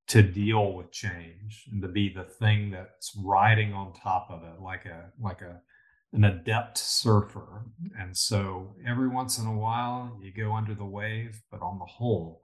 to 0.07 0.21
deal 0.21 0.73
with 0.73 0.91
change 0.91 1.65
and 1.71 1.81
to 1.81 1.87
be 1.87 2.09
the 2.09 2.23
thing 2.23 2.71
that's 2.71 3.15
riding 3.17 3.73
on 3.73 3.93
top 3.93 4.27
of 4.29 4.43
it 4.43 4.61
like 4.61 4.85
a 4.85 5.05
like 5.19 5.41
a 5.41 5.59
an 6.13 6.23
adept 6.23 6.77
surfer 6.77 7.65
and 7.99 8.15
so 8.15 8.75
every 8.87 9.07
once 9.07 9.37
in 9.37 9.45
a 9.45 9.57
while 9.57 10.17
you 10.21 10.31
go 10.31 10.53
under 10.53 10.73
the 10.73 10.85
wave 10.85 11.41
but 11.51 11.61
on 11.61 11.77
the 11.79 11.85
whole 11.85 12.41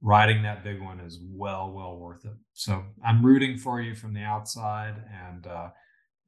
riding 0.00 0.42
that 0.42 0.62
big 0.62 0.80
one 0.80 1.00
is 1.00 1.18
well 1.32 1.72
well 1.72 1.96
worth 1.96 2.24
it 2.24 2.36
so 2.52 2.84
i'm 3.04 3.24
rooting 3.24 3.56
for 3.58 3.80
you 3.80 3.94
from 3.94 4.14
the 4.14 4.22
outside 4.22 4.94
and 5.28 5.46
uh, 5.46 5.68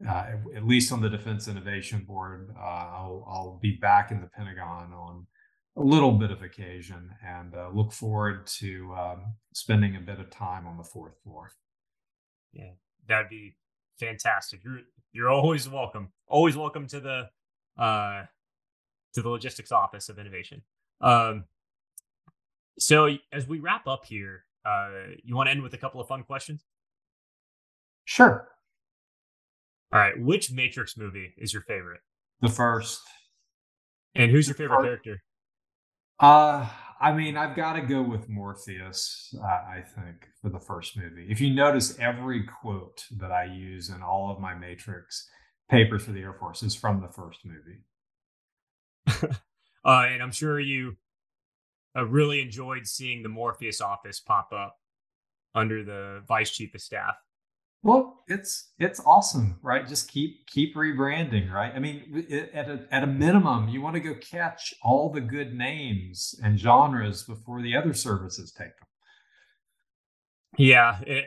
uh, 0.09 0.27
at 0.57 0.66
least 0.66 0.93
on 0.93 1.01
the 1.01 1.11
defense 1.11 1.47
innovation 1.47 2.05
board 2.07 2.55
uh, 2.59 2.62
I'll, 2.62 3.24
I'll 3.28 3.59
be 3.62 3.77
back 3.77 4.11
in 4.11 4.20
the 4.20 4.28
pentagon 4.28 4.93
on 4.93 5.27
a 5.77 5.82
little 5.82 6.12
bit 6.12 6.31
of 6.31 6.43
occasion 6.43 7.11
and 7.24 7.55
uh, 7.55 7.70
look 7.73 7.93
forward 7.93 8.47
to 8.47 8.94
um, 8.98 9.35
spending 9.55 9.97
a 9.97 10.01
bit 10.01 10.19
of 10.19 10.31
time 10.31 10.66
on 10.66 10.77
the 10.77 10.85
fourth 10.85 11.15
floor. 11.23 11.51
Yeah, 12.52 12.73
that'd 13.09 13.31
be 13.31 13.57
fantastic. 13.98 14.61
You're 14.65 14.81
you're 15.12 15.31
always 15.31 15.69
welcome. 15.69 16.12
Always 16.27 16.57
welcome 16.57 16.87
to 16.89 17.01
the 17.01 17.31
uh 17.82 18.24
to 19.15 19.23
the 19.23 19.28
logistics 19.28 19.73
office 19.73 20.09
of 20.09 20.19
innovation. 20.19 20.62
Um 21.01 21.45
so 22.78 23.09
as 23.32 23.47
we 23.47 23.59
wrap 23.61 23.87
up 23.87 24.05
here, 24.05 24.45
uh 24.65 24.91
you 25.24 25.37
want 25.37 25.49
to 25.49 25.51
end 25.51 25.62
with 25.62 25.74
a 25.74 25.78
couple 25.78 26.01
of 26.01 26.09
fun 26.09 26.23
questions? 26.23 26.65
Sure. 28.05 28.49
All 29.93 30.01
right, 30.01 30.20
which 30.20 30.53
Matrix 30.53 30.97
movie 30.97 31.35
is 31.37 31.53
your 31.53 31.62
favorite? 31.62 32.01
The 32.41 32.49
first. 32.49 33.01
And 34.15 34.31
who's 34.31 34.47
your 34.47 34.55
favorite 34.55 34.82
character? 34.82 35.23
Uh, 36.19 36.69
I 37.01 37.12
mean, 37.12 37.39
I've 37.39 37.56
got 37.56 37.72
to 37.74 37.81
go 37.81 38.02
with 38.02 38.28
Morpheus, 38.28 39.35
uh, 39.43 39.47
I 39.47 39.82
think, 39.94 40.28
for 40.43 40.51
the 40.51 40.60
first 40.60 40.98
movie. 40.98 41.27
If 41.31 41.40
you 41.40 41.55
notice, 41.55 41.98
every 41.98 42.44
quote 42.44 43.06
that 43.16 43.32
I 43.32 43.44
use 43.44 43.89
in 43.89 44.02
all 44.02 44.31
of 44.31 44.39
my 44.39 44.55
Matrix 44.55 45.27
papers 45.70 46.05
for 46.05 46.12
the 46.12 46.20
Air 46.20 46.35
Force 46.35 46.62
is 46.62 46.74
from 46.74 47.01
the 47.01 47.09
first 47.09 47.40
movie. 47.44 47.81
uh, 49.85 50.06
and 50.10 50.22
I'm 50.22 50.31
sure 50.31 50.60
you 50.60 50.97
uh, 51.97 52.05
really 52.05 52.43
enjoyed 52.43 52.86
seeing 52.86 53.22
the 53.22 53.31
Morpheus 53.31 53.81
office 53.81 54.20
pop 54.20 54.52
up 54.52 54.77
under 55.55 55.82
the 55.82 56.22
vice 56.28 56.51
chief 56.51 56.74
of 56.74 56.82
staff. 56.82 57.14
Well, 57.82 58.24
it's 58.28 58.73
it's 58.78 59.01
awesome, 59.07 59.59
right? 59.62 59.86
Just 59.86 60.11
keep 60.11 60.47
keep 60.47 60.77
rebranding, 60.77 61.51
right? 61.51 61.73
I 61.74 61.78
mean, 61.78 62.27
at 62.52 62.69
a 62.69 62.86
at 62.90 63.02
a 63.02 63.07
minimum, 63.07 63.69
you 63.69 63.81
want 63.81 63.94
to 63.94 64.01
go 64.01 64.15
catch 64.15 64.74
all 64.82 65.11
the 65.11 65.20
good 65.20 65.55
names 65.55 66.35
and 66.44 66.59
genres 66.59 67.23
before 67.23 67.62
the 67.62 67.74
other 67.74 67.94
services 67.94 68.52
take 68.52 68.69
them. 68.69 68.89
Yeah, 70.59 71.01
it, 71.07 71.27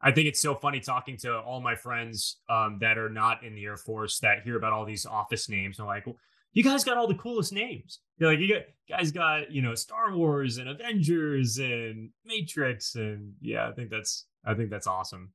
I 0.00 0.10
think 0.12 0.26
it's 0.28 0.40
so 0.40 0.54
funny 0.54 0.80
talking 0.80 1.18
to 1.18 1.38
all 1.38 1.60
my 1.60 1.74
friends 1.74 2.38
um, 2.48 2.78
that 2.80 2.96
are 2.96 3.10
not 3.10 3.44
in 3.44 3.54
the 3.54 3.64
Air 3.64 3.76
Force 3.76 4.20
that 4.20 4.42
hear 4.42 4.56
about 4.56 4.72
all 4.72 4.86
these 4.86 5.04
office 5.04 5.50
names. 5.50 5.76
They're 5.76 5.86
like, 5.86 6.06
well, 6.06 6.16
"You 6.54 6.62
guys 6.62 6.82
got 6.82 6.96
all 6.96 7.08
the 7.08 7.14
coolest 7.14 7.52
names." 7.52 8.00
They're 8.18 8.30
like, 8.30 8.38
"You 8.38 8.48
got, 8.48 8.62
guys 8.88 9.12
got 9.12 9.50
you 9.50 9.60
know 9.60 9.74
Star 9.74 10.16
Wars 10.16 10.56
and 10.56 10.70
Avengers 10.70 11.58
and 11.58 12.08
Matrix 12.24 12.94
and 12.94 13.34
yeah." 13.42 13.68
I 13.68 13.72
think 13.72 13.90
that's 13.90 14.24
I 14.46 14.54
think 14.54 14.70
that's 14.70 14.86
awesome. 14.86 15.32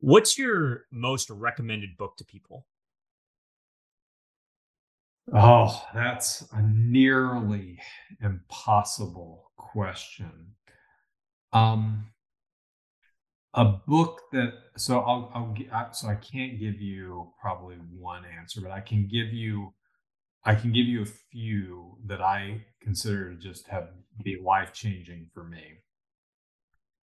What's 0.00 0.38
your 0.38 0.86
most 0.90 1.30
recommended 1.30 1.96
book 1.96 2.16
to 2.18 2.24
people? 2.24 2.66
Oh, 5.32 5.86
that's 5.94 6.42
a 6.52 6.62
nearly 6.62 7.80
impossible 8.20 9.52
question. 9.56 10.54
Um, 11.52 12.12
a 13.54 13.64
book 13.64 14.20
that 14.32 14.52
so 14.76 15.00
I'll, 15.00 15.30
I'll 15.34 15.94
so 15.94 16.08
I 16.08 16.14
can't 16.14 16.58
give 16.58 16.80
you 16.80 17.32
probably 17.40 17.76
one 17.76 18.24
answer, 18.24 18.60
but 18.60 18.70
I 18.70 18.80
can 18.80 19.08
give 19.08 19.32
you 19.32 19.74
I 20.44 20.54
can 20.54 20.72
give 20.72 20.86
you 20.86 21.02
a 21.02 21.06
few 21.06 21.98
that 22.06 22.22
I 22.22 22.66
consider 22.80 23.34
just 23.34 23.68
have 23.68 23.90
be 24.24 24.38
life 24.40 24.72
changing 24.72 25.30
for 25.34 25.44
me. 25.44 25.78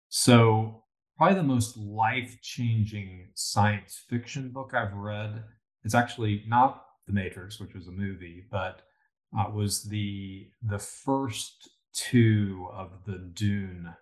So 0.10 0.84
probably 1.20 1.36
the 1.36 1.44
most 1.44 1.76
life 1.76 2.40
changing 2.42 3.28
science 3.36 4.02
fiction 4.10 4.50
book 4.52 4.74
I've 4.74 4.94
read. 4.94 5.44
It's 5.84 5.94
actually 5.94 6.46
not 6.48 6.86
The 7.08 7.14
Matrix, 7.14 7.60
which 7.60 7.76
was 7.76 7.88
a 7.88 7.92
movie, 7.92 8.46
but 8.50 8.84
uh, 9.38 9.52
was 9.54 9.84
the 9.84 10.48
the 10.64 10.80
first 10.80 11.70
two 11.94 12.70
of 12.74 13.04
the 13.06 13.18
Dune 13.34 13.94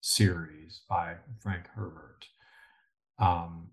series 0.00 0.80
by 0.88 1.16
Frank 1.38 1.66
Herbert, 1.74 2.24
um, 3.18 3.68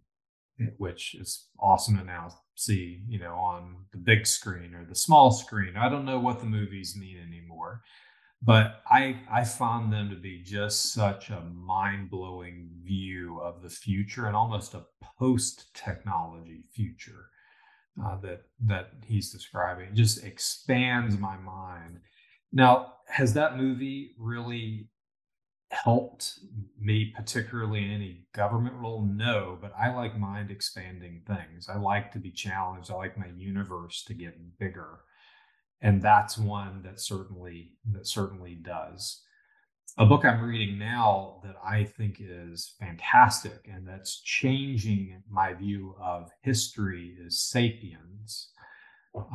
which 0.78 1.16
is 1.16 1.48
awesome 1.60 1.98
to 1.98 2.04
now 2.04 2.42
see, 2.56 3.04
you 3.08 3.20
know, 3.20 3.36
on 3.36 3.86
the 3.94 4.00
big 4.00 4.28
screen 4.28 4.76
or 4.76 4.84
the 4.84 4.96
small 4.96 5.32
screen. 5.32 5.78
I 5.78 5.88
don't 5.88 6.06
know 6.06 6.20
what 6.20 6.42
the 6.42 6.46
movies 6.46 6.98
mean 7.00 7.18
anymore 7.26 7.84
but 8.42 8.82
I 8.90 9.20
I 9.32 9.44
found 9.44 9.94
them 9.94 10.10
to 10.10 10.16
be 10.16 10.42
just 10.44 10.94
such 10.94 11.30
a 11.30 11.42
mind 11.42 12.10
blowing 12.10 12.70
view 12.84 13.40
of 13.40 13.62
the 13.62 13.70
future 13.70 14.26
and 14.26 14.36
almost 14.36 14.74
a 14.74 14.86
post 15.20 15.74
technology 15.76 16.64
future 16.74 17.28
uh, 18.04 18.18
that 18.22 18.44
that 18.66 18.94
he's 19.06 19.32
describing. 19.32 19.90
It 19.90 19.94
just 19.94 20.24
expands 20.24 21.18
my 21.18 21.38
mind. 21.38 22.00
Now, 22.52 22.94
has 23.08 23.34
that 23.34 23.58
movie 23.58 24.16
really 24.18 24.90
helped 25.70 26.40
me 26.80 27.14
particularly 27.16 27.84
in 27.84 27.92
any 27.92 28.26
government 28.34 28.76
role? 28.76 29.02
No, 29.04 29.58
but 29.62 29.72
I 29.80 29.94
like 29.94 30.18
mind 30.18 30.52
expanding 30.52 31.22
things. 31.28 31.70
I 31.70 31.78
like 31.78 32.12
to 32.14 32.20
be 32.20 32.32
challenged. 32.32 32.92
I 32.92 32.96
like 32.96 33.18
my 33.18 33.30
universe 33.38 34.04
to 34.08 34.14
get 34.14 34.58
bigger 34.60 35.00
and 35.82 36.02
that's 36.02 36.38
one 36.38 36.82
that 36.84 37.00
certainly 37.00 37.74
that 37.92 38.08
certainly 38.08 38.56
does 38.56 39.22
a 39.98 40.06
book 40.06 40.24
i'm 40.26 40.42
reading 40.42 40.78
now 40.78 41.40
that 41.44 41.56
i 41.66 41.84
think 41.84 42.18
is 42.20 42.76
fantastic 42.80 43.68
and 43.72 43.88
that's 43.88 44.22
changing 44.22 45.22
my 45.30 45.54
view 45.54 45.96
of 46.02 46.30
history 46.42 47.16
is 47.26 47.42
sapiens 47.42 48.52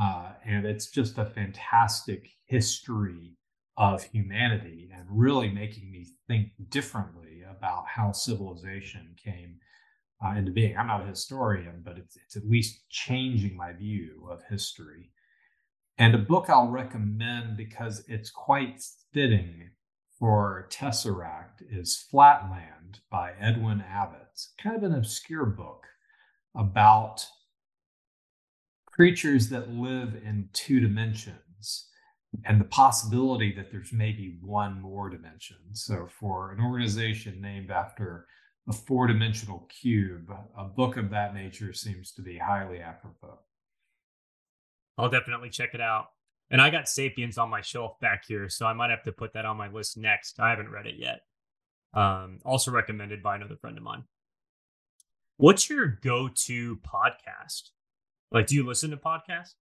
uh, 0.00 0.32
and 0.44 0.64
it's 0.64 0.90
just 0.90 1.18
a 1.18 1.24
fantastic 1.24 2.28
history 2.46 3.36
of 3.76 4.02
humanity 4.04 4.88
and 4.94 5.04
really 5.10 5.50
making 5.50 5.90
me 5.90 6.06
think 6.26 6.48
differently 6.70 7.42
about 7.48 7.84
how 7.86 8.10
civilization 8.10 9.14
came 9.22 9.56
uh, 10.24 10.30
into 10.30 10.50
being. 10.50 10.76
I'm 10.76 10.86
not 10.86 11.02
a 11.02 11.06
historian, 11.06 11.82
but 11.84 11.98
it's, 11.98 12.16
it's 12.16 12.36
at 12.36 12.48
least 12.48 12.88
changing 12.88 13.56
my 13.56 13.72
view 13.72 14.28
of 14.30 14.42
history. 14.48 15.10
And 15.98 16.14
a 16.14 16.18
book 16.18 16.50
I'll 16.50 16.68
recommend 16.68 17.56
because 17.56 18.04
it's 18.06 18.30
quite 18.30 18.82
fitting 19.14 19.70
for 20.18 20.68
Tesseract 20.70 21.62
is 21.70 21.96
Flatland 22.10 23.00
by 23.10 23.32
Edwin 23.40 23.80
Abbott. 23.80 24.28
It's 24.32 24.52
kind 24.62 24.76
of 24.76 24.82
an 24.82 24.94
obscure 24.94 25.46
book 25.46 25.84
about 26.54 27.26
creatures 28.86 29.48
that 29.48 29.70
live 29.70 30.14
in 30.22 30.50
two 30.52 30.80
dimensions 30.80 31.88
and 32.44 32.60
the 32.60 32.66
possibility 32.66 33.54
that 33.54 33.70
there's 33.70 33.92
maybe 33.92 34.38
one 34.42 34.80
more 34.82 35.08
dimension. 35.08 35.56
So, 35.72 36.06
for 36.20 36.52
an 36.52 36.60
organization 36.60 37.40
named 37.40 37.70
after 37.70 38.26
a 38.68 38.72
four 38.72 39.06
dimensional 39.06 39.68
cube, 39.80 40.30
a 40.58 40.64
book 40.64 40.98
of 40.98 41.08
that 41.10 41.34
nature 41.34 41.72
seems 41.72 42.12
to 42.12 42.22
be 42.22 42.36
highly 42.36 42.80
apropos. 42.80 43.38
I'll 44.98 45.10
definitely 45.10 45.50
check 45.50 45.70
it 45.74 45.80
out. 45.80 46.06
And 46.50 46.60
I 46.60 46.70
got 46.70 46.88
Sapiens 46.88 47.38
on 47.38 47.50
my 47.50 47.60
shelf 47.60 47.98
back 48.00 48.24
here, 48.26 48.48
so 48.48 48.66
I 48.66 48.72
might 48.72 48.90
have 48.90 49.02
to 49.04 49.12
put 49.12 49.32
that 49.34 49.44
on 49.44 49.56
my 49.56 49.68
list 49.68 49.96
next. 49.96 50.38
I 50.38 50.50
haven't 50.50 50.70
read 50.70 50.86
it 50.86 50.94
yet. 50.96 51.20
Um, 51.92 52.38
also 52.44 52.70
recommended 52.70 53.22
by 53.22 53.36
another 53.36 53.56
friend 53.56 53.76
of 53.76 53.82
mine. 53.82 54.04
What's 55.38 55.68
your 55.68 55.86
go-to 55.86 56.76
podcast? 56.76 57.70
Like, 58.30 58.46
do 58.46 58.54
you 58.54 58.66
listen 58.66 58.90
to 58.90 58.96
podcasts? 58.96 59.54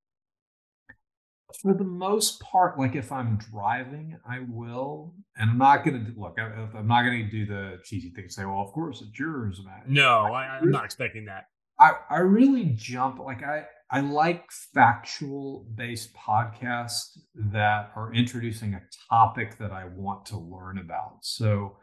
For 1.62 1.74
the 1.74 1.84
most 1.84 2.40
part, 2.40 2.80
like 2.80 2.96
if 2.96 3.12
I'm 3.12 3.38
driving, 3.38 4.18
I 4.28 4.40
will, 4.50 5.14
and 5.38 5.52
I'm 5.52 5.58
not 5.58 5.86
going 5.86 6.06
to 6.06 6.20
look. 6.20 6.38
I, 6.40 6.78
am 6.78 6.88
not 6.88 7.04
going 7.04 7.24
to 7.24 7.32
do 7.32 7.46
the 7.46 7.80
cheesy 7.84 8.10
thing. 8.10 8.24
And 8.26 8.34
say, 8.34 8.46
well, 8.46 8.62
of 8.62 8.72
course 8.74 9.02
it's 9.02 9.18
yours. 9.18 9.62
No, 9.88 10.34
I, 10.34 10.58
I'm 10.58 10.72
not 10.72 10.86
expecting 10.86 11.26
that. 11.26 11.46
I, 11.80 11.94
I 12.10 12.18
really 12.20 12.74
jump 12.76 13.20
like 13.20 13.44
I 13.44 13.66
I 13.92 14.02
like 14.02 14.52
factual 14.52 15.68
based 15.76 16.14
podcasts 16.16 17.18
that 17.36 17.92
are 17.96 18.14
introducing 18.14 18.74
a 18.74 18.82
topic 19.10 19.58
that 19.60 19.72
I 19.72 19.86
want 19.86 20.26
to 20.28 20.38
learn 20.38 20.80
about. 20.80 21.20
So, 21.22 21.78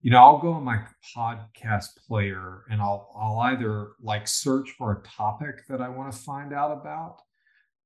you 0.00 0.10
know, 0.10 0.18
I'll 0.18 0.38
go 0.38 0.52
on 0.52 0.64
my 0.64 0.80
podcast 1.16 1.96
player 2.06 2.62
and 2.70 2.80
I'll 2.80 3.10
I'll 3.18 3.38
either 3.40 3.92
like 4.02 4.28
search 4.28 4.70
for 4.78 4.92
a 4.92 5.02
topic 5.08 5.66
that 5.68 5.80
I 5.80 5.88
want 5.88 6.12
to 6.12 6.18
find 6.18 6.52
out 6.52 6.72
about 6.72 7.16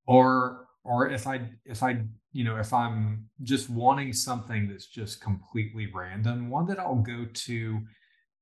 or 0.05 0.67
or 0.83 1.09
if 1.09 1.25
I 1.25 1.49
if 1.65 1.81
I 1.81 2.03
you 2.31 2.43
know 2.43 2.57
if 2.57 2.71
I'm 2.71 3.29
just 3.41 3.69
wanting 3.69 4.13
something 4.13 4.67
that's 4.69 4.87
just 4.87 5.21
completely 5.21 5.89
random, 5.93 6.49
one 6.49 6.67
that 6.67 6.79
I'll 6.79 6.95
go 7.01 7.25
to 7.33 7.79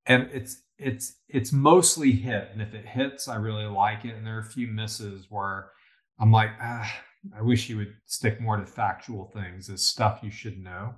and 0.05 0.29
it's 0.33 0.61
it's 0.77 1.19
it's 1.29 1.51
mostly 1.51 2.11
hit. 2.11 2.49
And 2.51 2.61
if 2.61 2.73
it 2.73 2.85
hits 2.85 3.27
i 3.27 3.35
really 3.35 3.65
like 3.65 4.05
it. 4.05 4.15
And 4.15 4.25
there 4.25 4.37
are 4.37 4.41
a 4.41 4.45
few 4.45 4.67
misses 4.67 5.27
where 5.29 5.71
i'm 6.19 6.31
like 6.31 6.51
ah, 6.61 6.93
i 7.37 7.41
wish 7.41 7.69
you 7.69 7.77
would 7.77 7.93
stick 8.05 8.41
more 8.41 8.57
to 8.57 8.65
factual 8.65 9.31
things 9.33 9.69
as 9.69 9.85
stuff 9.85 10.19
you 10.23 10.31
should 10.31 10.57
know. 10.61 10.95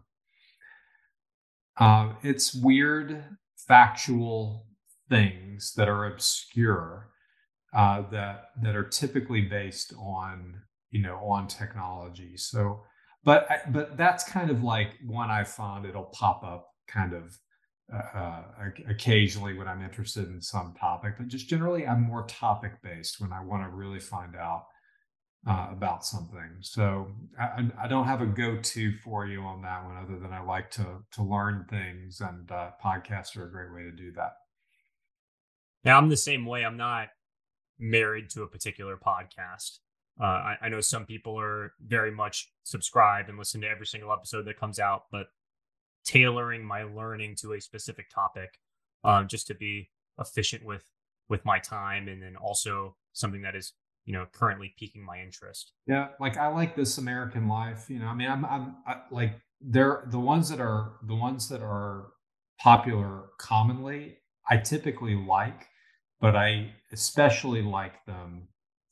Uh, 1.77 2.13
it's 2.23 2.55
weird 2.55 3.23
factual 3.67 4.65
things 5.09 5.73
that 5.75 5.89
are 5.89 6.05
obscure 6.05 7.09
uh, 7.75 8.03
that 8.09 8.45
that 8.63 8.75
are 8.75 8.87
typically 8.87 9.41
based 9.41 9.93
on 9.99 10.55
you 10.91 11.01
know 11.01 11.17
on 11.17 11.47
technology. 11.47 12.37
So 12.37 12.83
but 13.25 13.47
but 13.73 13.97
that's 13.97 14.23
kind 14.23 14.49
of 14.49 14.63
like 14.63 14.91
one 15.05 15.29
i 15.29 15.43
found 15.43 15.85
it'll 15.85 16.11
pop 16.13 16.43
up 16.43 16.69
kind 16.87 17.11
of 17.11 17.37
uh, 17.93 17.97
uh 17.97 18.43
occasionally 18.89 19.53
when 19.53 19.67
I'm 19.67 19.83
interested 19.83 20.27
in 20.27 20.41
some 20.41 20.73
topic, 20.79 21.15
but 21.17 21.27
just 21.27 21.47
generally 21.47 21.85
I'm 21.87 22.01
more 22.01 22.25
topic 22.27 22.81
based 22.81 23.19
when 23.19 23.31
I 23.31 23.43
want 23.43 23.63
to 23.63 23.69
really 23.69 23.99
find 23.99 24.35
out 24.35 24.65
uh, 25.47 25.67
about 25.71 26.05
something. 26.05 26.57
So 26.61 27.11
I, 27.39 27.69
I, 27.79 27.87
don't 27.87 28.05
have 28.05 28.21
a 28.21 28.25
go-to 28.25 28.93
for 29.03 29.27
you 29.27 29.41
on 29.41 29.61
that 29.61 29.85
one, 29.85 29.95
other 29.95 30.17
than 30.17 30.33
I 30.33 30.41
like 30.41 30.71
to 30.71 31.03
to 31.13 31.23
learn 31.23 31.65
things, 31.69 32.19
and 32.19 32.51
uh, 32.51 32.71
podcasts 32.83 33.37
are 33.37 33.45
a 33.45 33.51
great 33.51 33.71
way 33.71 33.83
to 33.83 33.91
do 33.91 34.11
that. 34.13 34.33
Yeah, 35.83 35.97
I'm 35.97 36.09
the 36.09 36.17
same 36.17 36.45
way. 36.45 36.65
I'm 36.65 36.77
not 36.77 37.09
married 37.77 38.29
to 38.31 38.41
a 38.41 38.47
particular 38.47 38.97
podcast. 38.97 39.79
Uh, 40.19 40.23
I, 40.25 40.57
I 40.63 40.69
know 40.69 40.81
some 40.81 41.05
people 41.05 41.39
are 41.39 41.73
very 41.85 42.11
much 42.11 42.51
subscribed 42.63 43.29
and 43.29 43.37
listen 43.37 43.61
to 43.61 43.67
every 43.67 43.85
single 43.85 44.11
episode 44.11 44.45
that 44.45 44.59
comes 44.59 44.79
out, 44.79 45.03
but 45.11 45.27
tailoring 46.05 46.63
my 46.63 46.83
learning 46.83 47.35
to 47.35 47.53
a 47.53 47.61
specific 47.61 48.09
topic 48.09 48.59
um, 49.03 49.27
just 49.27 49.47
to 49.47 49.55
be 49.55 49.89
efficient 50.19 50.63
with 50.65 50.83
with 51.27 51.43
my 51.43 51.59
time 51.59 52.07
and 52.07 52.21
then 52.21 52.35
also 52.35 52.95
something 53.13 53.41
that 53.41 53.55
is 53.55 53.73
you 54.05 54.13
know 54.13 54.25
currently 54.31 54.73
piquing 54.77 55.03
my 55.03 55.19
interest. 55.21 55.73
Yeah 55.87 56.09
like 56.19 56.37
i 56.37 56.47
like 56.47 56.75
this 56.75 56.97
american 56.97 57.47
life 57.47 57.85
you 57.89 57.99
know 57.99 58.07
i 58.07 58.13
mean 58.13 58.29
i'm 58.29 58.45
i'm 58.45 58.75
I, 58.87 59.01
like 59.11 59.33
they're 59.61 60.07
the 60.11 60.19
ones 60.19 60.49
that 60.49 60.59
are 60.59 60.93
the 61.03 61.15
ones 61.15 61.49
that 61.49 61.61
are 61.61 62.07
popular 62.59 63.25
commonly 63.37 64.17
i 64.49 64.57
typically 64.57 65.15
like 65.15 65.67
but 66.21 66.35
i 66.35 66.71
especially 66.91 67.61
like 67.61 68.05
them 68.05 68.47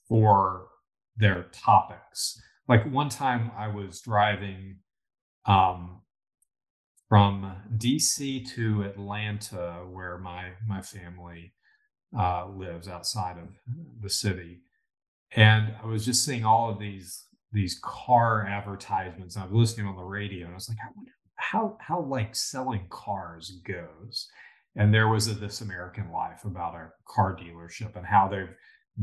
for 0.08 0.68
their 1.16 1.44
topics. 1.52 2.42
Like 2.68 2.90
one 2.92 3.10
time 3.10 3.52
i 3.58 3.68
was 3.68 4.02
driving 4.02 4.78
um 5.46 6.02
from 7.14 7.56
DC 7.78 8.44
to 8.56 8.82
Atlanta, 8.82 9.86
where 9.92 10.18
my 10.18 10.50
my 10.66 10.82
family 10.82 11.54
uh, 12.18 12.48
lives 12.48 12.88
outside 12.88 13.38
of 13.38 13.50
the 14.02 14.10
city, 14.10 14.62
and 15.36 15.76
I 15.84 15.86
was 15.86 16.06
just 16.06 16.26
seeing 16.26 16.44
all 16.44 16.72
of 16.72 16.80
these 16.80 17.28
these 17.52 17.80
car 17.84 18.48
advertisements. 18.48 19.38
I 19.38 19.44
was 19.44 19.52
listening 19.52 19.86
on 19.86 19.96
the 19.96 20.02
radio, 20.02 20.46
and 20.46 20.54
I 20.54 20.56
was 20.56 20.68
like, 20.68 20.80
I 20.84 20.90
wonder 20.96 21.12
how 21.36 21.78
how 21.80 22.02
like 22.02 22.36
selling 22.36 22.88
cars 22.90 23.62
goes. 23.64 24.28
And 24.76 24.92
there 24.92 25.08
was 25.08 25.28
a 25.28 25.36
This 25.36 25.62
American 25.62 26.12
Life 26.12 26.46
about 26.46 26.74
a 26.74 26.90
car 27.08 27.38
dealership 27.38 27.96
and 27.96 28.08
how 28.08 28.28
they 28.28 28.46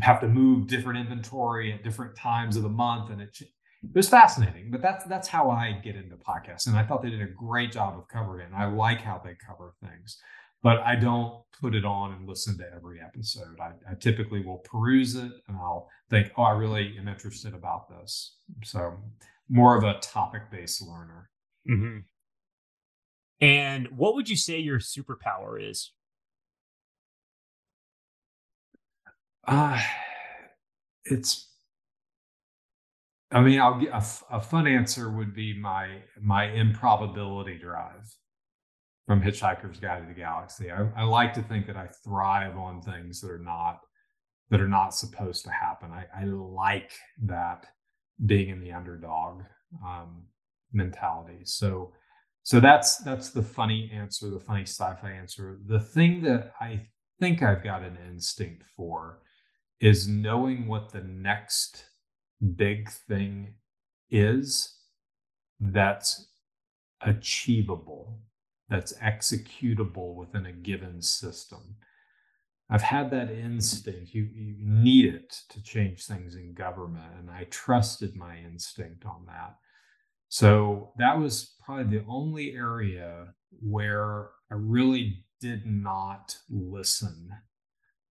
have 0.03 0.21
to 0.23 0.27
move 0.27 0.67
different 0.67 0.99
inventory 0.99 1.73
at 1.73 1.85
different 1.85 2.17
times 2.17 2.57
of 2.57 2.65
the 2.65 2.69
month, 2.69 3.11
and 3.13 3.21
it 3.21 3.39
it 3.83 3.97
was 3.97 4.09
fascinating 4.09 4.71
but 4.71 4.83
that's 4.83 5.05
that's 5.07 5.29
how 5.29 5.51
i 5.51 5.73
get 5.83 5.97
into 5.97 6.17
podcasts 6.17 6.67
and 6.67 6.77
i 6.77 6.83
thought 6.83 7.03
they 7.03 7.11
did 7.11 7.23
a 7.23 7.27
great 7.27 7.73
job 7.73 7.97
of 7.99 8.07
covering 8.09 8.43
it 8.43 8.53
and 8.53 8.55
i 8.55 8.67
like 8.67 9.01
how 9.01 9.21
they 9.25 9.35
cover 9.47 9.75
things 9.83 10.19
but 10.63 10.79
i 10.81 10.95
don't 10.95 11.43
put 11.61 11.75
it 11.75 11.85
on 11.85 12.13
and 12.13 12.27
listen 12.29 12.57
to 12.57 12.65
every 12.75 13.01
episode. 13.01 13.59
I, 13.61 13.73
I 13.91 13.95
typically 13.95 14.43
will 14.43 14.59
peruse 14.59 15.15
it 15.15 15.33
and 15.49 15.57
i'll 15.57 15.89
think 16.09 16.33
oh 16.37 16.43
i 16.43 16.53
really 16.53 16.97
am 16.99 17.09
interested 17.09 17.55
about 17.55 17.89
this. 17.91 18.37
So 18.65 18.97
more 19.49 19.77
of 19.77 19.85
a 19.85 19.99
topic 20.01 20.43
based 20.51 20.83
learner. 20.83 21.29
Mm-hmm. 21.71 21.99
and 23.45 23.89
what 23.95 24.15
would 24.15 24.31
you 24.31 24.37
say 24.37 24.59
your 24.59 24.79
superpower 24.79 25.63
is? 25.63 25.93
Uh 29.47 29.81
it's 31.05 31.50
I 33.33 33.41
mean, 33.41 33.61
I'll 33.61 33.79
get 33.79 33.91
a, 33.91 34.05
a 34.31 34.41
fun 34.41 34.67
answer 34.67 35.11
would 35.11 35.35
be 35.35 35.59
my 35.59 36.03
my 36.21 36.47
improbability 36.47 37.59
drive 37.59 38.17
from 39.07 39.23
Hitchhiker's 39.23 39.79
Guide 39.79 40.03
to 40.03 40.09
the 40.09 40.21
Galaxy. 40.21 40.71
I, 40.71 40.89
I, 40.97 41.03
like 41.05 41.35
to 41.35 41.43
think 41.43 41.67
that 41.67 41.77
I 41.77 41.89
thrive 42.05 42.57
on 42.57 42.81
things 42.81 43.21
that 43.21 43.31
are 43.31 43.39
not 43.39 43.81
that 44.51 44.61
are 44.61 44.69
not 44.69 44.95
supposed 44.95 45.45
to 45.45 45.51
happen. 45.51 45.91
I, 45.91 46.07
I 46.17 46.25
like 46.25 46.93
that 47.25 47.67
being 48.25 48.51
in 48.51 48.61
the 48.61 48.73
underdog 48.73 49.43
um, 49.85 50.25
mentality. 50.73 51.41
So 51.45 51.93
so 52.43 52.59
that's 52.59 52.97
that's 52.99 53.31
the 53.31 53.43
funny 53.43 53.91
answer, 53.95 54.31
the 54.31 54.41
funny 54.41 54.63
sci-fi 54.63 55.11
answer. 55.11 55.59
The 55.67 55.81
thing 55.81 56.23
that 56.23 56.53
I 56.61 56.89
think 57.21 57.43
I've 57.43 57.63
got 57.63 57.83
an 57.83 57.99
instinct 58.09 58.65
for 58.77 59.21
is 59.81 60.09
knowing 60.09 60.67
what 60.67 60.91
the 60.91 61.03
next 61.03 61.85
big 62.57 62.91
thing 62.91 63.55
is 64.11 64.77
that's 65.59 66.29
achievable, 67.03 68.21
that's 68.69 68.93
executable 68.99 70.15
within 70.15 70.47
a 70.47 70.53
given 70.53 71.03
system. 71.03 71.77
I've 72.71 72.83
had 72.83 73.11
that 73.11 73.31
instinct. 73.31 74.15
You, 74.15 74.29
you 74.33 74.55
need 74.59 75.13
it 75.13 75.37
to 75.51 75.63
change 75.63 76.07
things 76.07 76.37
in 76.37 76.55
government. 76.55 77.13
And 77.19 77.29
I 77.29 77.45
trusted 77.51 78.15
my 78.15 78.37
instinct 78.39 79.05
on 79.05 79.27
that. 79.27 79.57
So 80.29 80.93
that 80.97 81.19
was 81.19 81.57
probably 81.65 81.99
the 81.99 82.05
only 82.09 82.53
area 82.53 83.35
where 83.61 84.31
I 84.51 84.55
really 84.55 85.25
did 85.41 85.67
not 85.67 86.37
listen 86.49 87.31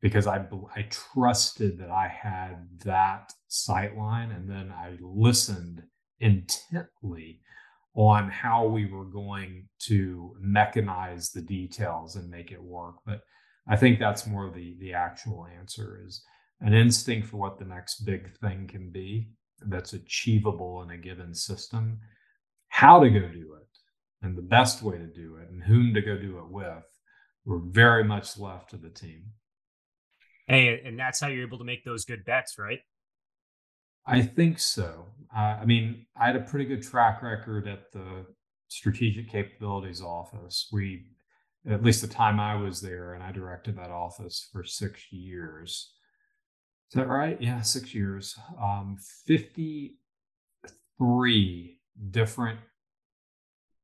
because 0.02 0.28
I 0.28 0.46
I 0.76 0.88
trusted 0.90 1.78
that 1.80 1.90
I 1.90 2.08
had 2.08 2.68
that 2.84 3.34
sight 3.50 3.98
line, 3.98 4.32
and 4.32 4.50
then 4.50 4.72
I 4.72 4.96
listened 5.02 5.84
intently 6.20 7.42
on 7.96 8.30
how 8.30 8.66
we 8.66 8.86
were 8.86 9.06
going 9.06 9.68
to 9.80 10.36
mechanize 10.42 11.34
the 11.34 11.42
details 11.42 12.16
and 12.16 12.30
make 12.30 12.52
it 12.52 12.64
work. 12.64 12.96
But 13.06 13.22
I 13.68 13.76
think 13.76 14.00
that's 14.00 14.28
more 14.28 14.50
the 14.50 14.78
the 14.80 14.94
actual 14.94 15.48
answer 15.60 16.02
is 16.06 16.24
an 16.62 16.74
instinct 16.74 17.28
for 17.28 17.38
what 17.38 17.60
the 17.60 17.66
next 17.66 18.06
big 18.06 18.32
thing 18.38 18.68
can 18.68 18.92
be 18.92 19.30
that's 19.66 19.94
achievable 19.94 20.82
in 20.84 20.92
a 20.92 20.98
given 20.98 21.34
system, 21.34 22.00
how 22.70 23.00
to 23.00 23.10
go 23.10 23.28
do 23.28 23.56
it, 23.60 23.68
and 24.22 24.38
the 24.38 24.42
best 24.42 24.82
way 24.82 24.98
to 24.98 25.08
do 25.08 25.38
it, 25.38 25.50
and 25.50 25.64
whom 25.64 25.94
to 25.94 26.02
go 26.02 26.18
do 26.18 26.38
it 26.40 26.50
with, 26.50 26.84
were 27.46 27.60
very 27.60 28.04
much 28.04 28.38
left 28.38 28.70
to 28.70 28.78
the 28.78 28.90
team. 28.90 29.24
Hey, 30.48 30.82
and 30.84 30.98
that's 30.98 31.20
how 31.20 31.28
you're 31.28 31.46
able 31.46 31.60
to 31.60 31.64
make 31.64 31.84
those 31.84 32.06
good 32.06 32.26
bets, 32.26 32.58
right? 32.58 32.80
I 34.10 34.22
think 34.22 34.60
so. 34.60 35.06
Uh, 35.36 35.58
I 35.62 35.66
mean, 35.66 36.06
I 36.20 36.28
had 36.28 36.36
a 36.36 36.42
pretty 36.42 36.66
good 36.66 36.82
track 36.82 37.22
record 37.22 37.68
at 37.68 37.92
the 37.92 38.26
Strategic 38.68 39.30
Capabilities 39.30 40.02
Office. 40.02 40.68
We, 40.72 41.06
at 41.70 41.84
least 41.84 42.02
the 42.02 42.08
time 42.08 42.40
I 42.40 42.56
was 42.56 42.82
there, 42.82 43.14
and 43.14 43.24
I 43.24 43.32
directed 43.32 43.78
that 43.78 43.92
office 43.92 44.50
for 44.52 44.64
six 44.64 45.12
years. 45.12 45.94
Is 46.92 46.96
that 46.96 47.08
right? 47.08 47.40
Yeah, 47.40 47.62
six 47.62 47.94
years. 47.94 48.36
Um, 48.60 48.98
53 49.28 51.80
different 52.10 52.60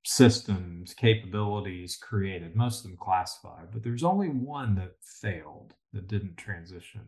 systems, 0.05 0.93
capabilities 0.93 1.97
created, 1.97 2.55
most 2.55 2.79
of 2.79 2.85
them 2.89 2.97
classified, 2.99 3.67
but 3.71 3.83
there's 3.83 4.03
only 4.03 4.29
one 4.29 4.73
that 4.75 4.93
failed, 5.01 5.73
that 5.93 6.07
didn't 6.07 6.37
transition. 6.37 7.01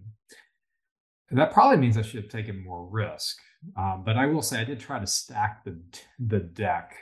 That 1.31 1.51
probably 1.51 1.77
means 1.77 1.97
I 1.97 2.01
should 2.03 2.23
have 2.23 2.31
taken 2.31 2.63
more 2.63 2.87
risk. 2.89 3.37
Um, 3.75 4.03
but 4.05 4.17
I 4.17 4.27
will 4.27 4.41
say 4.41 4.61
I 4.61 4.63
did 4.63 4.79
try 4.79 4.99
to 4.99 5.07
stack 5.07 5.63
the 5.65 5.79
the 6.19 6.39
deck 6.39 6.95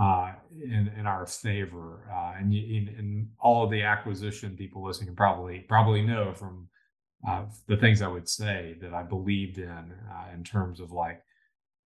uh, 0.00 0.32
in 0.62 0.90
in 0.98 1.06
our 1.06 1.26
favor. 1.26 2.10
Uh, 2.12 2.32
and 2.38 3.28
all 3.38 3.68
the 3.68 3.82
acquisition 3.82 4.56
people 4.56 4.84
listening 4.84 5.08
can 5.08 5.16
probably 5.16 5.60
probably 5.68 6.02
know 6.02 6.32
from 6.34 6.68
uh, 7.28 7.44
the 7.68 7.76
things 7.76 8.02
I 8.02 8.08
would 8.08 8.28
say 8.28 8.76
that 8.80 8.94
I 8.94 9.02
believed 9.02 9.58
in 9.58 9.68
uh, 9.68 10.34
in 10.34 10.42
terms 10.42 10.80
of 10.80 10.90
like 10.90 11.20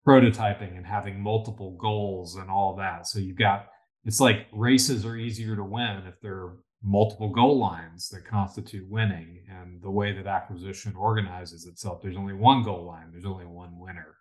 prototyping 0.06 0.76
and 0.76 0.86
having 0.86 1.20
multiple 1.20 1.76
goals 1.80 2.36
and 2.36 2.48
all 2.48 2.76
that. 2.76 3.06
So 3.06 3.18
you've 3.18 3.38
got 3.38 3.66
it's 4.04 4.20
like 4.20 4.46
races 4.52 5.04
are 5.04 5.16
easier 5.16 5.56
to 5.56 5.64
win 5.64 6.04
if 6.06 6.20
there 6.22 6.34
are 6.34 6.56
multiple 6.82 7.28
goal 7.28 7.58
lines 7.58 8.08
that 8.08 8.26
constitute 8.26 8.88
winning. 8.88 9.40
And 9.48 9.82
the 9.82 9.90
way 9.90 10.12
that 10.12 10.26
acquisition 10.26 10.94
organizes 10.96 11.66
itself, 11.66 12.00
there's 12.02 12.16
only 12.16 12.34
one 12.34 12.62
goal 12.62 12.84
line, 12.84 13.10
there's 13.12 13.24
only 13.24 13.46
one 13.46 13.78
winner. 13.78 14.16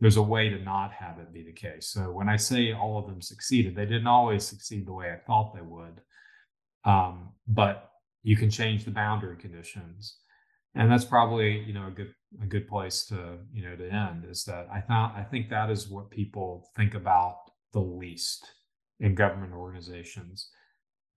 There's 0.00 0.16
a 0.16 0.22
way 0.22 0.48
to 0.48 0.58
not 0.58 0.92
have 0.92 1.18
it 1.18 1.32
be 1.32 1.42
the 1.42 1.52
case. 1.52 1.88
So 1.88 2.12
when 2.12 2.28
I 2.28 2.36
say 2.36 2.72
all 2.72 2.98
of 2.98 3.06
them 3.06 3.20
succeeded, 3.20 3.74
they 3.74 3.84
didn't 3.84 4.06
always 4.06 4.44
succeed 4.44 4.86
the 4.86 4.92
way 4.92 5.10
I 5.10 5.16
thought 5.26 5.54
they 5.54 5.62
would. 5.62 6.00
Um, 6.84 7.30
but 7.48 7.90
you 8.22 8.36
can 8.36 8.48
change 8.48 8.84
the 8.84 8.92
boundary 8.92 9.36
conditions 9.36 10.18
and 10.78 10.90
that's 10.90 11.04
probably 11.04 11.58
you 11.66 11.72
know 11.72 11.88
a 11.88 11.90
good 11.90 12.12
a 12.42 12.46
good 12.46 12.68
place 12.68 13.04
to 13.06 13.38
you 13.52 13.62
know 13.62 13.76
to 13.76 13.88
end 13.90 14.24
is 14.28 14.44
that 14.44 14.68
I 14.72 14.80
thought 14.80 15.14
I 15.16 15.22
think 15.22 15.50
that 15.50 15.70
is 15.70 15.88
what 15.88 16.10
people 16.10 16.70
think 16.76 16.94
about 16.94 17.36
the 17.72 17.80
least 17.80 18.46
in 19.00 19.14
government 19.14 19.52
organizations. 19.52 20.50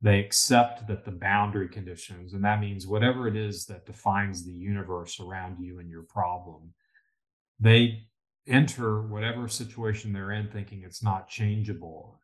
They 0.02 0.19
accept 0.19 0.88
that 0.88 1.06
the 1.06 1.11
boundary 1.11 1.69
conditions, 1.69 2.34
and 2.34 2.44
that 2.44 2.60
means 2.60 2.88
whatever 2.88 3.28
it 3.28 3.36
is 3.36 3.65
that 3.68 3.86
defines 3.86 4.44
the 4.44 4.52
universe 4.52 5.19
around 5.19 5.57
you 5.60 5.80
and 5.80 5.90
your 5.90 6.03
problem, 6.03 6.73
they 7.60 8.07
enter 8.48 9.03
whatever 9.03 9.48
situation 9.48 10.11
they're 10.11 10.32
in 10.32 10.49
thinking 10.49 10.84
it's 10.84 11.03
not 11.03 11.30
changeable. 11.30 12.19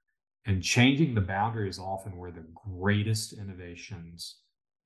And 0.46 0.64
changing 0.64 1.14
the 1.14 1.22
boundary 1.22 1.70
is 1.70 1.78
often 1.78 2.18
where 2.18 2.32
the 2.32 2.46
greatest 2.66 3.34
innovations 3.34 4.38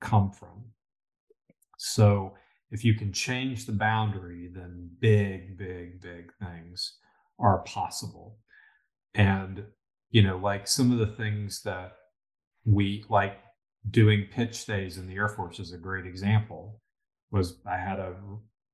come 0.02 0.32
from. 0.32 0.66
So 1.78 2.34
if 2.72 2.84
you 2.84 2.94
can 2.96 3.14
change 3.14 3.66
the 3.66 3.72
boundary, 3.72 4.50
then 4.54 4.90
big, 5.00 5.58
big, 5.58 6.02
big 6.02 6.32
things 6.42 6.98
are 7.40 7.60
possible. 7.60 8.40
And, 9.14 9.64
you 10.10 10.24
know, 10.24 10.38
like 10.38 10.68
some 10.68 10.92
of 10.92 10.98
the 10.98 11.16
things 11.16 11.62
that 11.64 11.94
we 12.66 13.04
like 13.10 13.38
doing 13.90 14.28
pitch 14.32 14.66
days 14.66 14.98
in 14.98 15.08
the 15.08 15.16
Air 15.16 15.30
Force 15.30 15.60
is 15.60 15.74
a 15.74 15.78
great 15.78 16.06
example. 16.06 16.82
Was 17.32 17.58
I 17.66 17.78
had 17.78 18.00
a, 18.00 18.16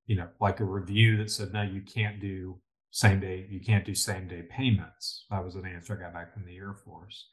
you 0.06 0.16
know, 0.16 0.28
like 0.42 0.60
a 0.60 0.66
review 0.66 1.18
that 1.18 1.30
said, 1.30 1.54
no, 1.54 1.62
you 1.62 1.82
can't 1.82 2.20
do 2.20 2.60
same 2.92 3.20
day, 3.20 3.46
you 3.50 3.60
can't 3.60 3.86
do 3.86 3.94
same 3.94 4.28
day 4.28 4.44
payments. 4.50 5.26
That 5.30 5.44
was 5.44 5.56
an 5.56 5.66
answer 5.66 5.96
I 5.98 6.04
got 6.04 6.14
back 6.14 6.34
from 6.34 6.46
the 6.46 6.58
Air 6.58 6.74
Force. 6.74 7.30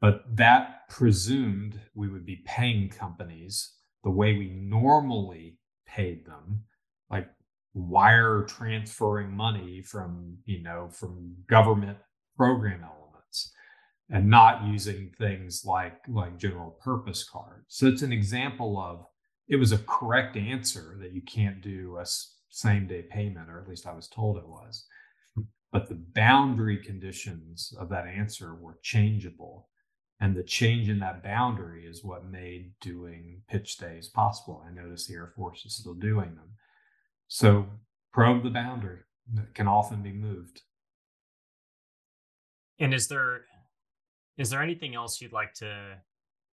But 0.00 0.24
that 0.36 0.88
presumed 0.88 1.80
we 1.94 2.08
would 2.08 2.26
be 2.26 2.42
paying 2.44 2.88
companies 2.88 3.72
the 4.04 4.10
way 4.10 4.34
we 4.34 4.50
normally 4.50 5.58
paid 5.86 6.26
them, 6.26 6.64
like 7.08 7.28
wire 7.72 8.44
transferring 8.48 9.30
money 9.30 9.80
from, 9.80 10.38
you 10.44 10.62
know, 10.62 10.88
from 10.90 11.36
government 11.48 11.98
program 12.36 12.82
elements 12.82 13.01
and 14.12 14.28
not 14.28 14.64
using 14.64 15.10
things 15.18 15.64
like 15.64 15.96
like 16.06 16.38
general 16.38 16.78
purpose 16.84 17.28
cards. 17.28 17.64
So 17.68 17.86
it's 17.86 18.02
an 18.02 18.12
example 18.12 18.78
of 18.78 19.04
it 19.48 19.56
was 19.56 19.72
a 19.72 19.78
correct 19.78 20.36
answer 20.36 20.96
that 21.00 21.12
you 21.12 21.22
can't 21.22 21.60
do 21.60 21.98
a 21.98 22.04
same 22.48 22.86
day 22.86 23.02
payment, 23.10 23.50
or 23.50 23.58
at 23.60 23.68
least 23.68 23.86
I 23.86 23.94
was 23.94 24.08
told 24.08 24.36
it 24.36 24.46
was. 24.46 24.86
But 25.72 25.88
the 25.88 26.00
boundary 26.14 26.76
conditions 26.76 27.74
of 27.80 27.88
that 27.88 28.06
answer 28.06 28.54
were 28.54 28.78
changeable 28.82 29.70
and 30.22 30.36
the 30.36 30.44
change 30.44 30.88
in 30.88 31.00
that 31.00 31.24
boundary 31.24 31.84
is 31.84 32.04
what 32.04 32.30
made 32.30 32.74
doing 32.80 33.42
pitch 33.48 33.76
days 33.78 34.08
possible. 34.08 34.64
I 34.64 34.72
notice 34.72 35.08
the 35.08 35.14
Air 35.14 35.32
Force 35.34 35.64
is 35.66 35.74
still 35.74 35.94
doing 35.94 36.36
them. 36.36 36.52
So 37.26 37.66
probe 38.12 38.44
the 38.44 38.50
boundary 38.50 39.00
that 39.34 39.52
can 39.56 39.66
often 39.66 40.00
be 40.00 40.12
moved. 40.12 40.62
And 42.78 42.94
is 42.94 43.08
there 43.08 43.46
is 44.38 44.50
there 44.50 44.62
anything 44.62 44.94
else 44.94 45.20
you'd 45.20 45.32
like 45.32 45.54
to 45.54 45.96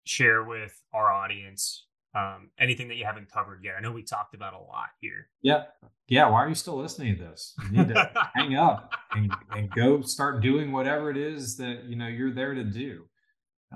share 0.05 0.43
with 0.43 0.79
our 0.93 1.11
audience? 1.11 1.85
Um, 2.15 2.51
anything 2.59 2.89
that 2.89 2.95
you 2.95 3.05
haven't 3.05 3.31
covered 3.31 3.63
yet? 3.63 3.73
I 3.75 3.81
know 3.81 3.91
we 3.91 4.03
talked 4.03 4.35
about 4.35 4.53
a 4.53 4.59
lot 4.59 4.89
here. 5.01 5.29
Yeah. 5.41 5.63
Yeah. 6.07 6.29
Why 6.29 6.43
are 6.43 6.49
you 6.49 6.53
still 6.53 6.77
listening 6.77 7.17
to 7.17 7.23
this? 7.23 7.55
You 7.71 7.77
need 7.77 7.87
to 7.87 8.11
hang 8.35 8.55
up 8.55 8.93
and, 9.15 9.33
and 9.51 9.71
go 9.71 10.01
start 10.01 10.41
doing 10.41 10.71
whatever 10.71 11.09
it 11.09 11.17
is 11.17 11.57
that 11.57 11.85
you 11.85 11.95
know 11.95 12.07
you're 12.07 12.31
there 12.31 12.53
to 12.53 12.63
do 12.63 13.05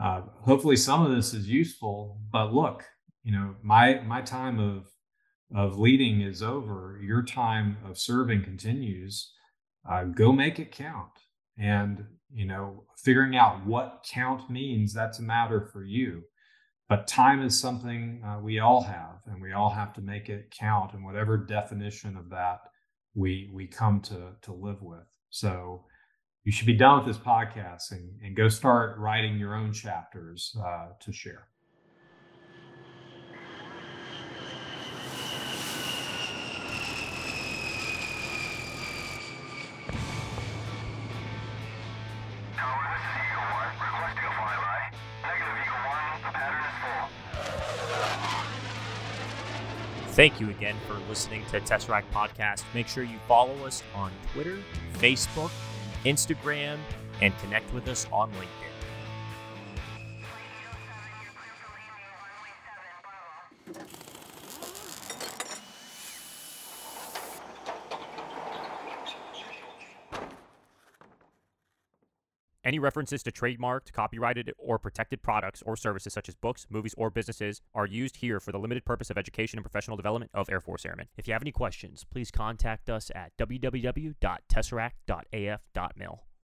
uh, 0.02 0.22
hopefully 0.42 0.76
some 0.76 1.06
of 1.06 1.16
this 1.16 1.34
is 1.34 1.48
useful 1.48 2.20
but 2.32 2.54
look 2.54 2.84
you 3.24 3.32
know 3.32 3.56
my 3.62 4.00
my 4.06 4.22
time 4.22 4.60
of 4.60 4.88
of 5.56 5.80
leading 5.80 6.22
is 6.22 6.44
over 6.44 7.00
your 7.02 7.24
time 7.24 7.78
of 7.86 7.98
serving 7.98 8.44
continues 8.44 9.34
uh, 9.90 10.04
go 10.04 10.32
make 10.32 10.60
it 10.60 10.72
count 10.72 11.12
and 11.58 12.06
you 12.34 12.46
know 12.46 12.84
figuring 12.98 13.36
out 13.36 13.66
what 13.66 14.06
count 14.10 14.50
means 14.50 14.94
that's 14.94 15.20
a 15.20 15.24
matter 15.24 15.70
for 15.72 15.84
you 15.84 16.24
but 16.90 17.08
time 17.08 17.42
is 17.42 17.60
something 17.60 18.22
uh, 18.26 18.40
we 18.42 18.60
all 18.60 18.82
have 18.82 19.20
and 19.26 19.42
we 19.42 19.54
all 19.54 19.70
have 19.70 19.94
to 19.94 20.02
make 20.02 20.30
it 20.30 20.54
count 20.58 20.94
and 20.94 21.04
whatever 21.04 21.38
definition 21.38 22.18
of 22.18 22.30
that 22.30 22.60
we 23.16 23.50
we 23.54 23.66
come 23.66 24.02
to 24.02 24.32
to 24.42 24.54
live 24.54 24.82
with 24.82 25.08
so 25.30 25.84
you 26.48 26.54
should 26.54 26.66
be 26.66 26.78
done 26.78 27.04
with 27.04 27.14
this 27.14 27.22
podcast 27.22 27.92
and, 27.92 28.10
and 28.24 28.34
go 28.34 28.48
start 28.48 28.98
writing 29.00 29.38
your 29.38 29.54
own 29.54 29.74
chapters 29.74 30.56
uh, 30.66 30.86
to 30.98 31.12
share. 31.12 31.50
Thank 50.18 50.42
you 50.42 50.50
again 50.50 50.76
for 50.88 50.96
listening 51.08 51.46
to 51.52 51.60
Tesseract 51.62 52.06
Podcast. 52.12 52.64
Make 52.74 52.88
sure 52.88 53.04
you 53.04 53.20
follow 53.28 53.54
us 53.68 53.84
on 53.94 54.12
Twitter, 54.34 54.58
Facebook, 54.94 55.52
Instagram, 56.06 56.80
and 57.22 57.38
connect 57.38 57.72
with 57.72 57.88
us 57.88 58.08
on 58.12 58.32
LinkedIn. 58.32 58.77
Any 72.68 72.80
references 72.80 73.24
to 73.24 73.32
trademarked, 73.32 73.94
copyrighted, 73.94 74.52
or 74.58 74.78
protected 74.78 75.22
products 75.22 75.64
or 75.66 75.78
services 75.78 76.12
such 76.12 76.28
as 76.28 76.36
books, 76.36 76.68
movies, 76.70 76.94
or 76.98 77.10
businesses 77.10 77.62
are 77.74 77.86
used 77.86 78.18
here 78.18 78.42
for 78.42 78.52
the 78.52 78.60
limited 78.60 78.84
purpose 78.84 79.10
of 79.10 79.18
education 79.18 79.58
and 79.58 79.64
professional 79.64 79.96
development 79.96 80.32
of 80.34 80.50
Air 80.50 80.60
Force 80.60 80.86
Airmen. 80.86 81.08
If 81.16 81.30
you 81.30 81.34
have 81.34 81.42
any 81.42 81.54
questions, 81.54 82.04
please 82.04 82.30
contact 82.30 82.90
us 82.90 83.10
at 83.16 83.32
www.tesseract.af.mil. 83.38 86.27